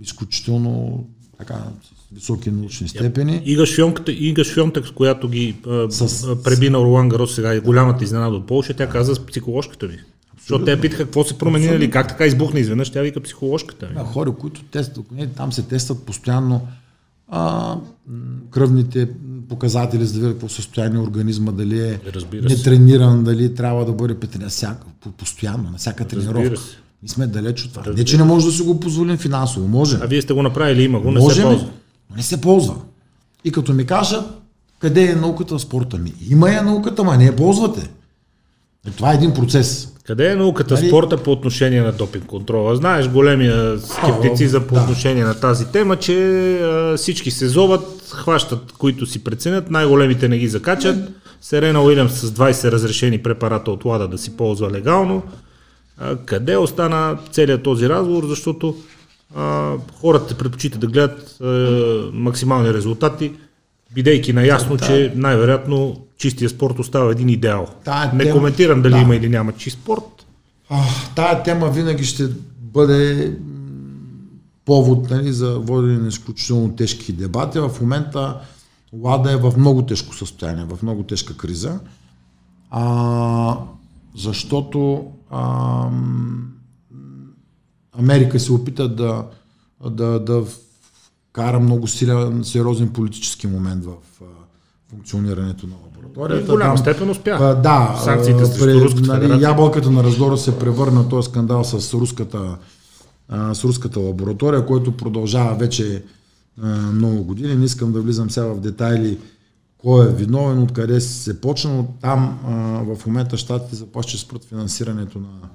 изключително 0.00 1.04
така, 1.38 1.54
с 1.54 2.14
високи 2.14 2.50
научни 2.50 2.88
степени. 2.88 3.42
Ига 3.44 3.66
Швионката, 3.66 4.12
Ига 4.12 4.44
Швионтък, 4.44 4.86
с 4.86 4.90
която 4.90 5.28
ги 5.28 5.56
с... 5.88 6.42
преби 6.42 6.70
на 6.70 6.78
Ролан 6.78 7.08
Гарос 7.08 7.34
сега 7.34 7.54
и 7.54 7.60
голямата 7.60 8.04
изненада 8.04 8.36
от 8.36 8.46
Полша, 8.46 8.74
тя 8.74 8.88
каза 8.88 9.14
с 9.14 9.26
психоложката 9.26 9.86
ви. 9.86 9.98
Защото 10.44 10.64
те 10.64 10.80
питаха 10.80 11.04
какво 11.04 11.24
се 11.24 11.38
промени, 11.38 11.66
нали, 11.66 11.90
как 11.90 12.08
така 12.08 12.26
избухна 12.26 12.60
изведнъж, 12.60 12.90
тя 12.90 13.00
вика 13.00 13.20
психоложката. 13.20 13.90
Да, 13.94 14.00
хора, 14.04 14.32
които 14.32 14.62
тестват, 14.62 15.06
там 15.36 15.52
се 15.52 15.62
тестват 15.62 16.02
постоянно 16.02 16.66
а, 17.28 17.76
кръвните 18.50 19.08
показатели, 19.48 20.06
за 20.06 20.12
да 20.12 20.18
видят 20.18 20.34
какво 20.34 20.48
състояние 20.48 20.98
организма, 21.00 21.52
дали 21.52 21.80
е 21.80 22.00
нетрениран, 22.32 23.24
дали 23.24 23.54
трябва 23.54 23.84
да 23.84 23.92
бъде 23.92 24.14
петрен 24.14 24.50
постоянно, 25.16 25.70
на 25.70 25.78
всяка 25.78 26.04
тренировка. 26.04 26.60
Ние 27.02 27.08
сме 27.08 27.26
далеч 27.26 27.64
от 27.64 27.70
това. 27.70 27.82
Разбира. 27.82 27.98
Не, 27.98 28.04
че 28.04 28.16
не 28.16 28.24
може 28.24 28.46
да 28.46 28.52
си 28.52 28.62
го 28.62 28.80
позволим 28.80 29.16
финансово, 29.16 29.68
може. 29.68 29.98
А 30.02 30.06
вие 30.06 30.22
сте 30.22 30.32
го 30.32 30.42
направили, 30.42 30.82
има 30.82 31.00
го, 31.00 31.10
не 31.10 31.20
може, 31.20 31.34
се 31.34 31.42
ползва. 31.42 31.68
Но 32.10 32.16
не 32.16 32.22
се 32.22 32.40
ползва. 32.40 32.76
И 33.44 33.52
като 33.52 33.72
ми 33.72 33.86
кажат, 33.86 34.24
къде 34.78 35.04
е 35.04 35.14
науката 35.14 35.58
в 35.58 35.62
спорта 35.62 35.98
ми? 35.98 36.12
Има 36.28 36.50
я 36.50 36.62
науката, 36.62 37.04
ма 37.04 37.16
не 37.16 37.24
я 37.24 37.36
ползвате. 37.36 37.90
И 38.88 38.90
това 38.90 39.12
е 39.12 39.14
един 39.14 39.34
процес. 39.34 39.93
Къде 40.06 40.32
е 40.32 40.36
науката 40.36 40.74
нали? 40.74 40.86
спорта 40.86 41.22
по 41.22 41.32
отношение 41.32 41.82
на 41.82 41.92
допинг 41.92 42.26
контрола? 42.26 42.76
Знаеш 42.76 43.08
големия 43.08 43.78
скептицизъм 43.78 44.66
по 44.66 44.74
да. 44.74 44.80
отношение 44.80 45.24
на 45.24 45.40
тази 45.40 45.66
тема, 45.66 45.96
че 45.96 46.58
а, 46.60 46.96
всички 46.96 47.30
се 47.30 47.48
зоват, 47.48 48.12
хващат, 48.12 48.72
които 48.72 49.06
си 49.06 49.24
преценят, 49.24 49.70
най-големите 49.70 50.28
не 50.28 50.38
ги 50.38 50.48
закачат. 50.48 50.96
Не. 50.96 51.06
Серена 51.40 51.82
Уилямс 51.82 52.12
с 52.12 52.30
20 52.30 52.70
разрешени 52.70 53.18
препарата 53.18 53.70
от 53.70 53.84
Лада 53.84 54.08
да 54.08 54.18
си 54.18 54.36
ползва 54.36 54.70
легално. 54.70 55.22
А, 55.98 56.16
къде 56.16 56.56
остана 56.56 57.18
целият 57.30 57.62
този 57.62 57.88
разговор, 57.88 58.26
защото 58.26 58.76
а, 59.36 59.72
хората 60.00 60.34
предпочитат 60.34 60.80
да 60.80 60.86
гледат 60.86 61.36
а, 61.40 61.46
максимални 62.12 62.74
резултати, 62.74 63.32
бидейки 63.94 64.32
наясно, 64.32 64.76
да. 64.76 64.86
че 64.86 65.12
най-вероятно 65.16 66.03
чистия 66.18 66.50
спорт 66.50 66.78
остава 66.78 67.10
един 67.10 67.28
идеал. 67.28 67.66
Тая 67.84 68.12
Не 68.12 68.24
тема, 68.24 68.36
коментирам 68.36 68.82
дали 68.82 68.92
да. 68.92 69.00
има 69.00 69.16
или 69.16 69.28
няма 69.28 69.52
чист 69.52 69.78
спорт. 69.78 70.26
А, 70.68 70.82
тая 71.16 71.42
тема 71.42 71.70
винаги 71.70 72.04
ще 72.04 72.28
бъде 72.60 73.36
повод 74.64 75.10
нали, 75.10 75.32
за 75.32 75.58
водене 75.58 75.98
на 75.98 76.08
изключително 76.08 76.76
тежки 76.76 77.12
дебати. 77.12 77.58
В 77.58 77.70
момента 77.80 78.40
Лада 78.92 79.32
е 79.32 79.36
в 79.36 79.52
много 79.56 79.86
тежко 79.86 80.14
състояние, 80.14 80.64
в 80.64 80.82
много 80.82 81.02
тежка 81.02 81.36
криза. 81.36 81.80
А, 82.70 83.58
защото 84.16 85.06
а, 85.30 85.88
Америка 87.98 88.40
се 88.40 88.52
опита 88.52 88.88
да, 88.88 89.26
да, 89.90 90.20
да 90.20 90.44
кара 91.32 91.60
много 91.60 91.88
силен, 91.88 92.44
сериозен 92.44 92.88
политически 92.88 93.46
момент 93.46 93.84
в 93.84 93.94
функционирането 94.90 95.66
на 95.66 95.74
лабораторията. 95.84 96.46
в 96.46 96.54
голяма 96.54 96.78
степен 96.78 97.10
успя. 97.10 97.60
да, 97.62 98.00
Санкциите 98.04 98.46
срещу 98.46 98.84
Руската 98.84 99.18
нали, 99.18 99.42
Ябълката 99.42 99.90
на 99.90 100.04
раздора 100.04 100.36
се 100.36 100.58
превърна 100.58 101.08
този 101.08 101.26
скандал 101.26 101.64
с 101.64 101.94
руската, 101.94 102.56
а, 103.28 103.54
с 103.54 103.64
руската 103.64 104.00
лаборатория, 104.00 104.66
който 104.66 104.96
продължава 104.96 105.54
вече 105.54 106.02
а, 106.62 106.68
много 106.68 107.24
години. 107.24 107.54
Не 107.54 107.64
искам 107.64 107.92
да 107.92 108.00
влизам 108.00 108.30
сега 108.30 108.46
в 108.46 108.60
детайли 108.60 109.18
кой 109.78 110.06
е 110.06 110.12
виновен, 110.12 110.62
откъде 110.62 111.00
се 111.00 111.40
почна. 111.40 111.84
Там 112.00 112.38
а, 112.46 112.50
в 112.94 113.06
момента 113.06 113.36
щатите 113.36 113.76
започват 113.76 114.20
спрат 114.20 114.44
финансирането 114.44 115.18
на 115.18 115.48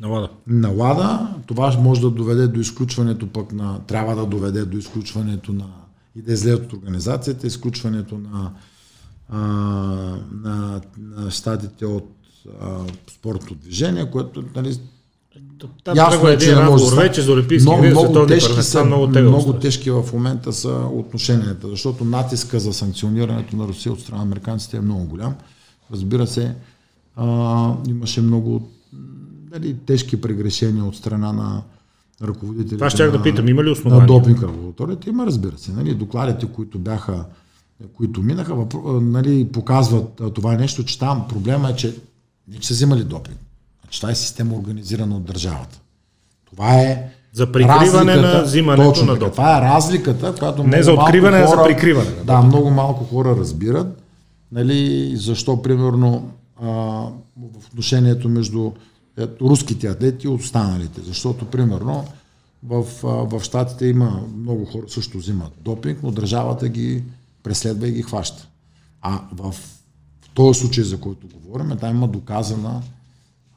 на 0.00 0.08
ЛАДА. 0.08 0.28
На 0.46 0.68
ЛАДА. 0.68 1.28
Това 1.46 1.76
може 1.78 2.00
да 2.00 2.10
доведе 2.10 2.46
до 2.46 2.60
изключването 2.60 3.26
пък 3.26 3.52
на... 3.52 3.80
Трябва 3.86 4.16
да 4.16 4.26
доведе 4.26 4.64
до 4.64 4.78
изключването 4.78 5.52
на... 5.52 5.66
И 6.16 6.22
да 6.22 6.32
излеят 6.32 6.64
от 6.64 6.72
организацията, 6.72 7.46
изключването 7.46 8.18
на, 8.18 8.52
а, 9.28 9.38
на, 10.32 10.80
на 10.98 11.30
щатите 11.30 11.86
от 11.86 12.10
а, 12.60 12.78
спортното 13.10 13.54
движение, 13.54 14.10
което 14.10 14.44
нали, 14.56 14.76
там 15.84 15.96
Ясно 15.96 16.28
е, 16.28 16.38
че 16.38 16.54
не 16.54 16.62
може 16.62 16.84
да 16.84 16.96
вече 16.96 17.22
за 17.22 17.32
Олимпийски 17.32 17.68
много, 17.68 17.84
много, 17.84 18.26
тежки 18.26 18.62
са, 18.62 18.84
много, 18.84 19.06
много 19.06 19.52
тежки 19.52 19.90
в 19.90 20.04
момента 20.12 20.52
са 20.52 20.88
отношенията, 20.92 21.68
защото 21.68 22.04
натиска 22.04 22.60
за 22.60 22.72
санкционирането 22.72 23.56
на 23.56 23.68
Русия 23.68 23.92
от 23.92 24.00
страна 24.00 24.18
на 24.18 24.22
американците 24.22 24.76
е 24.76 24.80
много 24.80 25.04
голям. 25.04 25.34
Разбира 25.92 26.26
се, 26.26 26.54
а, 27.16 27.74
имаше 27.88 28.20
много 28.20 28.70
нали, 29.50 29.76
тежки 29.86 30.20
прегрешения 30.20 30.84
от 30.84 30.96
страна 30.96 31.32
на, 31.32 31.62
ръководители. 32.22 32.78
Това 32.78 32.90
ще 32.90 33.06
да 33.06 33.22
питам, 33.22 33.48
има 33.48 33.64
ли 33.64 33.70
основания? 33.70 34.00
На 34.00 34.06
допинг 34.06 34.42
лабораторията 34.42 35.10
има, 35.10 35.26
разбира 35.26 35.58
се. 35.58 35.72
Нали, 35.72 35.94
докладите, 35.94 36.46
които 36.46 36.78
бяха 36.78 37.24
които 37.96 38.22
минаха, 38.22 38.56
нали, 38.84 39.48
показват 39.52 40.22
това 40.34 40.56
нещо, 40.56 40.84
че 40.84 40.98
там 40.98 41.28
проблема 41.28 41.70
е, 41.70 41.76
че 41.76 41.94
не 42.48 42.58
че 42.58 42.68
са 42.68 42.74
взимали 42.74 43.04
допинг, 43.04 43.38
а 43.84 43.90
че 43.90 44.00
това 44.00 44.12
е 44.12 44.14
система 44.14 44.54
организирана 44.54 45.16
от 45.16 45.24
държавата. 45.24 45.80
Това 46.50 46.80
е 46.80 47.08
за 47.32 47.52
прикриване 47.52 48.16
на 48.16 48.42
взимането 48.42 48.90
точно, 48.90 49.06
на 49.06 49.14
допинг. 49.14 49.32
Това 49.32 49.58
е 49.58 49.60
разликата, 49.60 50.34
която 50.38 50.64
Не 50.64 50.82
за 50.82 50.92
откриване, 50.92 51.38
а 51.38 51.46
за 51.46 51.64
прикриване. 51.64 52.10
Да, 52.24 52.42
много 52.42 52.70
малко 52.70 53.04
хора 53.04 53.36
разбират. 53.38 54.02
Нали, 54.52 55.12
защо, 55.16 55.62
примерно, 55.62 56.30
а, 56.62 56.68
в 57.36 57.66
отношението 57.66 58.28
между 58.28 58.66
е, 58.66 58.70
руските 59.18 59.86
атлети 59.86 60.26
и 60.26 60.30
останалите. 60.30 61.00
Защото, 61.00 61.44
примерно, 61.44 62.04
в, 62.62 62.86
в 63.02 63.44
Штатите 63.44 63.86
има 63.86 64.22
много 64.36 64.64
хора, 64.64 64.84
също 64.88 65.18
взимат 65.18 65.52
допинг, 65.60 65.98
но 66.02 66.10
държавата 66.10 66.68
ги 66.68 67.04
преследва 67.42 67.88
и 67.88 67.92
ги 67.92 68.02
хваща. 68.02 68.48
А 69.02 69.20
в, 69.32 69.52
в 69.52 70.28
този 70.34 70.60
случай, 70.60 70.84
за 70.84 71.00
който 71.00 71.26
говорим, 71.28 71.76
там 71.80 71.96
има 71.96 72.08
доказана 72.08 72.82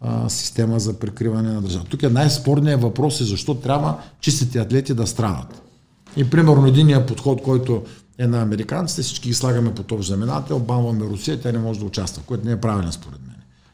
а, 0.01 0.29
система 0.29 0.79
за 0.79 0.99
прикриване 0.99 1.51
на 1.51 1.61
държава. 1.61 1.85
Тук 1.85 2.03
е 2.03 2.09
най-спорният 2.09 2.81
въпрос 2.81 3.21
е 3.21 3.23
защо 3.23 3.55
трябва 3.55 3.99
чистите 4.21 4.59
атлети 4.59 4.93
да 4.93 5.07
страдат. 5.07 5.61
И 6.17 6.29
примерно 6.29 6.67
единият 6.67 7.07
подход, 7.07 7.41
който 7.41 7.83
е 8.17 8.27
на 8.27 8.41
американците, 8.41 9.01
всички 9.01 9.29
ги 9.29 9.33
слагаме 9.33 9.75
под 9.75 9.91
общ 9.91 10.07
знаменател, 10.07 10.59
банваме 10.59 11.05
Русия, 11.05 11.41
тя 11.41 11.51
не 11.51 11.59
може 11.59 11.79
да 11.79 11.85
участва, 11.85 12.23
което 12.25 12.45
не 12.45 12.51
е 12.51 12.61
правилно 12.61 12.91
според 12.91 13.19
мен. 13.26 13.26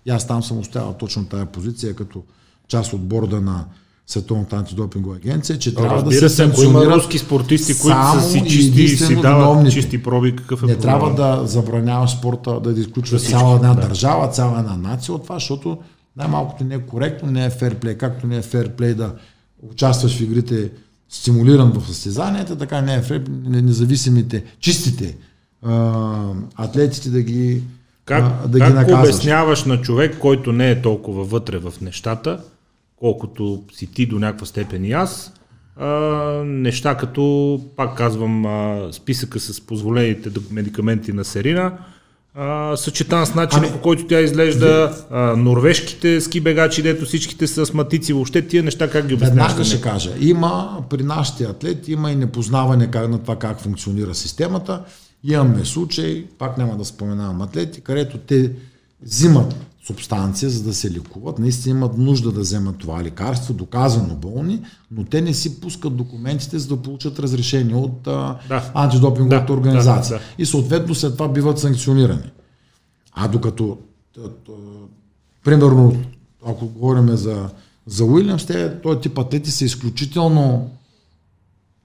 И 0.06 0.10
аз 0.10 0.28
там 0.28 0.44
съм 0.44 0.60
оставил 0.60 0.94
точно 0.94 1.26
тази 1.26 1.46
позиция 1.46 1.96
като 1.96 2.24
част 2.68 2.94
от 2.94 3.02
борда 3.02 3.42
на 3.42 3.66
Световната 4.08 4.56
антидопингова 4.56 5.16
агенция, 5.16 5.60
че 5.60 5.76
трябва 5.76 5.96
Разбира 5.96 6.22
да 6.22 6.30
се 6.30 6.36
санкционират 6.36 6.84
има 6.84 6.96
руски 6.96 7.18
спортисти, 7.18 7.80
които 7.80 7.98
са 8.14 8.30
си 8.30 8.44
чисти 8.50 8.84
и 8.84 8.88
си 8.88 9.16
дават 9.16 9.72
чисти 9.72 10.04
проби, 10.04 10.36
какъв 10.36 10.64
е 10.64 10.66
Не 10.66 10.76
трябва 10.76 11.14
да 11.14 11.48
забраняваш 11.48 12.12
спорта, 12.12 12.60
да 12.60 12.82
изключва 12.82 13.18
да 13.18 13.24
цяла 13.24 13.56
една 13.56 13.74
да. 13.74 13.82
държава, 13.82 14.28
цяла 14.28 14.60
една 14.60 14.78
нация 14.78 15.16
от 15.16 15.24
това, 15.24 15.36
защото 15.36 15.78
най-малкото 16.18 16.64
не 16.64 16.76
е 16.76 16.80
коректно, 16.80 17.32
не 17.32 17.46
е 17.46 17.50
ферплей, 17.50 17.98
както 17.98 18.28
не 18.28 18.38
е 18.38 18.42
ферплей 18.42 18.94
да 18.94 19.16
участваш 19.62 20.18
в 20.18 20.22
игрите 20.22 20.72
стимулиран 21.10 21.72
в 21.72 21.88
състезанията, 21.88 22.58
така 22.58 22.82
не 22.82 22.96
е 22.96 23.02
ферплей, 23.02 23.62
независимите, 23.62 24.44
чистите 24.60 25.18
а, 25.62 26.24
атлетите 26.56 27.10
да 27.10 27.22
ги 27.22 27.64
как, 28.06 28.24
а, 28.44 28.48
да 28.48 28.60
как 28.60 28.88
ги 28.88 28.94
обясняваш 28.94 29.64
на 29.64 29.82
човек, 29.82 30.18
който 30.20 30.52
не 30.52 30.72
е 30.72 30.82
толкова 30.82 31.24
вътре 31.24 31.58
в 31.58 31.74
нещата, 31.82 32.40
колкото 32.96 33.64
си 33.74 33.88
ти 33.88 34.06
до 34.06 34.20
някаква 34.20 34.46
степен 34.46 34.86
и 34.86 34.92
аз, 34.92 35.34
а, 35.78 35.88
неща 36.46 36.96
като, 36.96 37.62
пак 37.76 37.98
казвам, 37.98 38.46
а, 38.46 38.88
списъка 38.92 39.40
с 39.40 39.62
позволените 39.62 40.30
медикаменти 40.52 41.14
на 41.14 41.26
Серина, 41.26 41.78
а, 42.36 42.78
съчетан 42.78 43.26
с 43.26 43.36
начина 43.36 43.62
ами, 43.66 43.74
по 43.74 43.82
който 43.82 44.08
тя 44.08 44.20
изглежда, 44.20 44.96
а, 45.12 45.36
норвежките 45.36 46.22
ски 46.22 46.42
бегачи, 46.42 46.82
дето 46.82 47.06
всичките 47.06 47.48
са 47.48 47.62
астматици, 47.62 48.14
въобще 48.14 48.48
тия 48.48 48.64
неща 48.64 48.90
как 48.90 49.08
ги 49.08 49.14
обясняваш? 49.14 49.52
Веднага 49.52 49.64
ще 49.64 49.82
кажа. 49.82 50.12
Има 50.20 50.84
при 50.90 51.04
нашите 51.04 51.44
атлети, 51.44 51.92
има 51.92 52.12
и 52.12 52.16
непознаване 52.16 52.92
как, 52.92 53.10
на 53.10 53.20
това 53.20 53.36
как 53.36 53.60
функционира 53.60 54.16
системата. 54.16 54.82
Имаме 55.24 55.66
случай, 55.66 56.28
пак 56.38 56.58
няма 56.58 56.78
да 56.78 56.86
споменавам 56.86 57.42
атлети, 57.42 57.82
където 57.82 58.18
те 58.18 58.52
взимат 59.02 59.56
субстанция, 59.86 60.50
за 60.50 60.64
да 60.64 60.74
се 60.74 60.92
лекуват. 60.92 61.40
Наистина 61.40 61.78
имат 61.78 61.98
нужда 61.98 62.32
да 62.32 62.40
вземат 62.40 62.78
това 62.78 63.04
лекарство, 63.04 63.54
доказано 63.54 64.16
болни, 64.16 64.62
но 64.92 65.04
те 65.04 65.22
не 65.22 65.34
си 65.34 65.62
пускат 65.62 65.96
документите, 65.96 66.60
за 66.60 66.68
да 66.68 66.82
получат 66.82 67.20
разрешение 67.20 67.76
от 67.76 68.02
да. 68.02 68.40
антидопинговата 68.74 69.46
да, 69.46 69.54
организация. 69.54 70.18
Да, 70.18 70.24
да. 70.24 70.44
И 70.44 70.46
съответно 70.46 70.96
след 70.96 71.14
това 71.14 71.28
биват 71.28 71.60
санкционирани. 71.60 72.32
А 73.14 73.28
докато, 73.28 73.78
примерно, 75.44 75.96
ако 76.46 76.68
говорим 76.68 77.18
за, 77.18 77.50
за 77.86 78.06
Уилямс, 78.06 78.46
те, 78.46 78.82
този 78.82 79.00
тип 79.00 79.18
атлети 79.18 79.52
са 79.52 79.66
изключително 79.66 80.70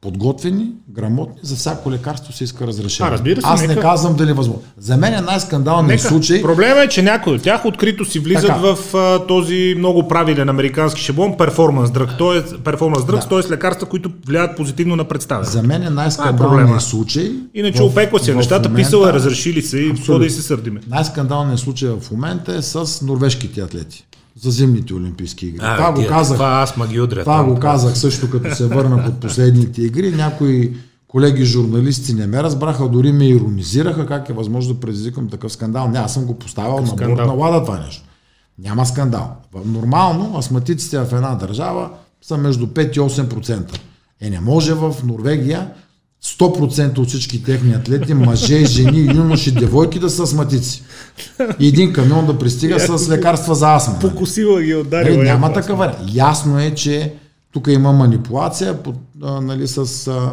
подготвени, 0.00 0.70
грамотни, 0.88 1.40
за 1.42 1.56
всяко 1.56 1.90
лекарство 1.90 2.32
се 2.32 2.44
иска 2.44 2.66
разрешение. 2.66 3.10
А, 3.10 3.12
разбира 3.12 3.40
се, 3.40 3.46
Аз 3.46 3.60
нека... 3.60 3.74
не 3.74 3.80
казвам 3.80 4.16
дали 4.16 4.30
е 4.30 4.34
възможно. 4.34 4.62
За 4.78 4.96
мен 4.96 5.14
е 5.14 5.20
най-скандалният 5.20 6.00
случай. 6.00 6.42
Проблема 6.42 6.80
е, 6.80 6.88
че 6.88 7.02
някои 7.02 7.32
от 7.32 7.42
тях 7.42 7.64
открито 7.64 8.04
си 8.04 8.18
влизат 8.18 8.46
така. 8.46 8.58
в 8.58 8.94
а, 8.94 9.26
този 9.26 9.74
много 9.78 10.08
правилен 10.08 10.48
американски 10.48 11.00
шаблон 11.00 11.36
перформанс 11.36 11.90
дръг, 11.90 12.10
т.е. 12.18 12.58
перформанс 12.58 13.04
дръг, 13.04 13.20
да. 13.20 13.28
т.е. 13.28 13.50
лекарства, 13.50 13.86
които 13.88 14.10
влияят 14.26 14.56
позитивно 14.56 14.96
на 14.96 15.04
представа. 15.04 15.44
За 15.44 15.62
мен 15.62 15.82
е 15.82 15.90
най-скандалният 15.90 16.80
е 16.80 16.84
случай. 16.84 17.32
Иначе 17.54 17.82
опеква 17.82 18.18
се 18.18 18.34
нещата, 18.34 18.74
писала 18.74 19.10
е, 19.10 19.12
разрешили 19.12 19.62
се 19.62 19.78
и 19.78 19.94
какво 19.94 20.18
да 20.18 20.26
и 20.26 20.30
се 20.30 20.42
сърдиме. 20.42 20.80
Най-скандалният 20.88 21.60
случай 21.60 21.88
в 21.88 22.10
момента 22.10 22.54
е 22.54 22.62
с 22.62 23.02
норвежките 23.02 23.60
атлети 23.60 24.04
за 24.40 24.50
зимните 24.50 24.94
Олимпийски 24.94 25.46
игри. 25.46 25.60
А, 25.62 25.76
това, 25.76 25.92
го 25.92 26.08
казах, 26.08 26.36
това 26.36 26.48
аз 26.48 26.88
ги 26.88 27.00
удря. 27.00 27.20
Това 27.20 27.44
го 27.44 27.60
казах 27.60 27.98
също 27.98 28.30
като 28.30 28.54
се 28.54 28.66
върнах 28.66 29.08
от 29.08 29.20
последните 29.20 29.82
игри. 29.82 30.12
Някои 30.12 30.76
колеги 31.08 31.44
журналисти 31.44 32.14
не 32.14 32.26
ме 32.26 32.42
разбраха, 32.42 32.88
дори 32.88 33.12
ме 33.12 33.28
иронизираха 33.28 34.06
как 34.06 34.28
е 34.28 34.32
възможно 34.32 34.74
да 34.74 34.80
предизвикам 34.80 35.28
такъв 35.28 35.52
скандал. 35.52 35.88
Не, 35.88 35.98
аз 35.98 36.14
съм 36.14 36.24
го 36.24 36.38
поставил 36.38 36.80
на 36.80 36.94
борт 36.94 37.26
на 37.26 37.32
лада 37.32 37.64
това 37.64 37.78
нещо. 37.78 38.04
Няма 38.58 38.86
скандал. 38.86 39.36
Нормално 39.64 40.38
астматиците 40.38 40.98
в 40.98 41.12
една 41.12 41.34
държава 41.34 41.90
са 42.22 42.36
между 42.36 42.66
5 42.66 42.96
и 42.96 43.00
8%. 43.00 43.78
Е, 44.20 44.30
не 44.30 44.40
може 44.40 44.74
в 44.74 44.94
Норвегия 45.04 45.70
100% 46.24 46.98
от 46.98 47.08
всички 47.08 47.42
техни 47.42 47.74
атлети, 47.74 48.14
мъже, 48.14 48.64
жени, 48.64 49.16
юноши, 49.16 49.52
девойки 49.52 49.98
да 49.98 50.10
са 50.10 50.22
астматици. 50.22 50.82
И 51.60 51.68
един 51.68 51.92
камион 51.92 52.26
да 52.26 52.38
пристига 52.38 52.80
с 52.80 53.08
лекарства 53.08 53.54
за 53.54 53.74
астма. 53.74 53.98
Покосила 53.98 54.62
ги 54.62 54.74
ударила. 54.74 55.16
Нали, 55.16 55.28
няма 55.28 55.52
такава. 55.52 55.96
Ясно 56.12 56.60
е, 56.60 56.74
че 56.74 57.14
тук 57.52 57.66
има 57.66 57.92
манипулация 57.92 58.82
под, 58.82 58.94
а, 59.22 59.40
нали, 59.40 59.68
с 59.68 60.06
а, 60.06 60.32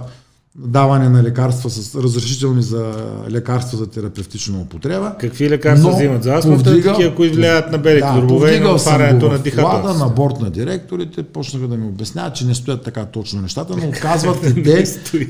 даване 0.57 1.09
на 1.09 1.23
лекарства, 1.23 1.69
с 1.69 1.95
разрешителни 1.95 2.63
за 2.63 2.93
лекарства 3.29 3.77
за 3.77 3.87
терапевтична 3.87 4.59
употреба. 4.59 5.15
Какви 5.19 5.49
лекарства 5.49 5.91
взимат 5.95 6.23
за 6.23 6.33
астмата? 6.33 6.63
Повдига, 6.63 6.89
такива, 6.89 7.15
които 7.15 7.35
влияят 7.35 7.71
на 7.71 7.77
белите 7.77 8.07
да, 8.07 8.13
дробове 8.13 8.55
и 8.55 8.59
на 8.59 8.69
отварянето 8.69 9.31
на 9.31 9.39
дихателството. 9.39 10.05
на 10.05 10.09
борт 10.09 10.39
на 10.39 10.49
директорите, 10.49 11.23
почнаха 11.23 11.67
да 11.67 11.77
ми 11.77 11.87
обясняват, 11.87 12.35
че 12.35 12.45
не 12.45 12.55
стоят 12.55 12.83
така 12.83 13.05
точно 13.05 13.41
нещата, 13.41 13.75
но 13.77 13.87
отказват 13.87 14.43
и 14.57 14.63
те 14.63 14.83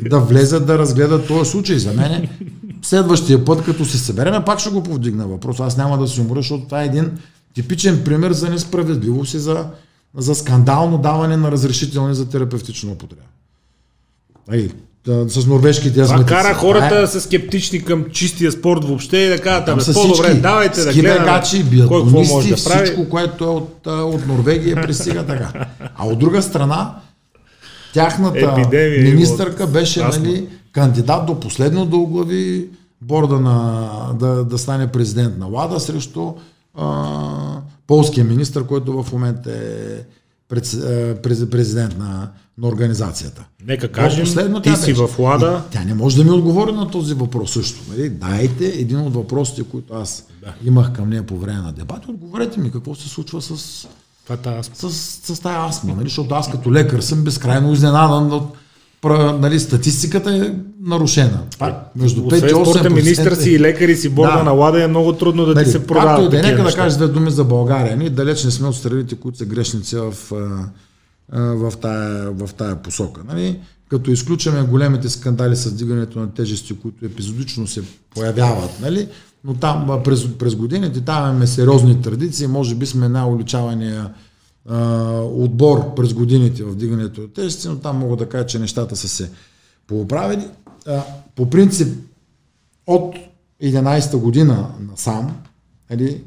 да 0.09 0.19
влезат 0.19 0.65
да 0.65 0.77
разгледат 0.77 1.27
този 1.27 1.51
случай. 1.51 1.79
За 1.79 1.93
мен 1.93 2.27
следващия 2.81 3.45
път, 3.45 3.63
като 3.63 3.85
се 3.85 3.97
събереме, 3.97 4.45
пак 4.45 4.59
ще 4.59 4.69
го 4.69 4.83
повдигна 4.83 5.27
въпрос. 5.27 5.59
Аз 5.59 5.77
няма 5.77 5.97
да 5.97 6.07
се 6.07 6.21
умра, 6.21 6.35
защото 6.35 6.65
това 6.65 6.83
е 6.83 6.85
един 6.85 7.11
типичен 7.53 8.03
пример 8.03 8.31
за 8.31 8.49
несправедливост 8.49 9.33
и 9.33 9.39
за, 9.39 9.65
за 10.17 10.35
скандално 10.35 10.97
даване 10.97 11.37
на 11.37 11.51
разрешителни 11.51 12.15
за 12.15 12.29
терапевтична 12.29 12.91
употреба 12.91 13.21
с 15.07 15.45
норвежките 15.47 16.01
азматици. 16.01 16.27
Това 16.27 16.41
кара 16.41 16.53
хората 16.53 16.99
е. 16.99 17.07
са 17.07 17.21
скептични 17.21 17.83
към 17.83 18.05
чистия 18.11 18.51
спорт 18.51 18.83
въобще 18.83 19.17
и 19.17 19.27
да 19.27 19.39
кажат, 19.39 19.69
абе, 19.69 19.83
по-добре, 19.93 20.33
давайте 20.33 20.83
да 20.83 20.93
гледаме 20.93 21.19
бегачи, 21.19 21.63
биатлонисти, 21.63 22.49
да 22.49 22.55
всичко, 22.55 23.09
което 23.09 23.43
е 23.43 23.47
от, 23.47 23.87
от 23.87 24.27
Норвегия 24.27 24.81
пристига 24.81 25.25
така. 25.25 25.65
А 25.95 26.07
от 26.07 26.19
друга 26.19 26.41
страна, 26.41 26.95
тяхната 27.93 28.39
Епидемия 28.39 29.03
министърка 29.03 29.67
беше 29.67 30.03
нали, 30.03 30.47
кандидат 30.71 31.25
до 31.25 31.39
последно 31.39 31.85
да 31.85 31.95
оглави 31.95 32.67
борда 33.01 33.39
на, 33.39 33.89
да, 34.19 34.43
да 34.43 34.57
стане 34.57 34.87
президент 34.87 35.37
на 35.37 35.47
ЛАДА 35.47 35.79
срещу 35.79 36.33
а, 36.77 37.05
полския 37.87 38.25
министр, 38.25 38.63
който 38.63 39.03
в 39.03 39.11
момента 39.11 39.51
е 39.51 40.14
президент 40.49 41.97
на, 41.97 42.29
на 42.57 42.67
организацията. 42.67 43.45
Нека 43.67 43.91
кажем, 43.91 44.23
последно, 44.25 44.61
ти 44.61 44.75
си 44.75 44.93
в 44.93 45.09
Лада. 45.19 45.63
И 45.69 45.73
тя 45.73 45.83
не 45.83 45.93
може 45.93 46.17
да 46.17 46.23
ми 46.23 46.31
отговори 46.31 46.71
на 46.71 46.91
този 46.91 47.13
въпрос 47.13 47.53
също. 47.53 47.81
Нали? 47.89 48.09
Дайте 48.09 48.65
един 48.65 48.99
от 48.99 49.13
въпросите, 49.13 49.63
които 49.63 49.93
аз 49.93 50.27
да. 50.41 50.53
имах 50.65 50.93
към 50.93 51.09
нея 51.09 51.23
по 51.23 51.37
време 51.37 51.59
на 51.59 51.73
дебата. 51.73 52.11
Отговорете 52.11 52.59
ми 52.59 52.71
какво 52.71 52.95
се 52.95 53.09
случва 53.09 53.41
с, 53.41 53.57
с, 53.57 53.87
с, 54.73 54.91
с 55.35 55.39
тази 55.39 55.57
астма. 55.69 55.93
Нали? 55.93 56.05
Защото 56.05 56.35
аз 56.35 56.51
като 56.51 56.73
лекар 56.73 56.99
съм 56.99 57.23
безкрайно 57.23 57.73
изненадан 57.73 58.31
от 58.31 58.53
нали, 59.13 59.59
статистиката 59.59 60.35
е 60.35 60.51
нарушена. 60.81 61.39
Пак, 61.59 61.95
между 61.95 62.21
5 62.21 62.49
и 62.49 62.53
8%. 62.53 62.89
министър 62.89 63.35
си 63.35 63.51
и 63.51 63.59
лекари 63.59 63.95
си 63.95 64.09
борда 64.09 64.37
да. 64.37 64.43
на 64.43 64.51
лада 64.51 64.83
е 64.83 64.87
много 64.87 65.13
трудно 65.13 65.45
да 65.45 65.53
нали, 65.53 65.65
ти 65.65 65.71
се 65.71 65.87
продават. 65.87 66.09
Както 66.09 66.35
и 66.35 66.41
да 66.41 66.47
е, 66.47 66.51
нека 66.51 66.63
да 66.63 66.73
кажа 66.73 66.97
две 66.97 67.07
думи 67.07 67.31
за 67.31 67.43
България. 67.43 67.97
Ние 67.97 68.09
далеч 68.09 68.43
не 68.43 68.51
сме 68.51 68.67
от 68.67 68.75
страните, 68.75 69.15
които 69.15 69.37
са 69.37 69.45
грешници 69.45 69.95
в, 69.95 70.13
в, 71.31 71.73
тая, 71.81 72.31
в 72.31 72.49
тая 72.53 72.75
посока. 72.75 73.21
Нали? 73.27 73.59
Като 73.89 74.11
изключваме 74.11 74.61
големите 74.61 75.09
скандали 75.09 75.55
с 75.55 75.71
дигането 75.71 76.19
на 76.19 76.31
тежести, 76.31 76.79
които 76.79 77.05
епизодично 77.05 77.67
се 77.67 77.83
появяват, 78.15 78.81
нали? 78.81 79.07
но 79.43 79.53
там 79.53 80.01
през, 80.03 80.27
през 80.37 80.55
годините 80.55 81.01
там 81.01 81.29
имаме 81.29 81.47
сериозни 81.47 82.01
традиции, 82.01 82.47
може 82.47 82.75
би 82.75 82.85
сме 82.85 83.09
най-уличавания 83.09 84.09
отбор 85.23 85.95
през 85.95 86.13
годините 86.13 86.63
в 86.63 86.75
дигането 86.75 87.21
от 87.21 87.33
тежести, 87.33 87.67
но 87.67 87.75
там 87.75 87.97
мога 87.97 88.15
да 88.15 88.29
кажа, 88.29 88.45
че 88.45 88.59
нещата 88.59 88.95
са 88.95 89.07
се 89.07 89.31
поуправили. 89.87 90.47
По 91.35 91.49
принцип, 91.49 91.97
от 92.87 93.15
11-та 93.63 94.17
година 94.17 94.67
насам, 94.91 95.35
нали, 95.89 96.23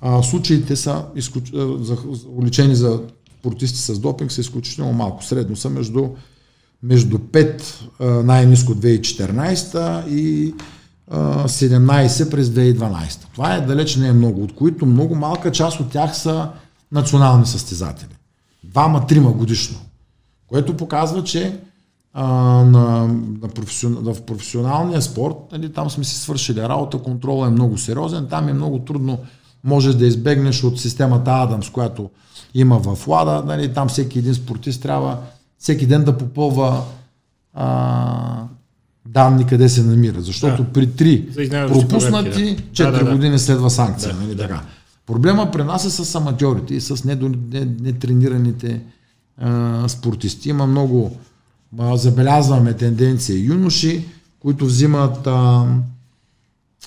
а, 0.00 0.22
случаите 0.22 0.76
са 0.76 1.04
изключ... 1.14 1.52
за, 1.80 1.96
уличени 2.28 2.76
за 2.76 3.00
спортисти 3.38 3.78
с 3.78 3.98
допинг 3.98 4.32
са 4.32 4.40
изключително 4.40 4.92
малко. 4.92 5.24
Средно 5.24 5.56
са 5.56 5.70
между, 5.70 6.08
между 6.82 7.18
5 7.18 8.22
най-низко 8.22 8.74
2014 8.74 10.08
и 10.08 10.54
17 11.10 12.30
през 12.30 12.48
2012. 12.48 13.26
Това 13.32 13.54
е 13.54 13.60
далеч 13.60 13.96
не 13.96 14.08
е 14.08 14.12
много, 14.12 14.42
от 14.42 14.54
които 14.54 14.86
много 14.86 15.14
малка 15.14 15.52
част 15.52 15.80
от 15.80 15.90
тях 15.90 16.18
са 16.18 16.48
национални 16.92 17.46
състезатели. 17.46 18.16
Двама-трима 18.64 19.32
годишно. 19.32 19.78
Което 20.48 20.76
показва, 20.76 21.24
че 21.24 21.60
а, 22.12 22.24
на, 22.64 23.06
на 23.42 23.48
професион, 23.48 23.94
в 23.94 24.22
професионалния 24.22 25.02
спорт, 25.02 25.36
нали, 25.52 25.72
там 25.72 25.90
сме 25.90 26.04
си 26.04 26.16
свършили 26.16 26.62
работа, 26.62 26.98
контролът 26.98 27.48
е 27.48 27.52
много 27.52 27.78
сериозен, 27.78 28.26
там 28.30 28.48
е 28.48 28.52
много 28.52 28.78
трудно, 28.78 29.18
можеш 29.64 29.94
да 29.94 30.06
избегнеш 30.06 30.64
от 30.64 30.80
системата 30.80 31.30
Адамс, 31.30 31.70
която 31.70 32.10
има 32.54 32.78
в 32.78 33.08
Лада, 33.08 33.42
нали, 33.46 33.74
там 33.74 33.88
всеки 33.88 34.18
един 34.18 34.34
спортист 34.34 34.82
трябва 34.82 35.18
всеки 35.58 35.86
ден 35.86 36.04
да 36.04 36.18
попълва 36.18 36.82
а, 37.54 38.44
данни 39.08 39.46
къде 39.46 39.68
се 39.68 39.82
намира. 39.82 40.20
Защото 40.20 40.62
да. 40.62 40.72
при 40.72 40.92
три 40.92 41.26
пропуснати, 41.68 42.56
4 42.72 42.84
да, 42.84 42.92
да, 42.92 43.04
да. 43.04 43.12
години 43.12 43.38
следва 43.38 43.70
санкция. 43.70 44.14
Да, 44.14 44.20
нали, 44.20 44.34
да. 44.34 44.42
Така. 44.42 44.62
Проблема 45.06 45.50
при 45.50 45.64
нас 45.64 45.84
е 45.84 45.90
с 45.90 46.14
аматьорите 46.14 46.74
и 46.74 46.80
с 46.80 47.04
нетренираните 47.80 48.80
а, 49.38 49.88
спортисти. 49.88 50.48
Има 50.48 50.66
много, 50.66 51.16
а, 51.78 51.96
забелязваме 51.96 52.72
тенденция 52.72 53.44
юноши, 53.44 54.04
които 54.40 54.64
взимат 54.66 55.26
а, 55.26 55.66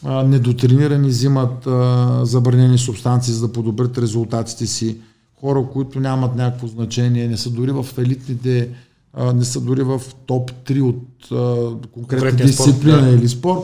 а, 0.06 0.24
недотренирани, 0.24 1.08
взимат 1.08 1.68
а, 1.68 2.20
забранени 2.26 2.78
субстанции, 2.78 3.34
за 3.34 3.48
да 3.48 3.54
подобрят 3.54 3.98
резултатите 3.98 4.68
си. 4.68 4.98
Хора, 5.42 5.66
които 5.74 6.00
нямат 6.00 6.36
някакво 6.36 6.68
значение, 6.68 7.28
не 7.28 7.38
са 7.38 7.50
дори 7.50 7.72
в 7.72 7.86
елитните 7.98 8.70
а, 9.14 9.34
не 9.34 9.46
са 9.46 9.62
дори 9.62 9.84
в 9.84 10.02
топ 10.26 10.52
3 10.52 10.82
от 10.82 11.32
а, 11.32 11.88
конкретна 11.92 12.46
дисциплина 12.46 12.98
спорт, 12.98 13.10
да. 13.10 13.18
или 13.18 13.30
спорт, 13.30 13.60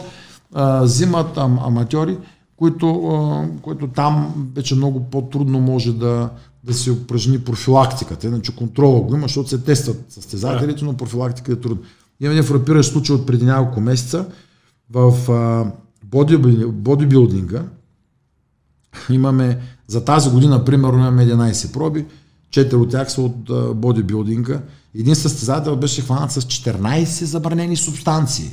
а, 0.54 0.82
взимат 0.82 1.38
ам, 1.38 1.60
аматьори, 1.60 2.18
които, 2.58 3.50
които 3.62 3.88
там 3.88 4.34
вече 4.56 4.76
много 4.76 5.10
по-трудно 5.10 5.60
може 5.60 5.94
да, 5.94 6.30
да 6.64 6.74
се 6.74 6.92
упражни 6.92 7.40
профилактиката. 7.40 8.28
Иначе 8.28 8.56
контрола 8.56 9.02
го 9.02 9.16
има, 9.16 9.28
защото 9.28 9.50
се 9.50 9.64
тестват 9.64 10.06
състезателите, 10.10 10.80
да. 10.80 10.86
но 10.86 10.98
профилактиката 10.98 11.52
е 11.52 11.62
трудно. 11.62 11.84
Има 12.20 12.32
един 12.32 12.44
фрапиращ 12.44 12.92
случай 12.92 13.16
от 13.16 13.26
преди 13.26 13.46
няколко 13.46 13.82
месеца 13.82 14.26
в 14.90 15.32
а, 15.32 15.72
бодибилдинга. 16.72 17.64
Имаме 19.10 19.60
за 19.88 20.06
тази 20.06 20.30
година, 20.30 20.66
примерно, 20.66 21.00
имаме 21.00 21.26
11 21.26 21.74
проби, 21.74 22.06
4 22.50 22.74
от 22.74 22.90
тях 22.90 23.12
са 23.12 23.22
от 23.22 23.52
бодибилдинга. 23.78 24.62
Един 24.96 25.16
състезател 25.16 25.76
беше 25.76 26.02
хванат 26.02 26.32
с 26.32 26.42
14 26.42 27.24
забранени 27.24 27.78
субстанции. 27.78 28.52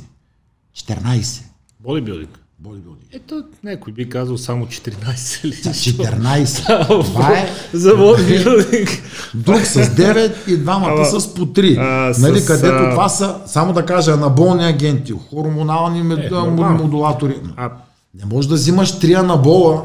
14. 0.75 1.43
Бодибилдинг. 1.79 2.42
Бодибилдинг. 2.63 3.09
Ето, 3.11 3.43
някой 3.63 3.93
би 3.93 4.09
казал 4.09 4.37
само 4.37 4.65
14 4.65 5.45
ли? 5.45 5.53
14. 5.53 6.87
Това 7.05 7.31
е... 7.31 7.49
За 7.73 7.95
бодибилдинг. 7.95 8.89
Друг 9.33 9.59
с 9.59 9.79
9 9.79 10.47
и 10.47 10.57
двамата 10.57 10.93
Ама, 10.97 11.05
с 11.05 11.33
по 11.33 11.45
3. 11.45 11.77
А, 11.79 12.21
нали, 12.21 12.39
с, 12.39 12.45
където 12.45 12.75
а... 12.75 12.89
това 12.89 13.09
са, 13.09 13.35
само 13.45 13.73
да 13.73 13.85
кажа, 13.85 14.11
анаболни 14.11 14.65
агенти, 14.65 15.13
хормонални 15.29 16.03
мед... 16.03 16.31
е, 16.31 16.35
модулатори. 16.35 17.35
А... 17.57 17.71
Не 18.19 18.25
можеш 18.25 18.49
да 18.49 18.55
взимаш 18.55 18.99
3 18.99 19.19
анабола 19.19 19.83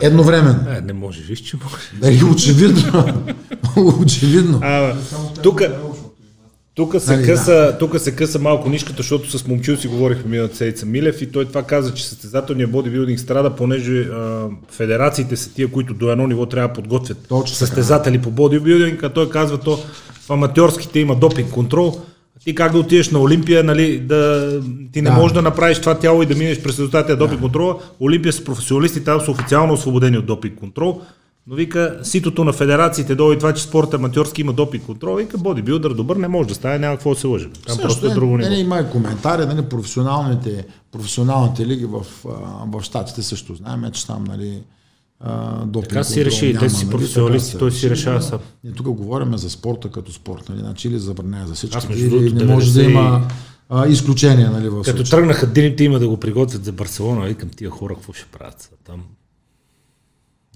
едновременно. 0.00 0.70
Е, 0.70 0.80
не 0.80 0.92
може, 0.92 1.22
виж, 1.22 1.38
че 1.38 1.56
може. 1.56 1.76
Да, 2.00 2.12
и 2.12 2.24
очевидно. 2.24 3.22
очевидно. 4.02 4.60
А, 4.62 4.94
тук, 5.42 5.62
тук 6.74 7.00
се, 7.00 7.16
нали, 7.16 7.26
къса, 7.26 7.52
да. 7.52 7.78
тук 7.78 8.00
се 8.00 8.16
къса 8.16 8.38
малко 8.38 8.68
нишката, 8.68 8.96
защото 8.96 9.38
с 9.38 9.46
момчил 9.46 9.76
си 9.76 9.88
говорихме 9.88 10.30
миналата 10.30 10.56
седмица 10.56 10.86
Милев 10.86 11.22
и 11.22 11.32
той 11.32 11.44
това 11.44 11.62
каза, 11.62 11.94
че 11.94 12.08
състезателният 12.08 12.70
бодибилдинг 12.70 13.20
страда, 13.20 13.50
понеже 13.56 14.00
а, 14.00 14.48
федерациите 14.70 15.36
са 15.36 15.54
тия, 15.54 15.68
които 15.68 15.94
до 15.94 16.10
едно 16.10 16.26
ниво 16.26 16.46
трябва 16.46 16.68
да 16.68 16.74
подготвят 16.74 17.18
Точно 17.28 17.56
състезатели 17.56 18.14
така. 18.14 18.24
по 18.24 18.30
бодибилдинг, 18.30 19.02
а 19.02 19.08
той 19.08 19.30
казва 19.30 19.58
то 19.58 19.78
в 20.20 20.30
аматьорските 20.30 21.00
има 21.00 21.16
допинг 21.16 21.50
контрол, 21.50 22.00
ти 22.44 22.54
как 22.54 22.72
да 22.72 22.78
отидеш 22.78 23.10
на 23.10 23.20
Олимпия, 23.20 23.64
нали, 23.64 23.98
да, 23.98 24.60
ти 24.92 25.02
не 25.02 25.10
да. 25.10 25.16
можеш 25.16 25.34
да 25.34 25.42
направиш 25.42 25.80
това 25.80 25.98
тяло 25.98 26.22
и 26.22 26.26
да 26.26 26.34
минеш 26.34 26.62
през 26.62 26.72
резултатите 26.72 27.16
допинг 27.16 27.40
да. 27.40 27.42
контрола. 27.42 27.76
Олимпия 28.00 28.32
са 28.32 28.44
професионалисти, 28.44 29.04
там 29.04 29.20
са 29.20 29.30
официално 29.30 29.72
освободени 29.72 30.18
от 30.18 30.26
допинг 30.26 30.58
контрол. 30.58 31.02
Но 31.46 31.54
вика, 31.54 31.98
ситото 32.02 32.44
на 32.44 32.52
федерациите 32.52 33.14
долу 33.14 33.32
и 33.32 33.38
това, 33.38 33.54
че 33.54 33.62
спорт 33.62 33.94
аматьорски 33.94 34.40
има 34.40 34.52
допинг 34.52 34.84
контрол, 34.84 35.16
вика, 35.16 35.38
бодибилдър 35.38 35.94
добър 35.94 36.16
не 36.16 36.28
може 36.28 36.48
да 36.48 36.54
стане, 36.54 36.78
няма 36.78 36.96
какво 36.96 37.14
да 37.14 37.20
се 37.20 37.26
лъжи. 37.26 37.44
Там 37.44 37.62
Също 37.66 37.82
просто 37.82 38.06
е 38.06 38.14
друго 38.14 38.38
ниво. 38.38 38.52
Има 38.52 38.80
и 38.80 38.92
коментари, 38.92 39.46
нали, 39.46 39.62
професионалните, 39.62 40.66
професионалните 40.92 41.66
лиги 41.66 41.84
в, 41.84 42.06
в 42.66 42.82
Штатите 42.82 43.22
също 43.22 43.54
знаем, 43.54 43.84
че 43.92 44.06
там, 44.06 44.24
нали, 44.24 44.62
допинг. 45.64 45.88
Така 45.88 46.04
си 46.04 46.24
реши, 46.24 46.56
те 46.60 46.70
си 46.70 46.84
нали, 46.84 46.92
професионалисти, 46.92 47.58
той 47.58 47.72
си 47.72 47.90
решава 47.90 48.22
сам. 48.22 48.38
Ние 48.64 48.72
тук 48.72 48.86
говорим 48.86 49.36
за 49.36 49.50
спорта 49.50 49.90
като 49.90 50.12
спорт, 50.12 50.48
нали, 50.48 50.58
значи 50.58 50.88
или 50.88 50.98
забранява 50.98 51.46
за 51.46 51.54
всички, 51.54 51.76
Аз, 51.76 51.84
или 51.84 52.32
не 52.32 52.44
може 52.44 52.72
да 52.72 52.82
има 52.82 53.28
а, 53.68 53.86
изключения. 53.86 54.50
Нали, 54.50 54.68
в 54.68 54.82
Като 54.82 54.96
случай. 54.96 55.10
тръгнаха 55.18 55.46
дримите 55.46 55.84
има 55.84 55.98
да 55.98 56.08
го 56.08 56.16
приготвят 56.16 56.64
за 56.64 56.72
Барселона, 56.72 57.26
викам 57.26 57.48
тия 57.56 57.70
хора 57.70 57.94
какво 57.94 58.12
ще 58.12 58.26
правят 58.26 58.70
там. 58.86 59.02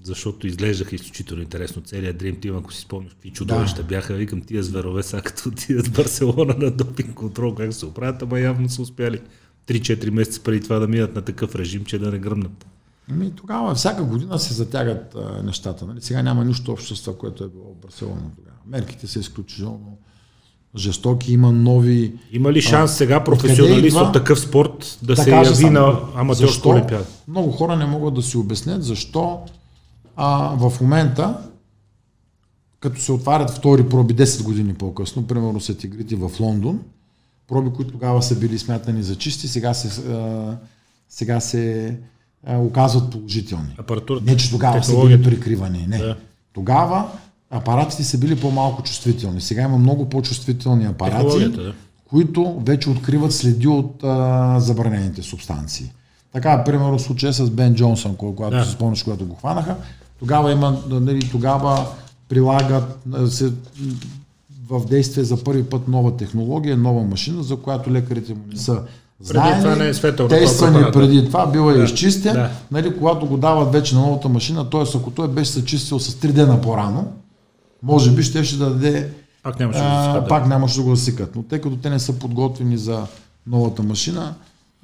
Защото 0.05 0.47
изглеждаха 0.47 0.95
изключително 0.95 1.43
интересно. 1.43 1.81
Целият 1.81 2.23
Dream 2.23 2.39
Team, 2.39 2.59
ако 2.59 2.73
си 2.73 2.81
спомняш, 2.81 3.13
какви 3.13 3.31
чудовища 3.31 3.81
да. 3.81 3.87
бяха, 3.87 4.13
викам 4.13 4.41
тия 4.41 4.63
зверове, 4.63 5.03
сега 5.03 5.21
като 5.21 5.49
отидат 5.49 5.87
в 5.87 5.91
Барселона 5.91 6.55
на 6.57 6.71
допинг 6.71 7.13
контрол, 7.13 7.55
как 7.55 7.73
се 7.73 7.85
оправят, 7.85 8.21
ама 8.21 8.39
явно 8.39 8.69
са 8.69 8.81
успяли 8.81 9.19
3-4 9.67 10.09
месеца 10.09 10.41
преди 10.43 10.61
това 10.61 10.79
да 10.79 10.87
минат 10.87 11.15
на 11.15 11.21
такъв 11.21 11.55
режим, 11.55 11.85
че 11.85 11.99
да 11.99 12.11
не 12.11 12.19
гръмнат. 12.19 12.65
Ами 13.11 13.31
тогава 13.35 13.75
всяка 13.75 14.03
година 14.03 14.39
се 14.39 14.53
затягат 14.53 15.15
а, 15.15 15.43
нещата. 15.43 15.85
Нали? 15.85 16.01
Сега 16.01 16.21
няма 16.21 16.45
нищо 16.45 16.71
общо 16.71 16.95
с 16.95 17.01
това, 17.01 17.17
което 17.17 17.43
е 17.43 17.47
било 17.47 17.73
в 17.73 17.85
Барселона 17.85 18.31
тогава. 18.35 18.57
Мерките 18.67 19.07
са 19.07 19.19
изключително 19.19 19.97
жестоки, 20.77 21.33
има 21.33 21.51
нови... 21.51 22.13
Има 22.31 22.53
ли 22.53 22.61
шанс 22.61 22.91
а, 22.91 22.95
сега 22.95 23.23
професионалист 23.23 23.97
от 23.97 24.13
такъв 24.13 24.39
спорт 24.39 24.97
да, 25.01 25.15
да 25.15 25.21
се 25.21 25.31
яви 25.31 25.69
на 25.69 25.99
аматьорска 26.15 26.69
олимпиада? 26.69 27.05
Много 27.27 27.51
хора 27.51 27.75
не 27.75 27.85
могат 27.85 28.13
да 28.13 28.21
си 28.21 28.37
обяснят 28.37 28.83
защо 28.83 29.39
а, 30.15 30.55
в 30.69 30.81
момента, 30.81 31.37
като 32.79 33.01
се 33.01 33.11
отварят 33.11 33.49
втори 33.49 33.89
проби 33.89 34.15
10 34.15 34.43
години 34.43 34.73
по-късно, 34.73 35.27
примерно 35.27 35.61
са 35.61 35.77
тигрите 35.77 36.15
в 36.15 36.31
Лондон, 36.39 36.79
проби, 37.47 37.69
които 37.75 37.91
тогава 37.91 38.23
са 38.23 38.35
били 38.35 38.59
смятани 38.59 39.03
за 39.03 39.15
чисти, 39.15 39.47
сега 39.47 39.73
се, 39.73 40.11
а, 40.11 40.57
сега 41.09 41.39
се 41.39 41.95
оказват 42.47 43.11
положителни. 43.11 43.75
Апаратурата, 43.77 44.25
не, 44.25 44.37
че 44.37 44.51
тогава 44.51 44.83
са 44.83 45.01
били 45.01 45.23
прикривани. 45.23 45.85
Не. 45.87 45.97
Да. 45.97 46.17
Тогава 46.53 47.09
апаратите 47.49 48.03
са 48.03 48.17
били 48.17 48.39
по-малко 48.39 48.83
чувствителни. 48.83 49.41
Сега 49.41 49.61
има 49.61 49.77
много 49.77 50.09
по-чувствителни 50.09 50.85
апарати, 50.85 51.49
да. 51.49 51.73
които 52.09 52.59
вече 52.65 52.89
откриват 52.89 53.33
следи 53.33 53.67
от 53.67 54.03
а, 54.03 54.59
забранените 54.59 55.21
субстанции. 55.21 55.91
Така, 56.33 56.63
примерно 56.63 56.99
случая 56.99 57.33
с 57.33 57.49
Бен 57.49 57.75
Джонсън, 57.75 58.15
когато 58.15 58.55
да. 58.57 58.65
се 58.65 58.71
спомняш, 58.71 59.03
когато 59.03 59.25
го 59.25 59.35
хванаха, 59.35 59.75
тогава 60.25 60.51
има, 60.51 60.77
нали, 60.89 61.29
тогава 61.31 61.85
прилагат 62.29 62.97
се, 63.27 63.51
в 64.69 64.85
действие 64.85 65.23
за 65.23 65.43
първи 65.43 65.63
път 65.63 65.87
нова 65.87 66.17
технология, 66.17 66.77
нова 66.77 67.03
машина, 67.03 67.43
за 67.43 67.55
която 67.55 67.91
лекарите 67.91 68.33
му 68.33 68.39
не 68.49 68.59
са 68.59 68.81
преди 69.27 69.59
това 69.59 69.75
не 69.75 69.87
е 69.87 69.93
светъл. 69.93 70.27
Тествани 70.27 70.83
преди 70.93 71.25
това, 71.25 71.47
бил 71.47 71.71
е 71.71 71.77
да. 71.77 71.83
изчистен. 71.83 72.33
Да. 72.33 72.49
Нали, 72.71 72.97
когато 72.97 73.25
го 73.25 73.37
дават 73.37 73.73
вече 73.73 73.95
на 73.95 74.01
новата 74.01 74.29
машина, 74.29 74.69
т.е. 74.69 74.97
ако 74.97 75.11
той 75.11 75.27
беше 75.27 75.51
се 75.51 75.65
чистил 75.65 75.99
с 75.99 76.15
3 76.15 76.31
дена 76.31 76.61
по-рано, 76.61 77.13
може 77.83 78.11
би 78.11 78.23
ще, 78.23 78.43
ще 78.43 78.57
да 78.57 78.69
даде 78.69 79.09
пак 79.43 79.59
нямаше, 79.59 79.79
да, 79.79 80.03
засикат, 80.03 80.29
пак 80.29 80.47
нямаше 80.47 80.75
да 80.75 80.83
го 80.83 80.95
засикат. 80.95 81.35
Но 81.35 81.43
тъй 81.43 81.61
като 81.61 81.75
те 81.75 81.89
не 81.89 81.99
са 81.99 82.13
подготвени 82.13 82.77
за 82.77 83.03
новата 83.47 83.83
машина 83.83 84.33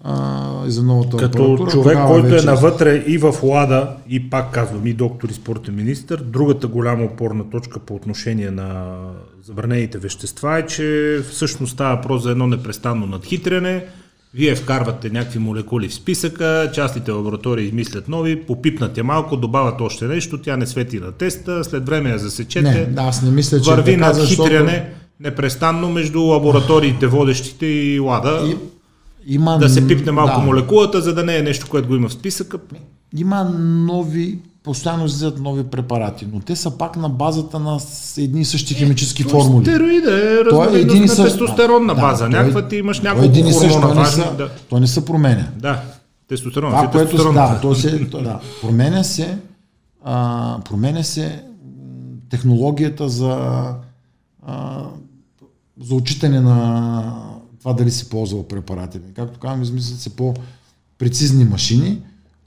а, 0.04 0.68
и 0.68 0.72
за 0.72 0.84
новата 0.84 1.18
Като 1.18 1.68
човек, 1.72 1.98
който 2.08 2.28
е 2.28 2.30
вече... 2.30 2.44
е 2.44 2.52
навътре 2.52 3.04
и 3.08 3.18
в 3.18 3.36
Лада, 3.44 3.90
и 4.10 4.30
пак 4.30 4.52
казвам 4.52 4.88
и 4.88 4.94
доктор 4.94 5.30
и 5.30 5.34
спортен 5.34 5.76
министр, 5.76 6.18
другата 6.18 6.68
голяма 6.68 7.04
опорна 7.04 7.50
точка 7.50 7.80
по 7.80 7.96
отношение 7.96 8.52
на 8.52 8.96
забранените 9.44 9.98
вещества 9.98 10.60
е, 10.60 10.66
че 10.66 11.18
всъщност 11.32 11.74
става 11.74 11.96
въпрос 11.96 12.24
за 12.24 12.32
едно 12.32 12.48
непрестанно 12.48 13.08
надхитряне, 13.08 13.86
Вие 14.34 14.56
вкарвате 14.56 15.10
някакви 15.10 15.40
молекули 15.40 15.88
в 15.88 15.94
списъка, 15.94 16.72
частните 16.74 17.12
лаборатории 17.12 17.66
измислят 17.66 18.08
нови, 18.08 18.42
попипнат 18.46 18.98
я 18.98 19.04
малко, 19.04 19.38
добавят 19.38 19.82
още 19.82 20.06
нещо, 20.06 20.42
тя 20.42 20.58
не 20.58 20.68
свети 20.68 21.00
на 21.00 21.12
теста, 21.12 21.64
след 21.64 21.86
време 21.86 22.10
я 22.10 22.18
засечете. 22.18 22.72
Не, 22.72 22.86
да, 22.86 23.02
аз 23.02 23.22
не 23.22 23.32
мисля, 23.32 23.62
че 23.62 23.70
върви 23.70 23.92
е 23.92 23.96
така, 23.96 24.08
на 24.08 24.14
защото 24.14 24.66
непрестанно 25.20 25.90
между 25.90 26.22
лабораториите 26.22 27.08
водещите 27.08 27.66
и 27.66 28.00
лада. 28.00 28.48
И- 28.48 28.81
има, 29.26 29.58
да 29.58 29.70
се 29.70 29.88
пипне 29.88 30.12
малко 30.12 30.40
да, 30.40 30.46
молекулата, 30.46 31.02
за 31.02 31.14
да 31.14 31.24
не 31.24 31.38
е 31.38 31.42
нещо, 31.42 31.68
което 31.70 31.88
го 31.88 31.96
има 31.96 32.10
в 32.10 32.14
списъка. 32.14 32.58
Има 33.18 33.44
нови, 33.60 34.40
постоянно 34.64 35.06
излизат 35.06 35.40
нови 35.40 35.64
препарати, 35.64 36.28
но 36.34 36.40
те 36.40 36.56
са 36.56 36.78
пак 36.78 36.98
на 36.98 37.10
базата 37.10 37.60
на 37.60 37.80
едни 38.18 38.42
и 38.42 38.46
същи 38.46 38.74
химически 38.74 39.24
формули. 39.24 39.66
Стероида 39.66 40.12
е 40.12 40.78
е 40.78 40.82
и 40.82 41.00
на 41.00 41.16
тестостеронна 41.16 41.96
да, 41.96 42.02
база. 42.02 42.24
той- 42.24 42.30
Някаква 42.30 42.68
ти 42.68 42.76
имаш 42.76 43.00
е 43.00 43.02
няколко 43.04 43.36
същ, 43.52 43.76
хормона 43.76 43.94
важни. 43.94 44.24
Да, 44.38 44.50
Той 44.70 44.80
не 44.80 44.88
се 44.88 45.06
променя. 45.06 45.48
да. 45.58 45.82
Тестостерон. 46.28 46.72
Това, 46.72 46.92
което 46.92 47.10
тестостерон. 47.12 47.34
да, 47.36 47.60
то 47.62 47.76
се, 47.76 48.10
то, 48.10 48.22
да, 48.22 48.40
променя 48.62 49.04
се, 49.04 49.38
а, 50.04 50.58
променя 50.70 51.04
се 51.04 51.44
технологията 52.30 53.10
за, 53.10 53.64
а, 54.48 54.84
за 55.82 55.96
отчитане 55.96 56.40
на 56.42 57.14
това 57.62 57.74
дали 57.74 57.92
си 57.92 58.10
ползвал 58.10 58.48
препарати. 58.48 59.00
Както 59.16 59.40
казвам, 59.40 59.62
измислят 59.62 60.00
се 60.00 60.10
по-прецизни 60.10 61.44
машини, 61.46 61.98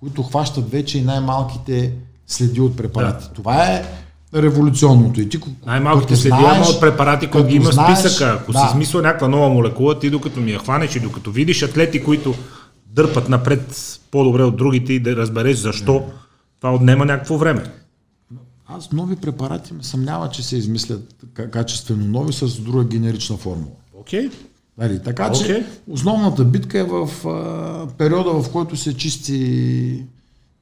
които 0.01 0.23
хващат 0.23 0.71
вече 0.71 0.99
и 0.99 1.03
най-малките 1.03 1.93
следи 2.27 2.61
от 2.61 2.77
препарати. 2.77 3.25
Да. 3.29 3.33
Това 3.33 3.67
е 3.67 3.85
революционното. 4.35 5.21
И 5.21 5.29
ти, 5.29 5.39
Най-малките 5.67 6.17
следи 6.17 6.37
знаеш- 6.41 6.69
от 6.69 6.81
препарати, 6.81 7.27
които 7.27 7.49
ги 7.49 7.57
има 7.57 7.73
знаеш- 7.73 7.99
списъка. 7.99 8.39
Ако 8.41 8.53
да. 8.53 8.59
си 8.59 8.73
смисъл 8.73 9.03
някаква 9.03 9.29
нова 9.29 9.49
молекула, 9.49 9.99
ти 9.99 10.11
докато 10.11 10.41
ми 10.41 10.51
я 10.53 10.59
хванеш 10.59 10.97
и 10.97 11.01
докато 11.01 11.31
видиш 11.31 11.63
атлети, 11.63 12.05
които 12.05 12.35
дърпат 12.87 13.29
напред 13.29 13.77
по-добре 14.11 14.43
от 14.43 14.57
другите 14.57 14.93
и 14.93 15.01
да 15.01 15.17
разбереш 15.17 15.57
защо, 15.57 16.05
това 16.61 16.75
отнема 16.75 17.05
някакво 17.05 17.37
време. 17.39 17.65
Аз 18.67 18.93
нови 18.93 19.17
препарати 19.17 19.75
ме 19.75 19.83
съмнява, 19.83 20.31
че 20.31 20.43
се 20.43 20.57
измислят 20.57 21.25
качествено 21.51 22.07
нови 22.07 22.33
с 22.33 22.61
друга 22.61 22.85
генерична 22.85 23.37
формула. 23.37 23.73
Окей. 23.95 24.31
Нали, 24.79 24.99
така 24.99 25.33
че 25.33 25.43
Окей. 25.45 25.63
основната 25.91 26.45
битка 26.45 26.79
е 26.79 26.85
в 26.85 27.09
а, 27.27 27.87
периода, 27.89 28.31
в 28.33 28.51
който 28.51 28.77
се 28.77 28.95
чисти 28.95 30.03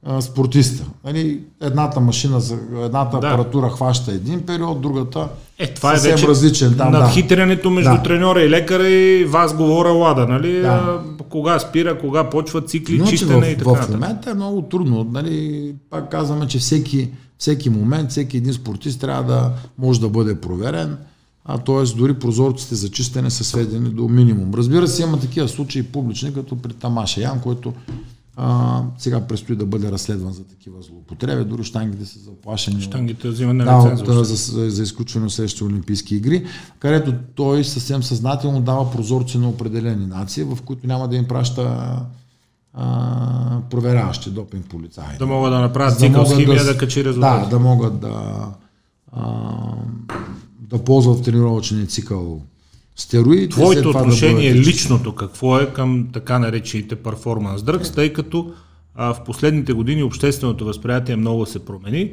а, 0.05 0.21
спортиста. 0.21 0.85
Нали, 1.03 1.39
едната 1.61 1.99
машина, 1.99 2.39
за, 2.39 2.57
едната 2.75 3.19
Да. 3.19 3.27
апаратура 3.27 3.69
хваща 3.69 4.11
един 4.11 4.41
период, 4.41 4.81
другата 4.81 5.27
Е, 5.59 5.73
това 5.73 5.93
е 5.93 5.99
вече 6.01 6.27
различен. 6.27 6.75
Там, 6.77 6.91
да. 6.91 6.99
надхитрянето 6.99 7.69
между 7.69 7.91
Да. 7.91 8.03
треньора 8.03 8.41
и 8.41 8.49
лекара 8.49 8.89
и 8.89 9.25
вас 9.25 9.53
говоря 9.55 9.89
лада, 9.89 10.27
нали? 10.27 10.53
Да. 10.53 10.67
А, 10.67 11.23
Кога 11.23 11.59
спира, 11.59 11.99
кога 11.99 12.23
почва 12.23 12.61
цикли, 12.61 12.95
Иначе 12.95 13.09
чистене 13.11 13.41
в, 13.41 13.49
и 13.49 13.57
така 13.57 13.63
в 13.63 13.73
нататък. 13.73 13.89
момента 13.91 14.29
е 14.29 14.33
много 14.33 14.61
трудно. 14.61 15.03
Нали, 15.03 15.71
пак 15.89 16.11
казваме, 16.11 16.47
че 16.47 16.59
всеки, 16.59 17.09
всеки 17.37 17.69
момент, 17.69 18.09
всеки 18.09 18.37
един 18.37 18.53
спортист 18.53 19.01
трябва 19.01 19.23
да 19.23 19.51
може 19.77 20.01
да 20.01 20.09
бъде 20.09 20.35
проверен, 20.35 20.97
а 21.45 21.57
т.е. 21.57 21.97
дори 21.97 22.13
прозорците 22.13 22.75
за 22.75 22.89
чистене 22.89 23.29
са 23.29 23.43
сведени 23.43 23.89
до 23.89 24.07
минимум. 24.07 24.53
Разбира 24.53 24.87
се, 24.87 25.03
има 25.03 25.19
такива 25.19 25.47
случаи 25.47 25.83
публични, 25.83 26.33
като 26.33 26.55
при 26.55 26.73
Тамаша 26.73 27.21
Ян, 27.21 27.39
който 27.41 27.73
а, 28.35 28.81
сега 28.97 29.21
предстои 29.21 29.55
да 29.55 29.65
бъде 29.65 29.91
разследван 29.91 30.33
за 30.33 30.43
такива 30.43 30.81
злоупотреби, 30.81 31.43
дори 31.45 31.63
штангите 31.63 32.05
са 32.05 32.19
заплашени. 32.19 32.81
Штангите 32.81 33.29
взима 33.29 33.53
на 33.53 33.65
да, 33.65 33.77
лиценз. 33.77 34.01
от, 34.01 34.09
а, 34.09 34.23
за, 34.23 34.35
за, 34.35 34.69
за 34.69 34.83
изключване 34.83 35.25
от 35.25 35.33
следващите 35.33 35.63
Олимпийски 35.63 36.15
игри, 36.15 36.45
където 36.79 37.13
той 37.35 37.63
съвсем 37.63 38.03
съзнателно 38.03 38.61
дава 38.61 38.91
прозорци 38.91 39.37
на 39.37 39.49
определени 39.49 40.05
нации, 40.05 40.43
в 40.43 40.57
които 40.65 40.87
няма 40.87 41.07
да 41.07 41.15
им 41.15 41.25
праща 41.27 41.95
а, 42.73 43.59
проверяващи 43.69 44.29
допинг 44.29 44.65
полицаи. 44.65 45.17
Да 45.19 45.25
могат 45.25 45.51
да 45.53 45.59
направят 45.59 45.93
да 45.93 45.99
цикъл 45.99 46.25
химия 46.25 46.59
с- 46.61 46.65
да 46.65 46.77
качи 46.77 47.05
резултати. 47.05 47.43
Да, 47.43 47.49
да 47.49 47.59
могат 47.59 47.99
да, 47.99 48.47
а, 49.11 49.31
да 50.73 50.83
ползват 50.83 51.19
в 51.19 51.23
тренировъчния 51.23 51.85
цикъл 51.85 52.41
стероиди. 52.95 53.49
Твоето 53.49 53.91
да 53.91 53.99
отношение 53.99 54.53
бъдат- 54.53 54.67
личното 54.67 55.15
какво 55.15 55.59
е 55.59 55.73
към 55.73 56.07
така 56.13 56.39
наречените 56.39 56.95
перформанс 56.95 57.61
drugs, 57.61 57.95
тъй 57.95 58.13
като 58.13 58.53
а, 58.95 59.13
в 59.13 59.23
последните 59.23 59.73
години 59.73 60.03
общественото 60.03 60.65
възприятие 60.65 61.15
много 61.15 61.45
се 61.45 61.65
промени 61.65 62.11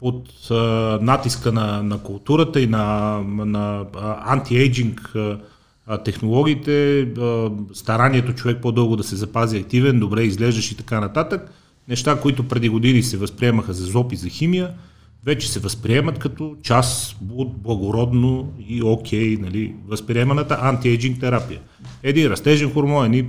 под 0.00 0.28
а, 0.50 0.54
натиска 1.02 1.52
на, 1.52 1.82
на 1.82 1.98
културата 1.98 2.60
и 2.60 2.66
на, 2.66 3.18
на 3.28 3.84
антиейджинг 4.26 5.12
технологиите, 6.04 7.00
а, 7.00 7.50
старанието 7.74 8.32
човек 8.32 8.58
по-дълго 8.62 8.96
да 8.96 9.04
се 9.04 9.16
запази 9.16 9.58
активен, 9.58 10.00
добре 10.00 10.22
изглеждаш 10.22 10.72
и 10.72 10.76
така 10.76 11.00
нататък. 11.00 11.50
Неща, 11.88 12.20
които 12.20 12.48
преди 12.48 12.68
години 12.68 13.02
се 13.02 13.16
възприемаха 13.16 13.72
за 13.72 13.84
зоб 13.84 14.12
и 14.12 14.16
за 14.16 14.28
химия, 14.28 14.70
вече 15.26 15.48
се 15.48 15.60
възприемат 15.60 16.18
като 16.18 16.54
част 16.62 17.16
от 17.30 17.56
благородно 17.56 18.48
и 18.68 18.82
окей, 18.82 19.36
нали, 19.36 19.74
възприеманата 19.88 20.58
антиейджинг 20.62 21.20
терапия. 21.20 21.60
Един 22.02 22.26
растежен 22.26 22.72
хормон, 22.72 23.04
едни 23.04 23.18
е, 23.18 23.24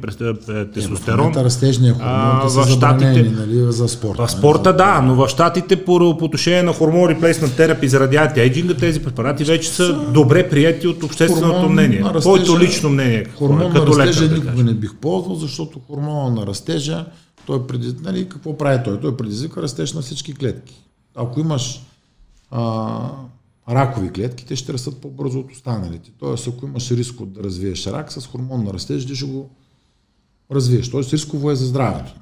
тестостерон. 0.66 1.20
момента 1.20 1.44
растежния 1.44 1.94
хормон 1.94 2.10
А, 2.10 2.50
са 2.50 2.62
в 2.62 2.68
Щатите- 2.68 3.24
нали, 3.30 3.72
за 3.72 3.88
спорта. 3.88 4.28
В 4.28 4.32
спорта 4.32 4.74
да, 4.74 5.02
но 5.02 5.16
в 5.16 5.28
щатите 5.28 5.76
по, 5.78 6.18
по 6.18 6.26
отношение 6.26 6.64
на 6.64 6.74
хормон 6.74 7.10
реплейсмент 7.10 7.56
терапи 7.56 7.88
заради 7.88 8.16
антиейджинга 8.16 8.74
тези 8.74 9.00
препарати 9.00 9.44
вече 9.44 9.70
са 9.70 9.94
добре 10.06 10.50
прияти 10.50 10.88
от 10.88 11.04
общественото 11.04 11.54
Хормон 11.54 11.72
мнение. 11.72 12.00
на 12.00 12.10
растежа- 12.10 12.22
Твоето 12.22 12.60
лично 12.60 12.90
мнение 12.90 13.18
е, 13.18 13.26
Хормон 13.30 13.60
на 13.60 13.70
като 13.70 13.92
лекар 13.92 14.00
растежа 14.00 14.30
да 14.30 14.36
никога 14.36 14.64
не 14.64 14.74
бих 14.74 14.96
ползвал, 14.96 15.36
защото 15.36 15.80
хормона 15.82 16.30
на 16.32 16.48
растежа, 16.48 17.06
той 17.46 17.68
преди, 17.68 17.94
нали, 18.04 18.30
какво 18.30 18.58
прави 18.58 18.80
той? 18.86 19.00
Той 19.00 19.18
предизвика 19.18 19.62
растеж 19.62 19.94
на 19.94 20.02
всички 20.02 20.34
клетки. 20.34 20.74
Ако 21.16 21.40
имаш 21.40 21.82
а, 22.52 23.10
ракови 23.70 24.12
клетки, 24.12 24.46
те 24.46 24.56
ще 24.56 24.74
растат 24.74 25.02
по-бързо 25.02 25.40
от 25.40 25.52
останалите. 25.52 26.12
Тоест, 26.20 26.48
ако 26.48 26.66
имаш 26.66 26.92
риск 26.92 27.22
от 27.22 27.34
да 27.34 27.44
развиеш 27.44 27.88
рак, 27.88 28.12
с 28.12 28.28
хормон 28.28 28.64
на 28.64 28.74
растеж 28.74 29.08
ти 29.08 29.16
ще 29.16 29.26
го 29.26 29.50
развиеш. 30.52 30.92
Тоест, 30.92 31.14
рисково 31.14 31.52
е 31.52 31.56
за 31.56 31.66
здравето. 31.66 32.14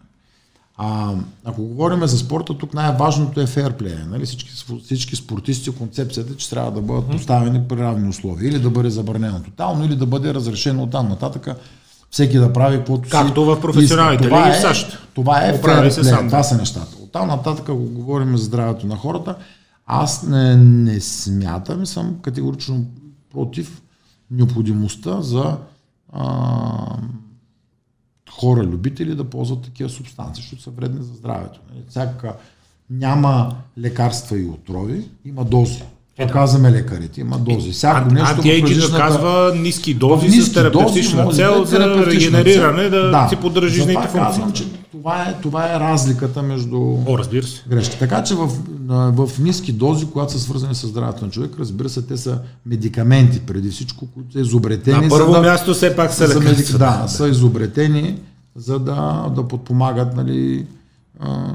А, 0.77 1.14
ако 1.45 1.61
говорим 1.64 2.07
за 2.07 2.18
спорта, 2.18 2.57
тук 2.57 2.73
най-важното 2.73 3.41
е 3.41 3.47
фейрплея. 3.47 4.07
Нали? 4.10 4.26
Всички, 4.26 4.52
всички 4.84 5.15
спортисти, 5.15 5.72
концепцията 5.72 6.34
е, 6.34 6.35
че 6.35 6.49
трябва 6.49 6.72
да 6.72 6.81
бъдат 6.81 7.11
поставени 7.11 7.68
при 7.68 7.77
равни 7.77 8.10
условия. 8.10 8.49
Или 8.49 8.60
да 8.60 8.69
бъде 8.69 8.89
забранено 8.89 9.39
тотално, 9.43 9.85
или 9.85 9.95
да 9.95 10.06
бъде 10.06 10.34
разрешено 10.34 10.84
от 10.84 10.91
там 10.91 11.10
нататък. 11.10 11.47
Всеки 12.10 12.38
да 12.38 12.53
прави 12.53 12.77
каквото 12.77 13.06
си 13.06 13.11
Както 13.11 13.45
в 13.45 13.61
професионалните. 13.61 14.23
Това 14.23 14.39
лиги 14.39 14.52
в 14.52 14.57
е- 14.57 14.61
САЩ. 14.61 14.97
Това 15.14 15.45
е 15.45 15.53
фейрплея. 15.53 16.27
Това 16.27 16.43
са 16.43 16.57
нещата. 16.57 16.95
От 17.02 17.11
там 17.11 17.27
нататък, 17.27 17.69
ако 17.69 17.77
говорим 17.77 18.38
за 18.38 18.43
здравето 18.43 18.88
на 18.88 18.95
хората, 18.95 19.35
аз 19.86 20.24
не, 20.24 20.56
не 20.56 20.99
смятам 20.99 21.86
съм 21.86 22.16
категорично 22.22 22.86
против 23.32 23.82
необходимостта 24.32 25.22
за 25.22 25.57
а, 26.14 26.98
хора, 28.32 28.64
любители 28.64 29.16
да 29.16 29.24
ползват 29.24 29.62
такива 29.62 29.90
субстанции, 29.90 30.41
защото 30.41 30.64
са 30.64 30.70
вредни 30.70 31.03
за 31.03 31.14
здравето. 31.14 31.60
Нали? 31.70 31.84
Всяка, 31.90 32.34
няма 32.90 33.56
лекарства 33.78 34.40
и 34.40 34.45
отрови, 34.45 35.06
има 35.26 35.44
дози. 35.45 35.84
Това 36.18 36.32
казваме 36.32 36.72
лекарите, 36.72 37.22
има 37.22 37.38
дози. 37.38 37.72
Всяко 37.72 38.10
Анти- 38.10 38.14
нещо 38.14 38.38
различната- 38.64 38.98
казва 38.98 39.53
ниски 39.56 39.94
дози 39.94 40.26
ниски 40.28 40.41
с 40.41 40.53
терапевтична 40.53 41.24
дози 41.26 41.38
цел 41.38 41.53
да 41.56 41.62
е 41.62 41.66
за 41.66 42.06
регенериране, 42.06 42.90
цел. 42.90 43.12
да, 43.12 43.28
си 43.30 43.36
поддържи 43.36 43.76
жизнените 43.76 44.02
Затова 44.03 44.32
функции. 44.32 44.41
казвам, 44.44 44.53
че 44.53 44.85
това 45.06 45.22
е, 45.22 45.36
това 45.41 45.65
е 45.68 45.80
разликата 45.80 46.41
между 46.41 46.77
О, 47.06 47.18
разбира 47.18 47.45
се. 47.45 47.64
грешки. 47.69 47.99
Така 47.99 48.23
че 48.23 48.36
в, 48.36 48.49
на- 48.80 49.11
в 49.11 49.40
ниски 49.40 49.72
дози, 49.72 50.06
когато 50.06 50.32
са 50.32 50.40
свързани 50.40 50.76
с 50.76 50.88
здравето 50.88 51.26
на 51.26 51.32
човек, 51.32 51.52
разбира 51.60 51.90
се, 51.90 52.02
те 52.02 52.18
са 52.18 52.40
медикаменти 52.65 53.40
преди 53.40 53.69
всичко, 53.69 54.07
които 54.07 54.32
са 54.32 54.40
изобретени. 54.40 54.99
На 54.99 55.10
първо 55.10 55.32
за 55.32 55.32
да, 55.34 55.41
място 55.44 55.73
все 55.73 55.95
пак 55.95 56.14
са 56.14 56.27
лекарства. 56.41 56.77
да, 56.80 57.06
са 57.07 57.27
изобретени, 57.27 58.19
за 58.56 58.80
да, 58.80 58.94
да 59.30 59.44
подпомагат 59.44 60.15
нали, 60.15 60.65
а, 61.19 61.53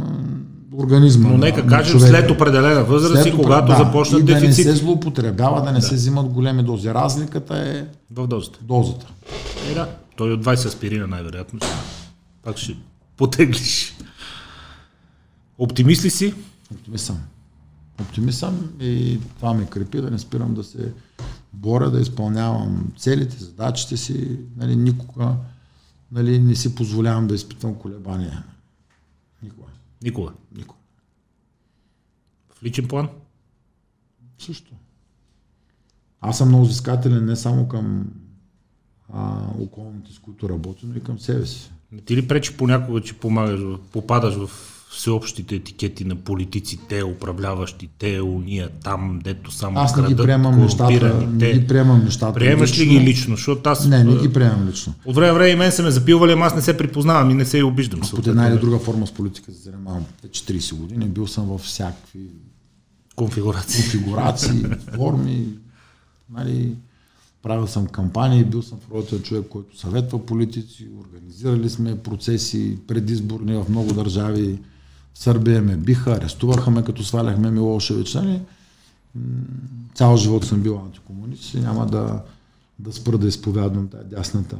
организма. 0.74 1.28
Но 1.28 1.34
на- 1.34 1.38
нека 1.38 1.62
на 1.62 1.68
кажем 1.68 1.92
човека. 1.92 2.08
след 2.10 2.30
определена 2.30 2.84
възраст 2.84 3.16
и 3.16 3.22
След 3.22 3.34
когато 3.36 3.64
опре- 3.64 3.78
да, 3.78 3.84
започнат 3.84 4.20
и 4.20 4.24
да 4.24 4.34
не 4.34 4.40
дефицит 4.40 4.64
се 4.64 4.74
злоупотребява, 4.74 5.62
да 5.62 5.72
не 5.72 5.82
се 5.82 5.94
взимат 5.94 6.26
големи 6.26 6.62
дози. 6.62 6.88
Разликата 6.88 7.56
е 7.58 7.84
в 8.12 8.26
дозата. 8.26 8.58
дозата. 8.62 9.06
Е, 9.70 9.74
да. 9.74 9.88
Той 10.16 10.32
от 10.32 10.44
20 10.44 10.66
аспирина 10.66 11.06
най-вероятно. 11.06 11.60
Пак 12.44 12.56
ще 12.56 12.76
потеглиш. 13.20 13.96
Оптимист 15.58 16.04
ли 16.04 16.10
си? 16.10 16.34
Оптимист 16.74 17.06
съм. 17.06 17.20
Оптимист 18.00 18.38
съм 18.38 18.72
и 18.80 19.20
това 19.36 19.54
ме 19.54 19.66
крепи 19.66 20.00
да 20.00 20.10
не 20.10 20.18
спирам 20.18 20.54
да 20.54 20.64
се 20.64 20.92
боря, 21.52 21.90
да 21.90 22.00
изпълнявам 22.00 22.92
целите, 22.98 23.36
задачите 23.36 23.96
си. 23.96 24.38
Нали, 24.56 24.76
никога 24.76 25.36
нали, 26.12 26.38
не 26.38 26.54
си 26.54 26.74
позволявам 26.74 27.26
да 27.26 27.34
изпитвам 27.34 27.74
колебания. 27.74 28.44
Никога. 29.42 29.68
Никога. 30.02 30.32
Никога. 30.56 30.80
В 32.54 32.62
личен 32.62 32.88
план? 32.88 33.08
Също. 34.38 34.74
Аз 36.20 36.38
съм 36.38 36.48
много 36.48 36.64
взискателен 36.64 37.24
не 37.24 37.36
само 37.36 37.68
към 37.68 38.12
а, 39.12 39.46
околните, 39.58 40.12
с 40.12 40.18
които 40.18 40.48
работя, 40.48 40.86
но 40.86 40.96
и 40.96 41.02
към 41.02 41.18
себе 41.18 41.46
си. 41.46 41.72
Не 41.92 42.00
ти 42.00 42.16
ли 42.16 42.28
пречи 42.28 42.56
понякога, 42.56 43.00
че 43.00 43.14
помагаш, 43.14 43.60
попадаш 43.92 44.34
в 44.34 44.50
всеобщите 44.90 45.54
етикети 45.54 46.04
на 46.04 46.16
политици, 46.16 46.78
те 46.88 47.04
управляващи, 47.04 47.88
те 47.98 48.20
уния 48.20 48.68
там, 48.84 49.20
дето 49.24 49.50
само 49.50 49.80
Аз 49.80 49.96
не 49.96 50.08
ги 50.08 50.16
приемам 50.16 50.60
нещата, 50.60 51.26
не 51.32 51.52
ги 51.52 51.66
приемам 51.66 52.04
нещата 52.04 52.32
Приемаш 52.32 52.78
ли 52.78 52.86
ги 52.86 53.00
лично? 53.00 53.36
Защото 53.36 53.70
аз... 53.70 53.86
Не, 53.86 54.04
не 54.04 54.16
ги 54.16 54.32
приемам 54.32 54.68
лично. 54.68 54.94
От 55.04 55.16
време 55.16 55.32
време 55.32 55.50
и 55.50 55.56
мен 55.56 55.72
се 55.72 55.82
ме 55.82 55.90
запилвали, 55.90 56.32
ама 56.32 56.46
аз 56.46 56.54
не 56.54 56.62
се 56.62 56.76
припознавам 56.76 57.30
и 57.30 57.34
не 57.34 57.44
се 57.44 57.58
и 57.58 57.62
обиждам. 57.62 58.00
Под 58.00 58.26
една 58.26 58.48
или 58.48 58.58
друга 58.58 58.78
форма 58.78 59.06
с 59.06 59.12
политика 59.12 59.52
се 59.52 59.58
занимавам 59.58 60.04
40 60.26 60.74
години. 60.74 61.06
Бил 61.06 61.26
съм 61.26 61.46
във 61.46 61.60
всякакви 61.60 62.20
конфигурации, 63.16 63.82
конфигурации 63.82 64.64
форми. 64.96 65.46
Нали, 66.30 66.76
правил 67.42 67.66
съм 67.66 67.86
кампании, 67.86 68.44
бил 68.44 68.62
съм 68.62 68.78
в 68.78 68.90
ролята 68.92 69.22
човек, 69.22 69.46
който 69.48 69.78
съветва 69.78 70.26
политици, 70.26 70.88
организирали 71.00 71.70
сме 71.70 71.98
процеси 71.98 72.78
предизборни 72.86 73.54
в 73.54 73.66
много 73.68 73.92
държави. 73.92 74.58
Сърбия 75.14 75.62
ме 75.62 75.76
биха, 75.76 76.12
арестуваха 76.12 76.70
ме, 76.70 76.84
като 76.84 77.04
сваляхме 77.04 77.50
Милошевич. 77.50 78.14
Нали? 78.14 78.40
Цял 79.94 80.16
живот 80.16 80.44
съм 80.44 80.60
бил 80.60 80.78
антикомунист 80.78 81.54
и 81.54 81.60
няма 81.60 81.86
да, 81.86 82.22
да 82.78 82.92
спра 82.92 83.18
да 83.18 83.28
изповядвам 83.28 83.88
тази 83.88 84.08
дясната 84.08 84.56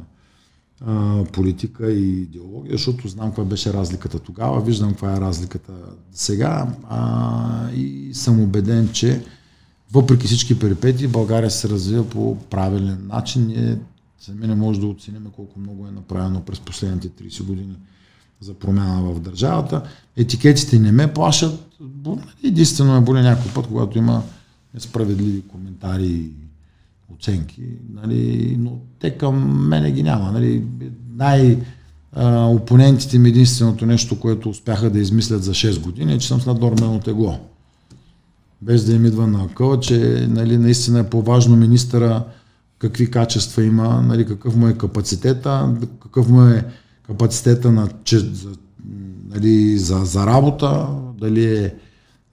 а, 0.85 1.23
политика 1.23 1.91
и 1.91 2.21
идеология, 2.21 2.71
защото 2.71 3.07
знам 3.07 3.27
каква 3.27 3.43
беше 3.43 3.73
разликата 3.73 4.19
тогава, 4.19 4.61
виждам 4.61 4.89
каква 4.89 5.13
е 5.13 5.21
разликата 5.21 5.73
сега 6.11 6.67
а, 6.89 7.71
и 7.71 8.09
съм 8.13 8.39
убеден, 8.39 8.89
че 8.93 9.23
въпреки 9.93 10.27
всички 10.27 10.59
перипети, 10.59 11.07
България 11.07 11.51
се 11.51 11.69
развива 11.69 12.09
по 12.09 12.37
правилен 12.49 13.07
начин. 13.07 13.47
Ние 13.47 13.77
сами 14.19 14.47
не 14.47 14.55
може 14.55 14.79
да 14.79 14.87
оценим 14.87 15.25
колко 15.35 15.59
много 15.59 15.87
е 15.87 15.91
направено 15.91 16.41
през 16.41 16.59
последните 16.59 17.09
30 17.09 17.43
години 17.43 17.75
за 18.41 18.53
промяна 18.53 19.01
в 19.01 19.19
държавата. 19.19 19.83
Етикетите 20.17 20.79
не 20.79 20.91
ме 20.91 21.13
плашат. 21.13 21.79
Единствено 22.43 22.93
ме 22.93 23.01
боли 23.01 23.21
някой 23.21 23.51
път, 23.51 23.67
когато 23.67 23.97
има 23.97 24.23
несправедливи 24.73 25.41
коментари 25.41 26.07
и 26.07 26.31
оценки, 27.13 27.63
нали, 27.93 28.55
но 28.59 28.79
те 28.99 29.17
към 29.17 29.67
мене 29.67 29.91
ги 29.91 30.03
няма. 30.03 30.31
Нали. 30.31 30.63
Най- 31.15 31.57
опонентите 32.55 33.19
ми 33.19 33.29
единственото 33.29 33.85
нещо, 33.85 34.19
което 34.19 34.49
успяха 34.49 34.89
да 34.89 34.99
измислят 34.99 35.43
за 35.43 35.51
6 35.51 35.79
години 35.79 36.13
е, 36.13 36.17
че 36.17 36.27
съм 36.27 36.41
с 36.41 36.45
наднормено 36.45 36.99
тегло. 36.99 37.39
Без 38.61 38.85
да 38.85 38.93
им 38.93 39.05
идва 39.05 39.27
на 39.27 39.43
акъла, 39.43 39.79
че 39.79 40.27
нали, 40.29 40.57
наистина 40.57 40.99
е 40.99 41.09
по-важно 41.09 41.55
министъра 41.55 42.23
какви 42.79 43.11
качества 43.11 43.63
има, 43.63 44.01
нали, 44.01 44.25
какъв 44.25 44.55
му 44.55 44.67
е 44.67 44.77
капацитета, 44.77 45.75
какъв 46.03 46.29
му 46.29 46.41
е 46.41 46.65
капацитета 47.07 47.71
на, 47.71 47.89
че, 48.03 48.31
нали, 49.29 49.77
за, 49.77 49.97
за 50.05 50.25
работа, 50.25 50.87
дали 51.19 51.57
е 51.57 51.75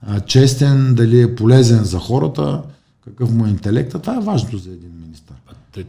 а, 0.01 0.19
честен, 0.19 0.95
дали 0.95 1.21
е 1.21 1.35
полезен 1.35 1.83
за 1.83 1.99
хората, 1.99 2.61
какъв 3.05 3.33
му 3.33 3.45
е 3.45 3.49
интелекта. 3.49 3.99
Това 3.99 4.17
е 4.17 4.25
важното 4.25 4.57
за 4.57 4.69
един 4.69 4.91
министър. 5.01 5.28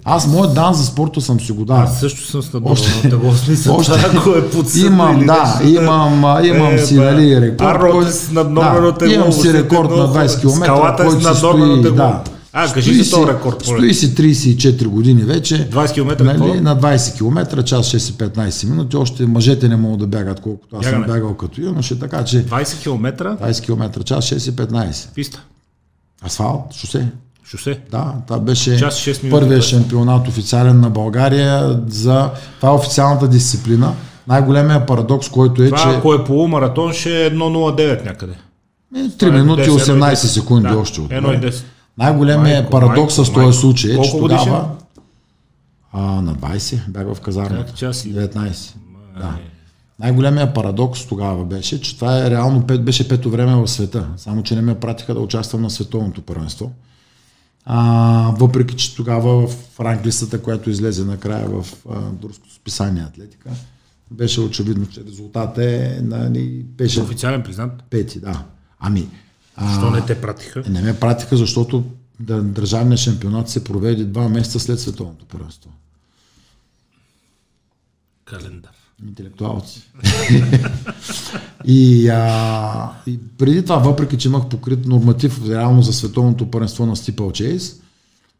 Аз 0.04 0.26
моят 0.26 0.54
дан 0.54 0.74
за 0.74 0.84
спорта 0.84 1.20
съм 1.20 1.40
си 1.40 1.52
го 1.52 1.64
дал. 1.64 1.76
Аз 1.76 2.00
също 2.00 2.26
съм 2.26 2.42
с 2.42 2.60
още, 2.64 3.16
го 3.16 3.34
смисъл, 3.34 3.76
още, 3.76 3.92
ако 4.16 4.30
е 4.30 4.50
подсъдно 4.50 4.86
Имам, 4.86 5.26
да, 5.26 5.60
имам, 5.64 6.44
имам 6.44 6.74
е, 6.74 6.78
си, 6.78 6.94
нали, 6.94 7.40
рекорд. 7.40 7.68
Арнолд 7.68 8.06
е 8.06 8.10
с 8.10 8.30
наднормено 8.32 8.92
да, 8.92 9.12
Имам 9.12 9.32
си 9.32 9.52
рекорд 9.52 9.90
на 9.90 10.08
20 10.08 10.40
км. 10.40 10.54
Скалата 10.56 11.06
е 11.06 11.10
с 11.10 11.22
наднормено 11.22 11.82
тегло. 11.82 11.96
Да, 11.96 12.22
а, 12.52 12.72
кажи 12.72 13.02
за 13.02 13.10
този 13.10 13.32
рекорд. 13.32 13.62
Стои 13.62 13.94
си 13.94 14.14
34 14.14 14.86
години 14.86 15.22
вече. 15.22 15.70
20 15.70 15.94
км 15.94 16.24
нали, 16.24 16.60
На 16.60 16.76
20 16.76 17.16
км, 17.16 17.62
час 17.62 17.86
6 17.86 18.10
и 18.10 18.30
15 18.30 18.70
минути. 18.70 18.96
Още 18.96 19.26
мъжете 19.26 19.68
не 19.68 19.76
могат 19.76 20.00
да 20.00 20.06
бягат 20.06 20.40
колкото 20.40 20.76
аз 20.76 20.86
съм 20.86 21.02
бягал 21.02 21.34
като 21.34 21.60
юноше, 21.60 21.98
така 21.98 22.24
че... 22.24 22.46
20 22.46 22.82
км? 22.82 23.36
20 23.42 23.64
км, 23.64 24.04
час 24.04 24.24
6 24.24 24.48
и 24.48 24.52
15. 24.52 25.14
Писта. 25.14 25.42
Асфалт, 26.26 26.74
шосе. 26.74 27.06
Шосе? 27.50 27.80
Да, 27.90 28.14
това 28.26 28.40
беше 28.40 28.78
час 28.78 28.94
6 28.94 29.06
минути, 29.22 29.30
първият 29.30 29.64
шампионат 29.64 30.28
официален 30.28 30.80
на 30.80 30.90
България 30.90 31.80
за... 31.88 32.30
Това 32.56 32.68
е 32.68 32.74
официалната 32.74 33.28
дисциплина. 33.28 33.94
Най-големия 34.28 34.86
парадокс, 34.86 35.28
който 35.28 35.62
е, 35.62 35.66
това, 35.66 35.78
че... 35.78 35.88
ако 35.88 36.14
е 36.14 36.24
полумаратон, 36.24 36.92
ще 36.92 37.26
е 37.26 37.30
1.09 37.30 38.04
някъде. 38.04 38.32
3 38.94 39.28
е, 39.28 39.30
минути 39.30 39.62
10, 39.62 39.70
18 39.70 40.14
секунди 40.14 40.68
да, 40.68 40.78
още 40.78 41.00
от. 41.00 41.10
1.10. 41.10 41.62
Най-големият 41.98 42.70
парадокс 42.70 43.14
с 43.14 43.32
този 43.32 43.58
случай 43.58 43.94
е, 43.94 44.02
че 44.02 44.10
тогава 44.10 44.68
а, 45.92 46.00
на 46.00 46.34
20 46.34 46.90
бях 46.90 47.14
в 47.14 47.20
казармата. 47.20 47.72
19. 47.72 48.74
Да. 49.18 49.36
Най-големият 49.98 50.54
парадокс 50.54 51.06
тогава 51.06 51.44
беше, 51.44 51.80
че 51.80 51.94
това 51.94 52.18
е 52.18 52.30
реално 52.30 52.60
беше 52.60 53.08
пето 53.08 53.30
време 53.30 53.54
в 53.54 53.68
света. 53.68 54.06
Само, 54.16 54.42
че 54.42 54.54
не 54.54 54.62
ме 54.62 54.80
пратиха 54.80 55.14
да 55.14 55.20
участвам 55.20 55.62
на 55.62 55.70
световното 55.70 56.22
първенство. 56.22 56.70
А, 57.64 58.34
въпреки, 58.38 58.76
че 58.76 58.96
тогава 58.96 59.48
в 59.48 59.80
ранглистата, 59.80 60.42
която 60.42 60.70
излезе 60.70 61.04
накрая 61.04 61.48
в 61.48 61.66
турското 62.20 62.54
списание 62.54 63.02
Атлетика, 63.02 63.50
беше 64.10 64.40
очевидно, 64.40 64.86
че 64.86 65.04
резултатът 65.04 65.58
е, 65.58 66.00
нали, 66.02 66.62
беше... 66.62 67.00
Официален 67.00 67.42
признат? 67.42 67.82
Пети, 67.90 68.20
да. 68.20 68.44
Ами, 68.78 69.08
Защо 69.62 69.90
не 69.90 70.06
те 70.06 70.20
пратиха? 70.20 70.64
Не 70.68 70.82
ме 70.82 71.00
пратиха, 71.00 71.36
защото 71.36 71.84
държавният 72.20 73.00
шампионат 73.00 73.48
се 73.48 73.64
проведе 73.64 74.04
два 74.04 74.28
месеца 74.28 74.60
след 74.60 74.80
световното 74.80 75.24
първенство. 75.24 75.70
Календар. 78.24 78.79
Интелектуалци. 79.08 79.82
и, 81.64 82.08
а, 82.08 82.92
и 83.06 83.18
преди 83.38 83.62
това, 83.62 83.78
въпреки 83.78 84.18
че 84.18 84.28
имах 84.28 84.48
покрит 84.48 84.86
норматив 84.86 85.48
реално 85.48 85.82
за 85.82 85.92
световното 85.92 86.50
първенство 86.50 86.86
на 86.86 86.96
Стипъл 86.96 87.32
Чейз, 87.32 87.80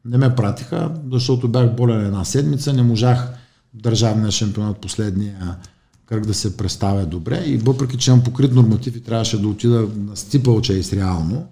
не 0.04 0.18
ме 0.18 0.34
пратиха, 0.34 0.92
защото 1.12 1.48
бях 1.48 1.76
болен 1.76 2.06
една 2.06 2.24
седмица, 2.24 2.72
не 2.72 2.82
можах 2.82 3.28
държавния 3.74 4.30
шампионат 4.30 4.78
последния 4.78 5.56
как 6.10 6.26
да 6.26 6.34
се 6.34 6.56
представя 6.56 7.06
добре 7.06 7.42
и 7.46 7.56
въпреки, 7.56 7.96
че 7.96 8.10
имам 8.10 8.24
покрит 8.24 8.54
норматив 8.54 8.96
и 8.96 9.00
трябваше 9.00 9.40
да 9.40 9.48
отида 9.48 9.88
на 9.96 10.16
стипъл 10.16 10.60
чейс 10.60 10.92
реално, 10.92 11.46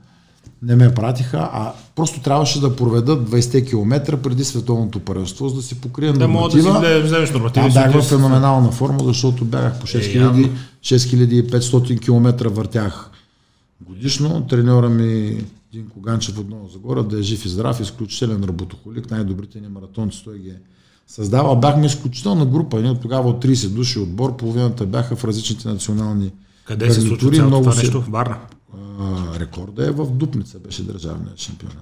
не 0.63 0.77
ме 0.77 0.95
пратиха, 0.95 1.51
а 1.53 1.73
просто 1.97 2.21
трябваше 2.21 2.61
да 2.61 2.77
проведат 2.77 3.31
20 3.31 3.69
км 3.69 4.17
преди 4.17 4.45
световното 4.45 5.01
първенство, 5.01 5.49
за 5.49 5.57
да 5.57 5.63
си 5.63 5.81
покрия 5.81 6.13
да 6.13 6.29
норматива. 6.29 6.81
Да, 6.81 7.03
вземеш 7.03 7.31
норматива. 7.31 7.69
бях 7.75 7.93
в 7.93 8.03
феноменална 8.03 8.71
форма, 8.71 8.99
защото 9.05 9.45
бягах 9.45 9.81
по 9.81 9.87
6000, 9.87 10.47
е, 10.47 10.51
6500 10.83 12.01
км 12.01 12.49
въртях 12.49 13.11
годишно. 13.81 14.47
Треньора 14.47 14.89
ми 14.89 15.45
Динко 15.73 16.01
Ганчев 16.01 16.39
от 16.39 16.49
Нова 16.49 16.69
Загора, 16.73 17.03
да 17.03 17.19
е 17.19 17.23
жив 17.23 17.45
и 17.45 17.49
здрав, 17.49 17.81
изключителен 17.81 18.45
работохолик, 18.45 19.11
най-добрите 19.11 19.61
ни 19.61 19.69
маратонци, 19.69 20.25
той 20.25 20.39
ги 20.39 20.49
е 20.49 20.57
създава. 21.07 21.57
Бяхме 21.57 21.87
изключителна 21.87 22.47
група. 22.47 22.81
Ние 22.81 23.01
тогава 23.01 23.29
от 23.29 23.45
30 23.45 23.69
души 23.69 23.99
отбор, 23.99 24.37
половината 24.37 24.87
бяха 24.87 25.17
в 25.17 25.25
различните 25.25 25.69
национални 25.69 26.33
Къде 26.65 26.91
се 26.91 27.01
случва 27.01 27.31
много 27.31 27.63
това 27.63 27.75
нещо? 27.75 28.03
В 28.03 28.09
Варна? 28.09 28.37
Рекорда 29.41 29.87
е 29.87 29.91
в 29.91 30.07
Дупница, 30.07 30.59
беше 30.59 30.83
държавният 30.83 31.39
шампионат. 31.39 31.77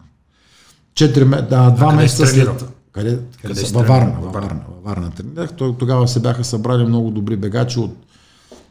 Четири, 0.94 1.24
да, 1.24 1.70
два 1.70 1.92
месеца 1.92 2.26
след... 2.26 2.48
Къде, 2.92 3.18
къде, 3.42 3.54
къде 3.54 3.72
във 3.72 3.86
Варна, 3.86 4.16
във 4.22 4.32
Варна, 4.32 4.60
във 4.68 4.84
Варна 4.84 5.10
тренирах. 5.10 5.52
Тогава 5.56 6.08
се 6.08 6.20
бяха 6.20 6.44
събрали 6.44 6.84
много 6.84 7.10
добри 7.10 7.36
бегачи 7.36 7.78
от 7.78 7.96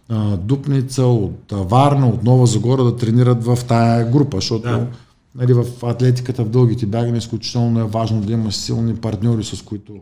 а, 0.09 0.37
Дупница, 0.37 1.03
от 1.03 1.51
а, 1.53 1.55
Варна, 1.55 2.07
от 2.07 2.23
Нова 2.23 2.45
Загора 2.45 2.83
да 2.83 2.97
тренират 2.97 3.43
в 3.43 3.59
тая 3.67 4.05
група, 4.11 4.37
защото 4.37 4.61
да 4.61 4.87
нали, 5.35 5.53
в 5.53 5.65
атлетиката 5.83 6.43
в 6.43 6.49
дългите 6.49 6.85
бягане 6.85 7.17
изключително 7.17 7.79
е 7.79 7.83
важно 7.83 8.21
да 8.21 8.33
имаш 8.33 8.55
силни 8.55 8.95
партньори, 8.95 9.43
с 9.43 9.61
които 9.61 9.93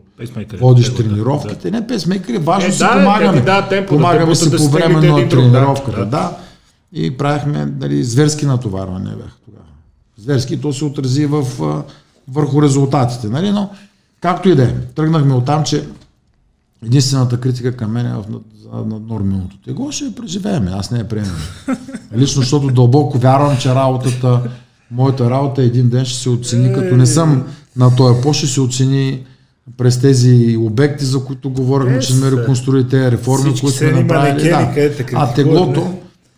водиш 0.60 0.90
да, 0.90 0.96
тренировките. 0.96 1.70
Да. 1.70 1.80
Не 1.80 1.86
песмейкъри, 1.86 2.38
важно 2.38 2.68
е, 2.68 2.72
си 2.72 2.78
да, 2.78 2.92
помагаме. 2.92 3.40
Да, 3.40 3.68
темпо, 3.68 3.94
помагаме 3.94 4.26
да 4.26 4.36
си 4.36 4.56
по 4.56 4.68
време 4.68 5.08
на 5.08 5.28
тренировката. 5.28 5.98
Да, 5.98 6.06
да. 6.06 6.36
И 6.94 7.16
правихме 7.16 7.66
нали, 7.80 8.04
зверски 8.04 8.46
натоварване 8.46 9.10
бях 9.10 9.36
тогава. 9.44 9.64
Зверски, 10.18 10.60
то 10.60 10.72
се 10.72 10.84
отрази 10.84 11.26
в, 11.26 11.46
върху 12.28 12.62
резултатите. 12.62 13.28
Нали? 13.28 13.50
Но 13.50 13.70
както 14.20 14.48
и 14.48 14.54
да 14.54 14.64
е, 14.64 14.74
тръгнахме 14.94 15.34
от 15.34 15.44
там, 15.44 15.64
че 15.64 15.84
единствената 16.86 17.40
критика 17.40 17.76
към 17.76 17.92
мен 17.92 18.06
е 18.06 18.14
в 18.14 18.24
нормалното 19.08 19.56
тегло, 19.64 19.92
ще 19.92 20.04
я 20.04 20.14
преживеем. 20.14 20.68
Аз 20.72 20.90
не 20.90 20.98
я 20.98 21.08
приемам. 21.08 21.36
Лично, 22.16 22.42
защото 22.42 22.66
дълбоко 22.66 23.18
вярвам, 23.18 23.58
че 23.58 23.74
работата 23.74 24.40
моята 24.90 25.30
работа 25.30 25.62
един 25.62 25.88
ден 25.88 26.04
ще 26.04 26.18
се 26.18 26.28
оцени, 26.30 26.72
като 26.72 26.96
не 26.96 27.06
съм 27.06 27.44
на 27.76 27.96
този 27.96 28.22
пост, 28.22 28.38
ще 28.38 28.46
се 28.46 28.60
оцени 28.60 29.24
през 29.76 30.00
тези 30.00 30.56
обекти, 30.60 31.04
за 31.04 31.24
които 31.24 31.50
говорихме, 31.50 31.98
че 31.98 32.12
сме 32.12 32.30
реконструили 32.30 32.88
тези 32.88 33.10
реформи, 33.10 33.60
които 33.60 33.68
сме 33.68 33.90
направили. 33.90 34.48
Да. 34.48 34.72
А 35.12 35.34
теглото, 35.34 35.94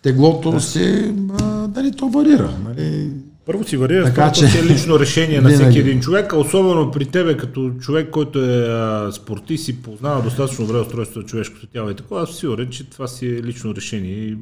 теглото 0.07 0.51
да. 0.51 0.61
се, 0.61 1.13
а, 1.41 1.67
дали, 1.67 1.91
то 1.91 2.09
варира. 2.09 2.49
Нали? 2.65 3.09
Първо 3.45 3.63
си 3.63 3.77
варира, 3.77 4.03
така 4.05 4.31
че 4.31 4.45
е 4.45 4.63
лично 4.63 4.99
решение 4.99 5.41
на 5.41 5.49
всеки 5.49 5.79
един 5.79 5.99
човек, 5.99 6.33
а 6.33 6.37
особено 6.37 6.91
при 6.91 7.05
тебе 7.05 7.37
като 7.37 7.71
човек, 7.79 8.09
който 8.09 8.39
е 8.39 8.67
а, 8.67 9.11
спортист 9.11 9.67
и 9.67 9.81
познава 9.81 10.21
достатъчно 10.21 10.65
добре 10.65 10.79
устройството 10.79 11.19
на 11.19 11.25
човешкото 11.25 11.67
тяло 11.67 11.89
и 11.89 11.95
така, 11.95 12.15
аз 12.15 12.29
си 12.29 12.35
сигурен, 12.35 12.69
че 12.69 12.89
това 12.89 13.07
си 13.07 13.27
е 13.27 13.43
лично 13.43 13.75
решение. 13.75 14.37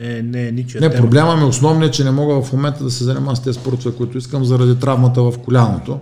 Не, 0.00 0.22
не 0.22 0.48
е 0.48 0.52
ничия 0.52 0.80
Не, 0.80 0.90
тема. 0.90 1.02
проблема 1.02 1.36
ми 1.36 1.42
е 1.42 1.46
основният, 1.46 1.94
че 1.94 2.04
не 2.04 2.10
мога 2.10 2.42
в 2.42 2.52
момента 2.52 2.84
да 2.84 2.90
се 2.90 3.04
занимавам 3.04 3.36
с 3.36 3.42
тези 3.42 3.58
спортове, 3.58 3.96
които 3.96 4.18
искам 4.18 4.44
заради 4.44 4.78
травмата 4.80 5.22
в 5.22 5.34
коляното. 5.44 5.98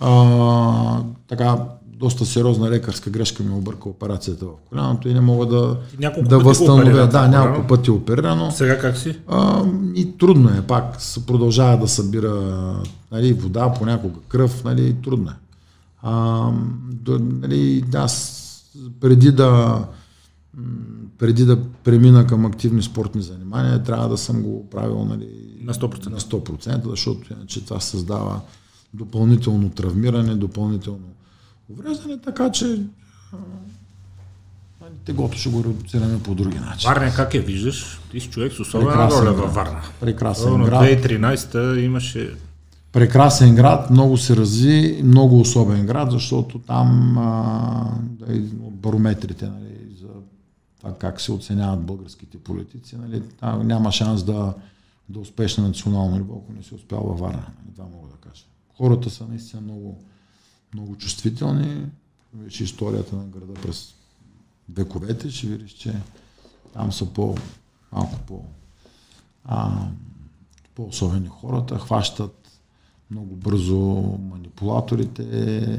А, 0.00 1.00
така, 1.28 1.56
доста 1.98 2.26
сериозна 2.26 2.70
лекарска 2.70 3.10
грешка 3.10 3.42
ми 3.42 3.54
обърка 3.54 3.88
операцията 3.88 4.46
в 4.46 4.50
коляното 4.68 5.08
и 5.08 5.14
не 5.14 5.20
мога 5.20 5.46
да, 5.46 5.76
да 6.22 6.38
възстановя. 6.38 7.06
Да, 7.08 7.28
няколко 7.28 7.66
пъти 7.66 7.90
оперирано. 7.90 8.50
Сега 8.50 8.78
как 8.78 8.96
си? 8.98 9.18
А, 9.28 9.64
и 9.94 10.18
трудно 10.18 10.48
е 10.48 10.62
пак. 10.62 10.98
Продължава 11.26 11.78
да 11.78 11.88
събира 11.88 12.32
нали, 13.12 13.32
вода, 13.32 13.72
понякога 13.78 14.20
кръв, 14.28 14.64
нали, 14.64 14.96
трудно 15.04 15.30
е. 15.30 15.34
А, 16.02 16.50
нали, 17.42 17.84
да, 17.88 18.06
преди 19.00 19.32
да 19.32 19.84
преди 21.18 21.44
да 21.44 21.58
премина 21.84 22.26
към 22.26 22.46
активни 22.46 22.82
спортни 22.82 23.22
занимания, 23.22 23.82
трябва 23.82 24.08
да 24.08 24.18
съм 24.18 24.42
го 24.42 24.70
правил 24.70 25.04
нали, 25.04 25.28
на 25.60 25.74
100%. 25.74 26.06
На 26.06 26.20
100%, 26.20 26.90
защото 26.90 27.32
иначе 27.32 27.64
това 27.64 27.80
създава 27.80 28.40
допълнително 28.94 29.70
травмиране, 29.70 30.34
допълнително 30.34 31.14
увреждане, 31.70 32.18
така 32.20 32.52
че 32.52 32.82
тегото 35.04 35.38
ще 35.38 35.50
го 35.50 35.64
редуцираме 35.64 36.22
по 36.22 36.34
други 36.34 36.58
начин. 36.58 36.90
Варна 36.90 37.14
как 37.14 37.34
я 37.34 37.42
виждаш? 37.42 38.00
Ти 38.10 38.20
си 38.20 38.30
човек 38.30 38.52
с 38.52 38.60
особена 38.60 39.10
роля 39.10 39.32
във 39.32 39.54
Варна. 39.54 39.82
Прекрасен 40.00 40.64
град. 40.64 40.82
2013 40.82 41.80
имаше 41.80 42.36
Прекрасен 42.94 43.54
град, 43.54 43.90
много 43.90 44.16
се 44.16 44.36
разви, 44.36 45.00
много 45.04 45.40
особен 45.40 45.86
град, 45.86 46.10
защото 46.10 46.58
там 46.58 47.18
а, 47.18 47.98
барометрите 48.70 49.46
нали, 49.46 49.96
за 50.00 50.08
това 50.78 50.94
как 50.98 51.20
се 51.20 51.32
оценяват 51.32 51.80
българските 51.80 52.38
политици, 52.38 52.96
нали, 52.96 53.22
там 53.40 53.66
няма 53.66 53.92
шанс 53.92 54.22
да, 54.22 54.54
да 55.08 55.18
успеш 55.18 55.56
на 55.56 55.68
национално 55.68 56.16
ниво, 56.16 56.34
ако 56.34 56.52
не 56.52 56.62
си 56.62 56.74
успял 56.74 57.00
във 57.00 57.18
Варна. 57.18 57.36
Нали, 57.36 57.74
това 57.76 57.88
мога 57.88 58.08
да 58.08 58.30
кажа. 58.30 58.44
Хората 58.76 59.10
са 59.10 59.24
наистина 59.28 59.62
много, 59.62 59.98
много 60.74 60.96
чувствителни. 60.96 61.86
Виж 62.34 62.60
историята 62.60 63.16
на 63.16 63.24
града 63.24 63.54
през 63.54 63.94
вековете, 64.68 65.30
ще 65.30 65.46
видиш, 65.46 65.70
че 65.70 65.94
там 66.72 66.92
са 66.92 67.06
по, 67.06 67.36
малко 67.92 68.18
по, 68.26 68.44
а, 69.44 69.88
по-особени 70.74 71.28
хората, 71.28 71.78
хващат 71.78 72.60
много 73.10 73.36
бързо 73.36 73.78
манипулаторите, 74.30 75.78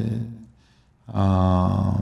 а, 1.07 1.93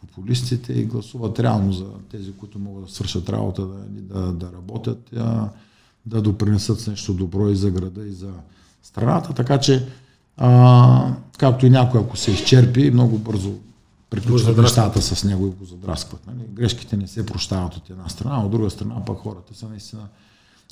популистите 0.00 0.72
и 0.72 0.84
гласуват 0.84 1.40
реално 1.40 1.72
за 1.72 1.86
тези, 2.10 2.32
които 2.32 2.58
могат 2.58 2.84
да 2.84 2.90
свършат 2.90 3.28
работа, 3.28 3.66
да, 3.66 3.84
да, 3.84 4.32
да 4.32 4.52
работят, 4.52 5.12
а, 5.16 5.48
да 6.06 6.22
допринесат 6.22 6.86
нещо 6.86 7.14
добро 7.14 7.48
и 7.48 7.56
за 7.56 7.70
града, 7.70 8.06
и 8.06 8.12
за 8.12 8.32
страната. 8.82 9.34
Така 9.34 9.60
че 9.60 9.88
а, 10.36 11.14
както 11.40 11.66
и 11.66 11.70
някой, 11.70 12.00
ако 12.00 12.16
се 12.16 12.30
изчерпи, 12.30 12.90
много 12.90 13.18
бързо 13.18 13.52
приключват 14.10 14.58
нещата 14.58 15.02
с 15.02 15.24
него 15.24 15.46
и 15.46 15.50
го 15.50 15.64
задраскват. 15.64 16.26
Нали? 16.26 16.46
Грешките 16.52 16.96
не 16.96 17.06
се 17.06 17.26
прощават 17.26 17.74
от 17.74 17.90
една 17.90 18.08
страна, 18.08 18.44
от 18.44 18.50
друга 18.50 18.70
страна 18.70 19.04
пък 19.04 19.18
хората 19.18 19.54
са 19.54 19.68
наистина 19.68 20.02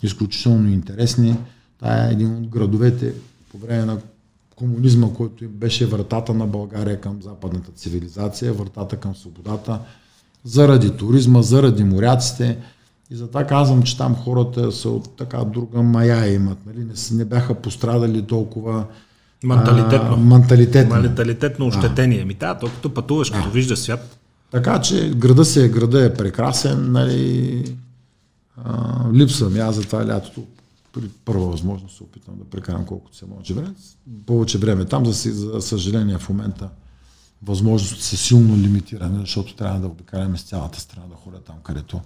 изключително 0.02 0.68
интересни. 0.68 1.36
Това 1.78 2.06
е 2.06 2.12
един 2.12 2.36
от 2.36 2.48
градовете 2.48 3.14
по 3.52 3.58
време 3.58 3.84
на 3.84 3.98
комунизма, 4.56 5.08
който 5.16 5.48
беше 5.48 5.86
вратата 5.86 6.34
на 6.34 6.46
България 6.46 7.00
към 7.00 7.22
западната 7.22 7.72
цивилизация, 7.72 8.52
вратата 8.52 8.96
към 8.96 9.16
свободата, 9.16 9.80
заради 10.44 10.96
туризма, 10.96 11.42
заради 11.42 11.84
моряците. 11.84 12.58
И 13.10 13.16
затова 13.16 13.44
казвам, 13.44 13.82
че 13.82 13.98
там 13.98 14.16
хората 14.16 14.72
са 14.72 14.90
от 14.90 15.16
така 15.16 15.44
друга 15.44 15.82
мая 15.82 16.34
имат. 16.34 16.58
Нали? 16.66 16.84
Не, 16.84 16.94
не 17.12 17.24
бяха 17.24 17.54
пострадали 17.54 18.22
толкова 18.22 18.84
Менталитетно. 19.44 20.14
А, 20.14 20.16
менталитетно. 20.16 20.96
Менталитетно 20.96 21.66
ощетение. 21.66 22.24
Ми 22.24 22.34
да, 22.34 22.58
то 22.58 22.66
като 22.66 22.94
пътуваш, 22.94 23.30
като 23.30 23.50
виждаш 23.50 23.78
свят. 23.78 24.18
Така 24.50 24.80
че 24.80 25.10
града 25.10 25.44
си 25.44 25.60
е, 25.60 25.68
града 25.68 26.04
е 26.04 26.14
прекрасен, 26.14 26.92
нали, 26.92 27.76
а, 28.64 29.04
липсвам 29.14 29.60
аз 29.60 29.74
за 29.74 29.82
това 29.82 30.06
лятото 30.06 30.44
при 30.92 31.08
първа 31.24 31.46
възможност 31.46 31.96
се 31.96 32.02
опитам 32.02 32.38
да 32.38 32.44
прекарам 32.44 32.86
колкото 32.86 33.16
се 33.16 33.26
може 33.26 33.54
време. 33.54 33.74
Повече 34.26 34.58
време 34.58 34.84
там, 34.84 35.06
за, 35.06 35.32
за 35.32 35.62
съжаление 35.62 36.18
в 36.18 36.28
момента 36.28 36.68
възможности 37.42 38.02
са 38.02 38.16
силно 38.16 38.56
лимитирани, 38.56 39.20
защото 39.20 39.56
трябва 39.56 39.80
да 39.80 39.86
обикаляме 39.86 40.38
с 40.38 40.42
цялата 40.42 40.80
страна, 40.80 41.06
да 41.06 41.14
ходя 41.14 41.40
там, 41.40 41.56
където 41.62 42.00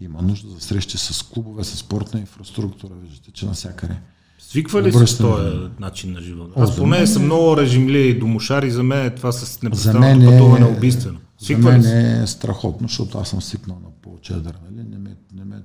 има 0.00 0.22
нужда 0.22 0.50
за 0.50 0.60
срещи 0.60 0.98
с 0.98 1.22
клубове, 1.22 1.64
с 1.64 1.76
спортна 1.76 2.20
инфраструктура. 2.20 2.92
Виждате, 3.02 3.30
че 3.30 3.46
навсякъде 3.46 3.96
Свиква 4.40 4.82
ли 4.82 4.92
се 4.92 5.18
този 5.18 5.58
начин 5.80 6.12
на 6.12 6.20
живота? 6.20 6.52
Аз 6.56 6.76
поне 6.76 6.98
мен... 6.98 7.06
съм 7.06 7.24
много 7.24 7.56
режимли 7.56 7.98
и 7.98 8.18
домошари, 8.18 8.70
за 8.70 8.82
мен 8.82 9.12
това 9.16 9.32
с 9.32 9.62
непостоянното 9.62 10.30
е... 10.30 10.32
пътуване 10.32 10.66
е 10.66 10.76
убийствено. 10.76 11.18
Свиква 11.38 11.82
за 11.82 11.94
мен 11.94 12.22
е 12.22 12.26
страхотно, 12.26 12.88
защото 12.88 13.18
аз 13.18 13.28
съм 13.28 13.42
свикнал 13.42 13.80
на 13.84 13.90
повече 14.02 14.32
нали? 14.32 14.88
не 14.88 14.98
ме, 14.98 15.16
не 15.34 15.44
ме 15.44 15.62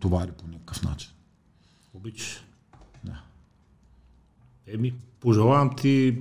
товари 0.00 0.30
по 0.38 0.48
никакъв 0.48 0.82
начин. 0.82 1.10
Обичаш? 1.94 2.44
Да. 3.04 3.22
Еми, 4.66 4.94
пожелавам 5.20 5.76
ти 5.76 6.18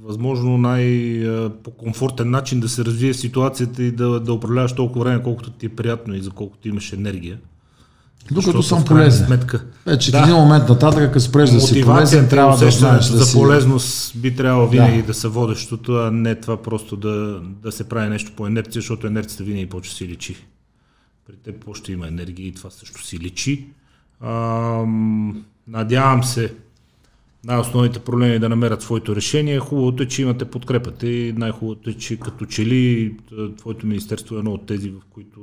възможно 0.00 0.58
най-по-комфортен 0.58 2.30
начин 2.30 2.60
да 2.60 2.68
се 2.68 2.84
развие 2.84 3.14
ситуацията 3.14 3.82
и 3.82 3.90
да, 3.90 4.20
да 4.20 4.32
управляваш 4.32 4.72
толкова 4.72 5.04
време, 5.04 5.22
колкото 5.22 5.50
ти 5.50 5.66
е 5.66 5.76
приятно 5.76 6.14
и 6.14 6.22
за 6.22 6.30
колкото 6.30 6.68
имаш 6.68 6.92
енергия. 6.92 7.38
Докато 8.30 8.62
съм 8.62 8.84
полезен. 8.84 9.26
Сметка. 9.26 9.64
Вече 9.86 10.10
да. 10.10 10.18
в 10.18 10.22
един 10.22 10.34
момент 10.34 10.68
нататък, 10.68 11.12
като 11.12 11.20
спреш 11.20 11.50
да 11.50 11.60
си 11.60 11.82
полезен, 11.82 12.28
трябва 12.28 12.56
да 12.56 12.70
знаеш 12.70 13.06
да 13.06 13.16
за 13.16 13.24
си... 13.24 13.36
полезност 13.36 14.18
би 14.18 14.36
трябвало 14.36 14.68
винаги 14.68 15.00
да. 15.00 15.06
да 15.06 15.14
са 15.14 15.28
водещото, 15.28 15.92
а 15.92 16.10
не 16.10 16.34
това 16.34 16.62
просто 16.62 16.96
да, 16.96 17.40
да 17.62 17.72
се 17.72 17.88
прави 17.88 18.10
нещо 18.10 18.32
по 18.36 18.46
инерция, 18.46 18.80
защото 18.80 19.06
инерцията 19.06 19.44
винаги 19.44 19.66
почва 19.66 19.94
си 19.94 20.08
личи. 20.08 20.36
При 21.26 21.36
теб 21.36 21.68
още 21.68 21.92
има 21.92 22.08
енергия 22.08 22.46
и 22.46 22.52
това 22.52 22.70
също 22.70 23.06
си 23.06 23.18
личи. 23.18 23.66
Ам, 24.24 25.44
надявам 25.68 26.24
се 26.24 26.52
най-основните 27.44 27.98
проблеми 27.98 28.38
да 28.38 28.48
намерят 28.48 28.82
своето 28.82 29.16
решение. 29.16 29.58
Хубавото 29.58 30.02
е, 30.02 30.06
че 30.06 30.22
имате 30.22 30.44
подкрепата 30.44 31.08
и 31.08 31.32
най-хубавото 31.32 31.90
е, 31.90 31.94
че 31.94 32.16
като 32.16 32.46
че 32.46 32.66
ли 32.66 33.14
твоето 33.58 33.86
министерство 33.86 34.36
е 34.36 34.38
едно 34.38 34.52
от 34.52 34.66
тези, 34.66 34.90
в 34.90 35.00
които 35.10 35.40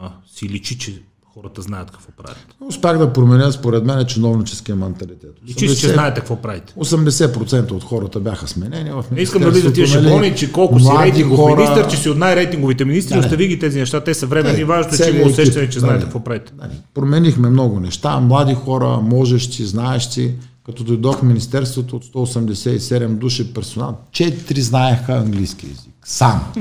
а, 0.00 0.12
си 0.26 0.48
личи, 0.48 0.78
че 0.78 1.02
хората 1.34 1.62
знаят 1.62 1.90
какво 1.90 2.12
правят. 2.12 2.46
Успях 2.68 2.98
да 2.98 3.12
променя 3.12 3.52
според 3.52 3.84
мен 3.84 4.06
чиновническия 4.06 4.76
менталитет. 4.76 5.30
И 5.46 5.54
че, 5.54 5.76
че 5.76 5.88
знаете 5.88 6.20
какво 6.20 6.36
правите. 6.36 6.74
80% 6.74 7.70
от 7.72 7.84
хората 7.84 8.20
бяха 8.20 8.48
сменени 8.48 8.90
в 8.90 9.04
Не 9.12 9.20
искам 9.20 9.42
да 9.42 9.50
влиза 9.50 9.72
тия 9.72 9.86
шаблони, 9.86 10.36
че 10.36 10.52
колко 10.52 10.80
си 10.80 10.88
рейтингов 11.00 11.38
хора... 11.38 11.56
министър, 11.56 11.90
че 11.90 11.96
си 11.96 12.08
от 12.08 12.18
най-рейтинговите 12.18 12.84
министри, 12.84 13.14
да, 13.14 13.20
остави 13.20 13.48
ги 13.48 13.58
тези 13.58 13.78
неща, 13.78 14.00
те 14.00 14.14
са 14.14 14.26
времени, 14.26 14.64
важно 14.64 14.94
е, 14.94 14.96
че 14.96 15.10
има 15.10 15.26
усещане, 15.26 15.68
че 15.68 15.80
знаете 15.80 16.04
какво 16.04 16.20
правите. 16.20 16.52
Да, 16.54 16.70
променихме 16.94 17.50
много 17.50 17.80
неща, 17.80 18.20
млади 18.20 18.54
хора, 18.54 19.00
можещи, 19.02 19.64
знаещи, 19.64 20.34
като 20.66 20.84
дойдох 20.84 21.18
в 21.18 21.22
Министерството 21.22 21.96
от 21.96 22.04
187 22.04 23.06
души 23.06 23.54
персонал, 23.54 23.98
4 24.10 24.60
знаеха 24.60 25.12
английски 25.12 25.66
язик. 25.66 25.92
Сам. 26.04 26.52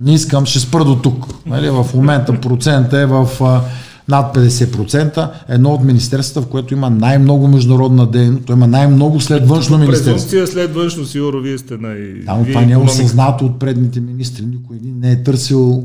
Не 0.00 0.14
искам, 0.14 0.46
ще 0.46 0.60
спра 0.60 0.84
до 0.84 0.96
тук. 0.96 1.26
Нали? 1.46 1.70
В 1.70 1.86
момента 1.94 2.40
процента 2.40 2.98
е 2.98 3.06
в 3.06 3.28
а, 3.40 3.60
над 4.08 4.36
50%. 4.36 5.30
Едно 5.48 5.70
от 5.70 5.84
министерствата, 5.84 6.46
в 6.46 6.50
което 6.50 6.74
има 6.74 6.90
най-много 6.90 7.48
международна 7.48 8.06
дейност, 8.06 8.48
има 8.48 8.66
най-много 8.66 9.20
след 9.20 9.48
външно 9.48 9.78
министерство. 9.78 10.14
Презумпция 10.14 10.46
след 10.46 10.74
външно, 10.74 11.04
сигурно 11.04 11.40
вие 11.40 11.58
сте 11.58 11.76
най... 11.76 11.96
Да, 11.98 12.34
но 12.34 12.44
това 12.44 12.60
не 12.60 12.72
е 12.72 12.76
осъзнато 12.76 13.44
от 13.46 13.58
предните 13.58 14.00
министри. 14.00 14.46
Никой 14.46 14.76
не 14.82 15.12
е 15.12 15.22
търсил 15.22 15.84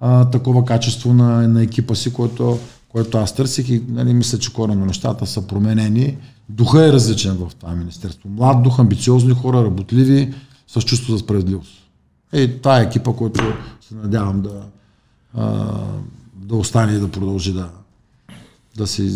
а, 0.00 0.24
такова 0.24 0.64
качество 0.64 1.14
на, 1.14 1.48
на 1.48 1.62
екипа 1.62 1.94
си, 1.94 2.12
което, 2.12 2.58
което 2.88 3.18
аз 3.18 3.34
търсих 3.34 3.68
и 3.68 3.82
нали, 3.88 4.14
мисля, 4.14 4.38
че 4.38 4.52
корено 4.52 4.86
нещата 4.86 5.26
са 5.26 5.46
променени. 5.46 6.16
Духа 6.48 6.86
е 6.86 6.92
различен 6.92 7.32
в 7.32 7.54
това 7.60 7.74
министерство. 7.74 8.28
Млад 8.28 8.62
дух, 8.62 8.78
амбициозни 8.78 9.34
хора, 9.34 9.64
работливи, 9.64 10.34
с 10.68 10.82
чувство 10.82 11.12
за 11.12 11.18
справедливост. 11.18 11.81
И 12.32 12.58
това 12.62 12.80
е 12.80 12.84
екипа, 12.84 13.12
който 13.12 13.44
се 13.80 13.94
надявам 13.94 14.42
да, 14.42 14.62
а, 15.34 15.66
да 16.34 16.56
остане 16.56 16.92
и 16.92 16.98
да 16.98 17.10
продължи 17.10 17.52
да, 17.52 17.68
да 18.76 18.86
се 18.86 19.10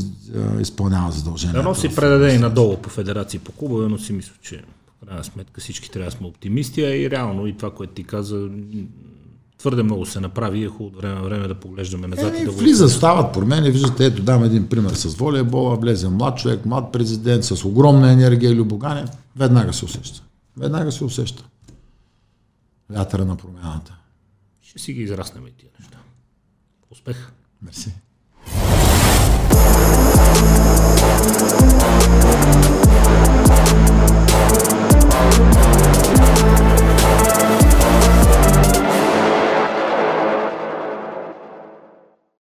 изпълнява 0.61 1.13
задълженията. 1.13 1.63
Да, 1.63 1.69
но 1.69 1.75
си 1.75 1.95
предаде 1.95 2.35
и 2.35 2.39
надолу 2.39 2.77
по 2.77 2.89
федерации 2.89 3.39
по 3.39 3.53
клубове, 3.53 3.89
но 3.89 3.99
си 3.99 4.13
мисля, 4.13 4.33
че 4.43 4.63
в 5.03 5.07
крайна 5.07 5.25
сметка 5.25 5.61
всички 5.61 5.91
трябва 5.91 6.11
да 6.11 6.17
сме 6.17 6.27
оптимисти, 6.27 6.83
а 6.85 6.97
и 6.97 7.11
реално 7.11 7.47
и 7.47 7.57
това, 7.57 7.71
което 7.71 7.93
ти 7.93 8.05
каза, 8.05 8.49
твърде 9.59 9.83
много 9.83 10.07
се 10.07 10.21
направи 10.21 10.59
и 10.59 10.65
е 10.65 10.69
хубаво 10.69 10.97
време, 10.97 11.21
време 11.21 11.49
да 11.49 11.55
поглеждаме 11.55 12.07
назад. 12.07 12.35
Е, 12.35 12.43
и 12.43 12.45
да 12.45 12.51
влизат, 12.51 12.91
стават 12.91 13.33
промени, 13.33 13.71
виждате, 13.71 14.07
ето 14.07 14.23
дам 14.23 14.45
един 14.45 14.69
пример 14.69 14.91
с 14.91 15.15
волейбола, 15.15 15.77
влезе 15.77 16.09
млад 16.09 16.39
човек, 16.39 16.67
млад 16.67 16.93
президент, 16.93 17.45
с 17.45 17.65
огромна 17.65 18.13
енергия, 18.13 18.55
любогане, 18.55 19.05
веднага 19.37 19.73
се 19.73 19.85
усеща. 19.85 20.23
Веднага 20.57 20.93
се 20.93 21.05
усеща 21.05 21.45
вятъра 22.91 23.25
на 23.25 23.37
промяната. 23.37 23.99
Ще 24.63 24.79
си 24.79 24.93
ги 24.93 25.03
израснем 25.03 25.47
и 25.47 25.53
тия 25.53 25.71
неща. 25.81 25.99
Успех! 26.91 27.33
Мерси! 27.63 27.95